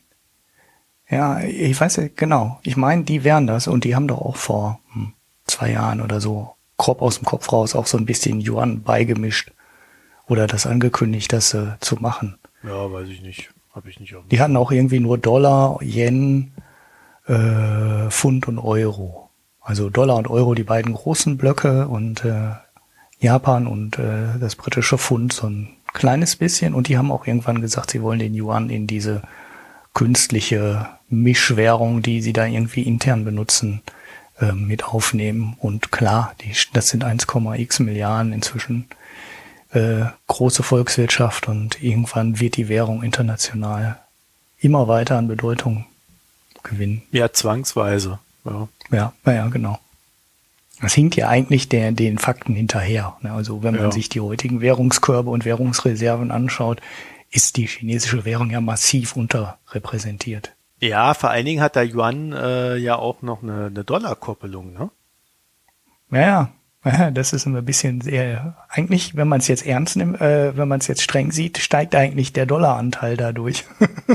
ja, 1.10 1.40
ich 1.40 1.81
weiß 1.81 1.97
ja, 1.97 2.05
genau. 2.15 2.60
Ich 2.62 2.77
meine, 2.77 3.02
die 3.02 3.24
wären 3.24 3.47
das 3.47 3.66
und 3.66 3.85
die 3.85 3.97
haben 3.97 4.06
doch 4.06 4.20
auch 4.20 4.36
vor 4.36 4.78
hm, 4.93 5.15
zwei 5.47 5.73
Jahren 5.73 6.01
oder 6.01 6.20
so 6.20 6.55
grob 6.77 7.02
aus 7.02 7.19
dem 7.19 7.24
Kopf 7.24 7.52
raus 7.52 7.74
auch 7.74 7.86
so 7.86 7.98
ein 7.98 8.06
bisschen 8.06 8.40
Yuan 8.40 8.82
beigemischt 8.82 9.52
oder 10.28 10.47
das 10.47 10.66
angekündigt, 10.66 11.32
das 11.32 11.55
äh, 11.55 11.73
zu 11.81 11.97
machen. 11.97 12.39
Ja, 12.62 12.93
weiß 12.93 13.09
ich 13.09 13.23
nicht. 13.23 13.51
Habe 13.74 13.90
ich 13.90 14.01
nicht 14.01 14.15
auf 14.15 14.24
Die 14.28 14.40
hatten 14.40 14.56
auch 14.56 14.70
irgendwie 14.70 15.01
nur 15.01 15.19
Dollar, 15.19 15.81
Yen, 15.82 16.52
äh, 17.27 18.10
Pfund 18.10 18.48
und 18.48 18.59
Euro. 18.59 19.28
Also 19.69 19.90
Dollar 19.90 20.16
und 20.16 20.31
Euro 20.31 20.55
die 20.55 20.65
beiden 20.65 20.95
großen 20.95 21.36
Blöcke 21.36 21.89
und 21.89 22.24
äh, 22.24 22.53
Japan 23.20 23.66
und 23.66 23.99
äh, 23.99 24.39
das 24.40 24.57
britische 24.57 24.97
Pfund 24.97 25.35
so 25.35 25.47
ein 25.47 25.69
kleines 25.93 26.36
bisschen. 26.36 26.73
Und 26.73 26.89
die 26.89 26.97
haben 26.97 27.12
auch 27.12 27.27
irgendwann 27.27 27.61
gesagt, 27.61 27.90
sie 27.90 28.01
wollen 28.01 28.19
den 28.19 28.35
Yuan 28.35 28.70
in 28.70 28.86
diese 28.86 29.20
künstliche 29.93 30.89
Mischwährung, 31.11 32.01
die 32.01 32.23
sie 32.23 32.32
da 32.32 32.47
irgendwie 32.47 32.81
intern 32.81 33.27
benutzen, 33.27 33.82
äh, 34.40 34.53
mit 34.53 34.85
aufnehmen. 34.85 35.59
Und 35.61 35.93
klar, 35.93 36.35
die, 36.40 36.55
das 36.73 36.89
sind 36.89 37.05
1,x 37.05 37.81
Milliarden 37.81 38.32
inzwischen 38.32 38.86
äh, 39.73 40.07
große 40.28 40.62
Volkswirtschaft 40.62 41.47
und 41.47 41.82
irgendwann 41.82 42.40
wird 42.40 42.57
die 42.57 42.70
Währung 42.70 43.03
international 43.03 43.99
immer 44.61 44.89
weiter 44.89 45.19
an 45.19 45.28
Bedeutung 45.28 45.85
gewinnen. 46.62 47.03
Ja, 47.12 47.31
zwangsweise. 47.35 48.19
Ja. 48.51 48.69
Ja, 48.91 49.12
naja, 49.25 49.49
genau. 49.49 49.79
Das 50.81 50.95
hinkt 50.95 51.16
ja 51.16 51.29
eigentlich 51.29 51.69
der, 51.69 51.91
den 51.93 52.19
Fakten 52.19 52.55
hinterher. 52.55 53.16
ne? 53.23 53.33
Also 53.33 53.62
wenn 53.62 53.75
man 53.75 53.85
Ja. 53.87 53.93
sich 53.93 54.09
die 54.09 54.20
heutigen 54.20 54.61
Währungskörbe 54.61 55.29
und 55.31 55.45
Währungsreserven 55.45 56.31
anschaut, 56.31 56.81
ist 57.31 57.57
die 57.57 57.66
chinesische 57.66 58.25
Währung 58.25 58.51
ja 58.51 58.61
massiv 58.61 59.16
unterrepräsentiert. 59.16 60.53
Ja, 60.81 61.15
vor 61.15 61.31
allen 61.31 61.45
Dingen 61.47 61.61
hat 61.61 61.75
der 61.77 61.85
Yuan 61.93 62.33
äh, 62.33 62.77
ja 62.77 62.97
auch 62.97 63.23
noch 63.23 63.43
eine, 63.43 63.66
eine 63.66 63.85
Dollarkoppelung, 63.85 64.73
ne? 64.73 64.91
Ja, 66.11 66.20
ja. 66.20 66.49
Ja, 66.85 67.11
Das 67.11 67.33
ist 67.33 67.45
ein 67.45 67.65
bisschen 67.65 68.01
sehr, 68.01 68.55
eigentlich, 68.69 69.16
wenn 69.16 69.27
man 69.27 69.41
es 69.41 69.49
jetzt 69.49 69.66
ernst 69.66 69.97
nimmt, 69.97 70.20
äh, 70.20 70.57
wenn 70.57 70.69
man 70.69 70.79
es 70.79 70.87
jetzt 70.87 71.03
streng 71.03 71.33
sieht, 71.33 71.59
steigt 71.59 71.97
eigentlich 71.97 72.33
der 72.33 72.47
Dollaranteil 72.47 73.16
dadurch. 73.16 73.65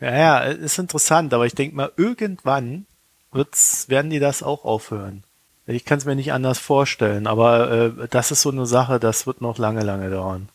Ja, 0.00 0.16
ja, 0.16 0.38
ist 0.38 0.78
interessant, 0.78 1.34
aber 1.34 1.44
ich 1.44 1.54
denke 1.54 1.76
mal, 1.76 1.92
irgendwann 1.98 2.86
wird's, 3.32 3.88
werden 3.88 4.10
die 4.10 4.18
das 4.18 4.42
auch 4.42 4.64
aufhören. 4.64 5.22
Ich 5.66 5.84
kann 5.84 5.98
es 5.98 6.04
mir 6.04 6.16
nicht 6.16 6.32
anders 6.32 6.58
vorstellen, 6.58 7.26
aber 7.26 7.70
äh, 7.70 8.08
das 8.10 8.30
ist 8.30 8.42
so 8.42 8.50
eine 8.50 8.66
Sache, 8.66 8.98
das 8.98 9.26
wird 9.26 9.40
noch 9.40 9.58
lange, 9.58 9.82
lange 9.82 10.10
dauern. 10.10 10.48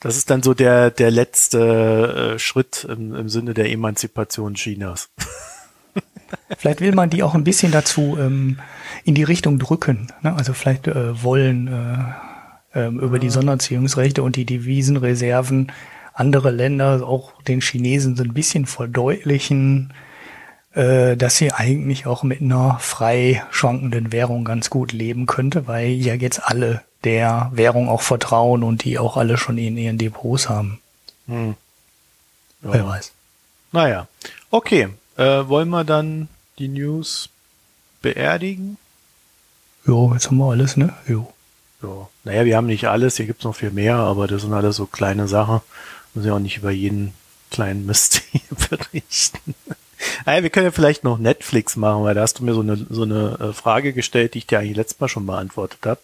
Das 0.00 0.16
ist 0.16 0.30
dann 0.30 0.42
so 0.42 0.54
der, 0.54 0.90
der 0.90 1.10
letzte 1.10 2.34
äh, 2.34 2.38
Schritt 2.38 2.84
im, 2.84 3.14
im 3.14 3.28
Sinne 3.28 3.52
der 3.52 3.70
Emanzipation 3.70 4.54
Chinas. 4.54 5.10
Vielleicht 6.58 6.80
will 6.80 6.94
man 6.94 7.10
die 7.10 7.22
auch 7.22 7.34
ein 7.34 7.44
bisschen 7.44 7.72
dazu 7.72 8.16
ähm, 8.18 8.58
in 9.04 9.14
die 9.14 9.22
Richtung 9.22 9.58
drücken. 9.58 10.08
Ne? 10.22 10.34
Also 10.34 10.52
vielleicht 10.52 10.86
äh, 10.86 11.22
wollen 11.22 11.68
äh, 11.68 12.78
äh, 12.78 12.88
über 12.88 13.18
die 13.18 13.30
Sonderziehungsrechte 13.30 14.22
und 14.22 14.36
die 14.36 14.44
Devisenreserven 14.44 15.72
andere 16.12 16.50
Länder, 16.50 17.06
auch 17.06 17.40
den 17.42 17.60
Chinesen, 17.60 18.16
so 18.16 18.24
ein 18.24 18.34
bisschen 18.34 18.66
verdeutlichen, 18.66 19.92
äh, 20.78 21.16
dass 21.16 21.36
sie 21.36 21.52
eigentlich 21.52 22.06
auch 22.06 22.22
mit 22.22 22.40
einer 22.40 22.78
frei 22.78 23.42
schwankenden 23.50 24.12
Währung 24.12 24.44
ganz 24.44 24.70
gut 24.70 24.92
leben 24.92 25.26
könnte, 25.26 25.66
weil 25.66 25.88
ja 25.88 26.14
jetzt 26.14 26.40
alle 26.44 26.82
der 27.02 27.50
Währung 27.52 27.88
auch 27.88 28.02
vertrauen 28.02 28.62
und 28.62 28.84
die 28.84 28.96
auch 28.96 29.16
alle 29.16 29.38
schon 29.38 29.58
in 29.58 29.76
ihren 29.76 29.98
Depots 29.98 30.48
haben. 30.48 30.80
Hm. 31.26 31.56
Ja. 32.62 32.72
Wer 32.72 32.86
weiß. 32.86 33.12
Naja, 33.72 34.06
okay. 34.50 34.88
Äh, 35.16 35.48
wollen 35.48 35.68
wir 35.68 35.82
dann 35.82 36.28
die 36.60 36.68
News 36.68 37.28
beerdigen? 38.00 38.78
Jo, 39.84 40.12
jetzt 40.14 40.26
haben 40.26 40.38
wir 40.38 40.52
alles, 40.52 40.76
ne? 40.76 40.94
Jo. 41.08 41.32
Ja. 41.82 42.08
Naja, 42.22 42.44
wir 42.44 42.56
haben 42.56 42.66
nicht 42.66 42.86
alles, 42.86 43.16
hier 43.16 43.26
gibt's 43.26 43.44
noch 43.44 43.56
viel 43.56 43.72
mehr, 43.72 43.96
aber 43.96 44.28
das 44.28 44.42
sind 44.42 44.52
alles 44.52 44.76
so 44.76 44.86
kleine 44.86 45.26
Sachen. 45.26 45.60
Muss 46.14 46.24
ja 46.24 46.34
auch 46.34 46.38
nicht 46.38 46.58
über 46.58 46.70
jeden 46.70 47.14
kleinen 47.50 47.84
Mist 47.84 48.22
berichten. 48.70 49.56
Naja, 50.26 50.42
wir 50.42 50.50
können 50.50 50.66
ja 50.66 50.72
vielleicht 50.72 51.04
noch 51.04 51.18
Netflix 51.18 51.76
machen, 51.76 52.04
weil 52.04 52.14
da 52.14 52.22
hast 52.22 52.38
du 52.38 52.44
mir 52.44 52.54
so 52.54 52.60
eine, 52.60 52.76
so 52.88 53.02
eine 53.02 53.38
äh, 53.40 53.52
Frage 53.52 53.92
gestellt, 53.92 54.34
die 54.34 54.38
ich 54.38 54.46
dir 54.46 54.58
eigentlich 54.58 54.76
letztes 54.76 55.00
Mal 55.00 55.08
schon 55.08 55.26
beantwortet 55.26 55.80
habe 55.84 56.00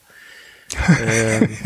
ähm, 1.00 1.56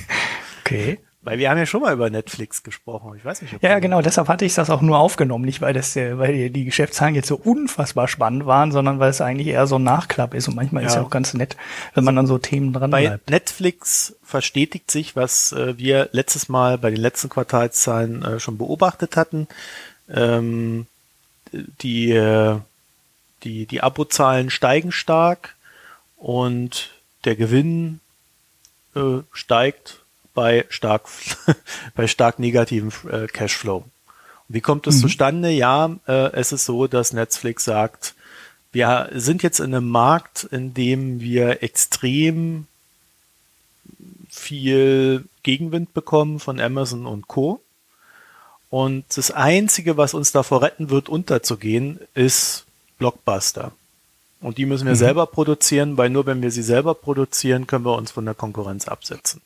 okay. 0.64 0.98
Weil 1.22 1.38
wir 1.38 1.50
haben 1.50 1.58
ja 1.58 1.66
schon 1.66 1.80
mal 1.80 1.92
über 1.92 2.08
Netflix 2.08 2.62
gesprochen. 2.62 3.14
Ich 3.16 3.24
weiß 3.24 3.42
nicht, 3.42 3.52
ob 3.52 3.62
Ja, 3.62 3.80
genau. 3.80 4.00
Deshalb 4.00 4.28
hatte 4.28 4.44
ich 4.44 4.54
das 4.54 4.70
auch 4.70 4.80
nur 4.80 4.98
aufgenommen. 4.98 5.44
Nicht, 5.44 5.60
weil 5.60 5.74
das, 5.74 5.96
äh, 5.96 6.16
weil 6.18 6.50
die 6.50 6.64
Geschäftszahlen 6.64 7.16
jetzt 7.16 7.26
so 7.26 7.34
unfassbar 7.34 8.06
spannend 8.06 8.46
waren, 8.46 8.70
sondern 8.70 9.00
weil 9.00 9.10
es 9.10 9.20
eigentlich 9.20 9.48
eher 9.48 9.66
so 9.66 9.76
ein 9.76 9.82
Nachklapp 9.82 10.34
ist. 10.34 10.46
Und 10.46 10.54
manchmal 10.54 10.84
ja. 10.84 10.88
ist 10.88 10.94
ja 10.94 11.02
auch 11.02 11.10
ganz 11.10 11.34
nett, 11.34 11.56
wenn 11.94 12.04
man 12.04 12.14
dann 12.14 12.28
so 12.28 12.38
Themen 12.38 12.72
dran 12.72 12.92
bei 12.92 13.08
bleibt. 13.08 13.28
Netflix 13.28 14.14
verstetigt 14.22 14.88
sich, 14.88 15.16
was 15.16 15.50
äh, 15.50 15.76
wir 15.76 16.10
letztes 16.12 16.48
Mal 16.48 16.78
bei 16.78 16.90
den 16.90 17.00
letzten 17.00 17.28
Quartalszahlen 17.28 18.24
äh, 18.24 18.38
schon 18.38 18.56
beobachtet 18.56 19.16
hatten. 19.16 19.48
Ähm, 20.08 20.86
die, 21.52 22.10
äh, 22.10 22.58
die, 23.42 23.66
die 23.66 23.82
Abozahlen 23.82 24.50
steigen 24.50 24.92
stark 24.92 25.56
und 26.16 26.90
der 27.24 27.36
Gewinn 27.36 28.00
äh, 28.94 29.18
steigt 29.32 30.00
bei 30.34 30.66
stark, 30.68 31.08
bei 31.94 32.06
stark 32.06 32.38
negativen 32.38 32.92
äh, 33.10 33.26
Cashflow. 33.26 33.84
Wie 34.48 34.60
kommt 34.60 34.86
es 34.86 34.96
mhm. 34.96 35.00
zustande? 35.00 35.50
Ja, 35.50 35.96
äh, 36.06 36.32
es 36.32 36.52
ist 36.52 36.64
so, 36.64 36.86
dass 36.86 37.12
Netflix 37.12 37.64
sagt, 37.64 38.14
wir 38.72 39.10
sind 39.14 39.42
jetzt 39.42 39.58
in 39.58 39.74
einem 39.74 39.88
Markt, 39.88 40.44
in 40.44 40.74
dem 40.74 41.20
wir 41.20 41.62
extrem 41.62 42.66
viel 44.28 45.24
Gegenwind 45.42 45.94
bekommen 45.94 46.40
von 46.40 46.60
Amazon 46.60 47.06
und 47.06 47.26
Co. 47.26 47.60
Und 48.70 49.04
das 49.16 49.30
Einzige, 49.30 49.96
was 49.96 50.14
uns 50.14 50.32
davor 50.32 50.62
retten 50.62 50.90
wird, 50.90 51.08
unterzugehen, 51.08 52.00
ist 52.14 52.64
Blockbuster. 52.98 53.72
Und 54.40 54.58
die 54.58 54.66
müssen 54.66 54.86
wir 54.86 54.94
mhm. 54.94 54.98
selber 54.98 55.26
produzieren, 55.26 55.96
weil 55.96 56.10
nur 56.10 56.26
wenn 56.26 56.42
wir 56.42 56.50
sie 56.50 56.62
selber 56.62 56.94
produzieren, 56.94 57.66
können 57.66 57.84
wir 57.84 57.96
uns 57.96 58.10
von 58.10 58.24
der 58.24 58.34
Konkurrenz 58.34 58.88
absetzen. 58.88 59.40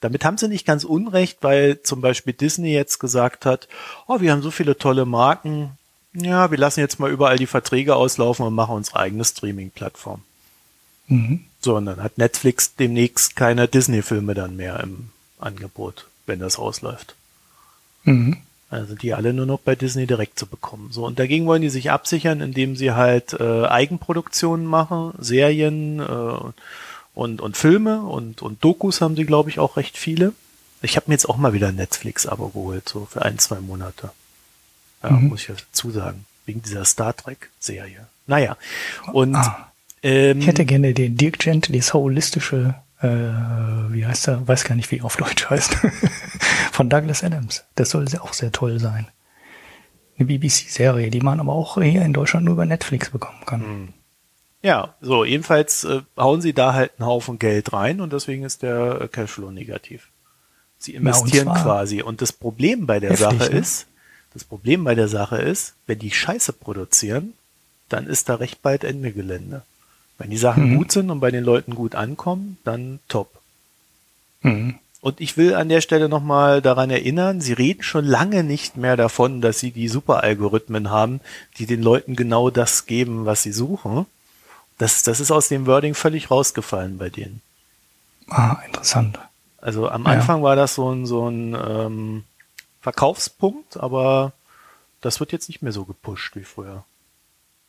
Damit 0.00 0.24
haben 0.24 0.36
sie 0.36 0.48
nicht 0.48 0.66
ganz 0.66 0.84
unrecht, 0.84 1.38
weil 1.40 1.80
zum 1.82 2.00
Beispiel 2.02 2.34
Disney 2.34 2.74
jetzt 2.74 2.98
gesagt 2.98 3.46
hat, 3.46 3.68
oh, 4.06 4.20
wir 4.20 4.32
haben 4.32 4.42
so 4.42 4.50
viele 4.50 4.76
tolle 4.76 5.06
Marken, 5.06 5.78
ja, 6.12 6.50
wir 6.50 6.58
lassen 6.58 6.80
jetzt 6.80 7.00
mal 7.00 7.10
überall 7.10 7.38
die 7.38 7.46
Verträge 7.46 7.96
auslaufen 7.96 8.46
und 8.46 8.54
machen 8.54 8.76
unsere 8.76 9.00
eigene 9.00 9.24
Streaming-Plattform. 9.24 10.22
Mhm. 11.08 11.44
So, 11.60 11.76
und 11.76 11.86
dann 11.86 12.02
hat 12.02 12.18
Netflix 12.18 12.76
demnächst 12.76 13.36
keine 13.36 13.66
Disney-Filme 13.66 14.34
dann 14.34 14.56
mehr 14.56 14.80
im 14.80 15.10
Angebot, 15.38 16.06
wenn 16.26 16.38
das 16.38 16.58
ausläuft. 16.58 17.16
Mhm. 18.04 18.36
Also 18.70 18.94
die 18.94 19.14
alle 19.14 19.32
nur 19.32 19.46
noch 19.46 19.60
bei 19.60 19.76
Disney 19.76 20.06
direkt 20.06 20.38
zu 20.38 20.46
bekommen. 20.46 20.88
So, 20.90 21.06
und 21.06 21.18
dagegen 21.18 21.46
wollen 21.46 21.62
die 21.62 21.68
sich 21.68 21.90
absichern, 21.90 22.40
indem 22.40 22.74
sie 22.76 22.92
halt 22.92 23.34
äh, 23.34 23.66
Eigenproduktionen 23.66 24.66
machen, 24.66 25.12
Serien 25.18 26.00
äh, 26.00 26.52
und, 27.14 27.40
und 27.40 27.56
Filme 27.56 28.00
und, 28.02 28.42
und 28.42 28.64
Dokus 28.64 29.00
haben 29.00 29.14
sie, 29.14 29.24
glaube 29.24 29.50
ich, 29.50 29.58
auch 29.58 29.76
recht 29.76 29.96
viele. 29.96 30.32
Ich 30.82 30.96
habe 30.96 31.04
mir 31.08 31.14
jetzt 31.14 31.28
auch 31.28 31.36
mal 31.36 31.52
wieder 31.52 31.68
ein 31.68 31.76
Netflix-Abo 31.76 32.48
geholt, 32.48 32.88
so 32.88 33.06
für 33.08 33.22
ein, 33.22 33.38
zwei 33.38 33.60
Monate. 33.60 34.10
Ja, 35.02 35.10
mhm. 35.10 35.28
muss 35.28 35.42
ich 35.42 35.48
ja 35.48 35.54
dazu 35.54 35.90
sagen. 35.90 36.26
Wegen 36.46 36.60
dieser 36.60 36.84
Star 36.84 37.16
Trek-Serie. 37.16 38.06
Naja. 38.26 38.56
Und 39.12 39.36
ah, 39.36 39.70
ähm, 40.02 40.40
ich 40.40 40.46
hätte 40.46 40.64
gerne 40.64 40.92
den 40.92 41.16
Dirk 41.16 41.38
Gentlys 41.38 41.94
holistische 41.94 42.74
äh, 43.00 43.08
wie 43.92 44.06
heißt 44.06 44.28
er? 44.28 44.46
Weiß 44.46 44.64
gar 44.64 44.74
nicht, 44.74 44.90
wie 44.90 44.98
er 44.98 45.04
auf 45.04 45.16
Deutsch 45.16 45.48
heißt. 45.48 45.76
Von 46.72 46.88
Douglas 46.88 47.22
Adams. 47.22 47.64
Das 47.74 47.90
soll 47.90 48.06
auch 48.20 48.32
sehr 48.32 48.52
toll 48.52 48.78
sein. 48.78 49.08
Eine 50.16 50.26
BBC-Serie, 50.26 51.10
die 51.10 51.20
man 51.20 51.40
aber 51.40 51.52
auch 51.52 51.80
hier 51.80 52.02
in 52.02 52.12
Deutschland 52.12 52.44
nur 52.44 52.54
über 52.54 52.66
Netflix 52.66 53.10
bekommen 53.10 53.44
kann. 53.46 53.60
Hm. 53.62 53.88
Ja, 54.62 54.94
so, 55.02 55.24
jedenfalls 55.24 55.84
äh, 55.84 56.00
hauen 56.16 56.40
sie 56.40 56.54
da 56.54 56.72
halt 56.72 56.92
einen 56.98 57.06
Haufen 57.06 57.38
Geld 57.38 57.72
rein 57.74 58.00
und 58.00 58.12
deswegen 58.12 58.44
ist 58.44 58.62
der 58.62 59.02
äh, 59.02 59.08
Cashflow 59.08 59.50
negativ. 59.50 60.08
Sie 60.78 60.94
investieren 60.94 61.48
ja, 61.48 61.52
und 61.52 61.62
quasi. 61.62 62.02
Und 62.02 62.22
das 62.22 62.32
Problem 62.32 62.86
bei 62.86 62.98
der 62.98 63.10
heftig, 63.10 63.38
Sache 63.40 63.52
ne? 63.52 63.58
ist, 63.58 63.86
das 64.32 64.44
Problem 64.44 64.84
bei 64.84 64.94
der 64.94 65.08
Sache 65.08 65.36
ist, 65.36 65.74
wenn 65.86 65.98
die 65.98 66.10
Scheiße 66.10 66.54
produzieren, 66.54 67.34
dann 67.88 68.06
ist 68.06 68.28
da 68.28 68.36
recht 68.36 68.62
bald 68.62 68.84
Ende 68.84 69.12
Gelände. 69.12 69.62
Wenn 70.24 70.30
die 70.30 70.38
Sachen 70.38 70.70
mhm. 70.70 70.78
gut 70.78 70.90
sind 70.90 71.10
und 71.10 71.20
bei 71.20 71.30
den 71.30 71.44
Leuten 71.44 71.74
gut 71.74 71.94
ankommen, 71.94 72.56
dann 72.64 72.98
top. 73.08 73.28
Mhm. 74.40 74.78
Und 75.02 75.20
ich 75.20 75.36
will 75.36 75.54
an 75.54 75.68
der 75.68 75.82
Stelle 75.82 76.08
nochmal 76.08 76.62
daran 76.62 76.88
erinnern, 76.88 77.42
Sie 77.42 77.52
reden 77.52 77.82
schon 77.82 78.06
lange 78.06 78.42
nicht 78.42 78.78
mehr 78.78 78.96
davon, 78.96 79.42
dass 79.42 79.60
Sie 79.60 79.70
die 79.70 79.86
Superalgorithmen 79.86 80.88
haben, 80.88 81.20
die 81.58 81.66
den 81.66 81.82
Leuten 81.82 82.16
genau 82.16 82.48
das 82.48 82.86
geben, 82.86 83.26
was 83.26 83.42
sie 83.42 83.52
suchen. 83.52 84.06
Das, 84.78 85.02
das 85.02 85.20
ist 85.20 85.30
aus 85.30 85.48
dem 85.48 85.66
Wording 85.66 85.92
völlig 85.94 86.30
rausgefallen 86.30 86.96
bei 86.96 87.10
denen. 87.10 87.42
Ah, 88.30 88.56
interessant. 88.64 89.18
Also 89.58 89.90
am 89.90 90.06
Anfang 90.06 90.38
ja. 90.38 90.44
war 90.44 90.56
das 90.56 90.74
so 90.74 90.90
ein, 90.90 91.04
so 91.04 91.28
ein 91.28 91.54
ähm, 91.54 92.24
Verkaufspunkt, 92.80 93.76
aber 93.76 94.32
das 95.02 95.20
wird 95.20 95.32
jetzt 95.32 95.48
nicht 95.50 95.60
mehr 95.60 95.72
so 95.72 95.84
gepusht 95.84 96.34
wie 96.34 96.44
früher. 96.44 96.82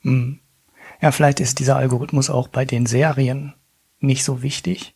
Mhm. 0.04 0.40
Ja, 1.02 1.12
vielleicht 1.12 1.40
ist 1.40 1.60
dieser 1.60 1.76
Algorithmus 1.76 2.30
auch 2.30 2.48
bei 2.48 2.66
den 2.66 2.86
Serien 2.86 3.54
nicht 4.00 4.24
so 4.24 4.42
wichtig. 4.42 4.96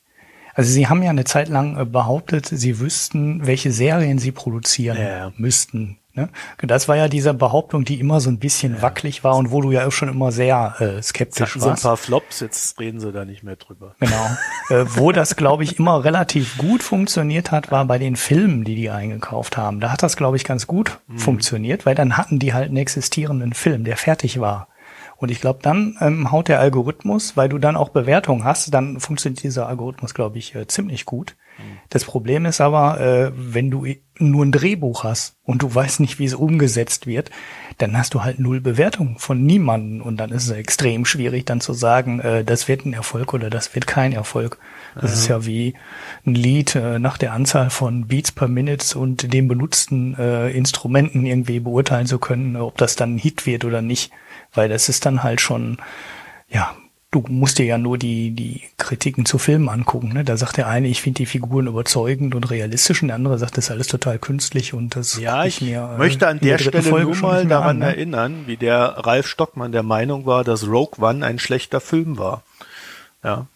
Also 0.53 0.71
sie 0.71 0.87
haben 0.87 1.03
ja 1.03 1.09
eine 1.09 1.23
Zeit 1.23 1.47
lang 1.47 1.79
äh, 1.79 1.85
behauptet, 1.85 2.45
sie 2.45 2.79
wüssten, 2.79 3.45
welche 3.45 3.71
Serien 3.71 4.19
sie 4.19 4.31
produzieren 4.31 4.97
ja. 4.97 5.31
müssten. 5.37 5.99
Ne? 6.19 6.29
Das 6.61 6.87
war 6.87 6.97
ja 6.97 7.07
diese 7.07 7.33
Behauptung, 7.33 7.85
die 7.85 7.99
immer 7.99 8.19
so 8.19 8.29
ein 8.29 8.39
bisschen 8.39 8.75
ja. 8.75 8.81
wackelig 8.81 9.23
war 9.23 9.37
und 9.37 9.51
wo 9.51 9.61
du 9.61 9.71
ja 9.71 9.87
auch 9.87 9.91
schon 9.91 10.09
immer 10.09 10.31
sehr 10.31 10.75
äh, 10.79 11.01
skeptisch 11.01 11.55
warst. 11.55 11.63
so 11.63 11.69
ein 11.69 11.77
paar 11.77 11.97
Flops, 11.97 12.41
jetzt 12.41 12.79
reden 12.79 12.99
sie 12.99 13.11
da 13.11 13.25
nicht 13.25 13.43
mehr 13.43 13.55
drüber. 13.55 13.95
Genau. 13.99 14.29
äh, 14.69 14.85
wo 14.95 15.11
das, 15.11 15.35
glaube 15.35 15.63
ich, 15.63 15.79
immer 15.79 16.03
relativ 16.03 16.57
gut 16.57 16.83
funktioniert 16.83 17.51
hat, 17.51 17.71
war 17.71 17.85
bei 17.85 17.99
den 17.99 18.15
Filmen, 18.15 18.63
die 18.63 18.75
die 18.75 18.89
eingekauft 18.89 19.55
haben. 19.55 19.79
Da 19.79 19.91
hat 19.91 20.03
das, 20.03 20.17
glaube 20.17 20.35
ich, 20.35 20.43
ganz 20.43 20.67
gut 20.67 20.99
mhm. 21.07 21.19
funktioniert, 21.19 21.85
weil 21.85 21.95
dann 21.95 22.17
hatten 22.17 22.39
die 22.39 22.53
halt 22.53 22.67
einen 22.67 22.77
existierenden 22.77 23.53
Film, 23.53 23.83
der 23.83 23.95
fertig 23.95 24.41
war. 24.41 24.67
Und 25.19 25.31
ich 25.31 25.41
glaube, 25.41 25.59
dann 25.61 25.97
ähm, 25.99 26.31
haut 26.31 26.47
der 26.47 26.61
Algorithmus, 26.61 27.35
weil 27.35 27.49
du 27.49 27.57
dann 27.57 27.75
auch 27.75 27.89
Bewertungen 27.89 28.45
hast, 28.45 28.73
dann 28.73 29.01
funktioniert 29.01 29.43
dieser 29.43 29.67
Algorithmus, 29.67 30.13
glaube 30.13 30.37
ich, 30.37 30.55
äh, 30.55 30.65
ziemlich 30.65 31.05
gut. 31.05 31.35
Mhm. 31.57 31.77
Das 31.89 32.05
Problem 32.05 32.45
ist 32.45 32.61
aber, 32.61 33.01
äh, 33.01 33.31
wenn 33.35 33.69
du 33.69 33.85
nur 34.17 34.45
ein 34.45 34.53
Drehbuch 34.53 35.03
hast 35.03 35.35
und 35.43 35.61
du 35.61 35.75
weißt 35.75 35.99
nicht, 35.99 36.19
wie 36.19 36.25
es 36.25 36.35
umgesetzt 36.35 37.05
wird, 37.05 37.31
dann 37.79 37.97
hast 37.97 38.13
du 38.13 38.23
halt 38.23 38.39
null 38.39 38.61
Bewertung 38.61 39.19
von 39.19 39.45
niemanden 39.45 39.99
und 39.99 40.15
dann 40.17 40.31
ist 40.31 40.45
es 40.45 40.51
extrem 40.51 41.03
schwierig, 41.03 41.45
dann 41.45 41.59
zu 41.59 41.73
sagen, 41.73 42.21
äh, 42.21 42.45
das 42.45 42.69
wird 42.69 42.85
ein 42.85 42.93
Erfolg 42.93 43.33
oder 43.33 43.49
das 43.49 43.75
wird 43.75 43.87
kein 43.87 44.13
Erfolg. 44.13 44.57
Das 44.99 45.13
ist 45.13 45.27
ja 45.27 45.45
wie 45.45 45.75
ein 46.25 46.35
Lied 46.35 46.75
äh, 46.75 46.97
nach 46.97 47.17
der 47.17 47.33
Anzahl 47.33 47.69
von 47.69 48.07
Beats 48.07 48.31
per 48.31 48.47
Minute 48.47 48.97
und 48.97 49.33
den 49.33 49.47
benutzten 49.49 50.15
äh, 50.15 50.49
Instrumenten 50.49 51.25
irgendwie 51.25 51.59
beurteilen 51.59 52.07
zu 52.07 52.19
können, 52.19 52.55
ob 52.55 52.77
das 52.77 52.95
dann 52.95 53.15
ein 53.15 53.19
Hit 53.19 53.45
wird 53.45 53.65
oder 53.65 53.81
nicht 53.81 54.11
weil 54.53 54.69
das 54.69 54.89
ist 54.89 55.05
dann 55.05 55.23
halt 55.23 55.41
schon, 55.41 55.77
ja, 56.47 56.75
du 57.11 57.23
musst 57.27 57.57
dir 57.57 57.65
ja 57.65 57.77
nur 57.77 57.97
die, 57.97 58.31
die 58.31 58.61
Kritiken 58.77 59.25
zu 59.25 59.37
Filmen 59.37 59.69
angucken. 59.69 60.13
Ne? 60.13 60.23
Da 60.23 60.37
sagt 60.37 60.57
der 60.57 60.67
eine, 60.67 60.87
ich 60.87 61.01
finde 61.01 61.17
die 61.17 61.25
Figuren 61.25 61.67
überzeugend 61.67 62.35
und 62.35 62.49
realistisch, 62.49 63.01
und 63.01 63.07
der 63.07 63.15
andere 63.15 63.37
sagt, 63.37 63.57
das 63.57 63.65
ist 63.65 63.71
alles 63.71 63.87
total 63.87 64.19
künstlich 64.19 64.73
und 64.73 64.95
das 64.95 65.19
Ja, 65.19 65.45
ich 65.45 65.61
mir, 65.61 65.91
äh, 65.95 65.97
möchte 65.97 66.27
an 66.27 66.39
der, 66.39 66.57
der 66.57 66.63
Stelle 66.63 66.83
Folge 66.83 67.11
nur 67.11 67.21
mal 67.21 67.45
daran 67.47 67.69
an, 67.69 67.79
ne? 67.79 67.85
erinnern, 67.87 68.43
wie 68.45 68.57
der 68.57 68.83
Ralf 68.97 69.27
Stockmann 69.27 69.71
der 69.71 69.83
Meinung 69.83 70.25
war, 70.25 70.43
dass 70.43 70.67
Rogue 70.67 71.03
One 71.03 71.25
ein 71.25 71.39
schlechter 71.39 71.81
Film 71.81 72.17
war. 72.17 72.43
Ja. 73.23 73.47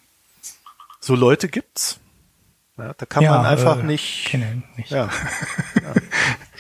So 1.00 1.16
Leute 1.16 1.48
gibt's. 1.48 2.00
Ja, 2.78 2.94
da 2.98 3.06
kann 3.06 3.24
Ja, 3.24 3.38
man 3.38 3.46
einfach 3.46 3.80
äh, 3.80 3.84
nicht. 3.84 4.26
Kenne 4.26 4.64
nicht. 4.78 4.90
Ja. 4.92 5.10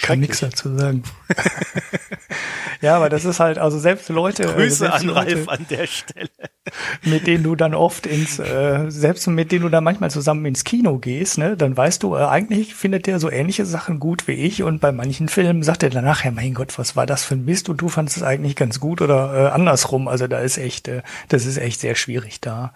Kann 0.02 0.20
nichts 0.20 0.42
dazu 0.42 0.76
sagen. 0.78 1.04
ja, 2.82 2.98
aber 2.98 3.10
das 3.10 3.24
ist 3.24 3.40
halt, 3.40 3.58
also 3.58 3.80
selbst 3.80 4.10
Leute, 4.10 4.44
äh, 4.44 4.48
Grüße 4.48 4.76
selbst 4.76 5.00
an 5.00 5.08
Leute, 5.08 5.36
Ralf 5.36 5.50
an 5.50 5.66
der 5.70 5.88
Stelle. 5.88 6.30
mit 7.04 7.26
denen 7.26 7.44
du 7.44 7.56
dann 7.56 7.74
oft 7.74 8.06
ins, 8.06 8.38
äh, 8.38 8.86
selbst 8.90 9.28
mit 9.28 9.52
denen 9.52 9.64
du 9.64 9.70
dann 9.70 9.84
manchmal 9.84 10.12
zusammen 10.12 10.46
ins 10.46 10.66
Kino 10.66 10.98
gehst, 10.98 11.38
ne, 11.38 11.56
dann 11.56 11.78
weißt 11.78 12.04
du, 12.04 12.16
äh, 12.16 12.26
eigentlich 12.26 12.76
findet 12.76 13.08
der 13.08 13.20
so 13.20 13.30
ähnliche 13.30 13.66
Sachen 13.66 14.00
gut 14.00 14.28
wie 14.28 14.34
ich 14.34 14.62
und 14.64 14.82
bei 14.82 14.92
manchen 14.92 15.30
Filmen 15.30 15.64
sagt 15.64 15.84
er 15.84 15.90
danach, 15.90 16.26
ja 16.26 16.32
mein 16.32 16.54
Gott, 16.54 16.78
was 16.78 16.96
war 16.96 17.06
das 17.06 17.24
für 17.24 17.36
ein 17.36 17.46
Mist 17.46 17.70
und 17.70 17.78
du 17.78 17.88
fandest 17.88 18.18
es 18.18 18.24
eigentlich 18.24 18.56
ganz 18.56 18.80
gut 18.80 19.02
oder 19.02 19.34
äh, 19.34 19.52
andersrum. 19.52 20.08
Also 20.08 20.28
da 20.28 20.40
ist 20.40 20.58
echt, 20.58 20.88
äh, 20.90 21.02
das 21.30 21.46
ist 21.46 21.58
echt 21.58 21.80
sehr 21.80 21.96
schwierig 21.96 22.42
da 22.42 22.74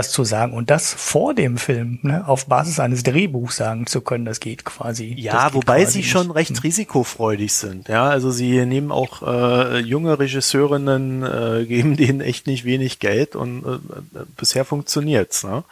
was 0.00 0.10
zu 0.10 0.24
sagen 0.24 0.52
und 0.54 0.70
das 0.70 0.94
vor 0.94 1.34
dem 1.34 1.58
Film, 1.58 1.98
ne, 2.02 2.26
auf 2.26 2.46
Basis 2.46 2.80
eines 2.80 3.02
Drehbuchs 3.02 3.56
sagen 3.56 3.86
zu 3.86 4.00
können, 4.00 4.24
das 4.24 4.40
geht 4.40 4.64
quasi. 4.64 5.14
Ja, 5.18 5.44
geht 5.46 5.54
wobei 5.54 5.80
quasi 5.82 5.92
sie 5.92 5.98
nicht. 5.98 6.10
schon 6.10 6.30
recht 6.30 6.62
risikofreudig 6.64 7.52
sind. 7.52 7.88
Ja, 7.88 8.08
also 8.08 8.30
sie 8.30 8.64
nehmen 8.64 8.90
auch 8.92 9.22
äh, 9.22 9.78
junge 9.80 10.18
Regisseurinnen, 10.18 11.22
äh, 11.22 11.66
geben 11.66 11.96
denen 12.02 12.20
echt 12.20 12.46
nicht 12.46 12.64
wenig 12.64 12.98
Geld 12.98 13.36
und 13.36 13.64
äh, 13.64 14.18
bisher 14.36 14.64
funktioniert's. 14.64 15.44
Ne? 15.44 15.64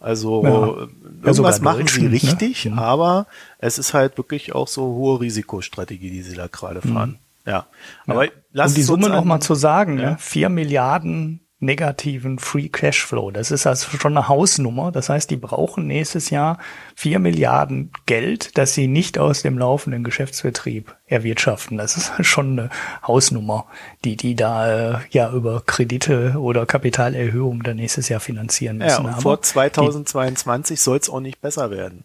Also 0.00 0.42
Ja. 0.44 0.48
äh, 0.48 0.52
Ja, 0.52 1.28
irgendwas 1.28 1.56
sogar 1.56 1.60
machen 1.74 1.86
sie 1.86 2.02
ne? 2.02 2.12
richtig, 2.12 2.64
Mhm. 2.66 2.78
aber 2.78 3.26
es 3.58 3.78
ist 3.78 3.94
halt 3.94 4.16
wirklich 4.18 4.54
auch 4.54 4.68
so 4.68 4.82
hohe 4.82 5.20
Risikostrategie, 5.20 6.10
die 6.10 6.22
sie 6.22 6.34
da 6.36 6.46
gerade 6.46 6.82
fahren. 6.82 7.18
Ja, 7.46 7.66
aber 8.06 8.26
lass 8.52 8.70
um 8.72 8.74
die 8.76 8.82
Summe 8.82 9.08
noch 9.08 9.22
an- 9.22 9.28
mal 9.28 9.40
zu 9.40 9.54
sagen, 9.56 9.98
Ja. 9.98 10.10
ne? 10.10 10.16
4 10.20 10.48
Milliarden 10.48 11.40
negativen 11.62 12.38
Free 12.38 12.68
Cashflow. 12.68 13.30
Das 13.30 13.50
ist 13.50 13.66
also 13.66 13.96
schon 13.96 14.16
eine 14.16 14.28
Hausnummer. 14.28 14.90
Das 14.92 15.08
heißt, 15.08 15.30
die 15.30 15.36
brauchen 15.36 15.86
nächstes 15.86 16.30
Jahr 16.30 16.58
4 16.96 17.18
Milliarden 17.20 17.90
Geld, 18.06 18.58
das 18.58 18.74
sie 18.74 18.88
nicht 18.88 19.18
aus 19.18 19.42
dem 19.42 19.56
laufenden 19.56 20.02
Geschäftsbetrieb 20.04 20.94
erwirtschaften. 21.06 21.78
Das 21.78 21.96
ist 21.96 22.12
schon 22.26 22.58
eine 22.58 22.70
Hausnummer, 23.06 23.66
die 24.04 24.16
die 24.16 24.34
da 24.34 24.94
äh, 24.94 24.98
ja 25.10 25.32
über 25.32 25.62
Kredite 25.64 26.34
oder 26.38 26.66
Kapitalerhöhungen 26.66 27.62
dann 27.62 27.76
nächstes 27.76 28.08
Jahr 28.08 28.20
finanzieren 28.20 28.80
Ja, 28.80 28.86
müssen. 28.86 29.06
und 29.06 29.12
Aber 29.12 29.22
vor 29.22 29.36
die 29.36 29.42
2022 29.42 30.80
soll 30.80 30.98
es 30.98 31.08
auch 31.08 31.20
nicht 31.20 31.40
besser 31.40 31.70
werden. 31.70 32.04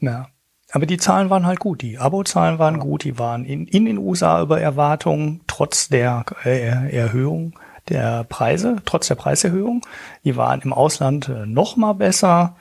ja. 0.00 0.28
Aber 0.70 0.84
die 0.84 0.98
Zahlen 0.98 1.30
waren 1.30 1.46
halt 1.46 1.60
gut. 1.60 1.80
Die 1.80 1.96
Abozahlen 1.96 2.58
waren 2.58 2.78
gut. 2.78 3.02
Die 3.04 3.18
waren 3.18 3.46
in, 3.46 3.66
in 3.66 3.86
den 3.86 3.96
USA 3.96 4.42
über 4.42 4.60
Erwartungen, 4.60 5.40
trotz 5.46 5.88
der 5.88 6.26
äh, 6.44 6.94
Erhöhung 6.94 7.58
der 7.90 8.24
Preise, 8.24 8.76
trotz 8.84 9.08
der 9.08 9.14
Preiserhöhung. 9.14 9.82
Die 10.24 10.36
waren 10.36 10.60
im 10.62 10.72
Ausland 10.72 11.28
äh, 11.28 11.46
noch 11.46 11.76
mal 11.76 11.94
besser. 11.94 12.56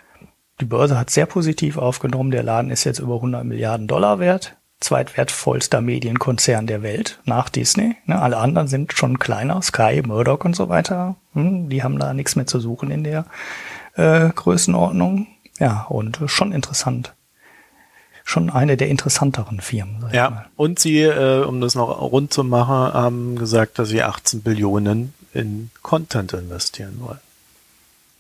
Die 0.60 0.66
Börse 0.66 0.98
hat 0.98 1.10
sehr 1.10 1.26
positiv 1.26 1.78
aufgenommen. 1.78 2.32
Der 2.32 2.44
Laden 2.44 2.72
ist 2.72 2.84
jetzt 2.84 3.00
über 3.00 3.16
100 3.16 3.44
Milliarden 3.44 3.88
Dollar 3.88 4.20
wert. 4.20 4.56
Zweitwertvollster 4.80 5.82
Medienkonzern 5.82 6.68
der 6.68 6.84
Welt 6.84 7.20
nach 7.26 7.50
Disney. 7.50 7.96
Ne, 8.06 8.22
alle 8.22 8.38
anderen 8.38 8.68
sind 8.68 8.94
schon 8.94 9.18
kleiner. 9.18 9.62
Sky, 9.62 10.04
Murdoch 10.06 10.46
und 10.46 10.56
so 10.56 10.70
weiter. 10.70 11.16
Hm, 11.34 11.70
die 11.70 11.84
haben 11.84 11.98
da 11.98 12.14
nichts 12.14 12.36
mehr 12.36 12.48
zu 12.48 12.60
suchen 12.60 12.92
in 12.92 13.04
der 13.04 13.26
äh, 13.96 14.30
Größenordnung. 14.30 15.28
Ja, 15.60 15.88
und 15.90 16.20
schon 16.28 16.52
interessant 16.52 17.14
schon 18.28 18.50
eine 18.50 18.76
der 18.76 18.90
interessanteren 18.90 19.62
Firmen. 19.62 20.04
Ja, 20.12 20.48
und 20.58 20.80
sie, 20.80 21.00
äh, 21.00 21.46
um 21.46 21.62
das 21.62 21.76
noch 21.76 22.02
rund 22.02 22.34
zu 22.34 22.44
machen, 22.44 22.94
haben 22.94 23.38
gesagt, 23.38 23.80
dass 23.80 23.88
sie 23.88 24.04
18 24.04 24.42
Billionen 24.42 25.14
in 25.38 25.70
Content 25.82 26.34
investieren 26.34 27.00
wollen. 27.00 27.20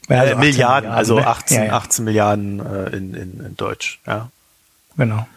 Ja, 0.10 0.23
äh, 0.23 0.31
18 0.34 0.39
Milliarden, 0.39 0.89
also 0.91 1.15
ne? 1.19 1.27
18, 1.27 1.57
Ja, 1.57 1.65
ja, 1.65 1.73
18 1.73 2.06
Milliarden 2.06 2.60
äh, 2.65 2.89
in, 2.95 3.14
in, 3.14 3.45
in 3.45 3.56
Deutsch. 3.57 3.99
Ja, 4.07 4.30
Genau. 4.95 5.27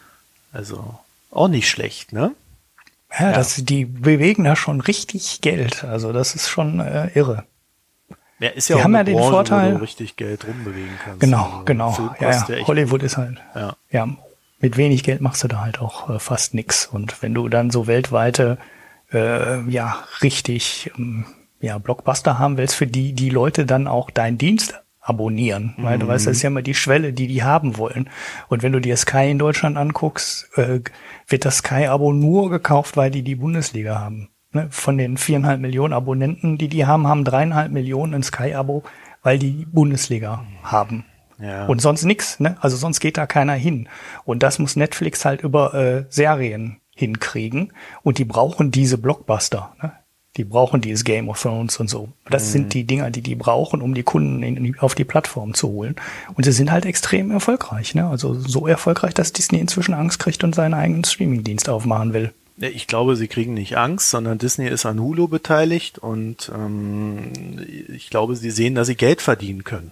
also 0.52 0.98
auch 1.30 1.48
nicht 1.48 1.68
schlecht, 1.68 2.12
ne? 2.12 2.32
Ja, 3.18 3.30
Ja. 3.30 3.32
Das, 3.32 3.56
die 3.56 3.84
bewegen 3.84 4.44
da 4.44 4.54
schon 4.54 4.80
richtig 4.80 5.40
Geld. 5.40 5.82
Also 5.84 6.12
das 6.12 6.34
ist 6.36 6.48
schon 6.48 6.78
äh, 6.80 7.08
irre. 7.14 7.44
Ja, 8.38 8.50
ist 8.50 8.68
ja 8.68 8.76
auch 8.76 8.84
haben 8.84 8.94
ja 8.94 9.02
den 9.04 9.16
Branche, 9.16 9.30
Vorteil- 9.30 9.72
wo 9.74 9.78
du 9.78 9.82
richtig 9.82 10.16
Geld 10.16 10.46
rumbewegen 10.46 10.96
kannst. 11.04 11.20
Genau, 11.20 11.44
Also, 11.50 11.64
genau. 11.64 12.14
Ja, 12.20 12.30
ja. 12.30 12.66
Hollywood 12.66 13.02
ist 13.02 13.16
halt, 13.16 13.38
Ja. 13.54 13.76
ja, 13.90 14.08
mit 14.60 14.76
wenig 14.76 15.02
Geld 15.02 15.20
machst 15.20 15.42
du 15.44 15.48
da 15.48 15.60
halt 15.60 15.80
auch 15.80 16.08
äh, 16.08 16.18
fast 16.20 16.54
nix. 16.54 16.86
Und 16.86 17.20
wenn 17.22 17.34
du 17.34 17.48
dann 17.48 17.70
so 17.70 17.86
weltweite, 17.86 18.56
äh, 19.12 19.60
ja, 19.68 20.04
richtig, 20.22 20.90
ähm, 20.96 21.26
ja, 21.60 21.78
Blockbuster 21.78 22.38
haben 22.38 22.56
willst, 22.56 22.74
für 22.74 22.86
die 22.86 23.12
die 23.12 23.30
Leute 23.30 23.66
dann 23.66 23.86
auch 23.86 24.10
deinen 24.10 24.38
Dienst 24.38 24.80
abonnieren, 25.00 25.74
weil 25.78 25.98
du 25.98 26.06
weißt, 26.06 26.26
das 26.26 26.36
ist 26.36 26.42
ja 26.42 26.48
immer 26.48 26.62
die 26.62 26.74
Schwelle, 26.74 27.12
die 27.12 27.26
die 27.26 27.42
haben 27.42 27.78
wollen. 27.78 28.10
Und 28.48 28.62
wenn 28.62 28.72
du 28.72 28.80
dir 28.80 28.96
Sky 28.96 29.30
in 29.30 29.38
Deutschland 29.38 29.76
anguckst, 29.76 30.50
äh, 30.56 30.80
wird 31.26 31.44
das 31.44 31.58
Sky-Abo 31.58 32.12
nur 32.12 32.50
gekauft, 32.50 32.96
weil 32.96 33.10
die 33.10 33.22
die 33.22 33.34
Bundesliga 33.34 33.98
haben. 33.98 34.28
Ne? 34.52 34.68
Von 34.70 34.98
den 34.98 35.16
viereinhalb 35.16 35.60
Millionen 35.60 35.94
Abonnenten, 35.94 36.58
die 36.58 36.68
die 36.68 36.86
haben, 36.86 37.06
haben 37.06 37.24
dreieinhalb 37.24 37.72
Millionen 37.72 38.14
ein 38.14 38.22
Sky-Abo, 38.22 38.82
weil 39.22 39.38
die 39.38 39.66
Bundesliga 39.70 40.44
haben. 40.62 41.04
Ja. 41.38 41.66
Und 41.66 41.80
sonst 41.80 42.04
nix, 42.04 42.38
ne? 42.38 42.56
Also 42.60 42.76
sonst 42.76 43.00
geht 43.00 43.16
da 43.16 43.26
keiner 43.26 43.54
hin. 43.54 43.88
Und 44.24 44.42
das 44.42 44.58
muss 44.58 44.76
Netflix 44.76 45.24
halt 45.24 45.40
über 45.40 45.72
äh, 45.72 46.04
Serien 46.10 46.80
hinkriegen. 46.94 47.72
Und 48.02 48.18
die 48.18 48.26
brauchen 48.26 48.70
diese 48.70 48.98
Blockbuster. 48.98 49.74
Ne? 49.82 49.92
Die 50.36 50.44
brauchen 50.44 50.80
dieses 50.80 51.02
Game 51.04 51.28
of 51.28 51.42
Thrones 51.42 51.78
und 51.78 51.90
so. 51.90 52.08
Das 52.30 52.44
Mhm. 52.46 52.50
sind 52.52 52.74
die 52.74 52.84
Dinger, 52.84 53.10
die 53.10 53.20
die 53.20 53.34
brauchen, 53.34 53.82
um 53.82 53.94
die 53.94 54.04
Kunden 54.04 54.42
in, 54.44 54.78
auf 54.78 54.94
die 54.94 55.04
Plattform 55.04 55.54
zu 55.54 55.68
holen. 55.68 55.96
Und 56.34 56.44
sie 56.44 56.52
sind 56.52 56.70
halt 56.70 56.86
extrem 56.86 57.30
erfolgreich. 57.32 57.94
Ne? 57.96 58.06
Also 58.06 58.34
so 58.34 58.66
erfolgreich, 58.68 59.12
dass 59.12 59.32
Disney 59.32 59.58
inzwischen 59.58 59.92
Angst 59.94 60.20
kriegt 60.20 60.44
und 60.44 60.54
seinen 60.54 60.74
eigenen 60.74 61.02
Streamingdienst 61.04 61.68
aufmachen 61.68 62.12
will. 62.12 62.32
Ja, 62.58 62.68
Ich 62.68 62.86
glaube, 62.86 63.16
sie 63.16 63.26
kriegen 63.26 63.54
nicht 63.54 63.76
Angst, 63.76 64.10
sondern 64.10 64.38
Disney 64.38 64.68
ist 64.68 64.86
an 64.86 65.00
Hulu 65.00 65.26
beteiligt 65.26 65.98
und 65.98 66.50
ähm, 66.54 67.32
ich 67.88 68.08
glaube, 68.10 68.36
sie 68.36 68.50
sehen, 68.52 68.76
dass 68.76 68.86
sie 68.86 68.94
Geld 68.96 69.22
verdienen 69.22 69.64
können. 69.64 69.90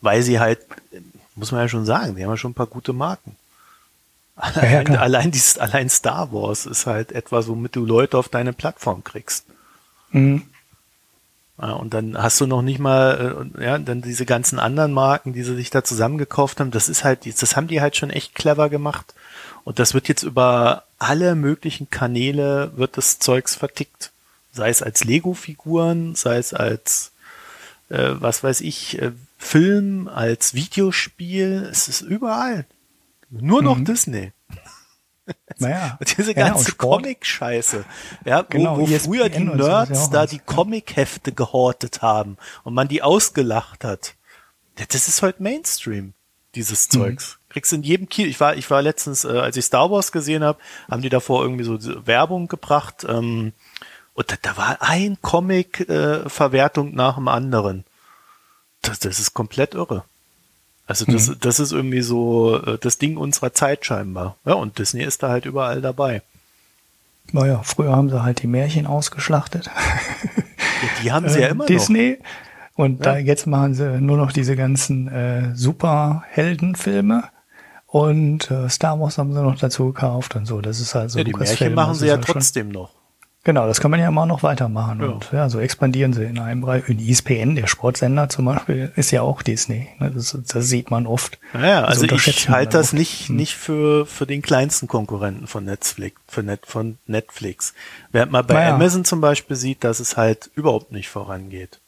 Weil 0.00 0.22
sie 0.22 0.40
halt, 0.40 0.60
muss 1.36 1.52
man 1.52 1.60
ja 1.60 1.68
schon 1.68 1.84
sagen, 1.84 2.16
die 2.16 2.22
haben 2.24 2.30
ja 2.30 2.36
schon 2.38 2.52
ein 2.52 2.54
paar 2.54 2.66
gute 2.68 2.92
Marken. 2.94 3.36
ja, 4.36 4.42
Allein, 4.42 4.84
klar. 4.86 5.02
allein, 5.02 5.30
dieses, 5.30 5.58
allein 5.58 5.88
Star 5.90 6.32
Wars 6.32 6.64
ist 6.66 6.86
halt 6.86 7.12
etwas, 7.12 7.48
womit 7.48 7.76
du 7.76 7.84
Leute 7.84 8.16
auf 8.18 8.28
deine 8.30 8.52
Plattform 8.54 9.04
kriegst. 9.04 9.44
Mhm. 10.14 10.42
Ja, 11.60 11.72
und 11.72 11.94
dann 11.94 12.20
hast 12.20 12.40
du 12.40 12.46
noch 12.46 12.62
nicht 12.62 12.80
mal, 12.80 13.50
äh, 13.58 13.64
ja, 13.64 13.78
dann 13.78 14.02
diese 14.02 14.26
ganzen 14.26 14.58
anderen 14.58 14.92
Marken, 14.92 15.32
die 15.32 15.44
sie 15.44 15.54
sich 15.54 15.70
da 15.70 15.84
zusammengekauft 15.84 16.58
haben, 16.58 16.72
das 16.72 16.88
ist 16.88 17.04
halt, 17.04 17.20
das 17.40 17.56
haben 17.56 17.68
die 17.68 17.80
halt 17.80 17.96
schon 17.96 18.10
echt 18.10 18.34
clever 18.34 18.68
gemacht. 18.68 19.14
Und 19.62 19.78
das 19.78 19.94
wird 19.94 20.08
jetzt 20.08 20.24
über 20.24 20.84
alle 20.98 21.34
möglichen 21.34 21.90
Kanäle 21.90 22.72
wird 22.76 22.96
das 22.96 23.18
Zeugs 23.18 23.54
vertickt. 23.54 24.10
Sei 24.52 24.68
es 24.68 24.82
als 24.82 25.04
Lego-Figuren, 25.04 26.14
sei 26.14 26.38
es 26.38 26.54
als, 26.54 27.12
äh, 27.88 28.10
was 28.14 28.42
weiß 28.42 28.60
ich, 28.60 29.00
äh, 29.00 29.12
Film, 29.38 30.08
als 30.08 30.54
Videospiel. 30.54 31.68
Es 31.70 31.88
ist 31.88 32.00
überall. 32.00 32.66
Nur 33.30 33.62
noch 33.62 33.82
Disney. 33.82 34.32
Naja. 35.58 35.96
Und 36.00 36.16
diese 36.18 36.32
Ja, 36.36 36.48
ganze 36.48 36.70
Sport. 36.72 37.02
Comic-Scheiße. 37.02 37.84
Ja, 38.24 38.42
Genau, 38.42 38.78
wo, 38.78 38.88
wo 38.88 38.98
früher 38.98 39.28
die 39.28 39.44
so 39.46 39.52
ja 39.66 39.84
Nerds 39.86 40.10
da 40.10 40.26
die 40.26 40.36
ja. 40.36 40.42
Comic-Hefte 40.44 41.32
gehortet 41.32 42.02
haben 42.02 42.36
und 42.64 42.74
man 42.74 42.88
die 42.88 43.02
ausgelacht 43.02 43.84
hat. 43.84 44.14
Ja, 44.78 44.84
Das 44.88 45.08
ist 45.08 45.22
heute 45.22 45.42
Mainstream, 45.42 46.14
dieses 46.54 46.88
Mhm. 46.88 46.98
Zeugs. 46.98 47.38
Kriegst 47.48 47.72
in 47.72 47.82
jedem 47.84 48.08
Kino. 48.08 48.28
Ich 48.28 48.40
war, 48.40 48.56
ich 48.56 48.68
war 48.70 48.82
letztens, 48.82 49.24
äh, 49.24 49.28
als 49.28 49.56
ich 49.56 49.64
Star 49.64 49.90
Wars 49.90 50.10
gesehen 50.12 50.42
habe, 50.42 50.58
haben 50.90 51.02
die 51.02 51.08
davor 51.08 51.42
irgendwie 51.42 51.64
so 51.64 51.78
Werbung 52.06 52.48
gebracht. 52.48 53.06
Ähm, 53.08 53.52
und 54.14 54.30
da, 54.32 54.36
da 54.42 54.56
war 54.56 54.78
ein 54.80 55.18
Comic-Verwertung 55.22 56.94
nach 56.94 57.14
dem 57.16 57.28
anderen. 57.28 57.84
Das, 58.82 58.98
das 58.98 59.18
ist 59.20 59.34
komplett 59.34 59.74
irre. 59.74 60.04
Also 60.86 61.04
das, 61.06 61.28
Mhm. 61.28 61.36
das 61.40 61.60
ist 61.60 61.72
irgendwie 61.72 62.02
so 62.02 62.60
äh, 62.62 62.78
das 62.78 62.98
Ding 62.98 63.16
unserer 63.16 63.54
Zeit 63.54 63.86
scheinbar. 63.86 64.36
Ja, 64.44 64.54
und 64.54 64.78
Disney 64.78 65.02
ist 65.02 65.22
da 65.22 65.28
halt 65.30 65.46
überall 65.46 65.80
dabei. 65.80 66.22
Naja, 67.32 67.62
früher 67.64 67.96
haben 67.96 68.10
sie 68.10 68.22
halt 68.22 68.42
die 68.42 68.46
Märchen 68.46 68.86
ausgeschlachtet. 68.86 69.66
Ja, 69.66 69.72
die 71.02 71.12
haben 71.12 71.28
sie 71.28 71.40
ja 71.40 71.46
äh, 71.48 71.50
immer 71.52 71.64
Disney. 71.66 72.18
Und 72.76 73.06
da 73.06 73.14
Ja. 73.18 73.24
jetzt 73.24 73.46
machen 73.46 73.72
sie 73.74 74.00
nur 74.00 74.16
noch 74.18 74.32
diese 74.32 74.56
ganzen 74.56 75.08
äh, 75.08 75.54
Superheldenfilme. 75.54 77.24
Und 77.86 78.50
äh, 78.50 78.68
Star 78.68 78.98
Wars 79.00 79.18
haben 79.18 79.32
sie 79.32 79.40
noch 79.42 79.56
dazu 79.58 79.86
gekauft 79.92 80.34
und 80.36 80.46
so. 80.46 80.60
Das 80.60 80.80
ist 80.80 80.94
halt 80.94 81.04
noch. 81.06 81.10
so. 81.12 81.18
Ja, 81.18 81.24
die 81.24 81.32
Märchen 81.32 81.74
machen 81.74 81.94
sie 81.94 82.06
ist 82.06 82.10
ja 82.10 82.16
halt 82.16 82.26
trotzdem 82.26 82.68
noch. 82.70 82.90
Genau, 83.44 83.66
das 83.66 83.78
kann 83.80 83.90
man 83.90 84.00
ja 84.00 84.08
immer 84.08 84.24
noch 84.24 84.42
weitermachen. 84.42 85.00
Ja. 85.00 85.06
Und 85.08 85.28
ja, 85.30 85.48
so 85.50 85.60
expandieren 85.60 86.14
sie 86.14 86.24
in 86.24 86.38
einem 86.38 86.62
Bereich. 86.62 86.88
Und 86.88 86.98
ESPN, 86.98 87.54
der 87.56 87.66
Sportsender 87.66 88.30
zum 88.30 88.46
Beispiel, 88.46 88.90
ist 88.96 89.10
ja 89.10 89.20
auch 89.20 89.42
Disney. 89.42 89.88
Ne, 89.98 90.10
Das, 90.10 90.36
das 90.46 90.66
sieht 90.66 90.90
man 90.90 91.06
oft. 91.06 91.38
Ja, 91.52 91.84
also 91.84 92.06
ich 92.06 92.48
halte 92.48 92.78
das 92.78 92.86
oft. 92.88 92.94
nicht, 92.94 93.28
Hm. 93.28 93.36
nicht 93.36 93.54
für, 93.54 94.06
für 94.06 94.26
den 94.26 94.40
kleinsten 94.40 94.88
Konkurrenten 94.88 95.46
von 95.46 95.66
Netflix, 95.66 96.18
für 96.26 96.42
Net, 96.42 96.60
von 96.66 96.96
Netflix. 97.06 97.74
Während 98.12 98.32
man 98.32 98.46
bei 98.46 98.54
Naja. 98.54 98.74
Amazon 98.76 99.04
zum 99.04 99.20
Beispiel 99.20 99.56
sieht, 99.56 99.84
dass 99.84 100.00
es 100.00 100.16
halt 100.16 100.50
überhaupt 100.54 100.90
nicht 100.92 101.10
vorangeht. 101.10 101.80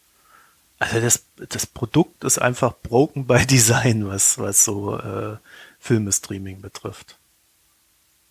Also 0.79 1.01
das, 1.01 1.23
das 1.49 1.65
Produkt 1.67 2.23
ist 2.25 2.37
einfach 2.39 2.75
broken 2.83 3.27
by 3.27 3.47
Design, 3.51 4.07
was, 4.07 4.39
was 4.39 4.63
so 4.63 4.99
äh, 4.99 5.37
Filmestreaming 5.81 6.61
betrifft. 6.61 7.17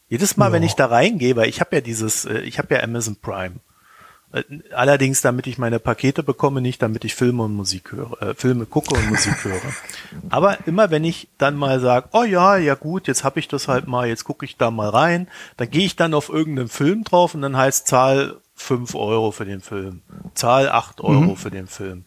Jedes 0.08 0.38
Mal, 0.38 0.48
ja. 0.48 0.54
wenn 0.54 0.64
ich 0.64 0.76
da 0.76 0.88
reingehe, 0.88 1.36
weil 1.36 1.50
ich 1.50 1.60
habe 1.60 1.78
ja 1.78 1.82
dieses, 1.82 2.26
äh, 2.26 2.40
ich 2.40 2.60
habe 2.60 2.76
ja 2.76 2.84
Amazon 2.84 3.16
Prime. 3.16 3.56
Äh, 4.32 4.44
allerdings, 4.74 5.22
damit 5.22 5.48
ich 5.48 5.58
meine 5.58 5.80
Pakete 5.80 6.22
bekomme, 6.22 6.62
nicht 6.62 6.82
damit 6.82 7.06
ich 7.06 7.16
Filme 7.16 7.44
und 7.44 7.56
Musik 7.56 7.92
höre, 7.92 8.22
äh, 8.22 8.36
Filme 8.36 8.66
gucke 8.66 8.94
und 8.94 9.10
Musik 9.10 9.44
höre. 9.44 9.62
Aber 10.30 10.58
immer 10.68 10.92
wenn 10.92 11.04
ich 11.04 11.30
dann 11.38 11.56
mal 11.56 11.80
sage, 11.80 12.10
oh 12.14 12.24
ja, 12.24 12.58
ja 12.58 12.76
gut, 12.76 13.08
jetzt 13.08 13.24
habe 13.24 13.40
ich 13.40 13.48
das 13.48 13.68
halt 13.68 13.88
mal, 13.88 14.08
jetzt 14.08 14.26
gucke 14.26 14.46
ich 14.46 14.58
da 14.58 14.72
mal 14.72 14.90
rein, 14.90 15.28
dann 15.58 15.70
gehe 15.70 15.86
ich 15.86 15.96
dann 15.96 16.14
auf 16.14 16.30
irgendeinen 16.30 16.70
Film 16.70 17.04
drauf 17.04 17.34
und 17.34 17.42
dann 17.42 17.58
heißt 17.58 17.88
Zahl 17.88 18.38
fünf 18.54 18.96
Euro 18.96 19.32
für 19.32 19.46
den 19.46 19.62
Film, 19.62 20.02
Zahl 20.34 20.70
acht 20.70 21.02
Euro 21.02 21.32
mhm. 21.32 21.36
für 21.36 21.52
den 21.52 21.68
Film 21.68 22.06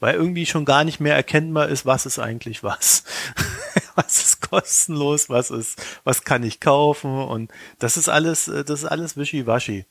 weil 0.00 0.14
irgendwie 0.14 0.46
schon 0.46 0.64
gar 0.64 0.82
nicht 0.82 0.98
mehr 0.98 1.14
erkennbar 1.14 1.68
ist, 1.68 1.86
was 1.86 2.06
ist 2.06 2.18
eigentlich 2.18 2.64
was. 2.64 3.04
was 3.94 4.22
ist 4.22 4.39
kostenlos, 4.50 5.28
was 5.28 5.50
ist, 5.50 5.82
was 6.04 6.24
kann 6.24 6.42
ich 6.42 6.60
kaufen 6.60 7.14
und 7.14 7.50
das 7.78 7.96
ist 7.96 8.08
alles, 8.08 8.48
äh, 8.48 8.64
das 8.64 8.82
ist 8.82 8.86
alles 8.86 9.16
wischiwaschi. 9.16 9.86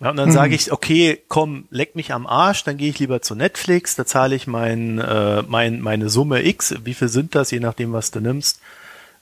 Ja, 0.00 0.10
und 0.10 0.16
dann 0.16 0.28
mhm. 0.28 0.32
sage 0.32 0.54
ich, 0.54 0.70
okay, 0.70 1.20
komm, 1.28 1.66
leck 1.70 1.96
mich 1.96 2.12
am 2.12 2.26
Arsch, 2.26 2.62
dann 2.62 2.76
gehe 2.76 2.90
ich 2.90 2.98
lieber 3.00 3.20
zu 3.20 3.34
Netflix, 3.34 3.96
da 3.96 4.06
zahle 4.06 4.36
ich 4.36 4.46
mein, 4.46 4.98
äh, 4.98 5.42
mein, 5.42 5.80
meine 5.80 6.08
Summe 6.08 6.44
X, 6.46 6.74
wie 6.84 6.94
viel 6.94 7.08
sind 7.08 7.34
das, 7.34 7.50
je 7.50 7.58
nachdem, 7.58 7.92
was 7.92 8.12
du 8.12 8.20
nimmst, 8.20 8.60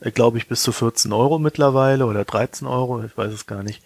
äh, 0.01 0.11
glaube 0.11 0.37
ich, 0.37 0.49
bis 0.49 0.63
zu 0.63 0.73
14 0.73 1.13
Euro 1.13 1.39
mittlerweile 1.39 2.05
oder 2.05 2.25
13 2.25 2.69
Euro, 2.69 3.03
ich 3.03 3.17
weiß 3.17 3.33
es 3.33 3.47
gar 3.47 3.63
nicht. 3.63 3.83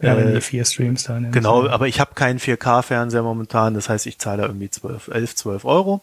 Ja, 0.00 0.16
wenn 0.16 0.30
äh, 0.30 0.34
die 0.34 0.40
vier 0.40 0.64
Streams 0.64 1.04
da 1.04 1.18
Genau, 1.18 1.68
aber 1.68 1.86
ich 1.86 2.00
habe 2.00 2.14
keinen 2.14 2.40
4K-Fernseher 2.40 3.22
momentan, 3.22 3.74
das 3.74 3.88
heißt, 3.88 4.06
ich 4.06 4.18
zahle 4.18 4.42
irgendwie 4.42 4.70
12, 4.70 5.08
11, 5.08 5.36
12 5.36 5.64
Euro 5.64 6.02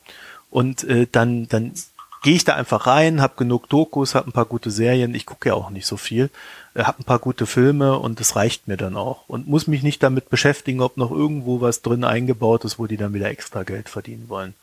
und 0.50 0.86
äh, 0.86 1.08
dann, 1.12 1.50
dann 1.50 1.74
gehe 2.22 2.36
ich 2.36 2.44
da 2.44 2.56
einfach 2.56 2.88
rein, 2.88 3.22
habe 3.22 3.34
genug 3.36 3.68
Dokus, 3.70 4.16
habe 4.16 4.30
ein 4.30 4.34
paar 4.34 4.46
gute 4.46 4.72
Serien, 4.72 5.16
ich 5.16 5.26
gucke 5.26 5.50
ja 5.50 5.56
auch 5.56 5.70
nicht 5.70 5.86
so 5.86 5.98
viel, 5.98 6.30
äh, 6.76 6.84
habe 6.84 7.00
ein 7.00 7.06
paar 7.06 7.20
gute 7.20 7.46
Filme 7.46 7.98
und 7.98 8.20
das 8.20 8.36
reicht 8.36 8.68
mir 8.68 8.78
dann 8.78 8.96
auch 8.96 9.28
und 9.28 9.48
muss 9.48 9.68
mich 9.68 9.84
nicht 9.84 10.02
damit 10.04 10.30
beschäftigen, 10.30 10.82
ob 10.82 10.98
noch 10.98 11.12
irgendwo 11.12 11.62
was 11.62 11.82
drin 11.82 12.04
eingebaut 12.04 12.64
ist, 12.64 12.80
wo 12.80 12.88
die 12.88 12.98
dann 12.98 13.14
wieder 13.14 13.30
extra 13.30 13.64
Geld 13.64 13.90
verdienen 13.90 14.30
wollen. 14.30 14.54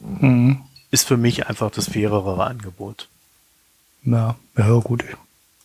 Mhm. 0.00 0.62
Ist 0.90 1.06
für 1.06 1.16
mich 1.16 1.46
einfach 1.46 1.70
das 1.70 1.90
fairere 1.90 2.44
Angebot. 2.44 3.08
Ja, 4.02 4.36
ja 4.56 4.74
gut. 4.80 5.04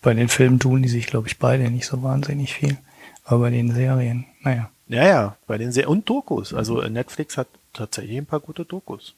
Bei 0.02 0.14
den 0.14 0.30
Filmen 0.30 0.60
tun 0.60 0.84
die 0.84 0.90
sich, 0.90 1.08
glaube 1.08 1.28
ich, 1.28 1.40
beide 1.40 1.70
nicht 1.72 1.88
so 1.88 2.04
wahnsinnig 2.04 2.54
viel. 2.54 2.78
Aber 3.24 3.40
bei 3.40 3.50
den 3.50 3.74
Serien, 3.74 4.26
naja. 4.42 4.70
Ja, 4.88 5.08
ja, 5.08 5.36
bei 5.48 5.58
den 5.58 5.72
Serien 5.72 5.90
und 5.90 6.10
Dokus. 6.10 6.54
Also 6.54 6.80
äh, 6.82 6.92
Netflix 6.92 7.38
hat 7.38 7.48
tatsächlich 7.74 8.18
ein 8.18 8.28
paar 8.28 8.40
gute 8.40 8.66
Dokus. 8.66 9.16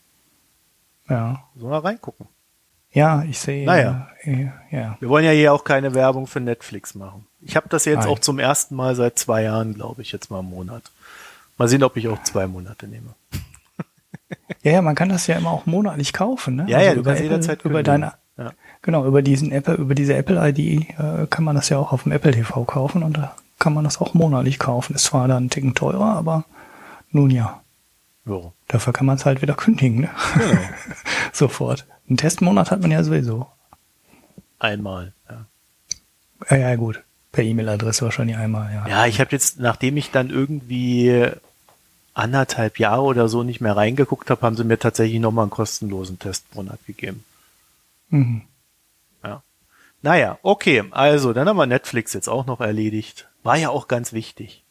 Ja. 1.09 1.43
So 1.55 1.67
mal 1.67 1.79
reingucken. 1.79 2.27
Ja, 2.91 3.23
ich 3.23 3.39
sehe. 3.39 3.65
Naja. 3.65 4.09
Äh, 4.23 4.47
ja. 4.71 4.97
Wir 4.99 5.09
wollen 5.09 5.25
ja 5.25 5.31
hier 5.31 5.53
auch 5.53 5.63
keine 5.63 5.93
Werbung 5.93 6.27
für 6.27 6.39
Netflix 6.39 6.95
machen. 6.95 7.25
Ich 7.41 7.55
habe 7.55 7.69
das 7.69 7.85
jetzt 7.85 8.05
Nein. 8.05 8.07
auch 8.07 8.19
zum 8.19 8.39
ersten 8.39 8.75
Mal 8.75 8.95
seit 8.95 9.19
zwei 9.19 9.43
Jahren, 9.43 9.73
glaube 9.73 10.01
ich, 10.01 10.11
jetzt 10.11 10.31
mal 10.31 10.39
im 10.39 10.49
Monat. 10.49 10.91
Mal 11.57 11.67
sehen, 11.67 11.83
ob 11.83 11.97
ich 11.97 12.07
auch 12.07 12.21
zwei 12.23 12.47
Monate 12.47 12.87
nehme. 12.87 13.13
Ja, 14.63 14.71
ja, 14.73 14.81
man 14.81 14.95
kann 14.95 15.07
das 15.07 15.27
ja 15.27 15.37
immer 15.37 15.51
auch 15.51 15.65
monatlich 15.65 16.11
kaufen, 16.11 16.55
ne? 16.55 16.65
Ja, 16.67 16.77
also 16.77 16.89
ja, 16.89 16.95
du 16.95 17.03
kannst 17.03 17.21
jederzeit 17.21 17.63
über 17.63 17.83
deine, 17.83 18.13
ja. 18.37 18.51
genau, 18.81 19.05
über 19.05 19.21
diesen 19.21 19.51
Apple, 19.51 19.75
über 19.75 19.95
diese 19.95 20.15
Apple 20.15 20.49
ID 20.49 20.89
äh, 20.99 21.27
kann 21.29 21.45
man 21.45 21.55
das 21.55 21.69
ja 21.69 21.77
auch 21.77 21.93
auf 21.93 22.03
dem 22.03 22.11
Apple 22.11 22.31
TV 22.31 22.65
kaufen 22.65 23.03
und 23.03 23.17
da 23.17 23.35
kann 23.59 23.73
man 23.73 23.85
das 23.85 24.01
auch 24.01 24.13
monatlich 24.13 24.59
kaufen. 24.59 24.95
Ist 24.95 25.05
zwar 25.05 25.29
dann 25.29 25.45
ein 25.45 25.49
Ticken 25.49 25.75
teurer, 25.75 26.15
aber 26.15 26.43
nun 27.11 27.29
ja. 27.29 27.61
Jo. 28.27 28.53
Dafür 28.67 28.93
kann 28.93 29.05
man 29.05 29.15
es 29.15 29.25
halt 29.25 29.41
wieder 29.41 29.53
kündigen, 29.53 30.01
ne? 30.01 30.09
Genau. 30.33 30.61
Sofort. 31.33 31.85
Einen 32.07 32.17
Testmonat 32.17 32.71
hat 32.71 32.81
man 32.81 32.91
ja 32.91 33.03
sowieso. 33.03 33.47
Einmal, 34.59 35.13
ja. 35.29 35.45
Ja, 36.49 36.57
ja, 36.57 36.75
gut. 36.75 37.01
Per 37.31 37.43
E-Mail-Adresse 37.43 38.05
wahrscheinlich 38.05 38.37
einmal, 38.37 38.73
ja. 38.73 38.87
Ja, 38.87 39.05
ich 39.05 39.19
habe 39.19 39.31
jetzt, 39.31 39.59
nachdem 39.59 39.97
ich 39.97 40.11
dann 40.11 40.29
irgendwie 40.29 41.25
anderthalb 42.13 42.79
Jahre 42.79 43.03
oder 43.03 43.29
so 43.29 43.43
nicht 43.43 43.61
mehr 43.61 43.77
reingeguckt 43.77 44.29
habe, 44.29 44.41
haben 44.41 44.57
sie 44.57 44.63
mir 44.63 44.79
tatsächlich 44.79 45.19
nochmal 45.19 45.43
einen 45.43 45.51
kostenlosen 45.51 46.19
Testmonat 46.19 46.79
gegeben. 46.85 47.23
Mhm. 48.09 48.41
Ja. 49.23 49.43
Naja, 50.01 50.39
okay, 50.41 50.83
also 50.91 51.33
dann 51.33 51.47
haben 51.47 51.57
wir 51.57 51.67
Netflix 51.67 52.13
jetzt 52.13 52.27
auch 52.27 52.45
noch 52.45 52.59
erledigt. 52.59 53.27
War 53.43 53.57
ja 53.57 53.69
auch 53.69 53.87
ganz 53.87 54.13
wichtig. 54.13 54.63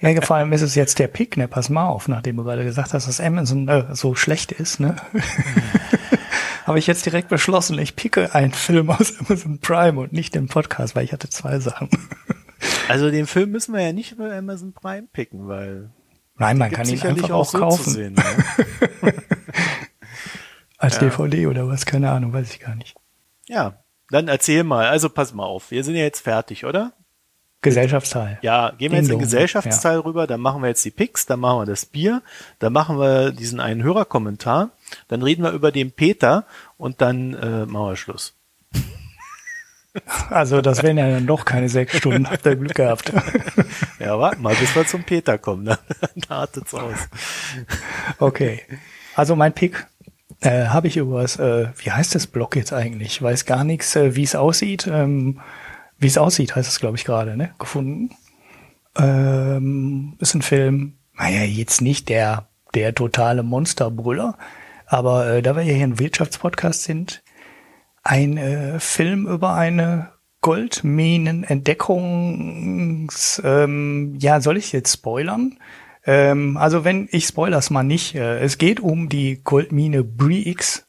Ja, 0.00 0.20
vor 0.20 0.36
allem 0.36 0.52
ist 0.52 0.62
es 0.62 0.74
jetzt 0.74 0.98
der 0.98 1.08
Pick, 1.08 1.36
ne? 1.36 1.48
Pass 1.48 1.68
mal 1.68 1.86
auf, 1.86 2.08
nachdem 2.08 2.36
du 2.36 2.44
gerade 2.44 2.64
gesagt 2.64 2.94
hast, 2.94 3.08
dass 3.08 3.20
Amazon 3.20 3.68
äh, 3.68 3.94
so 3.94 4.14
schlecht 4.14 4.52
ist, 4.52 4.80
ne? 4.80 4.96
Habe 6.64 6.78
ich 6.78 6.86
jetzt 6.86 7.04
direkt 7.06 7.28
beschlossen, 7.28 7.78
ich 7.78 7.96
picke 7.96 8.34
einen 8.34 8.52
Film 8.52 8.90
aus 8.90 9.18
Amazon 9.18 9.58
Prime 9.58 9.98
und 9.98 10.12
nicht 10.12 10.34
den 10.34 10.46
Podcast, 10.46 10.94
weil 10.94 11.04
ich 11.04 11.12
hatte 11.12 11.28
zwei 11.28 11.58
Sachen. 11.58 11.88
Also 12.88 13.10
den 13.10 13.26
Film 13.26 13.50
müssen 13.50 13.74
wir 13.74 13.80
ja 13.80 13.92
nicht 13.92 14.12
über 14.12 14.32
Amazon 14.32 14.72
Prime 14.72 15.08
picken, 15.12 15.48
weil 15.48 15.90
Nein, 16.36 16.58
man 16.58 16.70
kann 16.70 16.88
ihn 16.88 17.00
einfach 17.02 17.30
auch, 17.30 17.44
so 17.48 17.58
kaufen. 17.58 17.90
Sehen, 17.90 18.14
ne? 18.14 19.12
Als 20.78 20.94
ja. 20.96 21.00
DVD 21.02 21.46
oder 21.46 21.68
was, 21.68 21.86
keine 21.86 22.10
Ahnung, 22.10 22.32
weiß 22.32 22.50
ich 22.50 22.60
gar 22.60 22.74
nicht. 22.74 22.96
Ja, 23.48 23.84
dann 24.10 24.28
erzähl 24.28 24.64
mal. 24.64 24.86
Also 24.88 25.08
pass 25.08 25.32
mal 25.34 25.44
auf, 25.44 25.70
wir 25.70 25.84
sind 25.84 25.94
ja 25.94 26.02
jetzt 26.02 26.20
fertig, 26.20 26.64
oder? 26.64 26.92
Gesellschaftsteil. 27.62 28.38
Ja, 28.42 28.72
gehen 28.76 28.90
wir 28.90 28.98
jetzt 28.98 29.08
in 29.08 29.16
den 29.16 29.20
Gesellschaftsteil 29.20 29.94
ja. 29.94 30.00
rüber, 30.00 30.26
dann 30.26 30.40
machen 30.40 30.62
wir 30.62 30.68
jetzt 30.68 30.84
die 30.84 30.90
Picks, 30.90 31.26
dann 31.26 31.40
machen 31.40 31.60
wir 31.60 31.66
das 31.66 31.86
Bier, 31.86 32.22
dann 32.58 32.72
machen 32.72 32.98
wir 32.98 33.30
diesen 33.30 33.60
einen 33.60 33.82
Hörerkommentar, 33.82 34.70
dann 35.08 35.22
reden 35.22 35.44
wir 35.44 35.52
über 35.52 35.70
den 35.70 35.92
Peter 35.92 36.44
und 36.76 37.00
dann 37.00 37.34
äh, 37.34 37.66
machen 37.66 37.86
wir 37.88 37.96
Schluss. 37.96 38.34
Also 40.30 40.62
das 40.62 40.82
wären 40.82 40.96
ja 40.96 41.06
dann 41.10 41.26
doch 41.26 41.44
keine 41.44 41.68
sechs 41.68 41.98
Stunden, 41.98 42.30
habt 42.30 42.46
ihr 42.46 42.56
Glück 42.56 42.74
gehabt. 42.74 43.12
Ja, 43.98 44.18
warte 44.18 44.40
mal, 44.40 44.54
bis 44.54 44.74
wir 44.74 44.86
zum 44.86 45.04
Peter 45.04 45.36
kommen, 45.36 45.66
dann, 45.66 45.78
dann 46.00 46.38
artet's 46.38 46.72
aus. 46.72 46.96
Okay, 48.18 48.62
also 49.14 49.36
mein 49.36 49.52
Pick 49.52 49.86
äh, 50.40 50.66
habe 50.68 50.88
ich 50.88 50.96
übers, 50.96 51.38
äh, 51.38 51.68
wie 51.76 51.90
heißt 51.90 52.14
das 52.14 52.26
Blog 52.26 52.56
jetzt 52.56 52.72
eigentlich? 52.72 53.08
Ich 53.08 53.22
weiß 53.22 53.44
gar 53.44 53.64
nichts, 53.64 53.94
äh, 53.94 54.16
wie 54.16 54.24
es 54.24 54.34
aussieht. 54.34 54.88
Ähm, 54.90 55.40
wie 56.02 56.08
es 56.08 56.18
aussieht, 56.18 56.56
heißt 56.56 56.68
es, 56.68 56.80
glaube 56.80 56.96
ich, 56.96 57.04
gerade, 57.04 57.36
ne? 57.36 57.54
Gefunden. 57.58 58.10
Ähm, 58.96 60.16
ist 60.18 60.34
ein 60.34 60.42
Film, 60.42 60.94
naja, 61.14 61.44
jetzt 61.44 61.80
nicht 61.80 62.08
der, 62.08 62.48
der 62.74 62.94
totale 62.94 63.42
Monsterbrüller, 63.42 64.36
aber 64.86 65.28
äh, 65.28 65.42
da 65.42 65.56
wir 65.56 65.62
ja 65.62 65.74
hier 65.74 65.86
ein 65.86 65.98
Wirtschaftspodcast 65.98 66.82
sind, 66.82 67.22
ein 68.02 68.36
äh, 68.36 68.78
Film 68.80 69.26
über 69.26 69.54
eine 69.54 70.12
Goldminenentdeckungs, 70.42 73.40
ähm, 73.44 74.16
ja, 74.18 74.40
soll 74.40 74.56
ich 74.56 74.72
jetzt 74.72 74.92
spoilern? 74.92 75.58
Ähm, 76.04 76.56
also 76.56 76.84
wenn, 76.84 77.08
ich 77.12 77.26
spoilers 77.26 77.70
mal 77.70 77.84
nicht, 77.84 78.16
äh, 78.16 78.40
es 78.40 78.58
geht 78.58 78.80
um 78.80 79.08
die 79.08 79.40
Goldmine 79.42 80.02
Brix, 80.02 80.84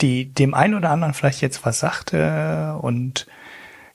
die 0.00 0.32
dem 0.32 0.54
einen 0.54 0.74
oder 0.74 0.90
anderen 0.90 1.14
vielleicht 1.14 1.40
jetzt 1.40 1.64
was 1.64 1.78
sagte 1.78 2.76
und 2.82 3.28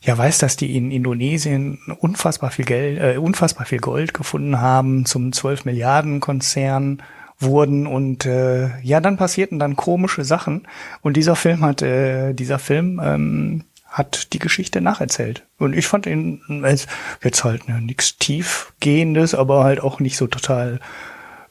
ja 0.02 0.18
weiß, 0.18 0.38
dass 0.38 0.56
die 0.56 0.76
in 0.76 0.92
Indonesien 0.92 1.80
unfassbar 2.00 2.52
viel 2.52 2.66
Geld, 2.66 3.00
äh, 3.00 3.18
unfassbar 3.18 3.66
viel 3.66 3.80
Gold 3.80 4.14
gefunden 4.14 4.60
haben, 4.62 5.06
zum 5.06 5.32
12 5.34 5.66
Milliarden 5.66 6.20
Konzern 6.20 7.02
wurden 7.40 7.88
und 7.88 8.26
äh, 8.26 8.80
ja, 8.82 9.00
dann 9.00 9.18
passierten 9.18 9.60
dann 9.60 9.76
komische 9.76 10.26
Sachen. 10.26 10.68
Und 11.02 11.16
dieser 11.16 11.36
Film 11.36 11.62
hat, 11.62 11.82
äh, 11.82 12.34
dieser 12.34 12.60
Film 12.60 13.00
ähm, 13.04 13.64
hat 13.88 14.34
die 14.34 14.40
Geschichte 14.40 14.82
nacherzählt. 14.82 15.46
Und 15.58 15.76
ich 15.76 15.88
fand 15.88 16.06
ihn 16.06 16.42
als 16.64 16.88
jetzt 17.24 17.44
halt 17.44 17.68
ne, 17.68 17.82
nichts 17.82 18.18
tiefgehendes, 18.18 19.36
aber 19.36 19.64
halt 19.64 19.82
auch 19.82 20.00
nicht 20.00 20.18
so 20.18 20.28
total 20.28 20.80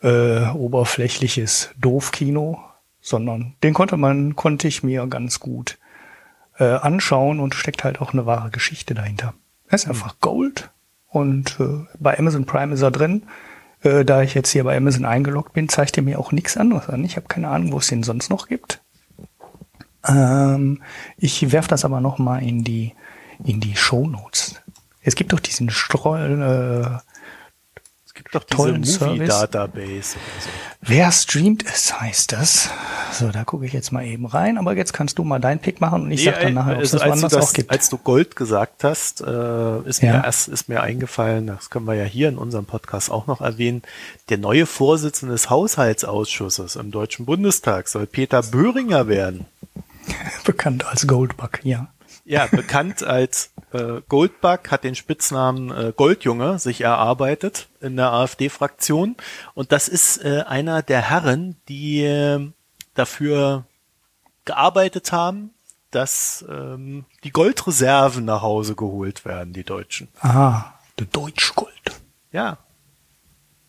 äh, 0.02 0.46
oberflächliches 0.50 1.70
Doofkino, 1.80 2.60
sondern 3.00 3.54
den 3.62 3.74
konnte 3.74 3.96
man, 3.96 4.36
konnte 4.36 4.68
ich 4.68 4.82
mir 4.82 5.06
ganz 5.06 5.40
gut 5.40 5.78
äh, 6.58 6.64
anschauen 6.64 7.40
und 7.40 7.54
steckt 7.54 7.84
halt 7.84 8.00
auch 8.00 8.12
eine 8.12 8.26
wahre 8.26 8.50
Geschichte 8.50 8.94
dahinter. 8.94 9.34
Er 9.68 9.74
ist 9.74 9.88
einfach 9.88 10.20
Gold 10.20 10.70
und 11.08 11.58
äh, 11.60 11.86
bei 11.98 12.18
Amazon 12.18 12.46
Prime 12.46 12.74
ist 12.74 12.82
er 12.82 12.90
drin. 12.90 13.24
Äh, 13.82 14.04
da 14.04 14.22
ich 14.22 14.34
jetzt 14.34 14.50
hier 14.50 14.64
bei 14.64 14.76
Amazon 14.76 15.04
eingeloggt 15.04 15.52
bin, 15.52 15.68
zeigt 15.68 15.96
er 15.96 16.02
mir 16.02 16.18
auch 16.18 16.32
nichts 16.32 16.56
anderes 16.56 16.88
an. 16.88 17.04
Ich 17.04 17.16
habe 17.16 17.28
keine 17.28 17.48
Ahnung, 17.48 17.72
wo 17.72 17.78
es 17.78 17.88
den 17.88 18.02
sonst 18.02 18.30
noch 18.30 18.48
gibt. 18.48 18.80
Ähm, 20.06 20.82
ich 21.16 21.52
werf 21.52 21.68
das 21.68 21.84
aber 21.84 22.00
noch 22.00 22.18
mal 22.18 22.42
in 22.42 22.64
die 22.64 22.94
in 23.44 23.60
die 23.60 23.76
Show 23.76 24.08
Notes. 24.08 24.56
Es 25.02 25.14
gibt 25.14 25.32
doch 25.32 25.40
diesen 25.40 25.70
Stroll. 25.70 27.00
Äh, 28.18 28.22
gibt 28.22 28.34
doch 28.34 28.44
diese 28.44 28.56
tollen 28.56 28.84
Service. 28.84 29.18
Movie-Database 29.18 29.86
oder 29.86 30.40
so. 30.40 30.48
Wer 30.80 31.10
streamt 31.12 31.64
es, 31.66 32.00
heißt 32.00 32.32
das. 32.32 32.70
So, 33.12 33.28
da 33.30 33.44
gucke 33.44 33.66
ich 33.66 33.72
jetzt 33.72 33.90
mal 33.90 34.04
eben 34.04 34.26
rein. 34.26 34.58
Aber 34.58 34.76
jetzt 34.76 34.92
kannst 34.92 35.18
du 35.18 35.24
mal 35.24 35.38
deinen 35.40 35.58
Pick 35.58 35.80
machen 35.80 36.02
und 36.02 36.10
ich 36.10 36.24
sag 36.24 36.40
dann 36.40 36.54
nachher, 36.54 36.76
ob 36.76 36.82
es 36.82 36.94
also 36.94 36.98
das 36.98 37.02
als, 37.02 37.20
du 37.20 37.22
woanders 37.22 37.48
auch 37.48 37.52
gibt. 37.52 37.70
als 37.70 37.88
du 37.88 37.98
Gold 37.98 38.36
gesagt 38.36 38.84
hast, 38.84 39.20
äh, 39.20 39.80
ist, 39.88 40.02
Ja. 40.02 40.20
mir 40.20 40.28
ist 40.28 40.68
mir 40.68 40.82
eingefallen, 40.82 41.46
das 41.48 41.70
können 41.70 41.86
wir 41.86 41.94
ja 41.94 42.04
hier 42.04 42.28
in 42.28 42.38
unserem 42.38 42.64
Podcast 42.64 43.10
auch 43.10 43.26
noch 43.26 43.40
erwähnen, 43.40 43.82
der 44.28 44.38
neue 44.38 44.66
Vorsitzende 44.66 45.32
des 45.32 45.50
Haushaltsausschusses 45.50 46.76
im 46.76 46.90
Deutschen 46.90 47.26
Bundestag 47.26 47.88
soll 47.88 48.06
Peter 48.06 48.42
Böhringer 48.42 49.08
werden. 49.08 49.46
Bekannt 50.44 50.86
als 50.86 51.06
Goldbug, 51.06 51.60
ja. 51.64 51.88
Ja, 52.28 52.46
bekannt 52.46 53.02
als 53.02 53.52
äh, 53.72 54.02
Goldbug, 54.06 54.70
hat 54.70 54.84
den 54.84 54.94
Spitznamen 54.94 55.70
äh, 55.70 55.94
Goldjunge 55.96 56.58
sich 56.58 56.82
erarbeitet 56.82 57.68
in 57.80 57.96
der 57.96 58.12
AfD-Fraktion. 58.12 59.16
Und 59.54 59.72
das 59.72 59.88
ist 59.88 60.18
äh, 60.22 60.44
einer 60.46 60.82
der 60.82 61.00
Herren, 61.00 61.56
die 61.70 62.02
äh, 62.02 62.46
dafür 62.92 63.64
gearbeitet 64.44 65.10
haben, 65.10 65.54
dass 65.90 66.44
ähm, 66.50 67.06
die 67.24 67.30
Goldreserven 67.30 68.26
nach 68.26 68.42
Hause 68.42 68.74
geholt 68.74 69.24
werden, 69.24 69.54
die 69.54 69.64
Deutschen. 69.64 70.08
Ah, 70.20 70.74
der 70.98 71.06
Deutschgold. 71.06 71.72
Ja, 72.30 72.58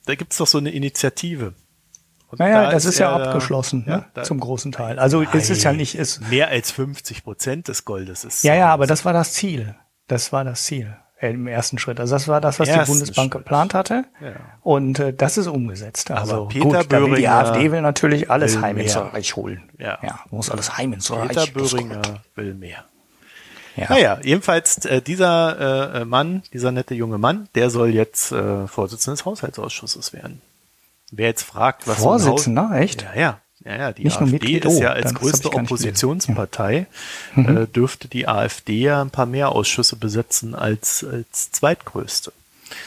da 0.05 0.15
gibt's 0.15 0.35
doch 0.35 0.47
so 0.47 0.57
eine 0.57 0.71
Initiative. 0.71 1.53
Und 2.31 2.39
Naja, 2.39 2.65
da 2.65 2.71
das 2.71 2.85
ist 2.85 2.99
ja 2.99 3.15
abgeschlossen, 3.15 3.85
ja, 3.87 4.05
ne? 4.15 4.23
zum 4.23 4.39
großen 4.39 4.71
Teil. 4.71 4.99
Also 4.99 5.23
es 5.23 5.49
ist 5.49 5.63
ja 5.63 5.73
nicht, 5.73 5.95
es, 5.95 6.21
Mehr 6.21 6.49
als 6.49 6.71
50 6.71 7.23
Prozent 7.23 7.67
des 7.67 7.85
Goldes 7.85 8.23
ist. 8.23 8.43
ja, 8.43 8.53
ja, 8.55 8.69
aber 8.71 8.85
das 8.85 9.03
war 9.03 9.13
das 9.13 9.33
Ziel. 9.33 9.75
Das 10.07 10.31
war 10.31 10.43
das 10.43 10.63
Ziel 10.63 10.95
äh, 11.19 11.31
im 11.31 11.47
ersten 11.47 11.77
Schritt. 11.77 11.99
Also 11.99 12.15
das 12.15 12.27
war 12.27 12.41
das, 12.41 12.59
was 12.59 12.69
die 12.69 12.77
Bundesbank 12.77 13.33
Schritt. 13.33 13.43
geplant 13.43 13.73
hatte. 13.73 14.05
Ja. 14.21 14.33
Und 14.61 14.99
äh, 14.99 15.13
das 15.13 15.37
ist 15.37 15.47
umgesetzt. 15.47 16.11
Also 16.11 16.35
Aber 16.35 16.47
Peter 16.47 16.65
gut, 16.65 16.73
will 16.73 16.81
die 16.81 17.09
Böhringer 17.09 17.31
AfD 17.31 17.71
will 17.71 17.81
natürlich 17.81 18.29
alles 18.29 18.55
will 18.55 18.61
heim 18.61 18.77
ins. 18.77 18.95
Reich 18.95 19.35
holen. 19.35 19.69
Ja. 19.77 19.97
ja 20.01 20.19
muss 20.29 20.49
alles 20.49 20.77
heim 20.77 20.93
ins 20.93 21.11
Reich. 21.11 21.29
Peter 21.29 21.47
Böhringer 21.47 22.01
will 22.35 22.53
mehr. 22.53 22.85
Ja. 23.75 23.85
Naja, 23.89 24.19
jedenfalls 24.23 24.85
äh, 24.85 25.01
dieser 25.01 25.95
äh, 26.01 26.05
Mann, 26.05 26.43
dieser 26.51 26.71
nette 26.71 26.95
junge 26.95 27.17
Mann, 27.17 27.47
der 27.55 27.69
soll 27.69 27.89
jetzt 27.89 28.31
äh, 28.31 28.67
Vorsitzender 28.67 29.15
des 29.15 29.25
Haushaltsausschusses 29.25 30.11
werden. 30.11 30.41
Wer 31.11 31.27
jetzt 31.27 31.43
fragt, 31.43 31.87
was 31.87 31.97
Vorsitzender, 31.97 32.71
echt? 32.73 33.01
Ja, 33.03 33.15
ja. 33.19 33.39
Ja, 33.65 33.75
ja, 33.75 33.91
die 33.91 34.05
Nicht 34.05 34.17
AfD 34.17 34.31
Mitglied? 34.31 34.63
ist 34.65 34.77
Oh, 34.77 34.81
ja 34.81 34.91
als 34.93 35.03
das 35.03 35.13
hab 35.15 35.19
größte. 35.21 35.51
Oppositionspartei, 35.53 36.87
Mhm. 37.35 37.57
äh, 37.57 37.67
dürfte 37.67 38.07
die 38.07 38.27
AfD 38.27 38.79
ja 38.79 39.01
ein 39.01 39.09
paar 39.09 39.25
mehr 39.25 39.49
Ausschüsse 39.49 39.97
besetzen 39.97 40.55
als, 40.55 41.03
als 41.03 41.51
zweitgrößte. 41.51 42.31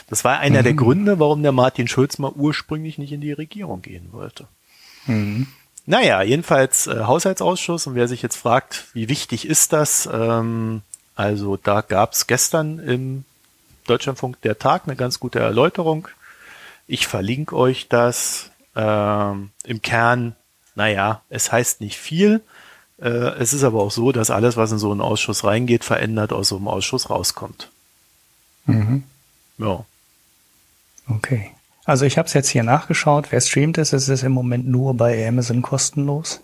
Das 0.09 0.25
war 0.25 0.39
einer 0.39 0.61
Mhm. 0.61 0.65
der 0.65 0.75
Gründe, 0.75 1.19
warum 1.19 1.43
der 1.43 1.53
Martin 1.53 1.89
Schulz 1.89 2.19
mal 2.19 2.33
ursprünglich 2.35 2.97
nicht 2.97 3.13
in 3.13 3.21
die 3.21 3.33
Regierung 3.33 3.83
gehen 3.83 4.09
wollte. 4.13 4.47
Mhm. 5.07 5.47
Naja, 5.85 6.23
jedenfalls 6.23 6.87
äh, 6.87 7.01
Haushaltsausschuss 7.05 7.87
und 7.87 7.95
wer 7.95 8.09
sich 8.09 8.23
jetzt 8.23 8.37
fragt, 8.37 8.87
wie 8.95 9.09
wichtig 9.09 9.47
ist 9.47 9.73
das? 9.75 10.09
Ähm, 10.11 10.81
also 11.17 11.59
da 11.59 11.83
gab's 11.83 12.27
gestern 12.27 12.79
im 12.79 13.25
Deutschlandfunk 13.87 14.41
der 14.43 14.59
Tag 14.59 14.83
eine 14.87 14.97
ganz 14.97 15.21
gute 15.21 15.41
Erläuterung. 15.41 16.09
Ich 16.93 17.07
verlinke 17.07 17.57
euch 17.57 17.89
das. 17.89 18.51
Ähm, 18.77 19.49
Im 19.65 19.81
Kern, 19.81 20.37
naja, 20.75 21.23
es 21.31 21.51
heißt 21.51 21.81
nicht 21.81 21.97
viel. 21.97 22.43
Äh, 23.01 23.09
es 23.39 23.55
ist 23.55 23.65
aber 23.65 23.81
auch 23.81 23.91
so, 23.91 24.13
dass 24.13 24.31
alles, 24.31 24.59
was 24.59 24.73
in 24.73 24.79
so 24.79 24.93
einen 24.93 25.01
Ausschuss 25.01 25.43
reingeht, 25.43 25.85
verändert 25.85 26.35
aus 26.35 26.49
so 26.49 26.59
einem 26.59 26.69
Ausschuss 26.69 27.09
rauskommt. 27.09 27.71
Mhm. 28.67 29.05
Ja. 29.57 29.87
Okay. 31.09 31.53
Also 31.87 32.05
ich 32.05 32.19
habe 32.19 32.27
es 32.27 32.35
jetzt 32.35 32.51
hier 32.51 32.63
nachgeschaut. 32.63 33.29
Wer 33.33 33.41
streamt 33.41 33.79
es, 33.79 33.95
es 33.95 34.11
ist 34.11 34.23
im 34.23 34.33
Moment 34.33 34.69
nur 34.69 34.93
bei 34.95 35.27
Amazon 35.27 35.63
kostenlos 35.63 36.43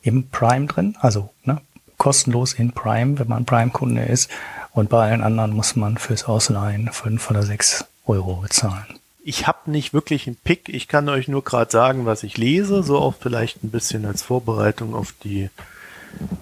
im 0.00 0.26
Prime 0.30 0.68
drin. 0.68 0.96
Also 1.00 1.28
ne, 1.44 1.60
kostenlos 1.98 2.54
in 2.54 2.72
Prime, 2.72 3.18
wenn 3.18 3.28
man 3.28 3.44
Prime-Kunde 3.44 4.04
ist. 4.04 4.30
Und 4.72 4.88
bei 4.88 5.10
allen 5.10 5.22
anderen 5.22 5.50
muss 5.50 5.76
man 5.76 5.98
fürs 5.98 6.24
Ausleihen 6.24 6.90
fünf 6.92 7.30
oder 7.30 7.42
sechs 7.42 7.84
Euro 8.06 8.36
bezahlen. 8.36 9.01
Ich 9.24 9.46
habe 9.46 9.70
nicht 9.70 9.94
wirklich 9.94 10.26
einen 10.26 10.36
Pick. 10.36 10.68
Ich 10.68 10.88
kann 10.88 11.08
euch 11.08 11.28
nur 11.28 11.44
gerade 11.44 11.70
sagen, 11.70 12.06
was 12.06 12.22
ich 12.22 12.36
lese, 12.38 12.82
so 12.82 12.98
auch 12.98 13.14
vielleicht 13.20 13.62
ein 13.62 13.70
bisschen 13.70 14.04
als 14.04 14.22
Vorbereitung 14.22 14.94
auf 14.94 15.14
die 15.24 15.48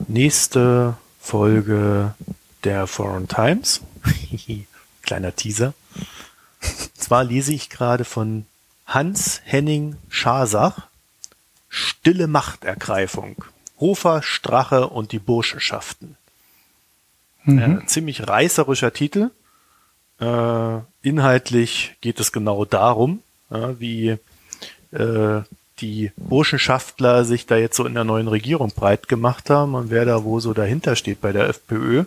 nächste 0.08 0.96
Folge 1.20 2.14
der 2.64 2.86
Foreign 2.86 3.28
Times. 3.28 3.82
Kleiner 5.02 5.36
Teaser. 5.36 5.74
Zwar 6.94 7.24
lese 7.24 7.52
ich 7.52 7.70
gerade 7.70 8.04
von 8.04 8.46
Hans 8.86 9.40
Henning 9.44 9.96
Schasach 10.08 10.88
Stille 11.68 12.26
Machtergreifung. 12.26 13.44
Hofer, 13.78 14.22
Strache 14.22 14.88
und 14.88 15.12
die 15.12 15.18
Burschenschaften. 15.18 16.16
Äh, 17.46 17.86
ziemlich 17.86 18.26
reißerischer 18.28 18.92
Titel. 18.92 19.30
Äh, 20.20 20.80
inhaltlich 21.02 21.96
geht 22.00 22.20
es 22.20 22.32
genau 22.32 22.64
darum, 22.64 23.22
ja, 23.50 23.78
wie 23.80 24.16
äh, 24.92 25.42
die 25.80 26.12
Burschenschaftler 26.16 27.24
sich 27.24 27.46
da 27.46 27.56
jetzt 27.56 27.76
so 27.76 27.86
in 27.86 27.94
der 27.94 28.04
neuen 28.04 28.28
Regierung 28.28 28.70
breit 28.70 29.08
gemacht 29.08 29.48
haben 29.48 29.74
und 29.74 29.90
wer 29.90 30.04
da 30.04 30.24
wo 30.24 30.40
so 30.40 30.52
dahinter 30.52 30.94
steht 30.94 31.20
bei 31.20 31.32
der 31.32 31.48
FPÖ. 31.48 32.04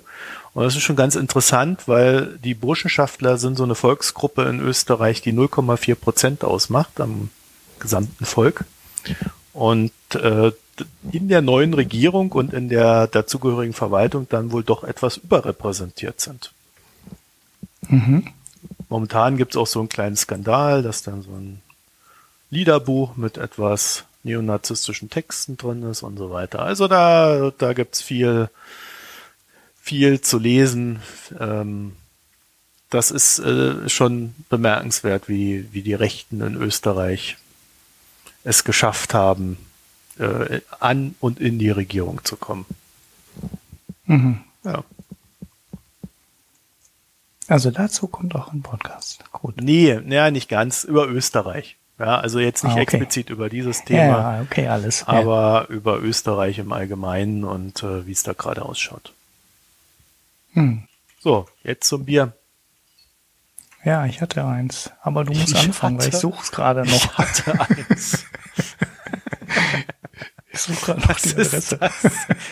Und 0.53 0.64
das 0.64 0.76
ist 0.76 0.84
schon 0.84 0.95
ganz 0.95 1.15
interessant, 1.15 1.88
weil 1.88 2.38
die 2.44 2.53
Burschenschaftler 2.53 3.38
sind 3.38 3.57
so 3.57 3.64
eine 3.64 3.73
Volksgruppe 3.73 4.44
in 4.44 4.60
Österreich, 4.60 5.22
die 5.22 5.34
0,4 5.34 5.95
Prozent 5.95 6.44
ausmacht 6.44 7.02
am 7.02 7.30
gesamten 7.80 8.26
Volk. 8.26 8.65
Und 9.53 9.91
äh, 10.14 10.52
in 11.11 11.27
der 11.27 11.41
neuen 11.41 11.73
Regierung 11.73 12.31
und 12.31 12.53
in 12.53 12.69
der 12.69 13.07
dazugehörigen 13.07 13.73
Verwaltung 13.73 14.27
dann 14.30 14.52
wohl 14.52 14.64
doch 14.64 14.84
etwas 14.84 15.18
überrepräsentiert 15.18 16.22
sind. 16.22 16.52
Mhm. 17.94 18.28
Momentan 18.90 19.38
gibt 19.38 19.53
es 19.53 19.57
auch 19.57 19.68
so 19.68 19.80
einen 19.80 19.90
kleinen 19.90 20.15
Skandal, 20.15 20.84
dass 20.84 21.03
dann 21.03 21.22
so 21.22 21.32
ein 21.32 21.61
Liederbuch 22.49 23.15
mit 23.15 23.38
etwas 23.38 24.06
neonazistischen 24.24 25.10
Texten 25.10 25.57
drin 25.57 25.84
ist 25.84 26.02
und 26.02 26.18
so 26.18 26.32
weiter. 26.32 26.60
Also 26.61 26.88
da, 26.88 27.52
da 27.57 27.74
gibt's 27.74 28.02
viel, 28.02 28.49
viel 29.82 30.22
zu 30.22 30.40
lesen. 30.40 31.02
Ähm, 31.40 31.94
das 32.90 33.11
ist 33.11 33.40
äh, 33.40 33.90
schon 33.90 34.36
bemerkenswert, 34.49 35.28
wie, 35.28 35.68
wie 35.72 35.82
die 35.82 35.95
Rechten 35.95 36.41
in 36.41 36.56
Österreich 36.56 37.38
es 38.44 38.64
geschafft 38.64 39.14
haben, 39.14 39.57
äh, 40.20 40.61
an 40.80 41.15
und 41.20 41.40
in 41.40 41.60
die 41.60 41.72
Regierung 41.72 42.24
zu 42.24 42.38
kommen. 42.38 42.65
Mhm. 44.06 44.41
Ja. 44.64 44.84
Also 47.54 47.70
dazu 47.70 48.08
kommt 48.08 48.34
auch 48.36 48.52
ein 48.52 48.64
Podcast. 48.64 49.24
Gut. 49.32 49.62
Nee, 49.62 50.00
naja, 50.04 50.32
nicht 50.32 50.50
ganz, 50.50 50.84
über 50.84 51.08
Österreich. 51.08 51.78
Ja, 52.00 52.18
also 52.20 52.40
jetzt 52.40 52.64
nicht 52.64 52.72
Ah, 52.72 52.82
okay. 52.82 52.82
explizit 52.82 53.30
über 53.30 53.48
dieses 53.48 53.78
Ja, 53.82 53.86
Thema. 53.86 54.36
ja, 54.38 54.42
okay, 54.42 54.68
alles. 54.68 55.02
ja. 55.02 55.08
aber 55.10 55.68
über 55.70 56.02
Österreich 56.02 56.58
im 56.58 56.72
Allgemeinen 56.74 57.44
und 57.44 57.84
äh, 57.84 58.08
wie 58.08 58.12
es 58.12 58.24
da 58.24 58.34
gerade 58.34 58.64
ausschaut. 58.64 59.14
Hm. 60.54 60.88
So, 61.20 61.48
jetzt 61.64 61.88
zum 61.88 62.06
Bier. 62.06 62.34
Ja, 63.84 64.08
ich 64.08 64.20
hatte 64.22 64.44
eins. 64.46 64.90
Aber 65.04 65.24
du 65.24 65.34
musst 65.34 65.50
Ich 65.52 65.60
anfangen, 65.60 66.00
weil 66.00 66.08
ich 66.08 66.14
hatte- 66.14 66.22
suche 66.22 66.42
es 66.42 66.52
gerade 66.52 66.82
noch. 66.82 66.88
Ich 66.92 67.18
hatte 67.20 67.60
eins. 67.70 68.26
Ich 70.54 70.60
suche 70.62 70.86
gerade 70.86 71.02
noch 71.08 71.10
Was 71.10 71.26
ist 71.26 71.72
das? 71.80 71.92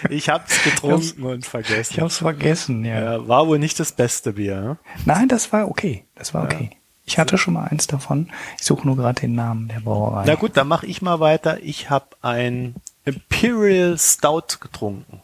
Ich 0.10 0.28
hab's 0.30 0.64
getrunken 0.64 1.24
und 1.24 1.40
Ich 1.46 1.50
vergessen. 1.50 1.98
habe 1.98 2.08
es 2.08 2.18
vergessen, 2.18 2.84
ja. 2.84 3.00
Ja, 3.18 3.28
war 3.28 3.48
wohl 3.48 3.60
nicht 3.60 3.80
das 3.80 3.92
beste 3.92 4.34
Bier. 4.34 4.60
Ne? 4.62 4.78
Nein, 5.06 5.28
das 5.28 5.54
war 5.54 5.70
okay. 5.70 6.04
Das 6.16 6.34
war 6.34 6.44
okay. 6.44 6.72
Ich 7.06 7.20
hatte 7.20 7.38
schon 7.38 7.54
mal 7.56 7.66
eins 7.68 7.88
davon. 7.88 8.30
Ich 8.58 8.66
suche 8.66 8.86
nur 8.88 8.96
gerade 8.96 9.22
den 9.22 9.36
Namen 9.36 9.68
der 9.68 9.82
Brauerei. 9.82 10.24
Na 10.26 10.36
gut, 10.36 10.56
dann 10.58 10.68
mache 10.68 10.86
ich 10.88 11.02
mal 11.02 11.20
weiter. 11.20 11.62
Ich 11.62 11.90
habe 11.90 12.08
ein 12.22 12.76
Imperial 13.06 13.98
Stout 13.98 14.58
getrunken. 14.60 15.22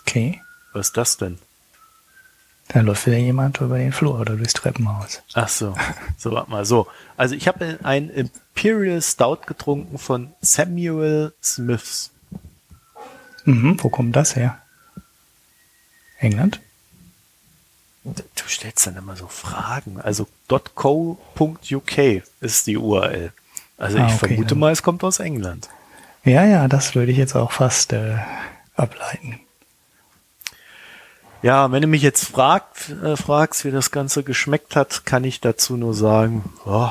Okay. 0.00 0.40
Was 0.72 0.88
ist 0.88 0.96
das 0.96 1.16
denn? 1.18 1.38
Da 2.72 2.80
läuft 2.80 3.06
wieder 3.06 3.18
jemand 3.18 3.60
über 3.60 3.76
den 3.78 3.92
Flur 3.92 4.18
oder 4.18 4.36
durchs 4.36 4.54
Treppenhaus. 4.54 5.22
Ach 5.34 5.48
so, 5.48 5.74
so 6.16 6.32
warte 6.32 6.50
mal 6.50 6.64
so. 6.64 6.86
Also 7.16 7.34
ich 7.34 7.46
habe 7.48 7.78
ein 7.82 8.08
Imperial 8.08 9.02
Stout 9.02 9.40
getrunken 9.46 9.98
von 9.98 10.32
Samuel 10.40 11.34
Smiths. 11.42 12.10
Mhm, 13.44 13.76
wo 13.82 13.88
kommt 13.90 14.16
das 14.16 14.36
her? 14.36 14.58
England? 16.18 16.60
Du 18.04 18.14
stellst 18.48 18.86
dann 18.86 18.96
immer 18.96 19.16
so 19.16 19.26
Fragen. 19.28 20.00
Also 20.00 20.26
.co.uk 20.74 21.98
ist 22.40 22.66
die 22.66 22.76
URL. 22.76 23.32
Also 23.76 23.98
Ah, 23.98 24.06
ich 24.06 24.14
okay, 24.14 24.28
vermute 24.28 24.48
dann- 24.50 24.58
mal, 24.58 24.72
es 24.72 24.82
kommt 24.82 25.04
aus 25.04 25.18
England. 25.20 25.68
Ja, 26.24 26.44
ja, 26.44 26.68
das 26.68 26.94
würde 26.94 27.10
ich 27.12 27.18
jetzt 27.18 27.34
auch 27.34 27.52
fast 27.52 27.92
äh, 27.92 28.16
ableiten. 28.76 29.40
Ja, 31.42 31.72
wenn 31.72 31.82
du 31.82 31.88
mich 31.88 32.02
jetzt 32.02 32.24
fragt, 32.24 32.90
äh, 32.90 33.16
fragst, 33.16 33.64
wie 33.64 33.72
das 33.72 33.90
Ganze 33.90 34.22
geschmeckt 34.22 34.76
hat, 34.76 35.04
kann 35.04 35.24
ich 35.24 35.40
dazu 35.40 35.76
nur 35.76 35.92
sagen, 35.92 36.44
oh. 36.64 36.88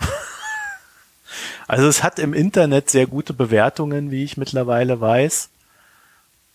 also 1.66 1.88
es 1.88 2.02
hat 2.02 2.18
im 2.18 2.34
Internet 2.34 2.90
sehr 2.90 3.06
gute 3.06 3.32
Bewertungen, 3.32 4.10
wie 4.10 4.22
ich 4.22 4.36
mittlerweile 4.36 5.00
weiß. 5.00 5.48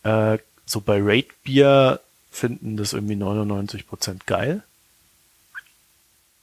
Äh, 0.04 0.38
so 0.68 0.82
bei 0.82 1.00
Rate 1.02 1.34
Beer 1.44 2.00
finden 2.30 2.78
das 2.78 2.94
irgendwie 2.94 3.16
99 3.16 3.88
Prozent 3.88 4.28
geil. 4.28 4.62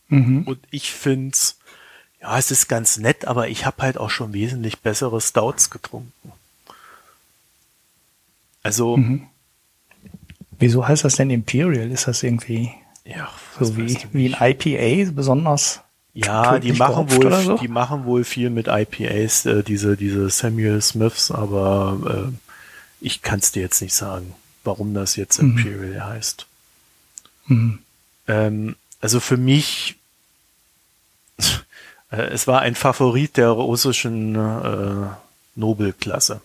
Mhm. 0.08 0.42
Und 0.48 0.58
ich 0.72 0.92
find's, 0.92 1.58
ja, 2.20 2.36
es 2.38 2.50
ist 2.50 2.66
ganz 2.66 2.96
nett, 2.96 3.24
aber 3.24 3.48
ich 3.48 3.66
habe 3.66 3.82
halt 3.82 3.98
auch 3.98 4.10
schon 4.10 4.32
wesentlich 4.32 4.80
bessere 4.80 5.20
Stouts 5.20 5.70
getrunken. 5.70 6.32
Also. 8.64 8.96
Mhm. 8.96 9.28
Wieso 10.58 10.86
heißt 10.86 11.04
das 11.04 11.16
denn 11.16 11.30
Imperial? 11.30 11.90
Ist 11.90 12.08
das 12.08 12.22
irgendwie 12.22 12.70
ja, 13.04 13.28
so 13.60 13.76
wie, 13.76 13.96
wie 14.12 14.34
ein 14.34 14.56
IPA 14.58 15.12
besonders? 15.12 15.80
Ja, 16.14 16.58
die 16.58 16.72
machen 16.72 17.10
wohl, 17.10 17.42
so? 17.42 17.58
die 17.58 17.68
machen 17.68 18.06
wohl 18.06 18.24
viel 18.24 18.48
mit 18.48 18.68
IPAs, 18.68 19.44
äh, 19.44 19.62
diese, 19.62 19.98
diese 19.98 20.30
Samuel 20.30 20.80
Smiths, 20.80 21.30
aber 21.30 22.30
äh, 22.32 22.56
ich 23.00 23.20
kann 23.20 23.40
es 23.40 23.52
dir 23.52 23.60
jetzt 23.60 23.82
nicht 23.82 23.94
sagen, 23.94 24.34
warum 24.64 24.94
das 24.94 25.16
jetzt 25.16 25.42
mhm. 25.42 25.58
Imperial 25.58 26.06
heißt. 26.06 26.46
Mhm. 27.48 27.80
Ähm, 28.28 28.76
also 29.02 29.20
für 29.20 29.36
mich, 29.36 29.96
äh, 32.10 32.16
es 32.16 32.46
war 32.46 32.62
ein 32.62 32.74
Favorit 32.76 33.36
der 33.36 33.50
russischen 33.50 34.34
äh, 34.36 35.08
Nobelklasse. 35.54 36.40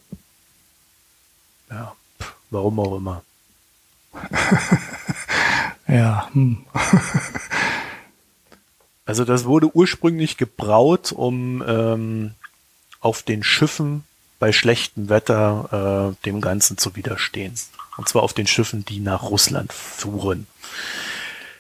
Ja, 1.70 1.96
pff, 2.22 2.34
warum 2.50 2.78
auch 2.82 2.98
immer. 2.98 3.24
ja. 5.88 6.30
Hm. 6.34 6.66
also 9.06 9.26
das 9.26 9.46
wurde 9.46 9.76
ursprünglich 9.76 10.38
gebraut, 10.38 11.12
um 11.12 11.64
ähm, 11.68 12.32
auf 13.00 13.24
den 13.24 13.44
Schiffen 13.44 14.04
bei 14.40 14.52
schlechtem 14.52 15.10
Wetter 15.10 16.16
äh, 16.18 16.26
dem 16.26 16.42
Ganzen 16.42 16.78
zu 16.78 16.96
widerstehen. 16.96 17.54
Und 17.98 18.10
zwar 18.10 18.24
auf 18.24 18.34
den 18.34 18.48
Schiffen, 18.48 18.86
die 18.86 19.00
nach 19.00 19.24
Russland 19.24 19.72
fuhren. 19.72 20.48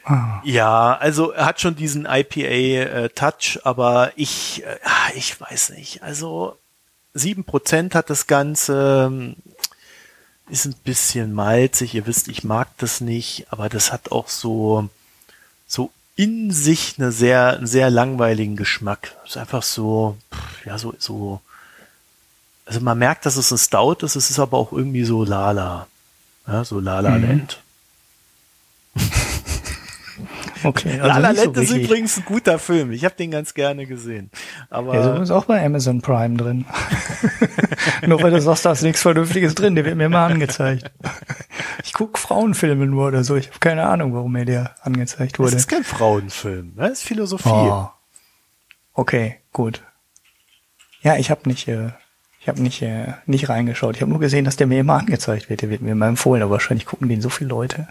Ah. 0.03 0.41
Ja, 0.43 0.97
also 0.97 1.31
er 1.31 1.45
hat 1.45 1.61
schon 1.61 1.75
diesen 1.75 2.05
IPA-Touch, 2.05 3.57
äh, 3.57 3.59
aber 3.63 4.11
ich, 4.15 4.63
äh, 4.65 4.77
ich 5.15 5.39
weiß 5.39 5.71
nicht. 5.71 6.01
Also 6.01 6.57
sieben 7.13 7.43
Prozent 7.43 7.93
hat 7.93 8.09
das 8.09 8.27
Ganze, 8.27 9.35
ist 10.51 10.65
ein 10.65 10.75
bisschen 10.83 11.33
malzig. 11.33 11.95
Ihr 11.95 12.05
wisst, 12.05 12.27
ich 12.27 12.43
mag 12.43 12.67
das 12.77 13.01
nicht, 13.01 13.47
aber 13.49 13.69
das 13.69 13.91
hat 13.91 14.11
auch 14.11 14.27
so, 14.27 14.89
so 15.65 15.91
in 16.15 16.51
sich 16.51 16.95
eine 16.97 17.11
sehr, 17.11 17.57
einen 17.57 17.67
sehr 17.67 17.89
langweiligen 17.89 18.55
Geschmack. 18.55 19.15
Ist 19.25 19.37
einfach 19.37 19.63
so, 19.63 20.17
ja, 20.65 20.77
so, 20.77 20.93
so 20.99 21.41
also 22.71 22.79
man 22.79 22.97
merkt, 22.97 23.25
dass 23.25 23.35
es 23.35 23.51
ein 23.51 23.57
Stout 23.57 24.05
ist, 24.05 24.15
es 24.15 24.29
ist 24.29 24.39
aber 24.39 24.57
auch 24.57 24.71
irgendwie 24.71 25.03
so 25.03 25.25
Lala. 25.25 25.87
Ja, 26.47 26.63
so 26.63 26.79
Lala 26.79 27.11
mhm. 27.11 27.47
Okay, 30.63 30.99
also 31.01 31.07
La 31.07 31.17
La 31.17 31.31
Land 31.31 31.55
so 31.55 31.61
ist 31.61 31.71
übrigens 31.71 32.17
ein 32.17 32.25
guter 32.25 32.59
Film. 32.59 32.91
Ich 32.91 33.05
habe 33.05 33.15
den 33.15 33.31
ganz 33.31 33.53
gerne 33.53 33.85
gesehen. 33.85 34.31
Aber 34.69 35.03
so 35.03 35.21
ist 35.21 35.31
auch 35.31 35.45
bei 35.45 35.63
Amazon 35.65 36.01
Prime 36.01 36.37
drin. 36.37 36.65
nur 38.07 38.21
weil 38.21 38.31
du 38.31 38.41
sagst, 38.41 38.65
da 38.65 38.71
ist 38.71 38.81
nichts 38.81 39.01
Vernünftiges 39.01 39.55
drin, 39.55 39.75
der 39.75 39.85
wird 39.85 39.95
mir 39.95 40.09
mal 40.09 40.27
angezeigt. 40.27 40.91
Ich 41.83 41.93
guck 41.93 42.19
Frauenfilme 42.19 42.85
nur 42.85 43.07
oder 43.07 43.23
so. 43.23 43.35
Ich 43.35 43.47
habe 43.47 43.59
keine 43.59 43.87
Ahnung, 43.87 44.13
warum 44.13 44.31
mir 44.33 44.45
der 44.45 44.75
angezeigt 44.83 45.39
wurde. 45.39 45.51
Das 45.51 45.61
ist 45.61 45.67
kein 45.67 45.83
Frauenfilm, 45.83 46.73
das 46.75 46.91
ist 46.91 47.03
Philosophie. 47.03 47.49
Oh. 47.49 47.89
Okay, 48.93 49.37
gut. 49.51 49.81
Ja, 51.01 51.17
ich 51.17 51.31
habe 51.31 51.49
nicht 51.49 51.67
äh, 51.67 51.89
ich 52.41 52.47
habe 52.47 52.61
nicht, 52.61 52.81
äh, 52.81 53.13
nicht 53.27 53.49
reingeschaut. 53.49 53.95
Ich 53.95 54.01
habe 54.01 54.09
nur 54.09 54.19
gesehen, 54.19 54.45
dass 54.45 54.55
der 54.55 54.65
mir 54.65 54.79
immer 54.79 54.97
angezeigt 54.97 55.49
wird. 55.49 55.61
Der 55.61 55.69
wird 55.69 55.83
mir 55.83 55.91
immer 55.91 56.07
empfohlen, 56.07 56.41
aber 56.41 56.53
wahrscheinlich 56.53 56.87
gucken 56.87 57.07
den 57.07 57.21
so 57.21 57.29
viele 57.29 57.51
Leute, 57.51 57.87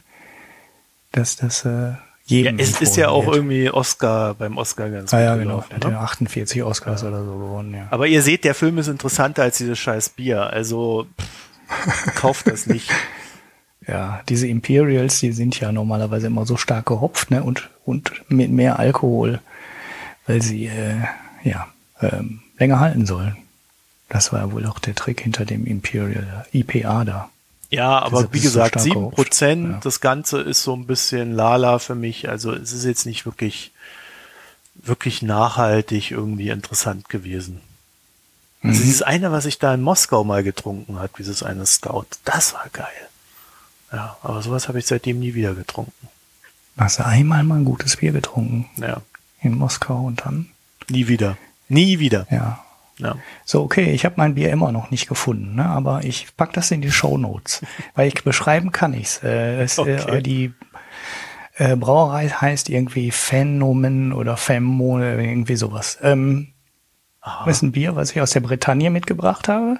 dass 1.12 1.36
das 1.36 1.64
äh, 1.64 1.92
jedem 2.30 2.58
ja, 2.58 2.64
es 2.64 2.80
ist 2.80 2.96
ja 2.96 3.08
auch 3.08 3.26
wird. 3.26 3.36
irgendwie 3.36 3.70
Oscar 3.70 4.34
beim 4.34 4.56
Oscar 4.56 4.88
ganz 4.90 5.12
ah, 5.12 5.20
ja, 5.20 5.36
genau. 5.36 5.62
Hat 5.62 5.84
ne? 5.84 5.98
48 5.98 6.62
Oscars 6.62 7.02
ja. 7.02 7.08
oder 7.08 7.24
so 7.24 7.32
gewonnen, 7.32 7.74
ja. 7.74 7.88
Aber 7.90 8.06
ihr 8.06 8.22
seht, 8.22 8.44
der 8.44 8.54
Film 8.54 8.78
ist 8.78 8.88
interessanter 8.88 9.42
als 9.42 9.58
dieses 9.58 9.78
scheiß 9.78 10.10
Bier. 10.10 10.50
Also 10.50 11.06
pff, 11.20 12.14
kauft 12.14 12.46
das 12.46 12.66
nicht. 12.66 12.90
Ja, 13.86 14.22
diese 14.28 14.46
Imperials, 14.46 15.20
die 15.20 15.32
sind 15.32 15.58
ja 15.58 15.72
normalerweise 15.72 16.28
immer 16.28 16.46
so 16.46 16.56
stark 16.56 16.86
gehopft, 16.86 17.30
ne? 17.30 17.42
Und, 17.42 17.70
und 17.84 18.12
mit 18.28 18.50
mehr 18.50 18.78
Alkohol, 18.78 19.40
weil 20.26 20.42
sie 20.42 20.66
äh, 20.66 20.96
ja 21.42 21.66
ähm, 22.00 22.42
länger 22.58 22.78
halten 22.78 23.06
sollen. 23.06 23.36
Das 24.08 24.32
war 24.32 24.40
ja 24.40 24.52
wohl 24.52 24.66
auch 24.66 24.78
der 24.78 24.94
Trick 24.94 25.20
hinter 25.22 25.44
dem 25.44 25.66
Imperial 25.66 26.46
IPA 26.52 27.04
da. 27.04 27.30
Ja, 27.70 28.00
aber 28.00 28.32
wie 28.32 28.40
gesagt, 28.40 28.80
sieben 28.80 29.10
Prozent, 29.12 29.70
ja. 29.70 29.80
das 29.82 30.00
Ganze 30.00 30.40
ist 30.40 30.64
so 30.64 30.74
ein 30.74 30.86
bisschen 30.86 31.32
lala 31.32 31.78
für 31.78 31.94
mich. 31.94 32.28
Also 32.28 32.52
es 32.52 32.72
ist 32.72 32.84
jetzt 32.84 33.06
nicht 33.06 33.26
wirklich, 33.26 33.72
wirklich 34.74 35.22
nachhaltig 35.22 36.10
irgendwie 36.10 36.50
interessant 36.50 37.08
gewesen. 37.08 37.60
Also 38.62 38.80
mhm. 38.80 38.82
dieses 38.82 39.02
eine, 39.02 39.30
was 39.30 39.46
ich 39.46 39.58
da 39.58 39.72
in 39.72 39.82
Moskau 39.82 40.24
mal 40.24 40.42
getrunken 40.42 40.98
hat, 40.98 41.12
dieses 41.18 41.44
eine 41.44 41.64
Stout, 41.64 42.06
das 42.24 42.54
war 42.54 42.66
geil. 42.72 42.86
Ja, 43.92 44.16
aber 44.22 44.42
sowas 44.42 44.68
habe 44.68 44.78
ich 44.80 44.86
seitdem 44.86 45.20
nie 45.20 45.34
wieder 45.34 45.54
getrunken. 45.54 46.08
Hast 46.76 46.98
du 46.98 47.06
einmal 47.06 47.44
mal 47.44 47.58
ein 47.58 47.64
gutes 47.64 47.96
Bier 47.96 48.12
getrunken? 48.12 48.68
Ja. 48.76 49.02
In 49.42 49.56
Moskau 49.56 50.06
und 50.06 50.24
dann? 50.24 50.50
Nie 50.88 51.08
wieder. 51.08 51.36
Nie 51.68 51.98
wieder. 51.98 52.26
Ja. 52.30 52.64
Ja. 53.00 53.16
So, 53.44 53.62
okay, 53.62 53.92
ich 53.92 54.04
habe 54.04 54.16
mein 54.18 54.34
Bier 54.34 54.50
immer 54.50 54.72
noch 54.72 54.90
nicht 54.90 55.08
gefunden, 55.08 55.56
ne? 55.56 55.66
aber 55.66 56.04
ich 56.04 56.28
pack 56.36 56.52
das 56.52 56.70
in 56.70 56.80
die 56.80 56.90
Show 56.90 57.18
Notes, 57.18 57.62
weil 57.94 58.08
ich 58.08 58.22
beschreiben 58.24 58.72
kann 58.72 58.94
ich's. 58.94 59.22
Äh, 59.22 59.62
es, 59.62 59.78
äh, 59.78 59.80
okay. 59.80 60.18
äh, 60.18 60.22
die 60.22 60.52
äh, 61.56 61.76
Brauerei 61.76 62.28
heißt 62.28 62.68
irgendwie 62.68 63.10
Phänomen 63.10 64.12
oder 64.12 64.36
Phämone, 64.36 65.20
irgendwie 65.22 65.56
sowas. 65.56 65.98
Ähm, 66.02 66.48
das 67.44 67.56
ist 67.56 67.62
ein 67.62 67.72
Bier, 67.72 67.96
was 67.96 68.12
ich 68.12 68.20
aus 68.20 68.30
der 68.30 68.40
Bretagne 68.40 68.90
mitgebracht 68.90 69.48
habe. 69.48 69.78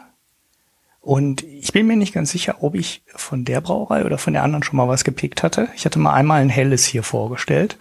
Und 1.01 1.43
ich 1.43 1.73
bin 1.73 1.87
mir 1.87 1.97
nicht 1.97 2.13
ganz 2.13 2.31
sicher, 2.31 2.57
ob 2.61 2.75
ich 2.75 3.03
von 3.07 3.47
der 3.47 3.63
Brauerei 3.63 4.05
oder 4.05 4.19
von 4.19 4.35
der 4.35 4.43
anderen 4.43 4.63
schon 4.63 4.77
mal 4.77 4.89
was 4.89 5.05
gepickt 5.05 5.43
hatte. 5.43 5.69
Ich 5.75 5.87
hatte 5.87 5.99
mal 5.99 6.13
einmal 6.13 6.43
ein 6.43 6.51
helles 6.51 6.85
hier 6.85 7.03
vorgestellt 7.03 7.79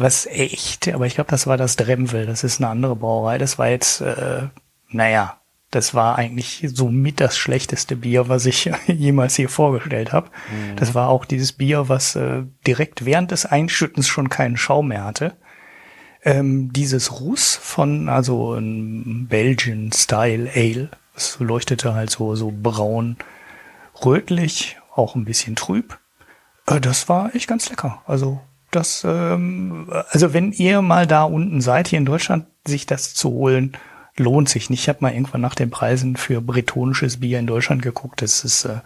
was 0.00 0.26
echt, 0.26 0.88
aber 0.92 1.06
ich 1.06 1.14
glaube, 1.14 1.30
das 1.30 1.46
war 1.46 1.56
das 1.56 1.76
Dremvel, 1.76 2.26
das 2.26 2.44
ist 2.44 2.60
eine 2.60 2.68
andere 2.68 2.96
Brauerei. 2.96 3.38
Das 3.38 3.58
war 3.58 3.68
jetzt 3.68 4.00
äh, 4.00 4.48
naja, 4.90 5.40
das 5.70 5.94
war 5.94 6.18
eigentlich 6.18 6.66
so 6.72 6.88
mit 6.88 7.20
das 7.20 7.38
schlechteste 7.38 7.94
Bier, 7.94 8.28
was 8.28 8.46
ich 8.46 8.70
jemals 8.86 9.36
hier 9.36 9.48
vorgestellt 9.48 10.12
habe. 10.12 10.28
Mhm. 10.28 10.76
Das 10.76 10.94
war 10.94 11.08
auch 11.08 11.24
dieses 11.24 11.52
Bier, 11.52 11.88
was 11.88 12.16
äh, 12.16 12.42
direkt 12.66 13.04
während 13.04 13.30
des 13.30 13.46
Einschüttens 13.46 14.08
schon 14.08 14.28
keinen 14.28 14.56
Schaum 14.56 14.88
mehr 14.88 15.04
hatte. 15.04 15.36
Ähm, 16.22 16.72
dieses 16.72 17.20
Russ 17.20 17.56
von, 17.56 18.08
also 18.08 18.54
ein 18.54 19.26
Belgian 19.28 19.92
Style 19.92 20.50
Ale, 20.54 20.90
es 21.16 21.38
leuchtete 21.38 21.94
halt 21.94 22.10
so, 22.10 22.34
so 22.34 22.52
braun, 22.54 23.16
rötlich, 24.04 24.76
auch 24.94 25.14
ein 25.14 25.24
bisschen 25.24 25.56
trüb. 25.56 25.98
Äh, 26.66 26.80
das 26.80 27.08
war 27.08 27.34
echt 27.34 27.48
ganz 27.48 27.70
lecker. 27.70 28.02
Also 28.06 28.40
das, 28.70 29.04
ähm, 29.06 29.88
also 30.10 30.32
wenn 30.32 30.52
ihr 30.52 30.82
mal 30.82 31.06
da 31.06 31.22
unten 31.24 31.60
seid, 31.60 31.88
hier 31.88 31.98
in 31.98 32.06
Deutschland, 32.06 32.46
sich 32.66 32.86
das 32.86 33.14
zu 33.14 33.30
holen, 33.30 33.76
lohnt 34.16 34.48
sich 34.48 34.70
nicht. 34.70 34.80
Ich 34.80 34.88
habe 34.88 34.98
mal 35.00 35.12
irgendwann 35.12 35.40
nach 35.40 35.54
den 35.54 35.70
Preisen 35.70 36.16
für 36.16 36.40
bretonisches 36.40 37.20
Bier 37.20 37.38
in 37.38 37.46
Deutschland 37.46 37.82
geguckt. 37.82 38.22
Das 38.22 38.44
ist 38.44 38.64
äh, 38.64 38.80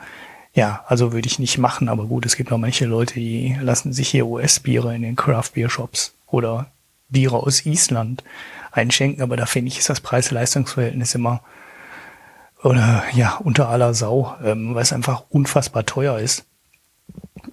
ja, 0.55 0.85
also 0.87 1.13
würde 1.13 1.27
ich 1.27 1.41
nicht 1.41 1.59
machen, 1.59 1.89
aber 1.89 2.07
gut, 2.07 2.25
es 2.25 2.37
gibt 2.37 2.53
auch 2.53 2.59
manche 2.59 2.87
Leute, 2.87 3.15
die 3.15 3.57
lassen 3.61 3.93
sich 3.93 4.09
hier 4.09 4.27
US-Biere 4.27 4.95
in 4.95 5.03
den 5.03 5.17
Craft 5.17 5.51
Beer 5.55 5.69
Shops 5.69 6.15
oder 6.29 6.71
Biere 7.09 7.37
aus 7.37 7.67
Island 7.67 8.23
einschenken, 8.71 9.23
aber 9.23 9.37
da 9.37 9.47
finde 9.47 9.69
ich, 9.69 9.79
ist 9.79 9.91
das 9.91 10.01
Preis-Leistungs-Verhältnis 10.01 11.15
immer 11.15 11.43
oder 12.63 13.05
ja, 13.13 13.37
unter 13.43 13.69
aller 13.69 13.95
Sau, 13.95 14.37
ähm, 14.43 14.75
weil 14.75 14.83
es 14.83 14.93
einfach 14.93 15.25
unfassbar 15.29 15.85
teuer 15.85 16.19
ist. 16.19 16.47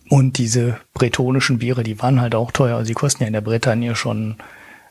Und 0.10 0.38
diese 0.38 0.77
bretonischen 0.93 1.60
Biere, 1.60 1.84
die 1.84 2.02
waren 2.02 2.22
halt 2.22 2.34
auch 2.34 2.52
teuer. 2.52 2.85
Sie 2.85 2.93
kosten 2.93 3.23
ja 3.23 3.27
in 3.27 3.34
der 3.34 3.41
Bretagne 3.41 3.95
schon 3.95 4.38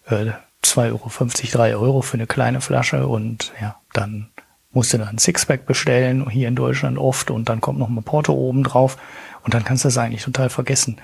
äh, 0.06 0.32
2,50 0.64 0.86
Euro, 0.88 1.10
3 1.52 1.76
Euro 1.76 2.02
für 2.02 2.14
eine 2.14 2.26
kleine 2.26 2.60
Flasche 2.60 3.06
und 3.06 3.52
ja, 3.60 3.76
dann 3.92 4.30
musst 4.72 4.92
du 4.92 4.98
dann 4.98 5.08
ein 5.08 5.18
Sixpack 5.18 5.66
bestellen, 5.66 6.28
hier 6.28 6.48
in 6.48 6.54
Deutschland 6.54 6.98
oft 6.98 7.30
und 7.30 7.48
dann 7.48 7.60
kommt 7.60 7.78
noch 7.78 7.88
ein 7.88 8.02
Porto 8.02 8.32
oben 8.32 8.62
drauf 8.62 8.96
und 9.42 9.54
dann 9.54 9.64
kannst 9.64 9.84
du 9.84 9.88
das 9.88 9.98
eigentlich 9.98 10.22
total 10.22 10.50
vergessen. 10.50 10.98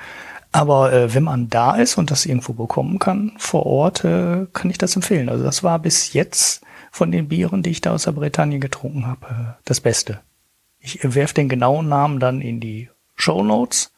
Aber 0.52 0.92
äh, 0.92 1.12
wenn 1.12 1.24
man 1.24 1.48
da 1.48 1.74
ist 1.74 1.98
und 1.98 2.10
das 2.10 2.24
irgendwo 2.24 2.52
bekommen 2.52 2.98
kann 2.98 3.32
vor 3.36 3.66
Ort, 3.66 4.04
äh, 4.04 4.46
kann 4.52 4.70
ich 4.70 4.78
das 4.78 4.94
empfehlen. 4.96 5.28
Also 5.28 5.44
das 5.44 5.62
war 5.62 5.78
bis 5.78 6.12
jetzt 6.12 6.62
von 6.90 7.10
den 7.10 7.28
Bieren, 7.28 7.62
die 7.62 7.70
ich 7.70 7.80
da 7.80 7.92
aus 7.92 8.04
der 8.04 8.12
Bretagne 8.12 8.58
getrunken 8.58 9.06
habe, 9.06 9.26
äh, 9.26 9.62
das 9.64 9.80
Beste. 9.80 10.20
Ich 10.78 11.00
werf 11.02 11.32
den 11.32 11.48
genauen 11.48 11.88
Namen 11.88 12.20
dann 12.20 12.40
in 12.40 12.60
die 12.60 12.88
Show 13.16 13.42
Notes 13.42 13.92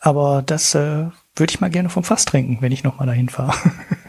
Aber 0.00 0.42
das 0.44 0.74
äh, 0.74 1.06
würde 1.36 1.50
ich 1.50 1.60
mal 1.60 1.70
gerne 1.70 1.88
vom 1.88 2.04
Fass 2.04 2.24
trinken, 2.24 2.58
wenn 2.60 2.72
ich 2.72 2.82
nochmal 2.82 3.06
dahin 3.06 3.28
fahre. 3.28 3.54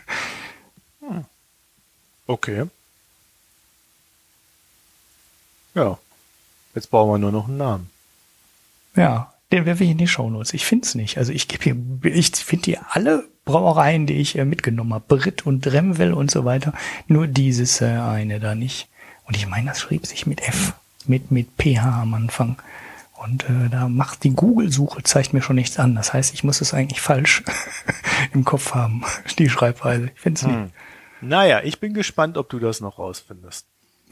Okay. 2.30 2.66
Ja. 5.74 5.98
Jetzt 6.76 6.92
brauchen 6.92 7.12
wir 7.14 7.18
nur 7.18 7.32
noch 7.32 7.48
einen 7.48 7.58
Namen. 7.58 7.90
Ja, 8.96 9.34
den 9.52 9.66
werfe 9.66 9.84
ich 9.84 9.90
in 9.90 9.98
die 9.98 10.08
Shownotes. 10.08 10.54
Ich 10.54 10.64
finde 10.64 10.86
es 10.86 10.94
nicht. 10.94 11.18
Also 11.18 11.32
ich 11.32 11.48
gebe 11.48 11.64
hier, 11.64 12.14
ich 12.16 12.30
finde 12.30 12.66
hier 12.66 12.82
alle 12.92 13.28
Brauereien, 13.46 14.06
die 14.06 14.14
ich 14.14 14.38
äh, 14.38 14.46
mitgenommen 14.46 14.94
habe, 14.94 15.06
Brit 15.08 15.48
und 15.48 15.66
Remwell 15.66 16.14
und 16.14 16.30
so 16.30 16.46
weiter, 16.46 16.74
nur 17.08 17.26
dieses 17.26 17.82
äh, 17.82 17.86
eine 17.86 18.40
da 18.40 18.54
nicht. 18.54 18.90
Und 19.26 19.36
ich 19.36 19.48
meine, 19.48 19.70
das 19.70 19.80
schrieb 19.80 20.06
sich 20.06 20.28
mit 20.28 20.48
F, 20.48 20.74
mit, 21.08 21.32
mit 21.32 21.48
PH 21.58 22.02
am 22.02 22.14
Anfang. 22.14 22.62
Und 23.24 23.46
äh, 23.46 23.70
da 23.72 23.90
macht 23.90 24.24
die 24.24 24.36
Google-Suche, 24.36 25.02
zeigt 25.02 25.34
mir 25.34 25.42
schon 25.42 25.56
nichts 25.56 25.80
an. 25.80 25.96
Das 25.96 26.14
heißt, 26.14 26.36
ich 26.36 26.44
muss 26.44 26.62
es 26.62 26.76
eigentlich 26.76 27.02
falsch 27.02 27.44
im 28.34 28.46
Kopf 28.46 28.76
haben, 28.76 29.04
die 29.40 29.50
Schreibweise. 29.50 30.12
Ich 30.14 30.22
finde 30.22 30.40
es 30.40 30.46
hm. 30.46 30.62
nicht. 30.62 30.74
Naja, 31.22 31.62
ich 31.64 31.80
bin 31.80 31.94
gespannt, 31.94 32.38
ob 32.38 32.50
du 32.50 32.60
das 32.60 32.82
noch 32.82 33.00
rausfindest. 33.00 33.66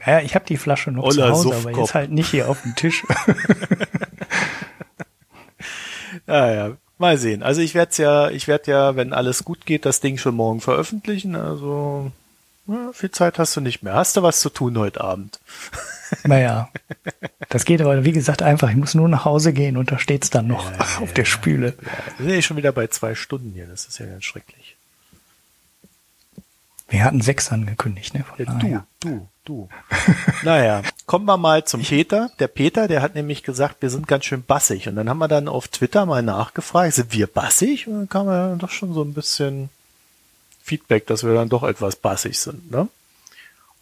Ja, 0.06 0.20
ich 0.20 0.34
habe 0.34 0.44
die 0.44 0.56
Flasche 0.56 0.90
noch 0.90 1.04
Oller 1.04 1.14
zu 1.14 1.30
Hause, 1.30 1.42
Suffkopf. 1.42 1.66
aber 1.66 1.80
jetzt 1.80 1.94
halt 1.94 2.10
nicht 2.10 2.30
hier 2.30 2.48
auf 2.48 2.62
dem 2.62 2.76
Tisch. 2.76 3.04
naja, 6.26 6.76
mal 6.98 7.18
sehen. 7.18 7.42
Also 7.42 7.60
ich 7.60 7.74
werde 7.74 8.02
ja, 8.02 8.30
ich 8.30 8.46
werde 8.46 8.70
ja, 8.70 8.96
wenn 8.96 9.12
alles 9.12 9.44
gut 9.44 9.66
geht, 9.66 9.84
das 9.84 10.00
Ding 10.00 10.18
schon 10.18 10.36
morgen 10.36 10.60
veröffentlichen. 10.60 11.34
Also 11.34 12.12
ja, 12.68 12.92
viel 12.92 13.10
Zeit 13.10 13.38
hast 13.38 13.56
du 13.56 13.60
nicht 13.60 13.82
mehr. 13.82 13.94
Hast 13.94 14.16
du 14.16 14.22
was 14.22 14.40
zu 14.40 14.50
tun 14.50 14.78
heute 14.78 15.00
Abend? 15.00 15.40
Naja, 16.24 16.70
das 17.50 17.66
geht 17.66 17.82
aber, 17.82 18.02
wie 18.02 18.12
gesagt, 18.12 18.40
einfach. 18.40 18.70
Ich 18.70 18.76
muss 18.76 18.94
nur 18.94 19.10
nach 19.10 19.26
Hause 19.26 19.52
gehen 19.52 19.76
und 19.76 19.92
da 19.92 19.98
steht's 19.98 20.30
dann 20.30 20.46
noch 20.46 20.72
ja, 20.72 20.78
auf 21.02 21.08
ja, 21.08 21.14
der 21.16 21.26
Spüle. 21.26 21.74
Ja, 21.82 21.90
wir 22.16 22.24
sind 22.24 22.34
ja 22.34 22.40
schon 22.40 22.56
wieder 22.56 22.72
bei 22.72 22.86
zwei 22.86 23.14
Stunden 23.14 23.52
hier. 23.52 23.66
Das 23.66 23.84
ist 23.84 23.98
ja 23.98 24.06
ganz 24.06 24.24
schrecklich. 24.24 24.77
Wir 26.88 27.04
hatten 27.04 27.20
sechs 27.20 27.52
angekündigt, 27.52 28.14
ne? 28.14 28.24
Ja, 28.38 28.54
du, 28.54 28.80
du, 29.00 29.28
du. 29.44 29.68
naja, 30.42 30.82
kommen 31.04 31.26
wir 31.26 31.36
mal 31.36 31.64
zum 31.64 31.82
Peter. 31.82 32.30
Der 32.38 32.48
Peter, 32.48 32.88
der 32.88 33.02
hat 33.02 33.14
nämlich 33.14 33.42
gesagt, 33.42 33.82
wir 33.82 33.90
sind 33.90 34.08
ganz 34.08 34.24
schön 34.24 34.42
bassig. 34.42 34.88
Und 34.88 34.96
dann 34.96 35.08
haben 35.08 35.18
wir 35.18 35.28
dann 35.28 35.48
auf 35.48 35.68
Twitter 35.68 36.06
mal 36.06 36.22
nachgefragt, 36.22 36.94
sind 36.94 37.12
wir 37.12 37.26
bassig? 37.26 37.86
Und 37.86 37.94
dann 37.94 38.08
kam 38.08 38.26
ja 38.28 38.54
doch 38.56 38.70
schon 38.70 38.94
so 38.94 39.02
ein 39.02 39.12
bisschen 39.12 39.68
Feedback, 40.62 41.06
dass 41.06 41.24
wir 41.24 41.34
dann 41.34 41.50
doch 41.50 41.62
etwas 41.62 41.96
bassig 41.96 42.38
sind, 42.38 42.70
ne? 42.70 42.88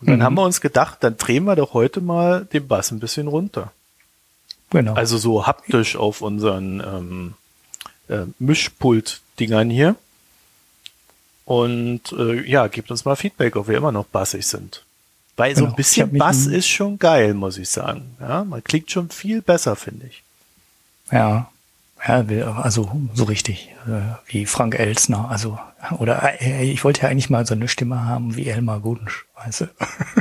Und 0.00 0.10
dann 0.10 0.18
mhm. 0.18 0.22
haben 0.24 0.34
wir 0.34 0.42
uns 0.42 0.60
gedacht, 0.60 0.98
dann 1.00 1.16
drehen 1.16 1.44
wir 1.44 1.56
doch 1.56 1.72
heute 1.72 2.00
mal 2.00 2.44
den 2.44 2.68
Bass 2.68 2.90
ein 2.90 3.00
bisschen 3.00 3.28
runter. 3.28 3.72
Genau. 4.70 4.94
Also 4.94 5.16
so 5.16 5.46
haptisch 5.46 5.96
auf 5.96 6.20
unseren 6.20 6.80
ähm, 6.80 7.34
äh, 8.08 8.26
Mischpult-Dingern 8.38 9.70
hier. 9.70 9.96
Und 11.46 12.12
äh, 12.12 12.42
ja, 12.46 12.66
gebt 12.66 12.90
uns 12.90 13.04
mal 13.04 13.16
Feedback, 13.16 13.56
ob 13.56 13.68
wir 13.68 13.78
immer 13.78 13.92
noch 13.92 14.04
bassig 14.04 14.46
sind. 14.46 14.84
Weil 15.36 15.54
genau. 15.54 15.66
so 15.66 15.72
ein 15.72 15.76
bisschen 15.76 16.18
Bass 16.18 16.46
ist 16.46 16.66
schon 16.66 16.98
geil, 16.98 17.34
muss 17.34 17.56
ich 17.56 17.68
sagen. 17.68 18.16
Ja, 18.20 18.44
man 18.44 18.64
klingt 18.64 18.90
schon 18.90 19.10
viel 19.10 19.42
besser, 19.42 19.76
finde 19.76 20.06
ich. 20.06 20.22
Ja, 21.12 21.48
ja, 22.06 22.52
also 22.56 22.90
so 23.14 23.24
richtig 23.24 23.70
äh, 23.86 24.16
wie 24.26 24.46
Frank 24.46 24.78
Elsner, 24.78 25.28
also 25.30 25.58
oder 25.98 26.40
äh, 26.40 26.64
ich 26.64 26.84
wollte 26.84 27.02
ja 27.02 27.08
eigentlich 27.08 27.30
mal 27.30 27.46
so 27.46 27.54
eine 27.54 27.68
Stimme 27.68 28.04
haben 28.04 28.36
wie 28.36 28.46
Elmar 28.48 28.80
Gunsch, 28.80 29.24
weißt 29.44 29.62
du? 29.62 29.64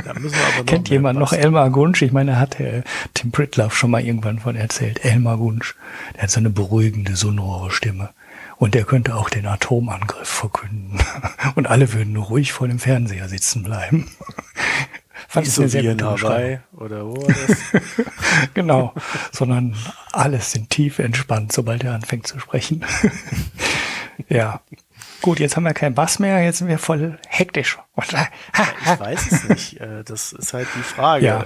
Da 0.04 0.14
müssen 0.14 0.36
wir 0.36 0.46
aber 0.46 0.56
noch 0.58 0.66
Kennt 0.66 0.88
jemand 0.88 1.18
noch 1.18 1.32
Elmar 1.32 1.70
Gunsch? 1.70 2.02
Ich 2.02 2.12
meine, 2.12 2.38
hat 2.38 2.58
äh, 2.60 2.82
Tim 3.14 3.30
Pritloff 3.30 3.76
schon 3.76 3.90
mal 3.90 4.04
irgendwann 4.04 4.38
von 4.38 4.56
erzählt. 4.56 5.04
Elmar 5.04 5.38
Gunsch, 5.38 5.74
der 6.14 6.24
hat 6.24 6.30
so 6.30 6.40
eine 6.40 6.50
beruhigende, 6.50 7.14
sonore 7.16 7.70
Stimme. 7.70 8.10
Und 8.58 8.74
der 8.74 8.84
könnte 8.84 9.14
auch 9.14 9.28
den 9.28 9.46
Atomangriff 9.46 10.28
verkünden. 10.28 10.98
Und 11.54 11.66
alle 11.66 11.92
würden 11.92 12.12
nur 12.12 12.26
ruhig 12.26 12.52
vor 12.52 12.68
dem 12.68 12.78
Fernseher 12.78 13.28
sitzen 13.28 13.62
bleiben. 13.62 14.10
Fand 15.28 15.46
ich 15.46 15.58
eine 15.58 15.68
sehr 15.68 15.82
gute 15.82 16.04
Hawaii 16.04 16.60
oder 16.76 17.06
wo 17.06 17.14
genau, 18.54 18.94
sondern 19.32 19.74
alles 20.12 20.52
sind 20.52 20.70
tief 20.70 20.98
entspannt, 20.98 21.52
sobald 21.52 21.84
er 21.84 21.94
anfängt 21.94 22.26
zu 22.26 22.38
sprechen. 22.38 22.84
ja. 24.28 24.60
Gut, 25.22 25.40
jetzt 25.40 25.56
haben 25.56 25.64
wir 25.64 25.74
keinen 25.74 25.94
Bass 25.94 26.18
mehr, 26.18 26.42
jetzt 26.42 26.58
sind 26.58 26.68
wir 26.68 26.78
voll 26.78 27.18
hektisch. 27.26 27.78
ich 27.96 29.00
weiß 29.00 29.32
es 29.32 29.48
nicht. 29.48 29.80
Äh, 29.80 30.04
das 30.04 30.32
ist 30.32 30.52
halt 30.52 30.68
die 30.76 30.82
Frage. 30.82 31.26
Ja. 31.26 31.42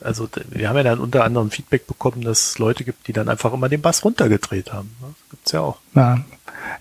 Also 0.00 0.28
wir 0.50 0.68
haben 0.68 0.76
ja 0.76 0.82
dann 0.82 0.98
unter 0.98 1.24
anderem 1.24 1.50
Feedback 1.50 1.86
bekommen, 1.86 2.22
dass 2.22 2.50
es 2.50 2.58
Leute 2.58 2.84
gibt, 2.84 3.06
die 3.08 3.12
dann 3.12 3.28
einfach 3.28 3.52
immer 3.52 3.68
den 3.68 3.82
Bass 3.82 4.04
runtergedreht 4.04 4.72
haben. 4.72 4.94
Das 5.00 5.30
gibt's 5.30 5.52
ja 5.52 5.60
auch. 5.60 5.78
Ja, 5.94 6.24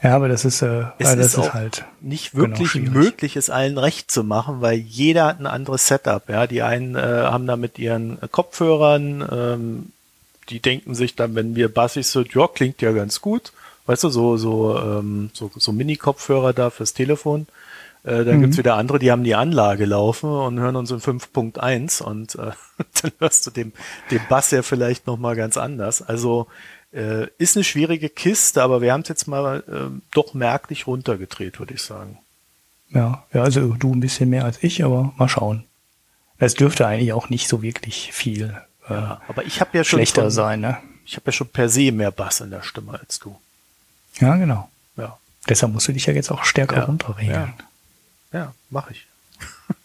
ja 0.04 0.16
aber 0.16 0.28
das 0.28 0.46
ist, 0.46 0.62
äh, 0.62 0.86
es 1.00 1.16
das 1.16 1.16
ist, 1.16 1.38
ist 1.38 1.54
halt 1.54 1.86
nicht 2.02 2.36
wirklich 2.36 2.74
genau 2.74 2.92
möglich, 2.92 3.36
es 3.36 3.50
allen 3.50 3.78
recht 3.78 4.12
zu 4.12 4.24
machen, 4.24 4.62
weil 4.62 4.78
jeder 4.78 5.26
hat 5.26 5.40
ein 5.40 5.48
anderes 5.48 5.88
Setup. 5.88 6.28
Ja, 6.30 6.48
die 6.48 6.62
einen 6.62 6.96
äh, 6.96 7.00
haben 7.00 7.48
da 7.48 7.58
mit 7.58 7.80
ihren 7.80 8.20
Kopfhörern, 8.32 9.28
ähm, 9.32 9.92
die 10.50 10.60
denken 10.60 10.94
sich 10.96 11.16
dann, 11.16 11.36
wenn 11.36 11.56
wir 11.56 11.74
bassig 11.74 12.08
sind, 12.08 12.34
ja, 12.34 12.48
klingt 12.48 12.82
ja 12.82 12.92
ganz 12.92 13.22
gut. 13.22 13.52
Weißt 13.88 14.04
du, 14.04 14.10
so, 14.10 14.38
so, 14.38 14.80
ähm, 14.80 15.30
so, 15.34 15.52
so 15.56 15.72
Mini-Kopfhörer 15.72 16.54
da 16.54 16.70
fürs 16.70 16.94
Telefon. 16.94 17.48
Äh, 18.06 18.24
dann 18.24 18.38
mhm. 18.38 18.42
gibt's 18.42 18.58
wieder 18.58 18.76
andere, 18.76 19.00
die 19.00 19.12
haben 19.12 19.24
die 19.24 19.36
Anlage 19.36 19.86
laufen 19.86 20.30
und 20.30 20.60
hören 20.60 20.76
uns 20.76 20.92
in 20.92 21.00
5.1 21.00 22.04
und 22.04 22.36
äh, 22.36 22.52
dann 23.02 23.12
hörst 23.20 23.48
du 23.48 23.52
dem, 23.52 23.74
dem 24.12 24.22
Bass 24.30 24.52
ja 24.52 24.62
vielleicht 24.62 25.08
nochmal 25.08 25.36
ganz 25.36 25.58
anders. 25.58 26.02
Also 26.02 26.48
äh, 26.94 27.28
ist 27.38 27.58
eine 27.58 27.64
schwierige 27.64 28.10
Kiste, 28.10 28.62
aber 28.62 28.82
wir 28.82 28.94
haben 28.94 29.02
es 29.02 29.10
jetzt 29.10 29.28
mal 29.28 29.64
äh, 29.68 30.00
doch 30.14 30.34
merklich 30.34 30.88
runtergedreht, 30.88 31.60
würde 31.60 31.74
ich 31.74 31.82
sagen. 31.82 32.20
Ja, 32.92 33.24
ja, 33.34 33.42
also 33.42 33.74
du 33.74 33.94
ein 33.94 34.00
bisschen 34.00 34.30
mehr 34.30 34.46
als 34.46 34.62
ich, 34.62 34.84
aber 34.84 35.14
mal 35.18 35.28
schauen. 35.28 35.66
Es 36.38 36.54
dürfte 36.54 36.86
eigentlich 36.86 37.14
auch 37.14 37.30
nicht 37.30 37.48
so 37.48 37.62
wirklich 37.62 38.12
viel 38.14 38.56
äh, 38.90 38.94
ja, 38.94 39.22
aber 39.28 39.44
ich 39.46 39.62
habe 39.62 39.78
ja 39.78 39.84
schon 39.84 40.00
schlechter 40.00 40.24
von, 40.24 40.32
sein, 40.32 40.62
ne? 40.62 40.78
Ich 41.06 41.16
habe 41.16 41.28
ja 41.28 41.32
schon 41.32 41.48
per 41.48 41.70
se 41.70 41.92
mehr 41.92 42.12
Bass 42.12 42.42
in 42.42 42.52
der 42.52 42.62
Stimme 42.62 43.00
als 43.00 43.20
du. 43.20 43.36
Ja, 44.20 44.36
genau. 44.36 44.70
Ja. 44.98 45.18
Deshalb 45.50 45.74
musst 45.74 45.88
du 45.88 45.94
dich 45.94 46.06
ja 46.06 46.14
jetzt 46.14 46.32
auch 46.32 46.44
stärker 46.44 46.78
ja, 46.78 46.84
runterregeln. 46.86 47.54
Ja. 47.58 47.66
Ja, 48.32 48.54
mache 48.70 48.94
ich. 48.94 49.08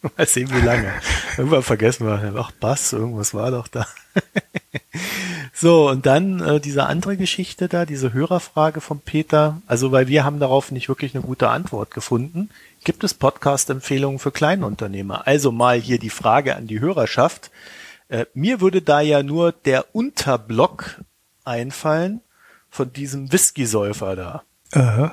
Mal 0.17 0.27
sehen, 0.27 0.51
wie 0.53 0.65
lange. 0.65 0.93
Irgendwann 1.37 1.63
vergessen 1.63 2.07
wir, 2.07 2.35
ach 2.37 2.51
Bass, 2.53 2.93
irgendwas 2.93 3.35
war 3.35 3.51
doch 3.51 3.69
da. 3.69 3.87
so, 5.55 5.89
und 5.91 6.07
dann 6.07 6.41
äh, 6.41 6.61
diese 6.61 6.87
andere 6.87 7.17
Geschichte 7.17 7.69
da, 7.69 7.87
diese 7.87 8.13
Hörerfrage 8.13 8.81
von 8.81 9.01
Peter. 9.01 9.61
Also, 9.67 9.93
weil 9.93 10.09
wir 10.09 10.25
haben 10.25 10.41
darauf 10.41 10.71
nicht 10.71 10.89
wirklich 10.89 11.15
eine 11.15 11.25
gute 11.25 11.49
Antwort 11.49 11.93
gefunden. 11.93 12.51
Gibt 12.85 13.05
es 13.05 13.15
Podcast-Empfehlungen 13.15 14.19
für 14.19 14.33
Kleinunternehmer? 14.33 15.27
Also 15.27 15.53
mal 15.53 15.81
hier 15.81 15.99
die 15.99 16.11
Frage 16.11 16.57
an 16.57 16.67
die 16.67 16.81
Hörerschaft. 16.81 17.51
Äh, 18.09 18.27
mir 18.35 18.61
würde 18.61 18.83
da 18.83 19.01
ja 19.01 19.23
nur 19.23 19.53
der 19.53 19.95
Unterblock 19.95 21.01
einfallen 21.45 22.21
von 22.71 22.93
diesem 22.93 23.33
Whisky-Säufer 23.33 24.17
da. 24.17 24.43
Uh 24.75 24.79
-huh 24.79 25.11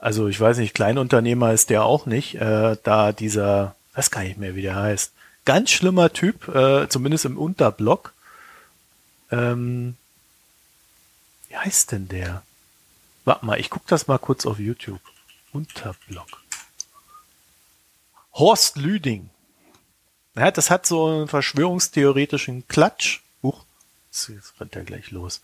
also 0.00 0.28
ich 0.28 0.40
weiß 0.40 0.56
nicht, 0.58 0.74
Kleinunternehmer 0.74 1.52
ist 1.52 1.70
der 1.70 1.84
auch 1.84 2.06
nicht, 2.06 2.34
äh, 2.36 2.76
da 2.82 3.12
dieser, 3.12 3.76
weiß 3.94 4.10
gar 4.10 4.22
nicht 4.22 4.38
mehr, 4.38 4.54
wie 4.54 4.62
der 4.62 4.76
heißt, 4.76 5.12
ganz 5.44 5.70
schlimmer 5.70 6.12
Typ, 6.12 6.48
äh, 6.48 6.88
zumindest 6.88 7.26
im 7.26 7.36
Unterblock. 7.36 8.14
Ähm, 9.30 9.96
wie 11.48 11.56
heißt 11.56 11.92
denn 11.92 12.08
der? 12.08 12.42
Warte 13.24 13.44
mal, 13.44 13.60
ich 13.60 13.68
guck 13.68 13.86
das 13.86 14.06
mal 14.06 14.18
kurz 14.18 14.46
auf 14.46 14.58
YouTube. 14.58 15.00
Unterblock. 15.52 16.42
Horst 18.32 18.76
Lüding. 18.76 19.28
Ja, 20.34 20.50
das 20.50 20.70
hat 20.70 20.86
so 20.86 21.06
einen 21.06 21.28
verschwörungstheoretischen 21.28 22.66
Klatsch. 22.68 23.20
Huch, 23.42 23.64
jetzt 24.10 24.54
rennt 24.60 24.76
er 24.76 24.84
gleich 24.84 25.10
los. 25.10 25.42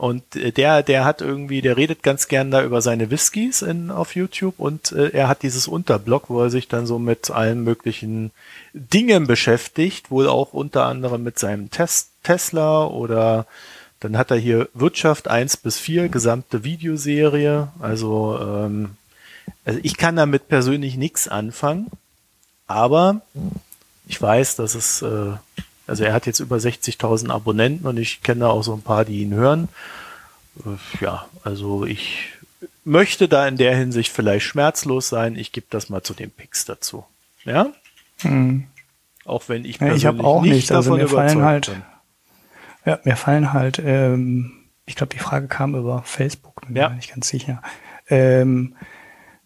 Und 0.00 0.34
äh, 0.34 0.50
der, 0.50 0.82
der 0.82 1.04
hat 1.04 1.20
irgendwie, 1.20 1.60
der 1.60 1.76
redet 1.76 2.02
ganz 2.02 2.26
gern 2.26 2.50
da 2.50 2.64
über 2.64 2.80
seine 2.80 3.10
Whiskys 3.10 3.60
in, 3.60 3.90
auf 3.90 4.14
YouTube 4.14 4.54
und 4.56 4.92
äh, 4.92 5.10
er 5.10 5.28
hat 5.28 5.42
dieses 5.42 5.68
Unterblock, 5.68 6.30
wo 6.30 6.40
er 6.40 6.48
sich 6.48 6.68
dann 6.68 6.86
so 6.86 6.98
mit 6.98 7.30
allen 7.30 7.62
möglichen 7.64 8.30
Dingen 8.72 9.26
beschäftigt, 9.26 10.10
wohl 10.10 10.26
auch 10.26 10.54
unter 10.54 10.86
anderem 10.86 11.22
mit 11.22 11.38
seinem 11.38 11.70
Tes 11.70 12.12
Tesla 12.22 12.86
oder 12.86 13.44
dann 14.00 14.16
hat 14.16 14.30
er 14.30 14.38
hier 14.38 14.70
Wirtschaft 14.72 15.28
eins 15.28 15.58
bis 15.58 15.78
vier 15.78 16.08
gesamte 16.08 16.64
Videoserie. 16.64 17.68
Also, 17.78 18.38
ähm, 18.40 18.96
also 19.66 19.80
ich 19.82 19.98
kann 19.98 20.16
damit 20.16 20.48
persönlich 20.48 20.96
nichts 20.96 21.28
anfangen, 21.28 21.88
aber 22.66 23.20
ich 24.08 24.20
weiß, 24.20 24.56
dass 24.56 24.74
es 24.74 25.02
äh, 25.02 25.32
also 25.90 26.04
er 26.04 26.12
hat 26.12 26.26
jetzt 26.26 26.40
über 26.40 26.56
60.000 26.56 27.30
Abonnenten 27.30 27.86
und 27.86 27.98
ich 27.98 28.22
kenne 28.22 28.48
auch 28.48 28.62
so 28.62 28.72
ein 28.74 28.82
paar, 28.82 29.04
die 29.04 29.22
ihn 29.22 29.34
hören. 29.34 29.68
Äh, 30.64 31.04
ja, 31.04 31.26
also 31.44 31.84
ich 31.84 32.28
möchte 32.84 33.28
da 33.28 33.46
in 33.46 33.56
der 33.56 33.76
Hinsicht 33.76 34.12
vielleicht 34.12 34.46
schmerzlos 34.46 35.08
sein. 35.08 35.36
Ich 35.36 35.52
gebe 35.52 35.66
das 35.68 35.90
mal 35.90 36.02
zu 36.02 36.14
den 36.14 36.30
Picks 36.30 36.64
dazu. 36.64 37.04
Ja? 37.44 37.66
Hm. 38.20 38.66
Auch 39.24 39.48
wenn 39.48 39.64
ich 39.64 39.78
persönlich 39.78 40.02
ja, 40.02 40.12
ich 40.12 40.20
auch 40.20 40.42
nicht, 40.42 40.72
also 40.72 40.96
davon 40.96 41.02
mir 41.02 41.08
fallen 41.08 41.42
halt, 41.42 41.66
bin. 41.66 41.82
Ja, 42.86 42.98
mir 43.04 43.16
fallen 43.16 43.52
halt 43.52 43.80
ähm, 43.84 44.60
ich 44.90 44.96
glaube, 44.96 45.14
die 45.14 45.20
Frage 45.20 45.46
kam 45.46 45.76
über 45.76 46.02
Facebook, 46.02 46.66
bin 46.66 46.74
ja. 46.74 46.88
mir 46.88 46.96
nicht 46.96 47.14
ganz 47.14 47.28
sicher. 47.28 47.62
Ähm, 48.08 48.74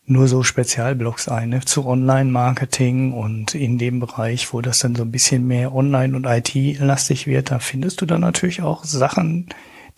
nur 0.07 0.29
so 0.29 0.43
Spezialblogs 0.43 1.29
ein 1.29 1.51
ne, 1.51 1.61
zu 1.65 1.87
Online-Marketing 1.87 3.13
und 3.13 3.55
in 3.55 3.79
dem 3.79 4.01
Bereich, 4.01 4.53
wo 4.53 4.61
das 4.61 4.81
dann 4.81 4.95
so 4.95 5.03
ein 5.03 5.11
bisschen 5.11 5.47
mehr 5.47 5.75
Online- 5.75 6.17
und 6.17 6.27
IT-lastig 6.27 7.27
wird, 7.27 7.51
da 7.51 7.59
findest 7.59 8.01
du 8.01 8.07
dann 8.07 8.21
natürlich 8.21 8.63
auch 8.63 8.85
Sachen, 8.85 9.49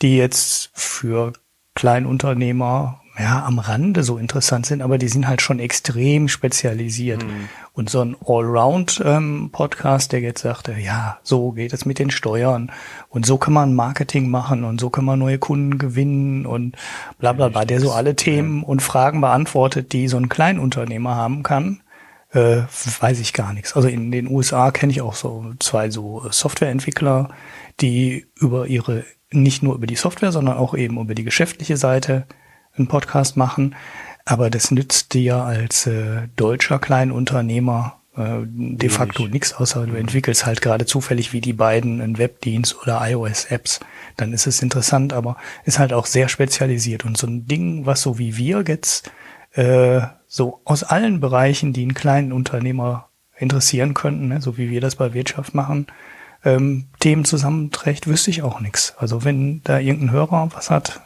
die 0.02 0.16
jetzt 0.16 0.70
für 0.74 1.32
Kleinunternehmer 1.74 3.00
ja, 3.18 3.44
am 3.46 3.58
Rande 3.58 4.02
so 4.02 4.18
interessant 4.18 4.66
sind, 4.66 4.82
aber 4.82 4.98
die 4.98 5.08
sind 5.08 5.26
halt 5.26 5.40
schon 5.40 5.58
extrem 5.58 6.28
spezialisiert. 6.28 7.24
Mhm. 7.24 7.48
Und 7.72 7.88
so 7.88 8.00
ein 8.02 8.16
Allround-Podcast, 8.24 10.12
ähm, 10.12 10.16
der 10.16 10.20
jetzt 10.20 10.42
sagte, 10.42 10.74
ja, 10.78 11.18
so 11.22 11.52
geht 11.52 11.72
es 11.72 11.86
mit 11.86 11.98
den 11.98 12.10
Steuern 12.10 12.70
und 13.08 13.24
so 13.24 13.38
kann 13.38 13.54
man 13.54 13.74
Marketing 13.74 14.28
machen 14.30 14.64
und 14.64 14.80
so 14.80 14.90
kann 14.90 15.04
man 15.04 15.18
neue 15.18 15.38
Kunden 15.38 15.78
gewinnen 15.78 16.46
und 16.46 16.76
bla 17.18 17.32
bla 17.32 17.48
bla, 17.48 17.64
der 17.64 17.80
so 17.80 17.92
alle 17.92 18.16
Themen 18.16 18.62
und 18.62 18.82
Fragen 18.82 19.20
beantwortet, 19.20 19.92
die 19.92 20.08
so 20.08 20.18
ein 20.18 20.28
Kleinunternehmer 20.28 21.16
haben 21.16 21.42
kann, 21.42 21.80
äh, 22.32 22.62
weiß 23.00 23.20
ich 23.20 23.32
gar 23.32 23.52
nichts. 23.54 23.74
Also 23.74 23.88
in 23.88 24.10
den 24.10 24.28
USA 24.28 24.70
kenne 24.70 24.92
ich 24.92 25.00
auch 25.00 25.14
so 25.14 25.52
zwei 25.58 25.90
so 25.90 26.26
Softwareentwickler, 26.30 27.30
die 27.80 28.26
über 28.34 28.66
ihre, 28.66 29.04
nicht 29.30 29.62
nur 29.62 29.74
über 29.74 29.86
die 29.86 29.96
Software, 29.96 30.32
sondern 30.32 30.56
auch 30.56 30.74
eben 30.74 31.00
über 31.00 31.14
die 31.14 31.24
geschäftliche 31.24 31.76
Seite 31.78 32.26
einen 32.78 32.88
Podcast 32.88 33.36
machen. 33.36 33.74
Aber 34.24 34.50
das 34.50 34.70
nützt 34.70 35.14
dir 35.14 35.36
als 35.36 35.86
äh, 35.86 36.28
deutscher 36.36 36.78
Kleinunternehmer 36.78 37.96
äh, 38.16 38.40
de 38.44 38.88
facto 38.88 39.28
nichts, 39.28 39.54
außer 39.54 39.86
du 39.86 39.94
entwickelst 39.94 40.46
halt 40.46 40.60
gerade 40.60 40.86
zufällig 40.86 41.32
wie 41.32 41.40
die 41.40 41.52
beiden 41.52 42.00
einen 42.00 42.18
Webdienst 42.18 42.76
oder 42.82 43.00
iOS-Apps. 43.08 43.80
Dann 44.16 44.32
ist 44.32 44.46
es 44.46 44.62
interessant, 44.62 45.12
aber 45.12 45.36
ist 45.64 45.78
halt 45.78 45.92
auch 45.92 46.06
sehr 46.06 46.28
spezialisiert. 46.28 47.04
Und 47.04 47.16
so 47.16 47.26
ein 47.26 47.46
Ding, 47.46 47.86
was 47.86 48.02
so 48.02 48.18
wie 48.18 48.36
wir 48.36 48.64
jetzt 48.66 49.10
äh, 49.52 50.00
so 50.26 50.60
aus 50.64 50.82
allen 50.82 51.20
Bereichen, 51.20 51.72
die 51.72 51.82
einen 51.82 51.94
kleinen 51.94 52.32
Unternehmer 52.32 53.08
interessieren 53.38 53.94
könnten, 53.94 54.28
ne, 54.28 54.40
so 54.40 54.56
wie 54.56 54.70
wir 54.70 54.80
das 54.80 54.96
bei 54.96 55.12
Wirtschaft 55.12 55.54
machen, 55.54 55.86
ähm, 56.44 56.86
Themen 57.00 57.24
zusammenträgt, 57.24 58.06
wüsste 58.06 58.30
ich 58.30 58.42
auch 58.42 58.60
nichts. 58.60 58.94
Also 58.98 59.24
wenn 59.24 59.62
da 59.64 59.78
irgendein 59.78 60.12
Hörer 60.12 60.48
was 60.54 60.70
hat, 60.70 61.02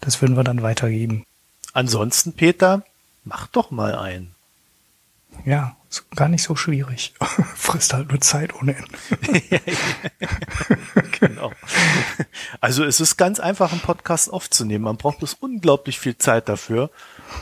das 0.00 0.20
würden 0.20 0.36
wir 0.36 0.44
dann 0.44 0.62
weitergeben. 0.62 1.24
Ansonsten, 1.72 2.32
Peter, 2.32 2.84
mach 3.24 3.46
doch 3.46 3.70
mal 3.70 3.94
einen. 3.94 4.34
Ja, 5.44 5.76
ist 5.88 6.10
gar 6.14 6.28
nicht 6.28 6.42
so 6.42 6.56
schwierig. 6.56 7.14
Frisst 7.54 7.92
halt 7.92 8.08
nur 8.08 8.20
Zeit 8.20 8.54
ohne 8.54 8.76
Ende. 8.76 9.42
genau. 11.20 11.52
Also 12.60 12.84
es 12.84 13.00
ist 13.00 13.16
ganz 13.16 13.40
einfach, 13.40 13.72
einen 13.72 13.80
Podcast 13.80 14.32
aufzunehmen. 14.32 14.84
Man 14.84 14.96
braucht 14.96 15.18
bloß 15.18 15.34
unglaublich 15.34 15.98
viel 15.98 16.16
Zeit 16.16 16.48
dafür, 16.48 16.90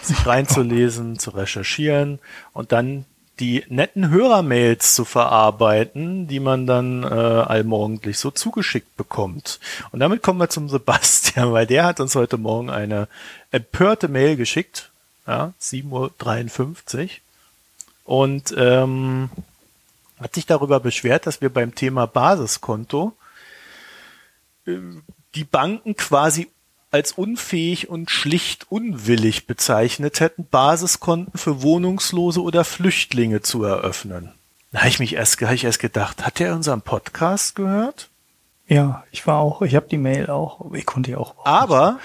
sich 0.03 0.27
reinzulesen, 0.27 1.19
zu 1.19 1.31
recherchieren 1.31 2.19
und 2.53 2.73
dann 2.73 3.05
die 3.41 3.65
netten 3.69 4.11
Hörermails 4.11 4.95
zu 4.95 5.05
verarbeiten, 5.05 6.27
die 6.27 6.41
man 6.41 6.67
dann 6.67 7.05
äh, 7.05 7.07
allmorgendlich 7.07 8.19
so 8.19 8.31
zugeschickt 8.31 8.97
bekommt. 8.97 9.61
Und 9.93 10.01
damit 10.01 10.23
kommen 10.23 10.41
wir 10.41 10.49
zum 10.49 10.69
Sebastian, 10.69 11.53
weil 11.53 11.67
der 11.67 11.85
hat 11.85 12.01
uns 12.01 12.15
heute 12.15 12.39
Morgen 12.39 12.71
eine 12.71 13.09
empörte 13.51 14.09
Mail 14.09 14.37
geschickt, 14.37 14.91
ja, 15.27 15.53
7.53 15.61 17.05
Uhr, 17.05 17.11
und 18.05 18.55
ähm, 18.57 19.31
hat 20.19 20.35
sich 20.35 20.47
darüber 20.47 20.81
beschwert, 20.81 21.27
dass 21.27 21.41
wir 21.41 21.51
beim 21.51 21.75
Thema 21.75 22.07
Basiskonto 22.07 23.13
äh, 24.67 24.79
die 25.35 25.45
Banken 25.45 25.95
quasi 25.95 26.49
als 26.91 27.13
unfähig 27.13 27.89
und 27.89 28.11
schlicht 28.11 28.71
unwillig 28.71 29.47
bezeichnet 29.47 30.21
hätten, 30.21 30.47
Basiskonten 30.47 31.39
für 31.39 31.63
Wohnungslose 31.63 32.43
oder 32.43 32.65
Flüchtlinge 32.65 33.43
zu 33.43 33.65
eröffnen. 33.65 34.33
Da 34.73 34.81
habe 34.81 34.89
ich 34.89 34.99
mich 34.99 35.15
erst, 35.15 35.41
hab 35.41 35.53
ich 35.53 35.65
erst 35.65 35.81
gedacht, 35.81 36.25
hat 36.27 36.41
er 36.41 36.55
unseren 36.55 36.83
Podcast 36.83 37.55
gehört? 37.55 38.11
Ja, 38.67 39.05
ich 39.11 39.27
war 39.27 39.39
auch, 39.39 39.63
ich 39.63 39.75
habe 39.75 39.89
die 39.89 39.97
Mail 39.99 40.29
auch, 40.29 40.73
ich 40.75 40.85
konnte 40.85 41.13
ja 41.13 41.19
auch. 41.19 41.35
Aber, 41.47 41.99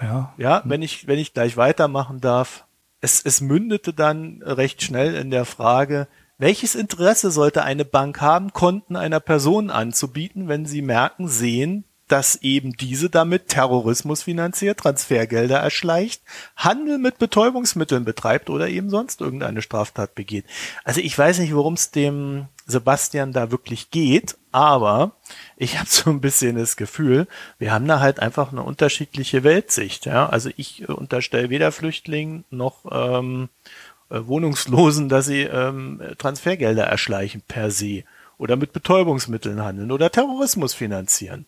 ja, 0.00 0.34
ja, 0.36 0.62
wenn 0.64 0.82
ich, 0.82 1.06
wenn 1.06 1.18
ich 1.18 1.32
gleich 1.32 1.56
weitermachen 1.56 2.20
darf, 2.20 2.64
es, 3.00 3.22
es 3.24 3.40
mündete 3.40 3.94
dann 3.94 4.42
recht 4.44 4.82
schnell 4.82 5.14
in 5.14 5.30
der 5.30 5.46
Frage, 5.46 6.06
welches 6.38 6.74
Interesse 6.74 7.30
sollte 7.30 7.62
eine 7.62 7.84
Bank 7.84 8.20
haben, 8.20 8.52
Konten 8.52 8.96
einer 8.96 9.20
Person 9.20 9.70
anzubieten, 9.70 10.48
wenn 10.48 10.66
sie 10.66 10.82
merken, 10.82 11.28
sehen, 11.28 11.84
dass 12.12 12.36
eben 12.42 12.76
diese 12.76 13.08
damit 13.08 13.48
Terrorismus 13.48 14.24
finanziert, 14.24 14.80
Transfergelder 14.80 15.58
erschleicht, 15.58 16.20
Handel 16.56 16.98
mit 16.98 17.18
Betäubungsmitteln 17.18 18.04
betreibt 18.04 18.50
oder 18.50 18.68
eben 18.68 18.90
sonst 18.90 19.22
irgendeine 19.22 19.62
Straftat 19.62 20.14
begeht. 20.14 20.44
Also 20.84 21.00
ich 21.00 21.16
weiß 21.16 21.38
nicht, 21.38 21.54
worum 21.54 21.72
es 21.72 21.90
dem 21.90 22.48
Sebastian 22.66 23.32
da 23.32 23.50
wirklich 23.50 23.90
geht, 23.90 24.36
aber 24.50 25.12
ich 25.56 25.78
habe 25.78 25.88
so 25.88 26.10
ein 26.10 26.20
bisschen 26.20 26.56
das 26.56 26.76
Gefühl, 26.76 27.28
wir 27.58 27.72
haben 27.72 27.88
da 27.88 28.00
halt 28.00 28.20
einfach 28.20 28.52
eine 28.52 28.62
unterschiedliche 28.62 29.42
Weltsicht. 29.42 30.04
Ja? 30.04 30.28
Also 30.28 30.50
ich 30.58 30.86
unterstelle 30.90 31.48
weder 31.48 31.72
Flüchtlingen 31.72 32.44
noch 32.50 32.84
ähm, 32.90 33.48
äh, 34.10 34.20
Wohnungslosen, 34.26 35.08
dass 35.08 35.24
sie 35.24 35.44
ähm, 35.44 36.02
Transfergelder 36.18 36.84
erschleichen 36.84 37.40
per 37.40 37.70
se 37.70 38.04
oder 38.36 38.56
mit 38.56 38.74
Betäubungsmitteln 38.74 39.62
handeln 39.62 39.90
oder 39.90 40.10
Terrorismus 40.10 40.74
finanzieren. 40.74 41.46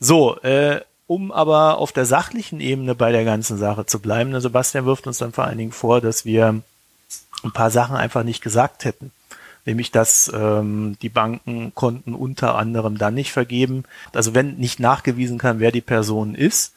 So, 0.00 0.38
äh, 0.40 0.80
um 1.06 1.32
aber 1.32 1.78
auf 1.78 1.92
der 1.92 2.04
sachlichen 2.04 2.60
Ebene 2.60 2.94
bei 2.94 3.12
der 3.12 3.24
ganzen 3.24 3.58
Sache 3.58 3.86
zu 3.86 3.98
bleiben, 3.98 4.30
ne, 4.30 4.40
Sebastian 4.40 4.84
wirft 4.84 5.06
uns 5.06 5.18
dann 5.18 5.32
vor 5.32 5.44
allen 5.44 5.58
Dingen 5.58 5.72
vor, 5.72 6.00
dass 6.00 6.24
wir 6.24 6.60
ein 7.42 7.52
paar 7.52 7.70
Sachen 7.70 7.96
einfach 7.96 8.24
nicht 8.24 8.42
gesagt 8.42 8.84
hätten. 8.84 9.10
Nämlich, 9.64 9.90
dass 9.90 10.30
ähm, 10.34 10.96
die 11.02 11.08
Banken 11.08 11.72
konnten 11.74 12.14
unter 12.14 12.54
anderem 12.54 12.96
dann 12.96 13.14
nicht 13.14 13.32
vergeben, 13.32 13.84
also 14.12 14.34
wenn 14.34 14.56
nicht 14.56 14.80
nachgewiesen 14.80 15.38
kann, 15.38 15.60
wer 15.60 15.72
die 15.72 15.80
Person 15.80 16.34
ist, 16.34 16.72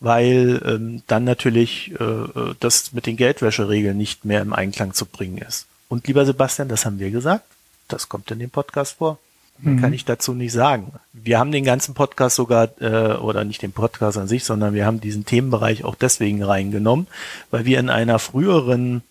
weil 0.00 0.62
ähm, 0.64 1.02
dann 1.06 1.24
natürlich 1.24 1.92
äh, 1.98 2.04
äh 2.04 2.54
das 2.60 2.92
mit 2.92 3.06
den 3.06 3.16
Geldwäscheregeln 3.16 3.96
nicht 3.96 4.24
mehr 4.24 4.42
im 4.42 4.52
Einklang 4.52 4.94
zu 4.94 5.06
bringen 5.06 5.38
ist. 5.38 5.66
Und 5.88 6.06
lieber 6.06 6.26
Sebastian, 6.26 6.68
das 6.68 6.84
haben 6.84 6.98
wir 6.98 7.10
gesagt, 7.10 7.44
das 7.88 8.08
kommt 8.08 8.30
in 8.30 8.38
dem 8.38 8.50
Podcast 8.50 8.98
vor. 8.98 9.18
Mhm. 9.58 9.80
Kann 9.80 9.92
ich 9.92 10.04
dazu 10.04 10.34
nicht 10.34 10.52
sagen. 10.52 10.92
Wir 11.12 11.38
haben 11.38 11.52
den 11.52 11.64
ganzen 11.64 11.94
Podcast 11.94 12.36
sogar, 12.36 12.70
äh, 12.80 13.14
oder 13.16 13.44
nicht 13.44 13.62
den 13.62 13.72
Podcast 13.72 14.18
an 14.18 14.28
sich, 14.28 14.44
sondern 14.44 14.74
wir 14.74 14.86
haben 14.86 15.00
diesen 15.00 15.24
Themenbereich 15.24 15.84
auch 15.84 15.94
deswegen 15.94 16.42
reingenommen, 16.42 17.06
weil 17.50 17.64
wir 17.64 17.78
in 17.80 17.90
einer 17.90 18.18
früheren 18.18 19.02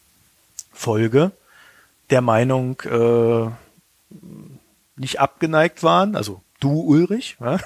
Folge 0.72 1.32
der 2.10 2.22
Meinung 2.22 2.80
äh, 2.82 3.50
nicht 4.98 5.20
abgeneigt 5.20 5.84
waren, 5.84 6.16
also 6.16 6.42
du, 6.60 6.82
Ulrich, 6.82 7.38
ja? 7.42 7.58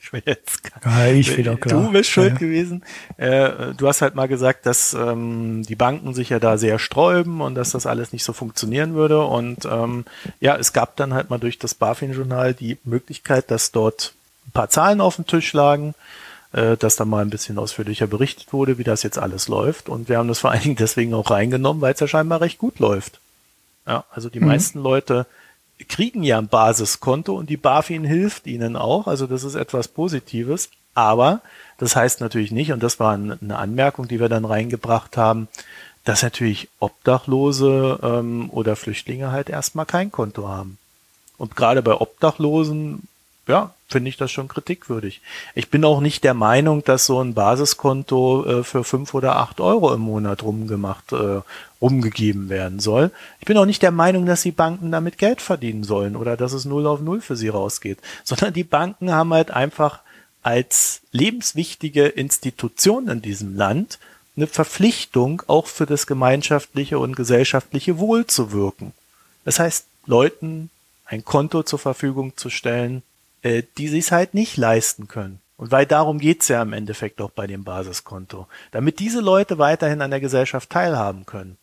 ich 0.00 0.10
bin 0.10 0.22
jetzt 0.24 0.62
ja, 0.84 1.06
ich 1.08 1.36
wieder 1.36 1.56
klar. 1.56 1.82
du 1.82 1.92
bist 1.92 2.10
schuld 2.10 2.34
ja. 2.34 2.38
gewesen. 2.38 2.82
Äh, 3.16 3.74
du 3.76 3.86
hast 3.86 4.02
halt 4.02 4.14
mal 4.14 4.28
gesagt, 4.28 4.66
dass 4.66 4.94
ähm, 4.94 5.62
die 5.64 5.76
Banken 5.76 6.14
sich 6.14 6.30
ja 6.30 6.38
da 6.38 6.58
sehr 6.58 6.78
sträuben 6.78 7.40
und 7.40 7.54
dass 7.54 7.70
das 7.70 7.86
alles 7.86 8.12
nicht 8.12 8.24
so 8.24 8.32
funktionieren 8.32 8.94
würde. 8.94 9.24
Und 9.24 9.64
ähm, 9.64 10.04
ja, 10.40 10.56
es 10.56 10.72
gab 10.72 10.96
dann 10.96 11.14
halt 11.14 11.30
mal 11.30 11.38
durch 11.38 11.58
das 11.58 11.74
BaFin-Journal 11.74 12.54
die 12.54 12.78
Möglichkeit, 12.84 13.50
dass 13.50 13.72
dort 13.72 14.14
ein 14.46 14.52
paar 14.52 14.70
Zahlen 14.70 15.00
auf 15.00 15.16
dem 15.16 15.26
Tisch 15.26 15.52
lagen, 15.52 15.94
äh, 16.52 16.76
dass 16.76 16.96
da 16.96 17.04
mal 17.04 17.22
ein 17.22 17.30
bisschen 17.30 17.58
ausführlicher 17.58 18.06
berichtet 18.06 18.52
wurde, 18.52 18.78
wie 18.78 18.84
das 18.84 19.02
jetzt 19.02 19.18
alles 19.18 19.48
läuft. 19.48 19.88
Und 19.88 20.08
wir 20.08 20.18
haben 20.18 20.28
das 20.28 20.40
vor 20.40 20.50
allen 20.50 20.62
Dingen 20.62 20.76
deswegen 20.76 21.14
auch 21.14 21.30
reingenommen, 21.30 21.82
weil 21.82 21.94
es 21.94 22.00
ja 22.00 22.08
scheinbar 22.08 22.40
recht 22.40 22.58
gut 22.58 22.78
läuft. 22.78 23.20
Ja, 23.86 24.04
also 24.10 24.28
die 24.28 24.40
mhm. 24.40 24.48
meisten 24.48 24.82
Leute 24.82 25.26
kriegen 25.86 26.22
ja 26.22 26.38
ein 26.38 26.48
Basiskonto 26.48 27.34
und 27.34 27.50
die 27.50 27.56
BaFin 27.56 28.04
hilft 28.04 28.46
ihnen 28.46 28.76
auch. 28.76 29.06
Also 29.06 29.26
das 29.26 29.44
ist 29.44 29.54
etwas 29.54 29.88
Positives. 29.88 30.70
Aber 30.94 31.42
das 31.78 31.94
heißt 31.94 32.20
natürlich 32.20 32.50
nicht, 32.50 32.72
und 32.72 32.82
das 32.82 32.98
war 32.98 33.12
eine 33.12 33.56
Anmerkung, 33.56 34.08
die 34.08 34.18
wir 34.18 34.28
dann 34.28 34.44
reingebracht 34.44 35.16
haben, 35.16 35.46
dass 36.04 36.22
natürlich 36.22 36.68
Obdachlose 36.80 38.00
ähm, 38.02 38.50
oder 38.50 38.74
Flüchtlinge 38.74 39.30
halt 39.30 39.48
erstmal 39.48 39.86
kein 39.86 40.10
Konto 40.10 40.48
haben. 40.48 40.78
Und 41.36 41.54
gerade 41.54 41.82
bei 41.82 41.94
Obdachlosen 41.94 43.06
ja, 43.48 43.72
finde 43.88 44.10
ich 44.10 44.18
das 44.18 44.30
schon 44.30 44.46
kritikwürdig. 44.46 45.22
Ich 45.54 45.70
bin 45.70 45.84
auch 45.84 46.00
nicht 46.00 46.22
der 46.22 46.34
Meinung, 46.34 46.84
dass 46.84 47.06
so 47.06 47.20
ein 47.20 47.32
Basiskonto 47.34 48.44
äh, 48.44 48.64
für 48.64 48.84
fünf 48.84 49.14
oder 49.14 49.36
acht 49.36 49.60
Euro 49.60 49.92
im 49.94 50.02
Monat 50.02 50.42
rumgemacht, 50.42 51.12
äh, 51.12 51.40
rumgegeben 51.80 52.48
werden 52.48 52.80
soll. 52.80 53.10
Ich 53.40 53.46
bin 53.46 53.56
auch 53.56 53.64
nicht 53.64 53.82
der 53.82 53.92
Meinung, 53.92 54.26
dass 54.26 54.42
die 54.42 54.50
Banken 54.52 54.90
damit 54.90 55.18
Geld 55.18 55.40
verdienen 55.40 55.84
sollen 55.84 56.16
oder 56.16 56.36
dass 56.36 56.52
es 56.52 56.64
null 56.64 56.86
auf 56.86 57.00
null 57.00 57.20
für 57.20 57.36
sie 57.36 57.48
rausgeht, 57.48 57.98
sondern 58.24 58.52
die 58.52 58.64
Banken 58.64 59.12
haben 59.12 59.32
halt 59.32 59.50
einfach 59.50 60.00
als 60.42 61.02
lebenswichtige 61.12 62.06
Institution 62.06 63.08
in 63.08 63.22
diesem 63.22 63.56
Land 63.56 63.98
eine 64.36 64.46
Verpflichtung, 64.46 65.42
auch 65.46 65.66
für 65.66 65.86
das 65.86 66.06
gemeinschaftliche 66.06 66.98
und 66.98 67.16
gesellschaftliche 67.16 67.98
Wohl 67.98 68.26
zu 68.26 68.52
wirken. 68.52 68.92
Das 69.44 69.58
heißt, 69.58 69.86
Leuten 70.06 70.70
ein 71.04 71.24
Konto 71.24 71.62
zur 71.62 71.78
Verfügung 71.78 72.36
zu 72.36 72.50
stellen, 72.50 73.02
äh, 73.42 73.62
die 73.78 73.88
sich 73.88 74.12
halt 74.12 74.34
nicht 74.34 74.56
leisten 74.56 75.08
können. 75.08 75.40
Und 75.56 75.72
weil 75.72 75.86
darum 75.86 76.18
geht's 76.18 76.48
ja 76.48 76.62
im 76.62 76.72
Endeffekt 76.72 77.20
auch 77.20 77.30
bei 77.30 77.46
dem 77.46 77.64
Basiskonto. 77.64 78.46
Damit 78.70 79.00
diese 79.00 79.20
Leute 79.20 79.58
weiterhin 79.58 80.02
an 80.02 80.10
der 80.10 80.20
Gesellschaft 80.20 80.70
teilhaben 80.70 81.26
können. 81.26 81.58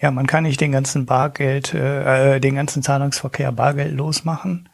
Ja, 0.00 0.10
man 0.10 0.26
kann 0.26 0.44
nicht 0.44 0.60
den 0.60 0.72
ganzen 0.72 1.06
Bargeld, 1.06 1.74
äh, 1.74 2.36
äh 2.36 2.40
den 2.40 2.54
ganzen 2.54 2.82
Zahlungsverkehr 2.82 3.52
bargeldlos 3.52 4.24
machen. 4.24 4.68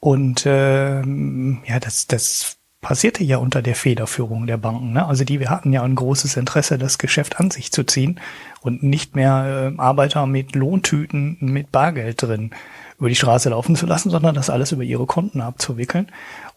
Und 0.00 0.46
äh, 0.46 1.00
ja, 1.00 1.80
das, 1.80 2.06
das 2.06 2.58
passierte 2.80 3.24
ja 3.24 3.38
unter 3.38 3.62
der 3.62 3.74
Federführung 3.74 4.46
der 4.46 4.56
Banken. 4.56 4.92
Ne? 4.92 5.04
Also 5.06 5.24
die 5.24 5.40
wir 5.40 5.50
hatten 5.50 5.72
ja 5.72 5.82
ein 5.82 5.94
großes 5.94 6.36
Interesse, 6.36 6.78
das 6.78 6.98
Geschäft 6.98 7.40
an 7.40 7.50
sich 7.50 7.72
zu 7.72 7.84
ziehen 7.84 8.20
und 8.60 8.82
nicht 8.82 9.16
mehr 9.16 9.72
äh, 9.76 9.80
Arbeiter 9.80 10.26
mit 10.26 10.54
Lohntüten 10.54 11.38
mit 11.40 11.72
Bargeld 11.72 12.22
drin 12.22 12.50
über 12.98 13.08
die 13.08 13.16
Straße 13.16 13.50
laufen 13.50 13.76
zu 13.76 13.86
lassen, 13.86 14.10
sondern 14.10 14.34
das 14.34 14.50
alles 14.50 14.72
über 14.72 14.82
ihre 14.82 15.06
Konten 15.06 15.40
abzuwickeln. 15.40 16.08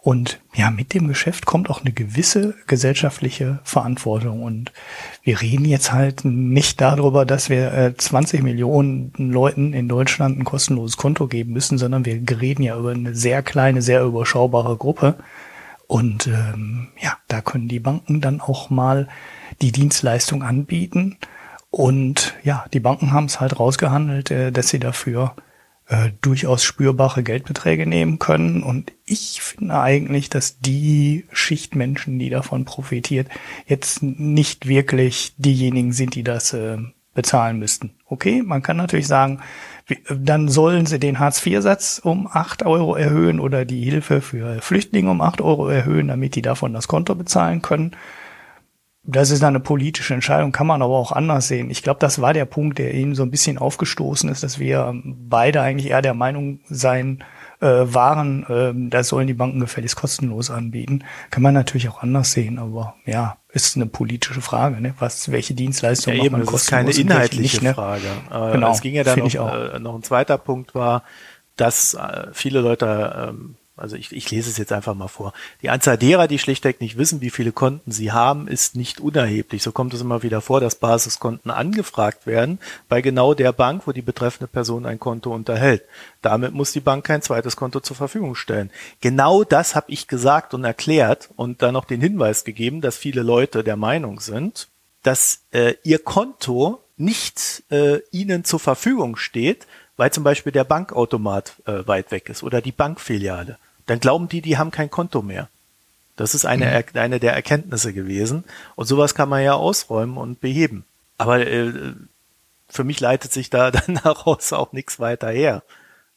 Und 0.03 0.39
ja, 0.55 0.71
mit 0.71 0.95
dem 0.95 1.07
Geschäft 1.07 1.45
kommt 1.45 1.69
auch 1.69 1.81
eine 1.81 1.91
gewisse 1.91 2.55
gesellschaftliche 2.65 3.59
Verantwortung. 3.63 4.41
Und 4.41 4.71
wir 5.21 5.41
reden 5.41 5.65
jetzt 5.65 5.91
halt 5.91 6.25
nicht 6.25 6.81
darüber, 6.81 7.23
dass 7.23 7.51
wir 7.51 7.71
äh, 7.71 7.95
20 7.95 8.41
Millionen 8.41 9.13
Leuten 9.15 9.73
in 9.73 9.87
Deutschland 9.87 10.39
ein 10.39 10.43
kostenloses 10.43 10.97
Konto 10.97 11.27
geben 11.27 11.53
müssen, 11.53 11.77
sondern 11.77 12.03
wir 12.03 12.19
reden 12.41 12.63
ja 12.63 12.79
über 12.79 12.91
eine 12.91 13.13
sehr 13.13 13.43
kleine, 13.43 13.83
sehr 13.83 14.01
überschaubare 14.01 14.75
Gruppe. 14.75 15.17
Und 15.85 16.25
ähm, 16.25 16.87
ja, 16.99 17.17
da 17.27 17.41
können 17.41 17.67
die 17.67 17.79
Banken 17.79 18.21
dann 18.21 18.41
auch 18.41 18.71
mal 18.71 19.07
die 19.61 19.71
Dienstleistung 19.71 20.41
anbieten. 20.41 21.17
Und 21.69 22.33
ja, 22.43 22.65
die 22.73 22.79
Banken 22.79 23.11
haben 23.11 23.25
es 23.25 23.39
halt 23.39 23.59
rausgehandelt, 23.59 24.31
äh, 24.31 24.51
dass 24.51 24.69
sie 24.69 24.79
dafür 24.79 25.35
äh, 25.91 26.13
durchaus 26.21 26.63
spürbare 26.63 27.21
Geldbeträge 27.21 27.85
nehmen 27.85 28.17
können. 28.17 28.63
Und 28.63 28.93
ich 29.05 29.41
finde 29.41 29.77
eigentlich, 29.77 30.29
dass 30.29 30.57
die 30.59 31.25
Schichtmenschen, 31.33 32.17
die 32.17 32.29
davon 32.29 32.63
profitiert, 32.63 33.27
jetzt 33.67 34.01
nicht 34.01 34.69
wirklich 34.69 35.33
diejenigen 35.37 35.91
sind, 35.91 36.15
die 36.15 36.23
das 36.23 36.53
äh, 36.53 36.77
bezahlen 37.13 37.59
müssten. 37.59 37.91
Okay, 38.05 38.41
man 38.41 38.63
kann 38.63 38.77
natürlich 38.77 39.07
sagen, 39.07 39.41
dann 40.09 40.47
sollen 40.47 40.85
sie 40.85 40.97
den 40.97 41.19
Hartz-IV-Satz 41.19 41.99
um 42.01 42.25
acht 42.31 42.63
Euro 42.65 42.95
erhöhen 42.95 43.41
oder 43.41 43.65
die 43.65 43.83
Hilfe 43.83 44.21
für 44.21 44.61
Flüchtlinge 44.61 45.11
um 45.11 45.19
acht 45.19 45.41
Euro 45.41 45.67
erhöhen, 45.67 46.07
damit 46.07 46.35
die 46.35 46.41
davon 46.41 46.71
das 46.71 46.87
Konto 46.87 47.15
bezahlen 47.15 47.61
können. 47.61 47.91
Das 49.03 49.31
ist 49.31 49.43
eine 49.43 49.59
politische 49.59 50.13
Entscheidung, 50.13 50.51
kann 50.51 50.67
man 50.67 50.83
aber 50.83 50.95
auch 50.95 51.11
anders 51.11 51.47
sehen. 51.47 51.71
Ich 51.71 51.81
glaube, 51.81 51.99
das 51.99 52.21
war 52.21 52.33
der 52.33 52.45
Punkt, 52.45 52.77
der 52.77 52.93
Ihnen 52.93 53.15
so 53.15 53.23
ein 53.23 53.31
bisschen 53.31 53.57
aufgestoßen 53.57 54.29
ist, 54.29 54.43
dass 54.43 54.59
wir 54.59 54.93
beide 55.03 55.61
eigentlich 55.61 55.89
eher 55.89 56.03
der 56.03 56.13
Meinung 56.13 56.59
sein 56.69 57.23
äh, 57.61 57.65
waren, 57.65 58.43
äh, 58.47 58.89
das 58.89 59.07
sollen 59.07 59.25
die 59.25 59.33
Banken 59.33 59.59
gefälligst 59.59 59.95
kostenlos 59.95 60.51
anbieten. 60.51 61.03
Kann 61.31 61.41
man 61.41 61.55
natürlich 61.55 61.89
auch 61.89 62.03
anders 62.03 62.31
sehen, 62.31 62.59
aber 62.59 62.95
ja, 63.05 63.37
ist 63.49 63.75
eine 63.75 63.87
politische 63.87 64.41
Frage, 64.41 64.81
ne? 64.81 64.93
Was, 64.99 65.31
welche 65.31 65.55
Dienstleistungen 65.55 66.17
ja, 66.17 66.25
eben, 66.25 66.33
man 66.33 66.45
kostenlos? 66.45 66.85
Das 66.85 66.97
ist 66.97 67.07
keine 67.07 67.13
inhaltliche 67.13 67.57
nicht, 67.57 67.63
ne? 67.63 67.73
Frage. 67.73 68.07
Äh, 68.31 68.51
genau, 68.53 68.71
es 68.71 68.81
ging 68.81 68.93
ja 68.93 69.03
dann 69.03 69.19
noch, 69.19 69.33
äh, 69.33 69.79
noch 69.79 69.95
ein 69.95 70.03
zweiter 70.03 70.37
Punkt 70.37 70.75
war, 70.75 71.03
dass 71.55 71.95
äh, 71.95 72.27
viele 72.33 72.61
Leute 72.61 73.29
ähm, 73.29 73.55
also 73.77 73.95
ich, 73.95 74.11
ich 74.11 74.29
lese 74.29 74.49
es 74.49 74.57
jetzt 74.57 74.73
einfach 74.73 74.93
mal 74.93 75.07
vor. 75.07 75.33
Die 75.61 75.69
Anzahl 75.69 75.97
derer, 75.97 76.27
die 76.27 76.39
schlichtweg 76.39 76.81
nicht 76.81 76.97
wissen, 76.97 77.21
wie 77.21 77.29
viele 77.29 77.51
Konten 77.51 77.91
sie 77.91 78.11
haben, 78.11 78.47
ist 78.47 78.75
nicht 78.75 78.99
unerheblich. 78.99 79.63
So 79.63 79.71
kommt 79.71 79.93
es 79.93 80.01
immer 80.01 80.23
wieder 80.23 80.41
vor, 80.41 80.59
dass 80.59 80.75
Basiskonten 80.75 81.49
angefragt 81.49 82.27
werden 82.27 82.59
bei 82.89 83.01
genau 83.01 83.33
der 83.33 83.53
Bank, 83.53 83.87
wo 83.87 83.91
die 83.91 84.01
betreffende 84.01 84.47
Person 84.47 84.85
ein 84.85 84.99
Konto 84.99 85.33
unterhält. 85.33 85.83
Damit 86.21 86.53
muss 86.53 86.73
die 86.73 86.81
Bank 86.81 87.05
kein 87.05 87.21
zweites 87.21 87.55
Konto 87.55 87.79
zur 87.79 87.95
Verfügung 87.95 88.35
stellen. 88.35 88.71
Genau 88.99 89.43
das 89.43 89.73
habe 89.73 89.91
ich 89.91 90.07
gesagt 90.07 90.53
und 90.53 90.63
erklärt 90.63 91.29
und 91.35 91.61
dann 91.61 91.73
noch 91.73 91.85
den 91.85 92.01
Hinweis 92.01 92.43
gegeben, 92.43 92.81
dass 92.81 92.97
viele 92.97 93.23
Leute 93.23 93.63
der 93.63 93.77
Meinung 93.77 94.19
sind, 94.19 94.67
dass 95.01 95.43
äh, 95.51 95.75
ihr 95.83 95.99
Konto 95.99 96.83
nicht 96.97 97.63
äh, 97.71 97.99
ihnen 98.11 98.43
zur 98.43 98.59
Verfügung 98.59 99.15
steht, 99.15 99.65
weil 99.97 100.11
zum 100.11 100.23
Beispiel 100.23 100.51
der 100.51 100.63
Bankautomat 100.63 101.55
äh, 101.65 101.87
weit 101.87 102.11
weg 102.11 102.29
ist 102.29 102.43
oder 102.43 102.61
die 102.61 102.71
Bankfiliale, 102.71 103.57
dann 103.85 103.99
glauben 103.99 104.29
die, 104.29 104.41
die 104.41 104.57
haben 104.57 104.71
kein 104.71 104.89
Konto 104.89 105.21
mehr. 105.21 105.49
Das 106.15 106.35
ist 106.35 106.45
eine, 106.45 106.65
mhm. 106.65 106.99
eine 106.99 107.19
der 107.19 107.33
Erkenntnisse 107.33 107.93
gewesen. 107.93 108.43
Und 108.75 108.85
sowas 108.85 109.15
kann 109.15 109.29
man 109.29 109.43
ja 109.43 109.53
ausräumen 109.53 110.17
und 110.17 110.39
beheben. 110.41 110.85
Aber 111.17 111.45
äh, 111.45 111.71
für 112.69 112.83
mich 112.83 112.99
leitet 112.99 113.31
sich 113.31 113.49
da 113.49 113.71
dann 113.71 113.99
daraus 114.03 114.53
auch 114.53 114.71
nichts 114.71 114.99
weiter 114.99 115.29
her. 115.29 115.63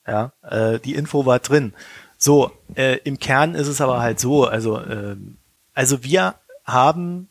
Ja, 0.07 0.33
äh, 0.43 0.79
die 0.79 0.95
Info 0.95 1.27
war 1.27 1.39
drin. 1.39 1.73
So, 2.19 2.53
äh, 2.75 2.99
im 3.05 3.19
Kern 3.19 3.55
ist 3.55 3.69
es 3.69 3.81
aber 3.81 4.01
halt 4.01 4.21
so, 4.21 4.47
also, 4.47 4.79
äh, 4.79 5.17
also 5.75 6.05
wir 6.05 6.35
haben 6.65 7.29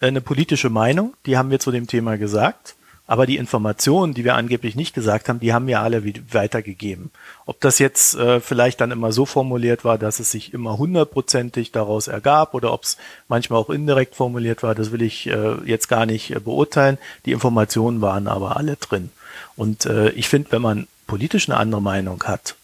eine 0.00 0.20
politische 0.20 0.70
Meinung, 0.70 1.14
die 1.26 1.36
haben 1.36 1.50
wir 1.50 1.60
zu 1.60 1.70
dem 1.70 1.86
Thema 1.86 2.16
gesagt. 2.16 2.76
Aber 3.08 3.24
die 3.24 3.38
Informationen, 3.38 4.12
die 4.12 4.22
wir 4.22 4.34
angeblich 4.34 4.76
nicht 4.76 4.94
gesagt 4.94 5.30
haben, 5.30 5.40
die 5.40 5.54
haben 5.54 5.66
wir 5.66 5.80
alle 5.80 6.04
weitergegeben. 6.30 7.10
Ob 7.46 7.58
das 7.58 7.78
jetzt 7.78 8.14
äh, 8.14 8.38
vielleicht 8.38 8.82
dann 8.82 8.90
immer 8.90 9.12
so 9.12 9.24
formuliert 9.24 9.82
war, 9.82 9.96
dass 9.96 10.20
es 10.20 10.30
sich 10.30 10.52
immer 10.52 10.76
hundertprozentig 10.76 11.72
daraus 11.72 12.06
ergab 12.06 12.52
oder 12.52 12.70
ob 12.70 12.82
es 12.82 12.98
manchmal 13.26 13.60
auch 13.60 13.70
indirekt 13.70 14.14
formuliert 14.14 14.62
war, 14.62 14.74
das 14.74 14.92
will 14.92 15.00
ich 15.00 15.26
äh, 15.26 15.54
jetzt 15.64 15.88
gar 15.88 16.04
nicht 16.04 16.36
äh, 16.36 16.38
beurteilen. 16.38 16.98
Die 17.24 17.32
Informationen 17.32 18.02
waren 18.02 18.28
aber 18.28 18.58
alle 18.58 18.76
drin. 18.76 19.08
Und 19.56 19.86
äh, 19.86 20.10
ich 20.10 20.28
finde, 20.28 20.52
wenn 20.52 20.62
man 20.62 20.86
politisch 21.06 21.48
eine 21.48 21.58
andere 21.58 21.80
Meinung 21.80 22.22
hat 22.24 22.56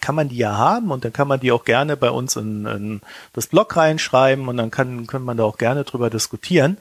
kann 0.00 0.16
man 0.16 0.28
die 0.28 0.36
ja 0.36 0.56
haben 0.56 0.90
und 0.90 1.04
dann 1.04 1.12
kann 1.12 1.28
man 1.28 1.38
die 1.38 1.52
auch 1.52 1.64
gerne 1.64 1.96
bei 1.96 2.10
uns 2.10 2.34
in, 2.36 2.66
in 2.66 3.00
das 3.32 3.46
Blog 3.46 3.76
reinschreiben 3.76 4.48
und 4.48 4.56
dann 4.56 4.70
kann, 4.70 5.06
kann 5.06 5.22
man 5.22 5.36
da 5.36 5.44
auch 5.44 5.58
gerne 5.58 5.84
drüber 5.84 6.10
diskutieren. 6.10 6.78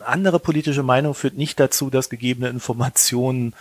Andere 0.00 0.38
politische 0.38 0.82
Meinung 0.82 1.14
führt 1.14 1.36
nicht 1.36 1.60
dazu, 1.60 1.90
dass 1.90 2.08
gegebene 2.08 2.48
Informationen 2.48 3.54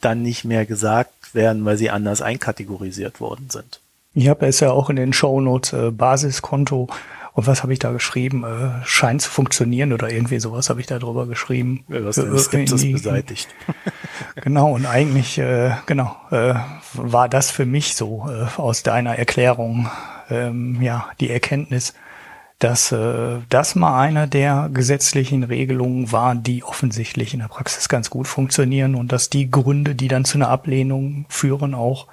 dann 0.00 0.22
nicht 0.22 0.44
mehr 0.44 0.66
gesagt 0.66 1.34
werden, 1.34 1.64
weil 1.64 1.76
sie 1.76 1.90
anders 1.90 2.22
einkategorisiert 2.22 3.20
worden 3.20 3.50
sind. 3.50 3.80
Ich 4.14 4.28
habe 4.28 4.46
es 4.46 4.60
ja 4.60 4.70
auch 4.70 4.90
in 4.90 4.96
den 4.96 5.12
Shownotes 5.12 5.72
äh, 5.72 5.90
Basiskonto 5.90 6.88
und 7.34 7.48
was 7.48 7.64
habe 7.64 7.72
ich 7.72 7.80
da 7.80 7.90
geschrieben? 7.90 8.44
Äh, 8.44 8.86
scheint 8.86 9.20
zu 9.20 9.28
funktionieren 9.28 9.92
oder 9.92 10.08
irgendwie 10.08 10.38
sowas 10.38 10.70
habe 10.70 10.80
ich 10.80 10.86
da 10.86 11.00
drüber 11.00 11.26
geschrieben. 11.26 11.84
Ja, 11.88 12.04
was 12.04 12.14
den 12.14 12.38
Skepsis 12.38 12.92
beseitigt. 12.92 13.48
genau, 14.36 14.72
und 14.72 14.86
eigentlich, 14.86 15.38
äh, 15.38 15.72
genau, 15.86 16.16
äh, 16.30 16.54
war 16.92 17.28
das 17.28 17.50
für 17.50 17.66
mich 17.66 17.96
so 17.96 18.28
äh, 18.28 18.60
aus 18.60 18.84
deiner 18.84 19.18
Erklärung, 19.18 19.90
ähm, 20.30 20.80
ja, 20.80 21.08
die 21.18 21.28
Erkenntnis, 21.28 21.94
dass 22.64 22.92
äh, 22.92 23.40
das 23.50 23.74
mal 23.74 24.00
eine 24.00 24.26
der 24.26 24.70
gesetzlichen 24.72 25.44
Regelungen 25.44 26.12
war, 26.12 26.34
die 26.34 26.64
offensichtlich 26.64 27.34
in 27.34 27.40
der 27.40 27.48
Praxis 27.48 27.90
ganz 27.90 28.08
gut 28.08 28.26
funktionieren 28.26 28.94
und 28.94 29.12
dass 29.12 29.28
die 29.28 29.50
Gründe, 29.50 29.94
die 29.94 30.08
dann 30.08 30.24
zu 30.24 30.38
einer 30.38 30.48
Ablehnung 30.48 31.26
führen, 31.28 31.74
auch 31.74 32.06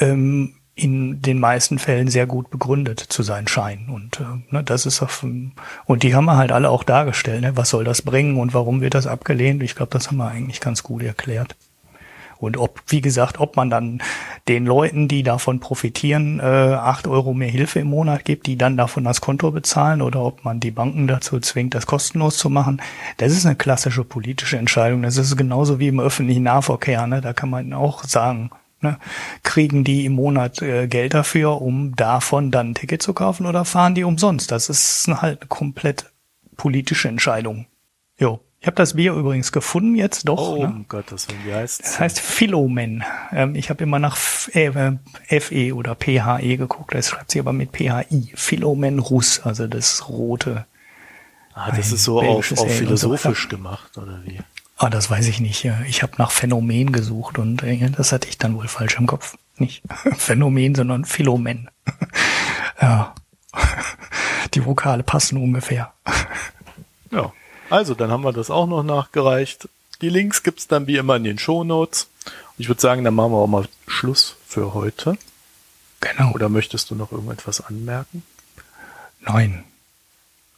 ähm, 0.00 0.56
in 0.74 1.22
den 1.22 1.38
meisten 1.38 1.78
Fällen 1.78 2.08
sehr 2.08 2.26
gut 2.26 2.50
begründet 2.50 2.98
zu 2.98 3.22
sein 3.22 3.46
scheinen. 3.46 3.88
Und 3.88 4.18
äh, 4.18 4.52
ne, 4.52 4.64
das 4.64 4.84
ist 4.84 5.00
auf, 5.00 5.22
und 5.22 6.02
die 6.02 6.12
haben 6.16 6.24
wir 6.24 6.36
halt 6.36 6.50
alle 6.50 6.70
auch 6.70 6.82
dargestellt. 6.82 7.42
Ne? 7.42 7.56
Was 7.56 7.70
soll 7.70 7.84
das 7.84 8.02
bringen 8.02 8.38
und 8.38 8.52
warum 8.52 8.80
wird 8.80 8.94
das 8.94 9.06
abgelehnt? 9.06 9.62
Ich 9.62 9.76
glaube, 9.76 9.92
das 9.92 10.08
haben 10.08 10.16
wir 10.16 10.26
eigentlich 10.26 10.60
ganz 10.60 10.82
gut 10.82 11.04
erklärt. 11.04 11.54
Und 12.38 12.56
ob, 12.56 12.82
wie 12.88 13.00
gesagt, 13.00 13.40
ob 13.40 13.56
man 13.56 13.70
dann 13.70 14.02
den 14.48 14.66
Leuten, 14.66 15.08
die 15.08 15.22
davon 15.22 15.60
profitieren, 15.60 16.40
äh, 16.40 16.42
acht 16.42 17.06
Euro 17.06 17.34
mehr 17.34 17.48
Hilfe 17.48 17.80
im 17.80 17.88
Monat 17.88 18.24
gibt, 18.24 18.46
die 18.46 18.56
dann 18.56 18.76
davon 18.76 19.04
das 19.04 19.20
Konto 19.20 19.50
bezahlen, 19.50 20.02
oder 20.02 20.20
ob 20.20 20.44
man 20.44 20.60
die 20.60 20.70
Banken 20.70 21.06
dazu 21.06 21.40
zwingt, 21.40 21.74
das 21.74 21.86
kostenlos 21.86 22.36
zu 22.36 22.50
machen, 22.50 22.80
das 23.16 23.32
ist 23.32 23.46
eine 23.46 23.56
klassische 23.56 24.04
politische 24.04 24.58
Entscheidung. 24.58 25.02
Das 25.02 25.16
ist 25.16 25.36
genauso 25.36 25.78
wie 25.78 25.88
im 25.88 26.00
öffentlichen 26.00 26.44
Nahverkehr. 26.44 27.06
Ne? 27.06 27.20
Da 27.20 27.32
kann 27.32 27.50
man 27.50 27.72
auch 27.72 28.04
sagen, 28.04 28.50
Ne? 28.84 28.98
Kriegen 29.42 29.82
die 29.82 30.04
im 30.04 30.12
Monat 30.12 30.60
äh, 30.60 30.86
Geld 30.86 31.14
dafür, 31.14 31.62
um 31.62 31.96
davon 31.96 32.50
dann 32.50 32.70
ein 32.70 32.74
Ticket 32.74 33.02
zu 33.02 33.14
kaufen 33.14 33.46
oder 33.46 33.64
fahren 33.64 33.94
die 33.94 34.04
umsonst? 34.04 34.52
Das 34.52 34.68
ist 34.68 35.08
halt 35.08 35.40
eine 35.40 35.48
komplett 35.48 36.12
politische 36.56 37.08
Entscheidung. 37.08 37.66
Jo. 38.18 38.40
Ich 38.64 38.66
habe 38.66 38.76
das 38.76 38.94
Bier 38.94 39.12
übrigens 39.12 39.52
gefunden 39.52 39.94
jetzt 39.94 40.26
doch. 40.26 40.52
Oh, 40.52 40.62
ne? 40.62 40.68
um 40.68 40.88
Gottes 40.88 41.28
Willen, 41.28 41.44
wie 41.44 41.52
heißt 41.52 41.80
es? 41.80 41.86
Das 41.86 42.00
heißt 42.00 42.18
Philomen. 42.18 43.04
Ähm, 43.30 43.56
ich 43.56 43.68
habe 43.68 43.84
immer 43.84 43.98
nach 43.98 44.16
FE 44.16 44.98
äh, 45.28 45.72
oder 45.72 45.94
PHE 45.94 46.56
geguckt. 46.56 46.94
Das 46.94 47.10
schreibt 47.10 47.30
sich 47.30 47.42
aber 47.42 47.52
mit 47.52 47.76
PHI. 47.76 48.32
Philomen 48.34 49.00
Russ, 49.00 49.40
also 49.40 49.66
das 49.66 50.08
rote. 50.08 50.64
Ah, 51.52 51.72
das 51.72 51.92
ist 51.92 52.04
so 52.04 52.22
auf, 52.22 52.52
auf 52.52 52.74
philosophisch 52.74 53.42
so. 53.42 53.48
gemacht, 53.48 53.98
oder 53.98 54.22
wie? 54.24 54.40
Ah, 54.78 54.88
das 54.88 55.10
weiß 55.10 55.28
ich 55.28 55.40
nicht. 55.40 55.70
Ich 55.86 56.02
habe 56.02 56.14
nach 56.16 56.30
Phänomen 56.30 56.90
gesucht 56.90 57.38
und 57.38 57.62
äh, 57.62 57.90
das 57.90 58.12
hatte 58.12 58.28
ich 58.28 58.38
dann 58.38 58.56
wohl 58.56 58.68
falsch 58.68 58.96
im 58.96 59.06
Kopf. 59.06 59.36
Nicht 59.58 59.82
Phänomen, 60.16 60.74
sondern 60.74 61.04
Philomen. 61.04 61.68
ja. 62.80 63.14
Die 64.54 64.64
Vokale 64.64 65.02
passen 65.02 65.36
ungefähr. 65.36 65.92
ja. 67.10 67.30
Also, 67.70 67.94
dann 67.94 68.10
haben 68.10 68.24
wir 68.24 68.32
das 68.32 68.50
auch 68.50 68.66
noch 68.66 68.82
nachgereicht. 68.82 69.68
Die 70.00 70.08
Links 70.08 70.42
gibt's 70.42 70.66
dann 70.66 70.86
wie 70.86 70.96
immer 70.96 71.16
in 71.16 71.24
den 71.24 71.38
Shownotes. 71.38 72.08
Ich 72.58 72.68
würde 72.68 72.80
sagen, 72.80 73.04
dann 73.04 73.14
machen 73.14 73.32
wir 73.32 73.38
auch 73.38 73.46
mal 73.46 73.66
Schluss 73.86 74.36
für 74.46 74.74
heute. 74.74 75.16
Genau. 76.00 76.32
Oder 76.32 76.48
möchtest 76.48 76.90
du 76.90 76.94
noch 76.94 77.12
irgendetwas 77.12 77.60
anmerken? 77.60 78.22
Nein. 79.20 79.64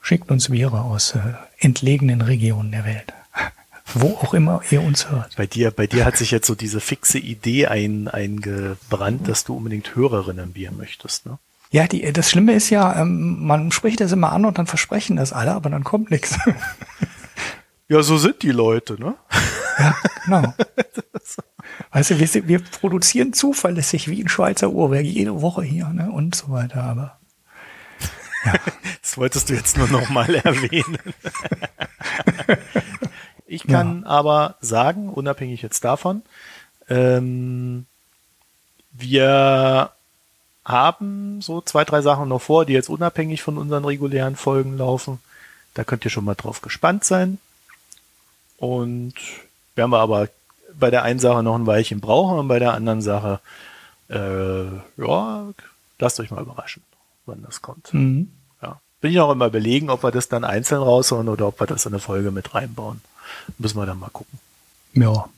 Schickt 0.02 0.30
uns 0.30 0.50
Viere 0.50 0.82
aus 0.82 1.14
äh, 1.14 1.34
entlegenen 1.58 2.20
Regionen 2.20 2.70
der 2.72 2.84
Welt. 2.84 3.12
Wo 3.94 4.14
auch 4.16 4.34
immer 4.34 4.60
ihr 4.70 4.82
uns 4.82 5.10
hört. 5.10 5.36
Bei 5.36 5.46
dir, 5.46 5.70
bei 5.70 5.86
dir 5.86 6.04
hat 6.04 6.16
sich 6.16 6.30
jetzt 6.30 6.46
so 6.46 6.54
diese 6.54 6.80
fixe 6.80 7.18
Idee 7.18 7.66
ein, 7.66 8.08
eingebrannt, 8.08 9.28
dass 9.28 9.44
du 9.44 9.56
unbedingt 9.56 9.94
Hörerinnen 9.94 10.52
Bier 10.52 10.72
möchtest, 10.72 11.26
ne? 11.26 11.38
Ja, 11.76 11.86
die, 11.86 12.10
das 12.10 12.30
Schlimme 12.30 12.54
ist 12.54 12.70
ja, 12.70 13.02
ähm, 13.02 13.44
man 13.44 13.70
spricht 13.70 14.00
das 14.00 14.10
immer 14.10 14.32
an 14.32 14.46
und 14.46 14.56
dann 14.56 14.66
versprechen 14.66 15.16
das 15.16 15.34
alle, 15.34 15.52
aber 15.52 15.68
dann 15.68 15.84
kommt 15.84 16.10
nichts. 16.10 16.38
Ja, 17.88 18.02
so 18.02 18.18
sind 18.18 18.42
die 18.42 18.50
Leute, 18.50 18.98
ne? 18.98 19.14
Ja, 19.78 19.94
genau. 20.24 20.54
Weißt 21.92 22.10
du, 22.10 22.18
wir, 22.18 22.48
wir 22.48 22.58
produzieren 22.80 23.32
zuverlässig 23.32 24.08
wie 24.08 24.24
ein 24.24 24.28
Schweizer 24.28 24.70
Uhrwerk 24.70 25.04
jede 25.04 25.40
Woche 25.40 25.62
hier, 25.62 25.90
ne? 25.90 26.10
Und 26.10 26.34
so 26.34 26.50
weiter, 26.50 26.82
aber. 26.82 27.18
Ja. 28.44 28.54
Das 29.02 29.18
wolltest 29.18 29.50
du 29.50 29.54
jetzt 29.54 29.76
nur 29.76 29.86
noch 29.86 30.08
mal 30.08 30.34
erwähnen. 30.34 30.98
Ich 33.46 33.66
kann 33.68 34.02
ja. 34.02 34.08
aber 34.08 34.56
sagen, 34.60 35.10
unabhängig 35.10 35.62
jetzt 35.62 35.84
davon, 35.84 36.22
ähm, 36.88 37.86
wir 38.90 39.92
haben 40.66 41.40
so 41.42 41.60
zwei, 41.60 41.84
drei 41.84 42.02
Sachen 42.02 42.28
noch 42.28 42.42
vor, 42.42 42.66
die 42.66 42.72
jetzt 42.72 42.90
unabhängig 42.90 43.40
von 43.40 43.56
unseren 43.56 43.84
regulären 43.84 44.34
Folgen 44.34 44.76
laufen. 44.76 45.20
Da 45.74 45.84
könnt 45.84 46.04
ihr 46.04 46.10
schon 46.10 46.24
mal 46.24 46.34
drauf 46.34 46.60
gespannt 46.60 47.04
sein. 47.04 47.38
Und 48.58 49.14
werden 49.76 49.92
wir 49.92 50.00
aber 50.00 50.28
bei 50.74 50.90
der 50.90 51.04
einen 51.04 51.20
Sache 51.20 51.44
noch 51.44 51.54
ein 51.54 51.66
Weilchen 51.66 52.00
brauchen 52.00 52.38
und 52.38 52.48
bei 52.48 52.58
der 52.58 52.74
anderen 52.74 53.00
Sache, 53.00 53.40
äh, 54.08 54.64
ja, 54.96 55.46
lasst 56.00 56.18
euch 56.18 56.32
mal 56.32 56.42
überraschen, 56.42 56.82
wann 57.26 57.42
das 57.42 57.62
kommt. 57.62 57.94
Mhm. 57.94 58.32
Ja. 58.60 58.80
Bin 59.00 59.12
ich 59.12 59.16
noch 59.16 59.30
immer 59.30 59.46
überlegen, 59.46 59.88
ob 59.88 60.02
wir 60.02 60.10
das 60.10 60.28
dann 60.28 60.44
einzeln 60.44 60.82
raushauen 60.82 61.28
oder 61.28 61.46
ob 61.46 61.60
wir 61.60 61.68
das 61.68 61.86
in 61.86 61.92
eine 61.92 62.00
Folge 62.00 62.32
mit 62.32 62.54
reinbauen. 62.54 63.02
Müssen 63.58 63.78
wir 63.78 63.86
dann 63.86 64.00
mal 64.00 64.10
gucken. 64.10 64.40
Ja. 64.94 65.28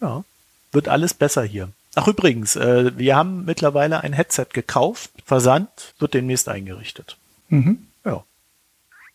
Ja. 0.00 0.24
Wird 0.72 0.88
alles 0.88 1.12
besser 1.12 1.42
hier. 1.42 1.68
Ach 1.98 2.06
übrigens, 2.06 2.54
äh, 2.54 2.96
wir 2.96 3.16
haben 3.16 3.44
mittlerweile 3.44 4.02
ein 4.02 4.12
Headset 4.12 4.46
gekauft, 4.52 5.10
Versand, 5.24 5.68
wird 5.98 6.14
demnächst 6.14 6.48
eingerichtet. 6.48 7.18
Mhm. 7.48 7.88
Ja. 8.04 8.24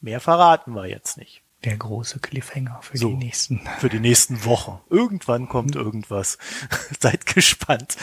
Mehr 0.02 0.20
verraten 0.20 0.74
wir 0.74 0.88
jetzt 0.88 1.18
nicht 1.18 1.43
der 1.65 1.77
große 1.77 2.19
Cliffhanger 2.19 2.80
für 2.81 2.98
so, 2.98 3.10
die 3.10 3.15
nächsten. 3.15 3.61
Für 3.80 3.90
die 3.90 3.99
nächsten 3.99 4.44
Wochen. 4.45 4.80
Irgendwann 4.90 5.48
kommt 5.48 5.76
irgendwas. 5.76 6.38
Seid 6.99 7.26
gespannt. 7.26 7.95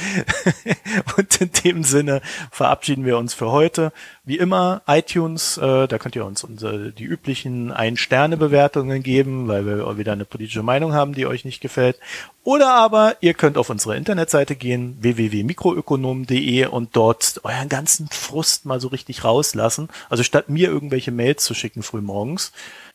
Und 1.16 1.40
in 1.40 1.50
dem 1.64 1.84
Sinne 1.84 2.22
verabschieden 2.50 3.04
wir 3.04 3.18
uns 3.18 3.34
für 3.34 3.50
heute. 3.50 3.92
Wie 4.24 4.38
immer, 4.38 4.82
iTunes, 4.86 5.58
äh, 5.58 5.86
da 5.86 5.98
könnt 5.98 6.16
ihr 6.16 6.24
uns 6.24 6.44
unsere, 6.44 6.92
die 6.92 7.04
üblichen 7.04 7.70
Ein-Sterne-Bewertungen 7.70 9.02
geben, 9.02 9.48
weil 9.48 9.66
wir 9.66 9.98
wieder 9.98 10.12
eine 10.12 10.24
politische 10.24 10.62
Meinung 10.62 10.92
haben, 10.92 11.14
die 11.14 11.26
euch 11.26 11.44
nicht 11.44 11.60
gefällt. 11.60 11.98
Oder 12.42 12.72
aber 12.72 13.16
ihr 13.20 13.34
könnt 13.34 13.58
auf 13.58 13.68
unsere 13.68 13.96
Internetseite 13.96 14.56
gehen, 14.56 14.96
www.mikroökonom.de 15.00 16.66
und 16.66 16.96
dort 16.96 17.40
euren 17.44 17.68
ganzen 17.68 18.08
Frust 18.08 18.64
mal 18.64 18.80
so 18.80 18.88
richtig 18.88 19.24
rauslassen. 19.24 19.88
Also 20.08 20.22
statt 20.22 20.48
mir 20.48 20.68
irgendwelche 20.68 21.10
Mails 21.10 21.44
zu 21.44 21.52
schicken 21.52 21.82
frühmorgens, 21.82 22.52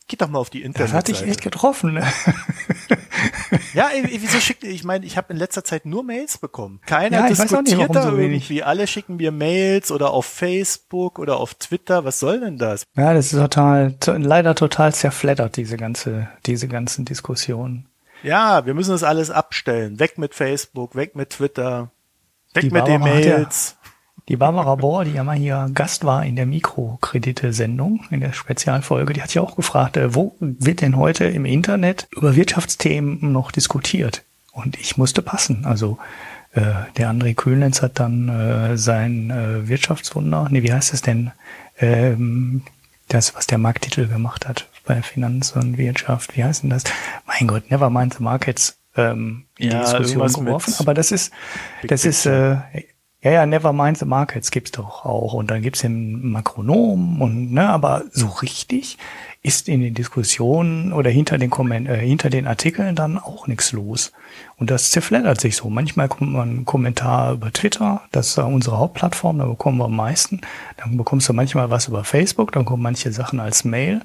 Geht 0.07 0.21
doch 0.21 0.27
mal 0.27 0.37
auf 0.37 0.51
die 0.51 0.61
Internetseite. 0.61 1.11
Das 1.11 1.17
hatte 1.17 1.25
ich 1.25 1.31
echt 1.31 1.41
getroffen. 1.41 1.95
Ne? 1.95 2.03
ja, 3.73 3.89
wieso 4.03 4.39
schickt 4.39 4.63
ich 4.63 4.83
meine, 4.83 5.03
ich 5.03 5.17
habe 5.17 5.33
in 5.33 5.39
letzter 5.39 5.63
Zeit 5.63 5.87
nur 5.87 6.03
Mails 6.03 6.37
bekommen. 6.37 6.79
Keiner 6.85 7.21
ja, 7.21 7.27
diskutiert 7.27 7.79
nicht, 7.79 7.95
da 7.95 8.11
so 8.11 8.17
irgendwie. 8.17 8.61
Alle 8.61 8.85
schicken 8.85 9.15
mir 9.15 9.31
Mails 9.31 9.91
oder 9.91 10.11
auf 10.11 10.27
Facebook 10.27 11.17
oder 11.17 11.37
auf 11.37 11.55
Twitter. 11.55 12.05
Was 12.05 12.19
soll 12.19 12.39
denn 12.39 12.59
das? 12.59 12.83
Ja, 12.95 13.15
das 13.15 13.33
ist 13.33 13.39
total, 13.39 13.95
leider 14.05 14.53
total 14.53 14.93
zerfleddert, 14.93 15.57
diese 15.57 15.75
ganze, 15.75 16.29
diese 16.45 16.67
ganzen 16.67 17.05
Diskussionen. 17.05 17.87
Ja, 18.21 18.65
wir 18.67 18.75
müssen 18.75 18.91
das 18.91 19.03
alles 19.03 19.31
abstellen. 19.31 19.99
Weg 19.99 20.19
mit 20.19 20.35
Facebook, 20.35 20.95
weg 20.95 21.15
mit 21.15 21.31
Twitter, 21.31 21.89
weg 22.53 22.63
die 22.63 22.69
mit 22.69 22.87
den 22.87 23.01
Mails. 23.01 23.75
Die 24.27 24.37
Barbara 24.37 24.73
Bohr, 24.75 25.05
die 25.05 25.11
ja 25.11 25.23
mal 25.23 25.37
hier 25.37 25.69
Gast 25.73 26.03
war 26.03 26.25
in 26.25 26.35
der 26.35 26.47
Mikrokredite-Sendung, 26.47 28.05
in 28.09 28.21
der 28.21 28.33
Spezialfolge, 28.33 29.13
die 29.13 29.21
hat 29.21 29.33
ja 29.35 29.43
auch 29.43 29.55
gefragt, 29.55 29.97
äh, 29.97 30.15
wo 30.15 30.35
wird 30.39 30.81
denn 30.81 30.97
heute 30.97 31.25
im 31.25 31.45
Internet 31.45 32.07
über 32.11 32.35
Wirtschaftsthemen 32.35 33.31
noch 33.31 33.51
diskutiert? 33.51 34.23
Und 34.51 34.79
ich 34.79 34.97
musste 34.97 35.21
passen. 35.21 35.65
Also 35.65 35.99
äh, 36.53 36.61
der 36.97 37.11
André 37.11 37.35
Kühlnitz 37.35 37.83
hat 37.83 37.99
dann 37.99 38.29
äh, 38.29 38.77
sein 38.77 39.29
äh, 39.29 39.67
Wirtschaftswunder, 39.67 40.47
nee, 40.49 40.63
wie 40.63 40.73
heißt 40.73 40.93
es 40.93 41.01
denn? 41.01 41.31
Ähm, 41.77 42.63
das, 43.09 43.35
was 43.35 43.45
der 43.45 43.59
Markttitel 43.59 44.07
gemacht 44.07 44.47
hat 44.47 44.67
bei 44.85 45.03
Finanz 45.03 45.51
und 45.51 45.77
Wirtschaft, 45.77 46.35
wie 46.35 46.43
heißt 46.43 46.63
denn 46.63 46.71
das? 46.71 46.83
Mein 47.27 47.47
Gott, 47.47 47.69
never 47.69 47.91
mind 47.91 48.15
the 48.15 48.23
markets 48.23 48.79
ähm, 48.95 49.45
in 49.57 49.71
ja, 49.71 49.83
die 49.83 50.03
Diskussion 50.03 50.45
geworfen. 50.45 50.73
Aber 50.79 50.95
das 50.95 51.11
ist, 51.11 51.31
das 51.87 52.05
ist, 52.05 52.25
äh, 52.25 52.57
ja, 53.25 53.31
ja, 53.31 53.45
Never 53.47 53.73
Mind 53.73 53.97
the 53.97 54.05
Markets 54.05 54.51
gibt's 54.51 54.71
doch 54.71 55.03
auch. 55.03 55.33
Und 55.33 55.49
dann 55.49 55.63
gibt's 55.63 55.81
den 55.81 56.29
Makronom 56.29 57.23
und, 57.23 57.51
ne, 57.51 57.67
aber 57.67 58.03
so 58.11 58.27
richtig 58.27 58.99
ist 59.41 59.67
in 59.67 59.81
den 59.81 59.95
Diskussionen 59.95 60.93
oder 60.93 61.09
hinter 61.09 61.39
den 61.39 61.49
Komment 61.49 61.89
äh, 61.89 61.97
hinter 61.97 62.29
den 62.29 62.45
Artikeln 62.45 62.95
dann 62.95 63.17
auch 63.17 63.47
nichts 63.47 63.71
los. 63.71 64.11
Und 64.57 64.69
das 64.69 64.91
zerfleddert 64.91 65.41
sich 65.41 65.55
so. 65.55 65.71
Manchmal 65.71 66.07
kommt 66.07 66.33
man 66.33 66.49
einen 66.49 66.65
Kommentar 66.65 67.33
über 67.33 67.51
Twitter, 67.51 68.01
das 68.11 68.29
ist 68.29 68.37
unsere 68.37 68.77
Hauptplattform, 68.77 69.39
da 69.39 69.45
bekommen 69.45 69.79
wir 69.79 69.85
am 69.85 69.95
meisten. 69.95 70.41
Dann 70.77 70.95
bekommst 70.95 71.27
du 71.27 71.33
manchmal 71.33 71.71
was 71.71 71.87
über 71.87 72.03
Facebook, 72.03 72.51
dann 72.51 72.65
kommen 72.65 72.83
manche 72.83 73.11
Sachen 73.11 73.39
als 73.39 73.65
Mail. 73.65 74.01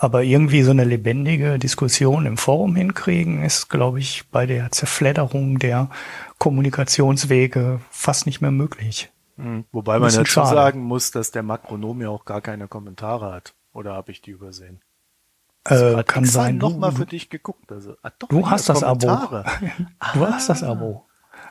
Aber 0.00 0.22
irgendwie 0.22 0.62
so 0.62 0.70
eine 0.70 0.84
lebendige 0.84 1.58
Diskussion 1.58 2.24
im 2.24 2.36
Forum 2.36 2.76
hinkriegen, 2.76 3.42
ist, 3.42 3.68
glaube 3.68 3.98
ich, 3.98 4.28
bei 4.30 4.46
der 4.46 4.70
Zerfledderung 4.70 5.58
der 5.58 5.90
Kommunikationswege 6.38 7.80
fast 7.90 8.26
nicht 8.26 8.40
mehr 8.40 8.52
möglich. 8.52 9.10
Mhm. 9.36 9.64
Wobei 9.72 9.98
man 9.98 10.12
dazu 10.12 10.24
schade. 10.24 10.54
sagen 10.54 10.82
muss, 10.84 11.10
dass 11.10 11.32
der 11.32 11.42
Makronom 11.42 12.00
ja 12.00 12.10
auch 12.10 12.24
gar 12.24 12.40
keine 12.40 12.68
Kommentare 12.68 13.32
hat. 13.32 13.54
Oder 13.72 13.94
habe 13.94 14.12
ich 14.12 14.22
die 14.22 14.30
übersehen? 14.30 14.80
Äh, 15.64 16.04
kann 16.04 16.24
sein. 16.24 16.58
Noch 16.58 16.78
mal 16.78 16.92
für 16.92 17.04
dich 17.04 17.28
geguckt. 17.28 17.70
Also, 17.72 17.96
ah, 18.02 18.10
doch, 18.16 18.28
du 18.28 18.48
hast 18.48 18.68
das 18.68 18.84
Abo. 18.84 19.06
du 19.06 19.14
ah. 20.24 20.30
hast 20.30 20.48
das 20.48 20.62
Abo. 20.62 21.07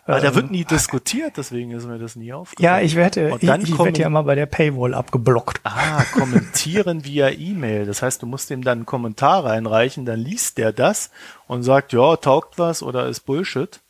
Aber 0.07 0.21
da 0.21 0.33
wird 0.35 0.51
nie 0.51 0.63
diskutiert, 0.63 1.35
deswegen 1.35 1.71
ist 1.71 1.85
mir 1.85 1.99
das 1.99 2.15
nie 2.15 2.31
aufgefallen. 2.31 2.63
Ja, 2.63 2.79
ich 2.79 2.95
werde, 2.95 3.37
ich, 3.41 3.43
ich 3.43 3.77
werde 3.77 3.99
ja 3.99 4.07
immer 4.07 4.23
bei 4.23 4.35
der 4.35 4.45
Paywall 4.45 4.93
abgeblockt. 4.93 5.59
Ah, 5.65 6.03
kommentieren 6.13 7.03
via 7.03 7.29
E-Mail. 7.29 7.85
Das 7.85 8.01
heißt, 8.01 8.21
du 8.21 8.25
musst 8.25 8.49
ihm 8.49 8.63
dann 8.63 8.79
einen 8.79 8.85
Kommentar 8.85 9.43
reinreichen, 9.43 10.05
dann 10.05 10.19
liest 10.19 10.57
der 10.59 10.71
das 10.71 11.11
und 11.47 11.63
sagt, 11.63 11.91
ja, 11.91 12.15
taugt 12.15 12.57
was 12.57 12.81
oder 12.81 13.07
ist 13.07 13.21
Bullshit. 13.21 13.81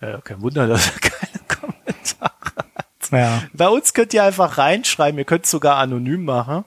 Ja, 0.00 0.20
kein 0.20 0.42
Wunder, 0.42 0.66
dass 0.66 0.90
er 0.90 1.00
keine 1.00 1.44
Kommentare 1.46 2.32
hat. 2.56 3.10
Ja. 3.12 3.42
Bei 3.52 3.68
uns 3.68 3.94
könnt 3.94 4.12
ihr 4.14 4.24
einfach 4.24 4.58
reinschreiben, 4.58 5.18
ihr 5.18 5.24
könnt 5.24 5.44
es 5.44 5.52
sogar 5.52 5.76
anonym 5.76 6.24
machen. 6.24 6.64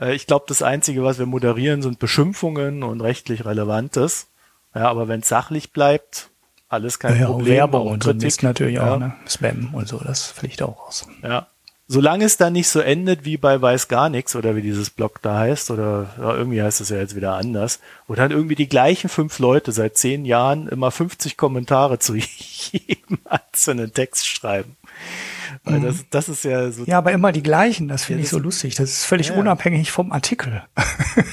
Äh, 0.00 0.14
ich 0.14 0.28
glaube, 0.28 0.44
das 0.48 0.62
Einzige, 0.62 1.02
was 1.02 1.18
wir 1.18 1.26
moderieren, 1.26 1.82
sind 1.82 1.98
Beschimpfungen 1.98 2.84
und 2.84 3.00
rechtlich 3.00 3.44
Relevantes. 3.44 4.28
Ja, 4.74 4.88
aber 4.88 5.08
wenn 5.08 5.20
es 5.20 5.28
sachlich 5.28 5.72
bleibt, 5.72 6.27
alles 6.68 6.98
kein 6.98 7.18
ja, 7.18 7.26
Problem. 7.26 7.54
Werbung 7.54 7.86
und 7.88 8.02
so 8.02 8.10
ist 8.10 8.42
natürlich 8.42 8.76
ja. 8.76 8.94
auch, 8.94 8.98
ne? 8.98 9.14
Spam 9.26 9.70
und 9.72 9.88
so, 9.88 9.98
das 9.98 10.26
fliegt 10.26 10.62
auch 10.62 10.86
raus. 10.86 11.06
Ja. 11.22 11.46
Solange 11.90 12.26
es 12.26 12.36
dann 12.36 12.52
nicht 12.52 12.68
so 12.68 12.80
endet 12.80 13.24
wie 13.24 13.38
bei 13.38 13.62
Weiß 13.62 13.88
gar 13.88 14.10
nichts 14.10 14.36
oder 14.36 14.54
wie 14.54 14.60
dieses 14.60 14.90
Blog 14.90 15.22
da 15.22 15.38
heißt 15.38 15.70
oder 15.70 16.10
ja, 16.18 16.34
irgendwie 16.34 16.62
heißt 16.62 16.82
es 16.82 16.90
ja 16.90 16.98
jetzt 16.98 17.16
wieder 17.16 17.36
anders, 17.36 17.80
wo 18.06 18.14
dann 18.14 18.30
irgendwie 18.30 18.56
die 18.56 18.68
gleichen 18.68 19.08
fünf 19.08 19.38
Leute 19.38 19.72
seit 19.72 19.96
zehn 19.96 20.26
Jahren 20.26 20.68
immer 20.68 20.90
50 20.90 21.38
Kommentare 21.38 21.98
zu 21.98 22.14
jedem 22.16 23.18
einzelnen 23.24 23.94
Text 23.94 24.28
schreiben. 24.28 24.76
Weil 25.64 25.80
das, 25.80 25.96
mhm. 25.96 26.04
das 26.10 26.28
ist 26.28 26.44
ja 26.44 26.70
so. 26.70 26.84
Ja, 26.84 26.98
aber 26.98 27.12
immer 27.12 27.32
die 27.32 27.42
gleichen, 27.42 27.88
das 27.88 28.04
finde 28.04 28.20
ja, 28.20 28.24
ich 28.24 28.30
so 28.30 28.38
lustig. 28.38 28.74
Das 28.74 28.90
ist 28.90 29.04
völlig 29.06 29.28
ja. 29.28 29.36
unabhängig 29.36 29.90
vom 29.90 30.12
Artikel. 30.12 30.62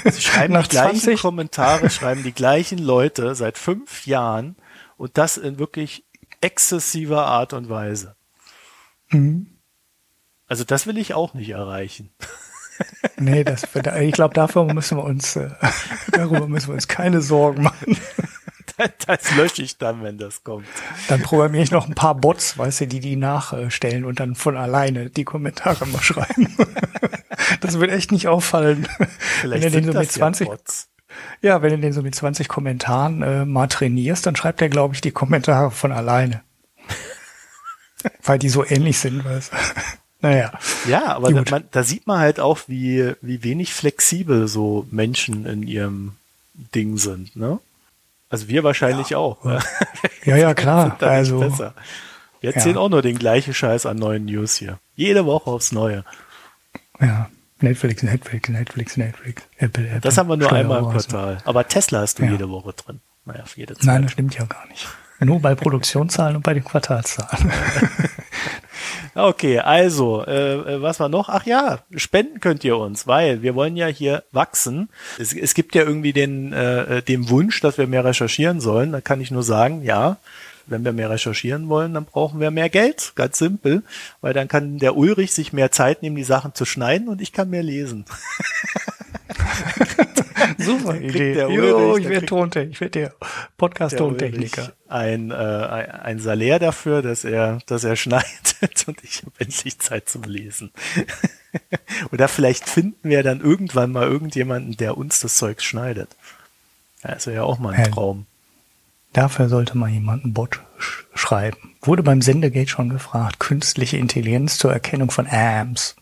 Sie 0.05 0.21
schreiben 0.21 0.53
Nach 0.53 0.67
die 0.67 0.77
gleichen 0.77 1.01
20? 1.01 1.21
Kommentare, 1.21 1.89
schreiben 1.89 2.23
die 2.23 2.31
gleichen 2.31 2.77
Leute 2.77 3.35
seit 3.35 3.57
fünf 3.57 4.07
Jahren 4.07 4.55
und 4.97 5.17
das 5.17 5.37
in 5.37 5.59
wirklich 5.59 6.05
exzessiver 6.41 7.25
Art 7.25 7.53
und 7.53 7.69
Weise. 7.69 8.15
Mhm. 9.09 9.47
Also 10.47 10.63
das 10.63 10.87
will 10.87 10.97
ich 10.97 11.13
auch 11.13 11.33
nicht 11.33 11.49
erreichen. 11.49 12.11
nee, 13.17 13.43
das, 13.43 13.63
ich 13.99 14.11
glaube, 14.13 14.33
dafür 14.33 14.71
müssen 14.73 14.97
wir 14.97 15.03
uns, 15.03 15.35
äh, 15.35 15.49
darüber 16.11 16.47
müssen 16.47 16.67
wir 16.69 16.75
uns 16.75 16.87
keine 16.87 17.21
Sorgen 17.21 17.63
machen. 17.63 17.97
Das 19.07 19.33
lösche 19.37 19.61
ich 19.61 19.77
dann, 19.77 20.03
wenn 20.03 20.17
das 20.17 20.43
kommt. 20.43 20.67
Dann 21.07 21.21
programmiere 21.21 21.63
ich 21.63 21.71
noch 21.71 21.87
ein 21.87 21.95
paar 21.95 22.13
Bots, 22.13 22.57
weißt 22.57 22.81
du, 22.81 22.87
die 22.87 22.99
die 22.99 23.15
nachstellen 23.15 24.03
und 24.03 24.19
dann 24.19 24.35
von 24.35 24.57
alleine 24.57 25.09
die 25.09 25.23
Kommentare 25.23 25.85
mal 25.85 26.01
schreiben. 26.01 26.53
Das 27.61 27.79
wird 27.79 27.91
echt 27.91 28.11
nicht 28.11 28.27
auffallen. 28.27 28.85
Vielleicht 29.39 29.73
wenn 29.73 29.85
du 29.85 29.93
so 29.93 29.99
mit 29.99 30.11
20, 30.11 30.47
ja, 30.49 30.57
ja, 31.45 31.61
wenn 31.61 31.69
du 31.69 31.77
den 31.77 31.93
so 31.93 32.01
mit 32.01 32.15
20 32.15 32.47
Kommentaren 32.47 33.21
äh, 33.21 33.45
mal 33.45 33.67
trainierst, 33.67 34.25
dann 34.25 34.35
schreibt 34.35 34.61
er, 34.63 34.69
glaube 34.69 34.95
ich, 34.95 35.01
die 35.01 35.11
Kommentare 35.11 35.69
von 35.69 35.91
alleine. 35.91 36.41
Weil 38.23 38.39
die 38.39 38.49
so 38.49 38.65
ähnlich 38.65 38.97
sind, 38.97 39.23
weißt 39.23 39.51
naja. 40.21 40.51
Ja, 40.87 41.15
aber 41.15 41.31
da, 41.31 41.43
man, 41.49 41.65
da 41.69 41.83
sieht 41.83 42.07
man 42.07 42.19
halt 42.19 42.39
auch, 42.39 42.61
wie, 42.65 43.13
wie 43.21 43.43
wenig 43.43 43.75
flexibel 43.75 44.47
so 44.47 44.87
Menschen 44.89 45.45
in 45.45 45.61
ihrem 45.61 46.13
Ding 46.73 46.97
sind, 46.97 47.35
ne? 47.35 47.59
Also 48.29 48.47
wir 48.47 48.63
wahrscheinlich 48.63 49.11
ja. 49.11 49.19
auch. 49.19 49.45
Ja, 49.45 49.59
ja, 50.25 50.37
ja 50.37 50.53
klar. 50.55 50.97
also, 50.99 51.41
besser. 51.41 51.75
Wir 52.41 52.55
erzählen 52.55 52.75
ja. 52.75 52.81
auch 52.81 52.89
nur 52.89 53.03
den 53.03 53.19
gleichen 53.19 53.53
Scheiß 53.53 53.85
an 53.85 53.97
neuen 53.97 54.25
News 54.25 54.55
hier. 54.55 54.79
Jede 54.95 55.27
Woche 55.27 55.51
aufs 55.51 55.71
Neue. 55.71 56.03
Ja. 56.99 57.29
Netflix, 57.59 58.03
Netflix, 58.03 58.49
Netflix, 58.49 58.97
Netflix, 58.97 59.43
Apple, 59.57 59.87
Apple. 59.87 60.01
Das 60.01 60.17
haben 60.17 60.29
wir 60.29 60.37
nur 60.37 60.51
einmal 60.51 60.79
im 60.79 60.89
Quartal. 60.89 61.37
Aber 61.45 61.67
Tesla 61.67 62.01
hast 62.01 62.19
du 62.19 62.23
ja. 62.23 62.31
jede 62.31 62.49
Woche 62.49 62.73
drin. 62.73 62.99
Naja, 63.25 63.45
für 63.45 63.61
jede 63.61 63.75
Zeit. 63.75 63.85
Nein, 63.85 64.01
das 64.03 64.11
stimmt 64.11 64.37
ja 64.37 64.45
gar 64.45 64.67
nicht. 64.67 64.87
Nur 65.19 65.39
bei 65.39 65.55
Produktionszahlen 65.55 66.35
und 66.35 66.43
bei 66.43 66.53
den 66.53 66.65
Quartalszahlen. 66.65 67.51
okay, 69.15 69.59
also, 69.59 70.25
äh, 70.25 70.75
äh, 70.75 70.81
was 70.81 70.99
war 70.99 71.07
noch? 71.07 71.29
Ach 71.29 71.45
ja, 71.45 71.79
spenden 71.95 72.41
könnt 72.41 72.65
ihr 72.65 72.77
uns, 72.77 73.07
weil 73.07 73.41
wir 73.41 73.55
wollen 73.55 73.77
ja 73.77 73.87
hier 73.87 74.23
wachsen. 74.33 74.89
Es, 75.17 75.33
es 75.33 75.53
gibt 75.53 75.73
ja 75.73 75.83
irgendwie 75.83 76.11
den, 76.11 76.51
äh, 76.51 77.01
den 77.01 77.29
Wunsch, 77.29 77.61
dass 77.61 77.77
wir 77.77 77.87
mehr 77.87 78.03
recherchieren 78.03 78.59
sollen. 78.59 78.91
Da 78.91 78.99
kann 78.99 79.21
ich 79.21 79.31
nur 79.31 79.43
sagen, 79.43 79.83
ja, 79.83 80.17
wenn 80.67 80.85
wir 80.85 80.93
mehr 80.93 81.09
recherchieren 81.09 81.69
wollen, 81.69 81.93
dann 81.93 82.05
brauchen 82.05 82.39
wir 82.39 82.51
mehr 82.51 82.69
Geld. 82.69 83.13
Ganz 83.15 83.37
simpel. 83.37 83.83
Weil 84.21 84.33
dann 84.33 84.47
kann 84.47 84.79
der 84.79 84.95
Ulrich 84.95 85.33
sich 85.33 85.53
mehr 85.53 85.71
Zeit 85.71 86.01
nehmen, 86.01 86.15
die 86.15 86.23
Sachen 86.23 86.53
zu 86.53 86.65
schneiden 86.65 87.07
und 87.07 87.21
ich 87.21 87.33
kann 87.33 87.49
mehr 87.49 87.63
lesen. 87.63 88.05
Super 90.57 90.95
Idee. 90.95 91.33
Der 91.33 91.49
Ulrich, 91.49 91.69
jo, 91.69 91.97
ich 91.97 92.09
werde 92.09 92.25
Tontechniker, 92.25 92.71
ich 92.71 92.81
werde 92.81 92.99
der 92.99 93.13
Podcast-Tontechniker. 93.57 94.73
Ein, 94.87 95.31
äh, 95.31 95.33
ein 95.33 96.19
Salär 96.19 96.59
dafür, 96.59 97.01
dass 97.01 97.23
er, 97.23 97.59
dass 97.65 97.83
er 97.83 97.95
schneidet 97.95 98.55
und 98.87 99.03
ich 99.03 99.21
habe 99.21 99.31
endlich 99.39 99.79
Zeit 99.79 100.09
zum 100.09 100.23
Lesen. 100.23 100.71
Oder 102.11 102.27
vielleicht 102.27 102.67
finden 102.67 103.09
wir 103.09 103.23
dann 103.23 103.41
irgendwann 103.41 103.91
mal 103.91 104.07
irgendjemanden, 104.07 104.77
der 104.77 104.97
uns 104.97 105.19
das 105.19 105.37
Zeug 105.37 105.61
schneidet. 105.61 106.09
Das 107.01 107.27
wäre 107.27 107.37
ja 107.37 107.43
auch 107.43 107.59
mal 107.59 107.73
ein 107.73 107.91
Traum. 107.91 108.25
Dafür 109.15 109.47
sollte 109.47 109.77
mal 109.77 109.89
jemand 109.89 110.25
einen 110.25 110.33
Bot 110.33 110.59
sch 110.77 111.05
schreiben. 111.13 111.73
Wurde 111.81 112.03
beim 112.03 112.21
Sendegate 112.21 112.69
schon 112.69 112.89
gefragt. 112.89 113.39
Künstliche 113.39 113.95
Intelligenz 113.95 114.57
zur 114.57 114.73
Erkennung 114.73 115.09
von 115.09 115.25
AMS. 115.25 115.95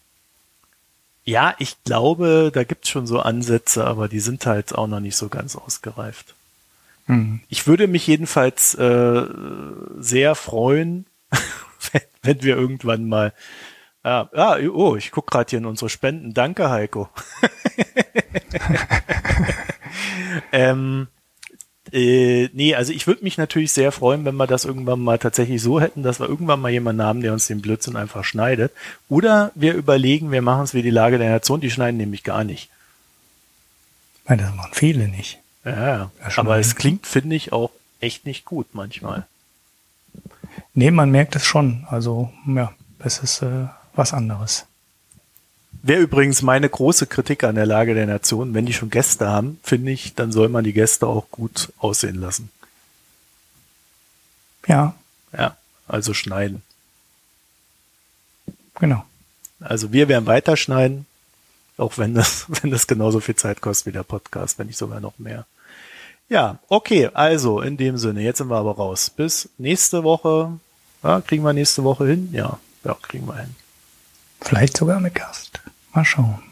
Ja, 1.24 1.54
ich 1.60 1.78
glaube, 1.84 2.50
da 2.52 2.64
gibt's 2.64 2.90
schon 2.90 3.06
so 3.06 3.20
Ansätze, 3.20 3.86
aber 3.86 4.08
die 4.08 4.20
sind 4.20 4.48
halt 4.48 4.74
auch 4.74 4.88
noch 4.88 5.00
nicht 5.00 5.16
so 5.16 5.30
ganz 5.30 5.56
ausgereift. 5.56 6.34
Mhm. 7.06 7.42
Ich 7.50 7.68
würde 7.68 7.88
mich 7.88 8.08
jedenfalls 8.08 8.74
äh, 8.74 9.26
sehr 10.00 10.34
freuen, 10.34 11.06
wenn, 11.92 12.02
wenn 12.24 12.42
wir 12.42 12.58
irgendwann 12.58 13.08
mal 13.08 13.32
Ah, 14.02 14.28
ah 14.34 14.58
oh, 14.74 14.98
ich 14.98 15.12
guck 15.12 15.32
gerade 15.32 15.52
hier 15.52 15.60
in 15.60 15.66
unsere 15.66 15.90
Spenden. 15.90 16.34
Danke, 16.34 16.70
Heiko. 16.70 17.10
ähm, 20.52 21.08
äh, 21.94 22.50
nee, 22.54 22.74
also 22.74 22.92
ich 22.92 23.06
würde 23.06 23.24
mich 23.24 23.38
natürlich 23.38 23.72
sehr 23.72 23.92
freuen, 23.92 24.26
wenn 24.26 24.36
wir 24.36 24.48
das 24.48 24.66
irgendwann 24.66 25.00
mal 25.00 25.20
tatsächlich 25.20 25.62
so 25.62 25.80
hätten, 25.80 26.02
dass 26.02 26.20
wir 26.20 26.28
irgendwann 26.28 26.60
mal 26.60 26.72
jemanden 26.72 27.04
haben, 27.04 27.22
der 27.22 27.34
uns 27.34 27.46
den 27.46 27.62
Blödsinn 27.62 27.96
einfach 27.96 28.24
schneidet. 28.24 28.74
Oder 29.10 29.52
wir 29.54 29.76
überlegen, 29.76 30.32
wir 30.32 30.42
machen 30.42 30.64
es 30.64 30.74
wie 30.74 30.82
die 30.82 30.90
Lage 30.90 31.20
der 31.20 31.30
Nation, 31.30 31.62
die 31.62 31.70
schneiden 31.70 31.98
nämlich 31.98 32.24
gar 32.24 32.44
nicht. 32.44 32.70
Nein, 34.28 34.40
das 34.40 34.56
machen 34.56 34.72
viele 34.74 35.08
nicht. 35.08 35.40
Ja, 35.66 35.86
ja. 35.86 36.12
aber 36.38 36.58
es 36.58 36.76
klingt, 36.76 37.06
finde 37.06 37.36
ich, 37.36 37.54
auch 37.54 37.70
echt 38.00 38.26
nicht 38.26 38.44
gut 38.44 38.68
manchmal. 38.74 39.28
Nee, 40.74 40.92
man 40.92 41.12
merkt 41.12 41.36
es 41.36 41.46
schon. 41.46 41.86
Also, 41.90 42.32
ja, 42.48 42.74
es 43.00 43.20
ist 43.20 43.44
äh, 43.44 43.68
was 43.94 44.14
anderes. 44.14 44.66
Wäre 45.82 46.02
übrigens 46.02 46.42
meine 46.42 46.70
große 46.70 47.08
Kritik 47.08 47.44
an 47.44 47.56
der 47.56 47.66
Lage 47.66 47.94
der 47.94 48.06
Nation. 48.06 48.54
Wenn 48.54 48.66
die 48.66 48.74
schon 48.74 48.90
Gäste 48.90 49.28
haben, 49.28 49.60
finde 49.64 49.92
ich, 49.92 50.16
dann 50.16 50.32
soll 50.32 50.50
man 50.50 50.64
die 50.64 50.74
Gäste 50.74 51.08
auch 51.08 51.30
gut 51.30 51.74
aussehen 51.78 52.16
lassen. 52.16 52.50
Ja. 54.68 54.96
Ja, 55.38 55.58
also 55.88 56.14
schneiden. 56.14 56.62
Genau. 58.76 59.04
Also 59.60 59.92
wir 59.92 60.08
werden 60.08 60.26
weiterschneiden, 60.26 61.06
auch 61.78 61.98
wenn 61.98 62.14
das, 62.14 62.46
wenn 62.62 62.72
das 62.72 62.88
genauso 62.88 63.20
viel 63.20 63.36
Zeit 63.36 63.62
kostet 63.62 63.88
wie 63.88 63.92
der 63.92 64.04
Podcast, 64.04 64.60
wenn 64.60 64.68
nicht 64.68 64.78
sogar 64.78 65.00
noch 65.00 65.18
mehr. 65.20 65.46
Ja, 66.30 66.60
okay, 66.70 67.10
also 67.14 67.62
in 67.62 67.78
dem 67.78 67.98
Sinne, 67.98 68.22
jetzt 68.22 68.38
sind 68.38 68.50
wir 68.50 68.58
aber 68.58 68.76
raus. 68.76 69.10
Bis 69.10 69.50
nächste 69.58 70.04
Woche. 70.04 70.60
Ja, 71.04 71.22
kriegen 71.22 71.44
wir 71.44 71.54
nächste 71.54 71.84
Woche 71.84 72.08
hin? 72.08 72.30
Ja, 72.32 72.60
ja, 72.84 72.96
kriegen 73.02 73.28
wir 73.28 73.36
hin. 73.36 73.56
Vielleicht 74.44 74.78
sogar 74.78 75.00
mit 75.00 75.16
Gast. 75.16 75.62
Mal 75.94 76.04
schauen. 76.06 76.44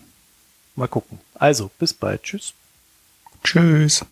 Mal 0.75 0.87
gucken. 0.87 1.19
Also, 1.35 1.69
bis 1.77 1.93
bald. 1.93 2.23
Tschüss. 2.23 2.53
Tschüss. 3.43 4.05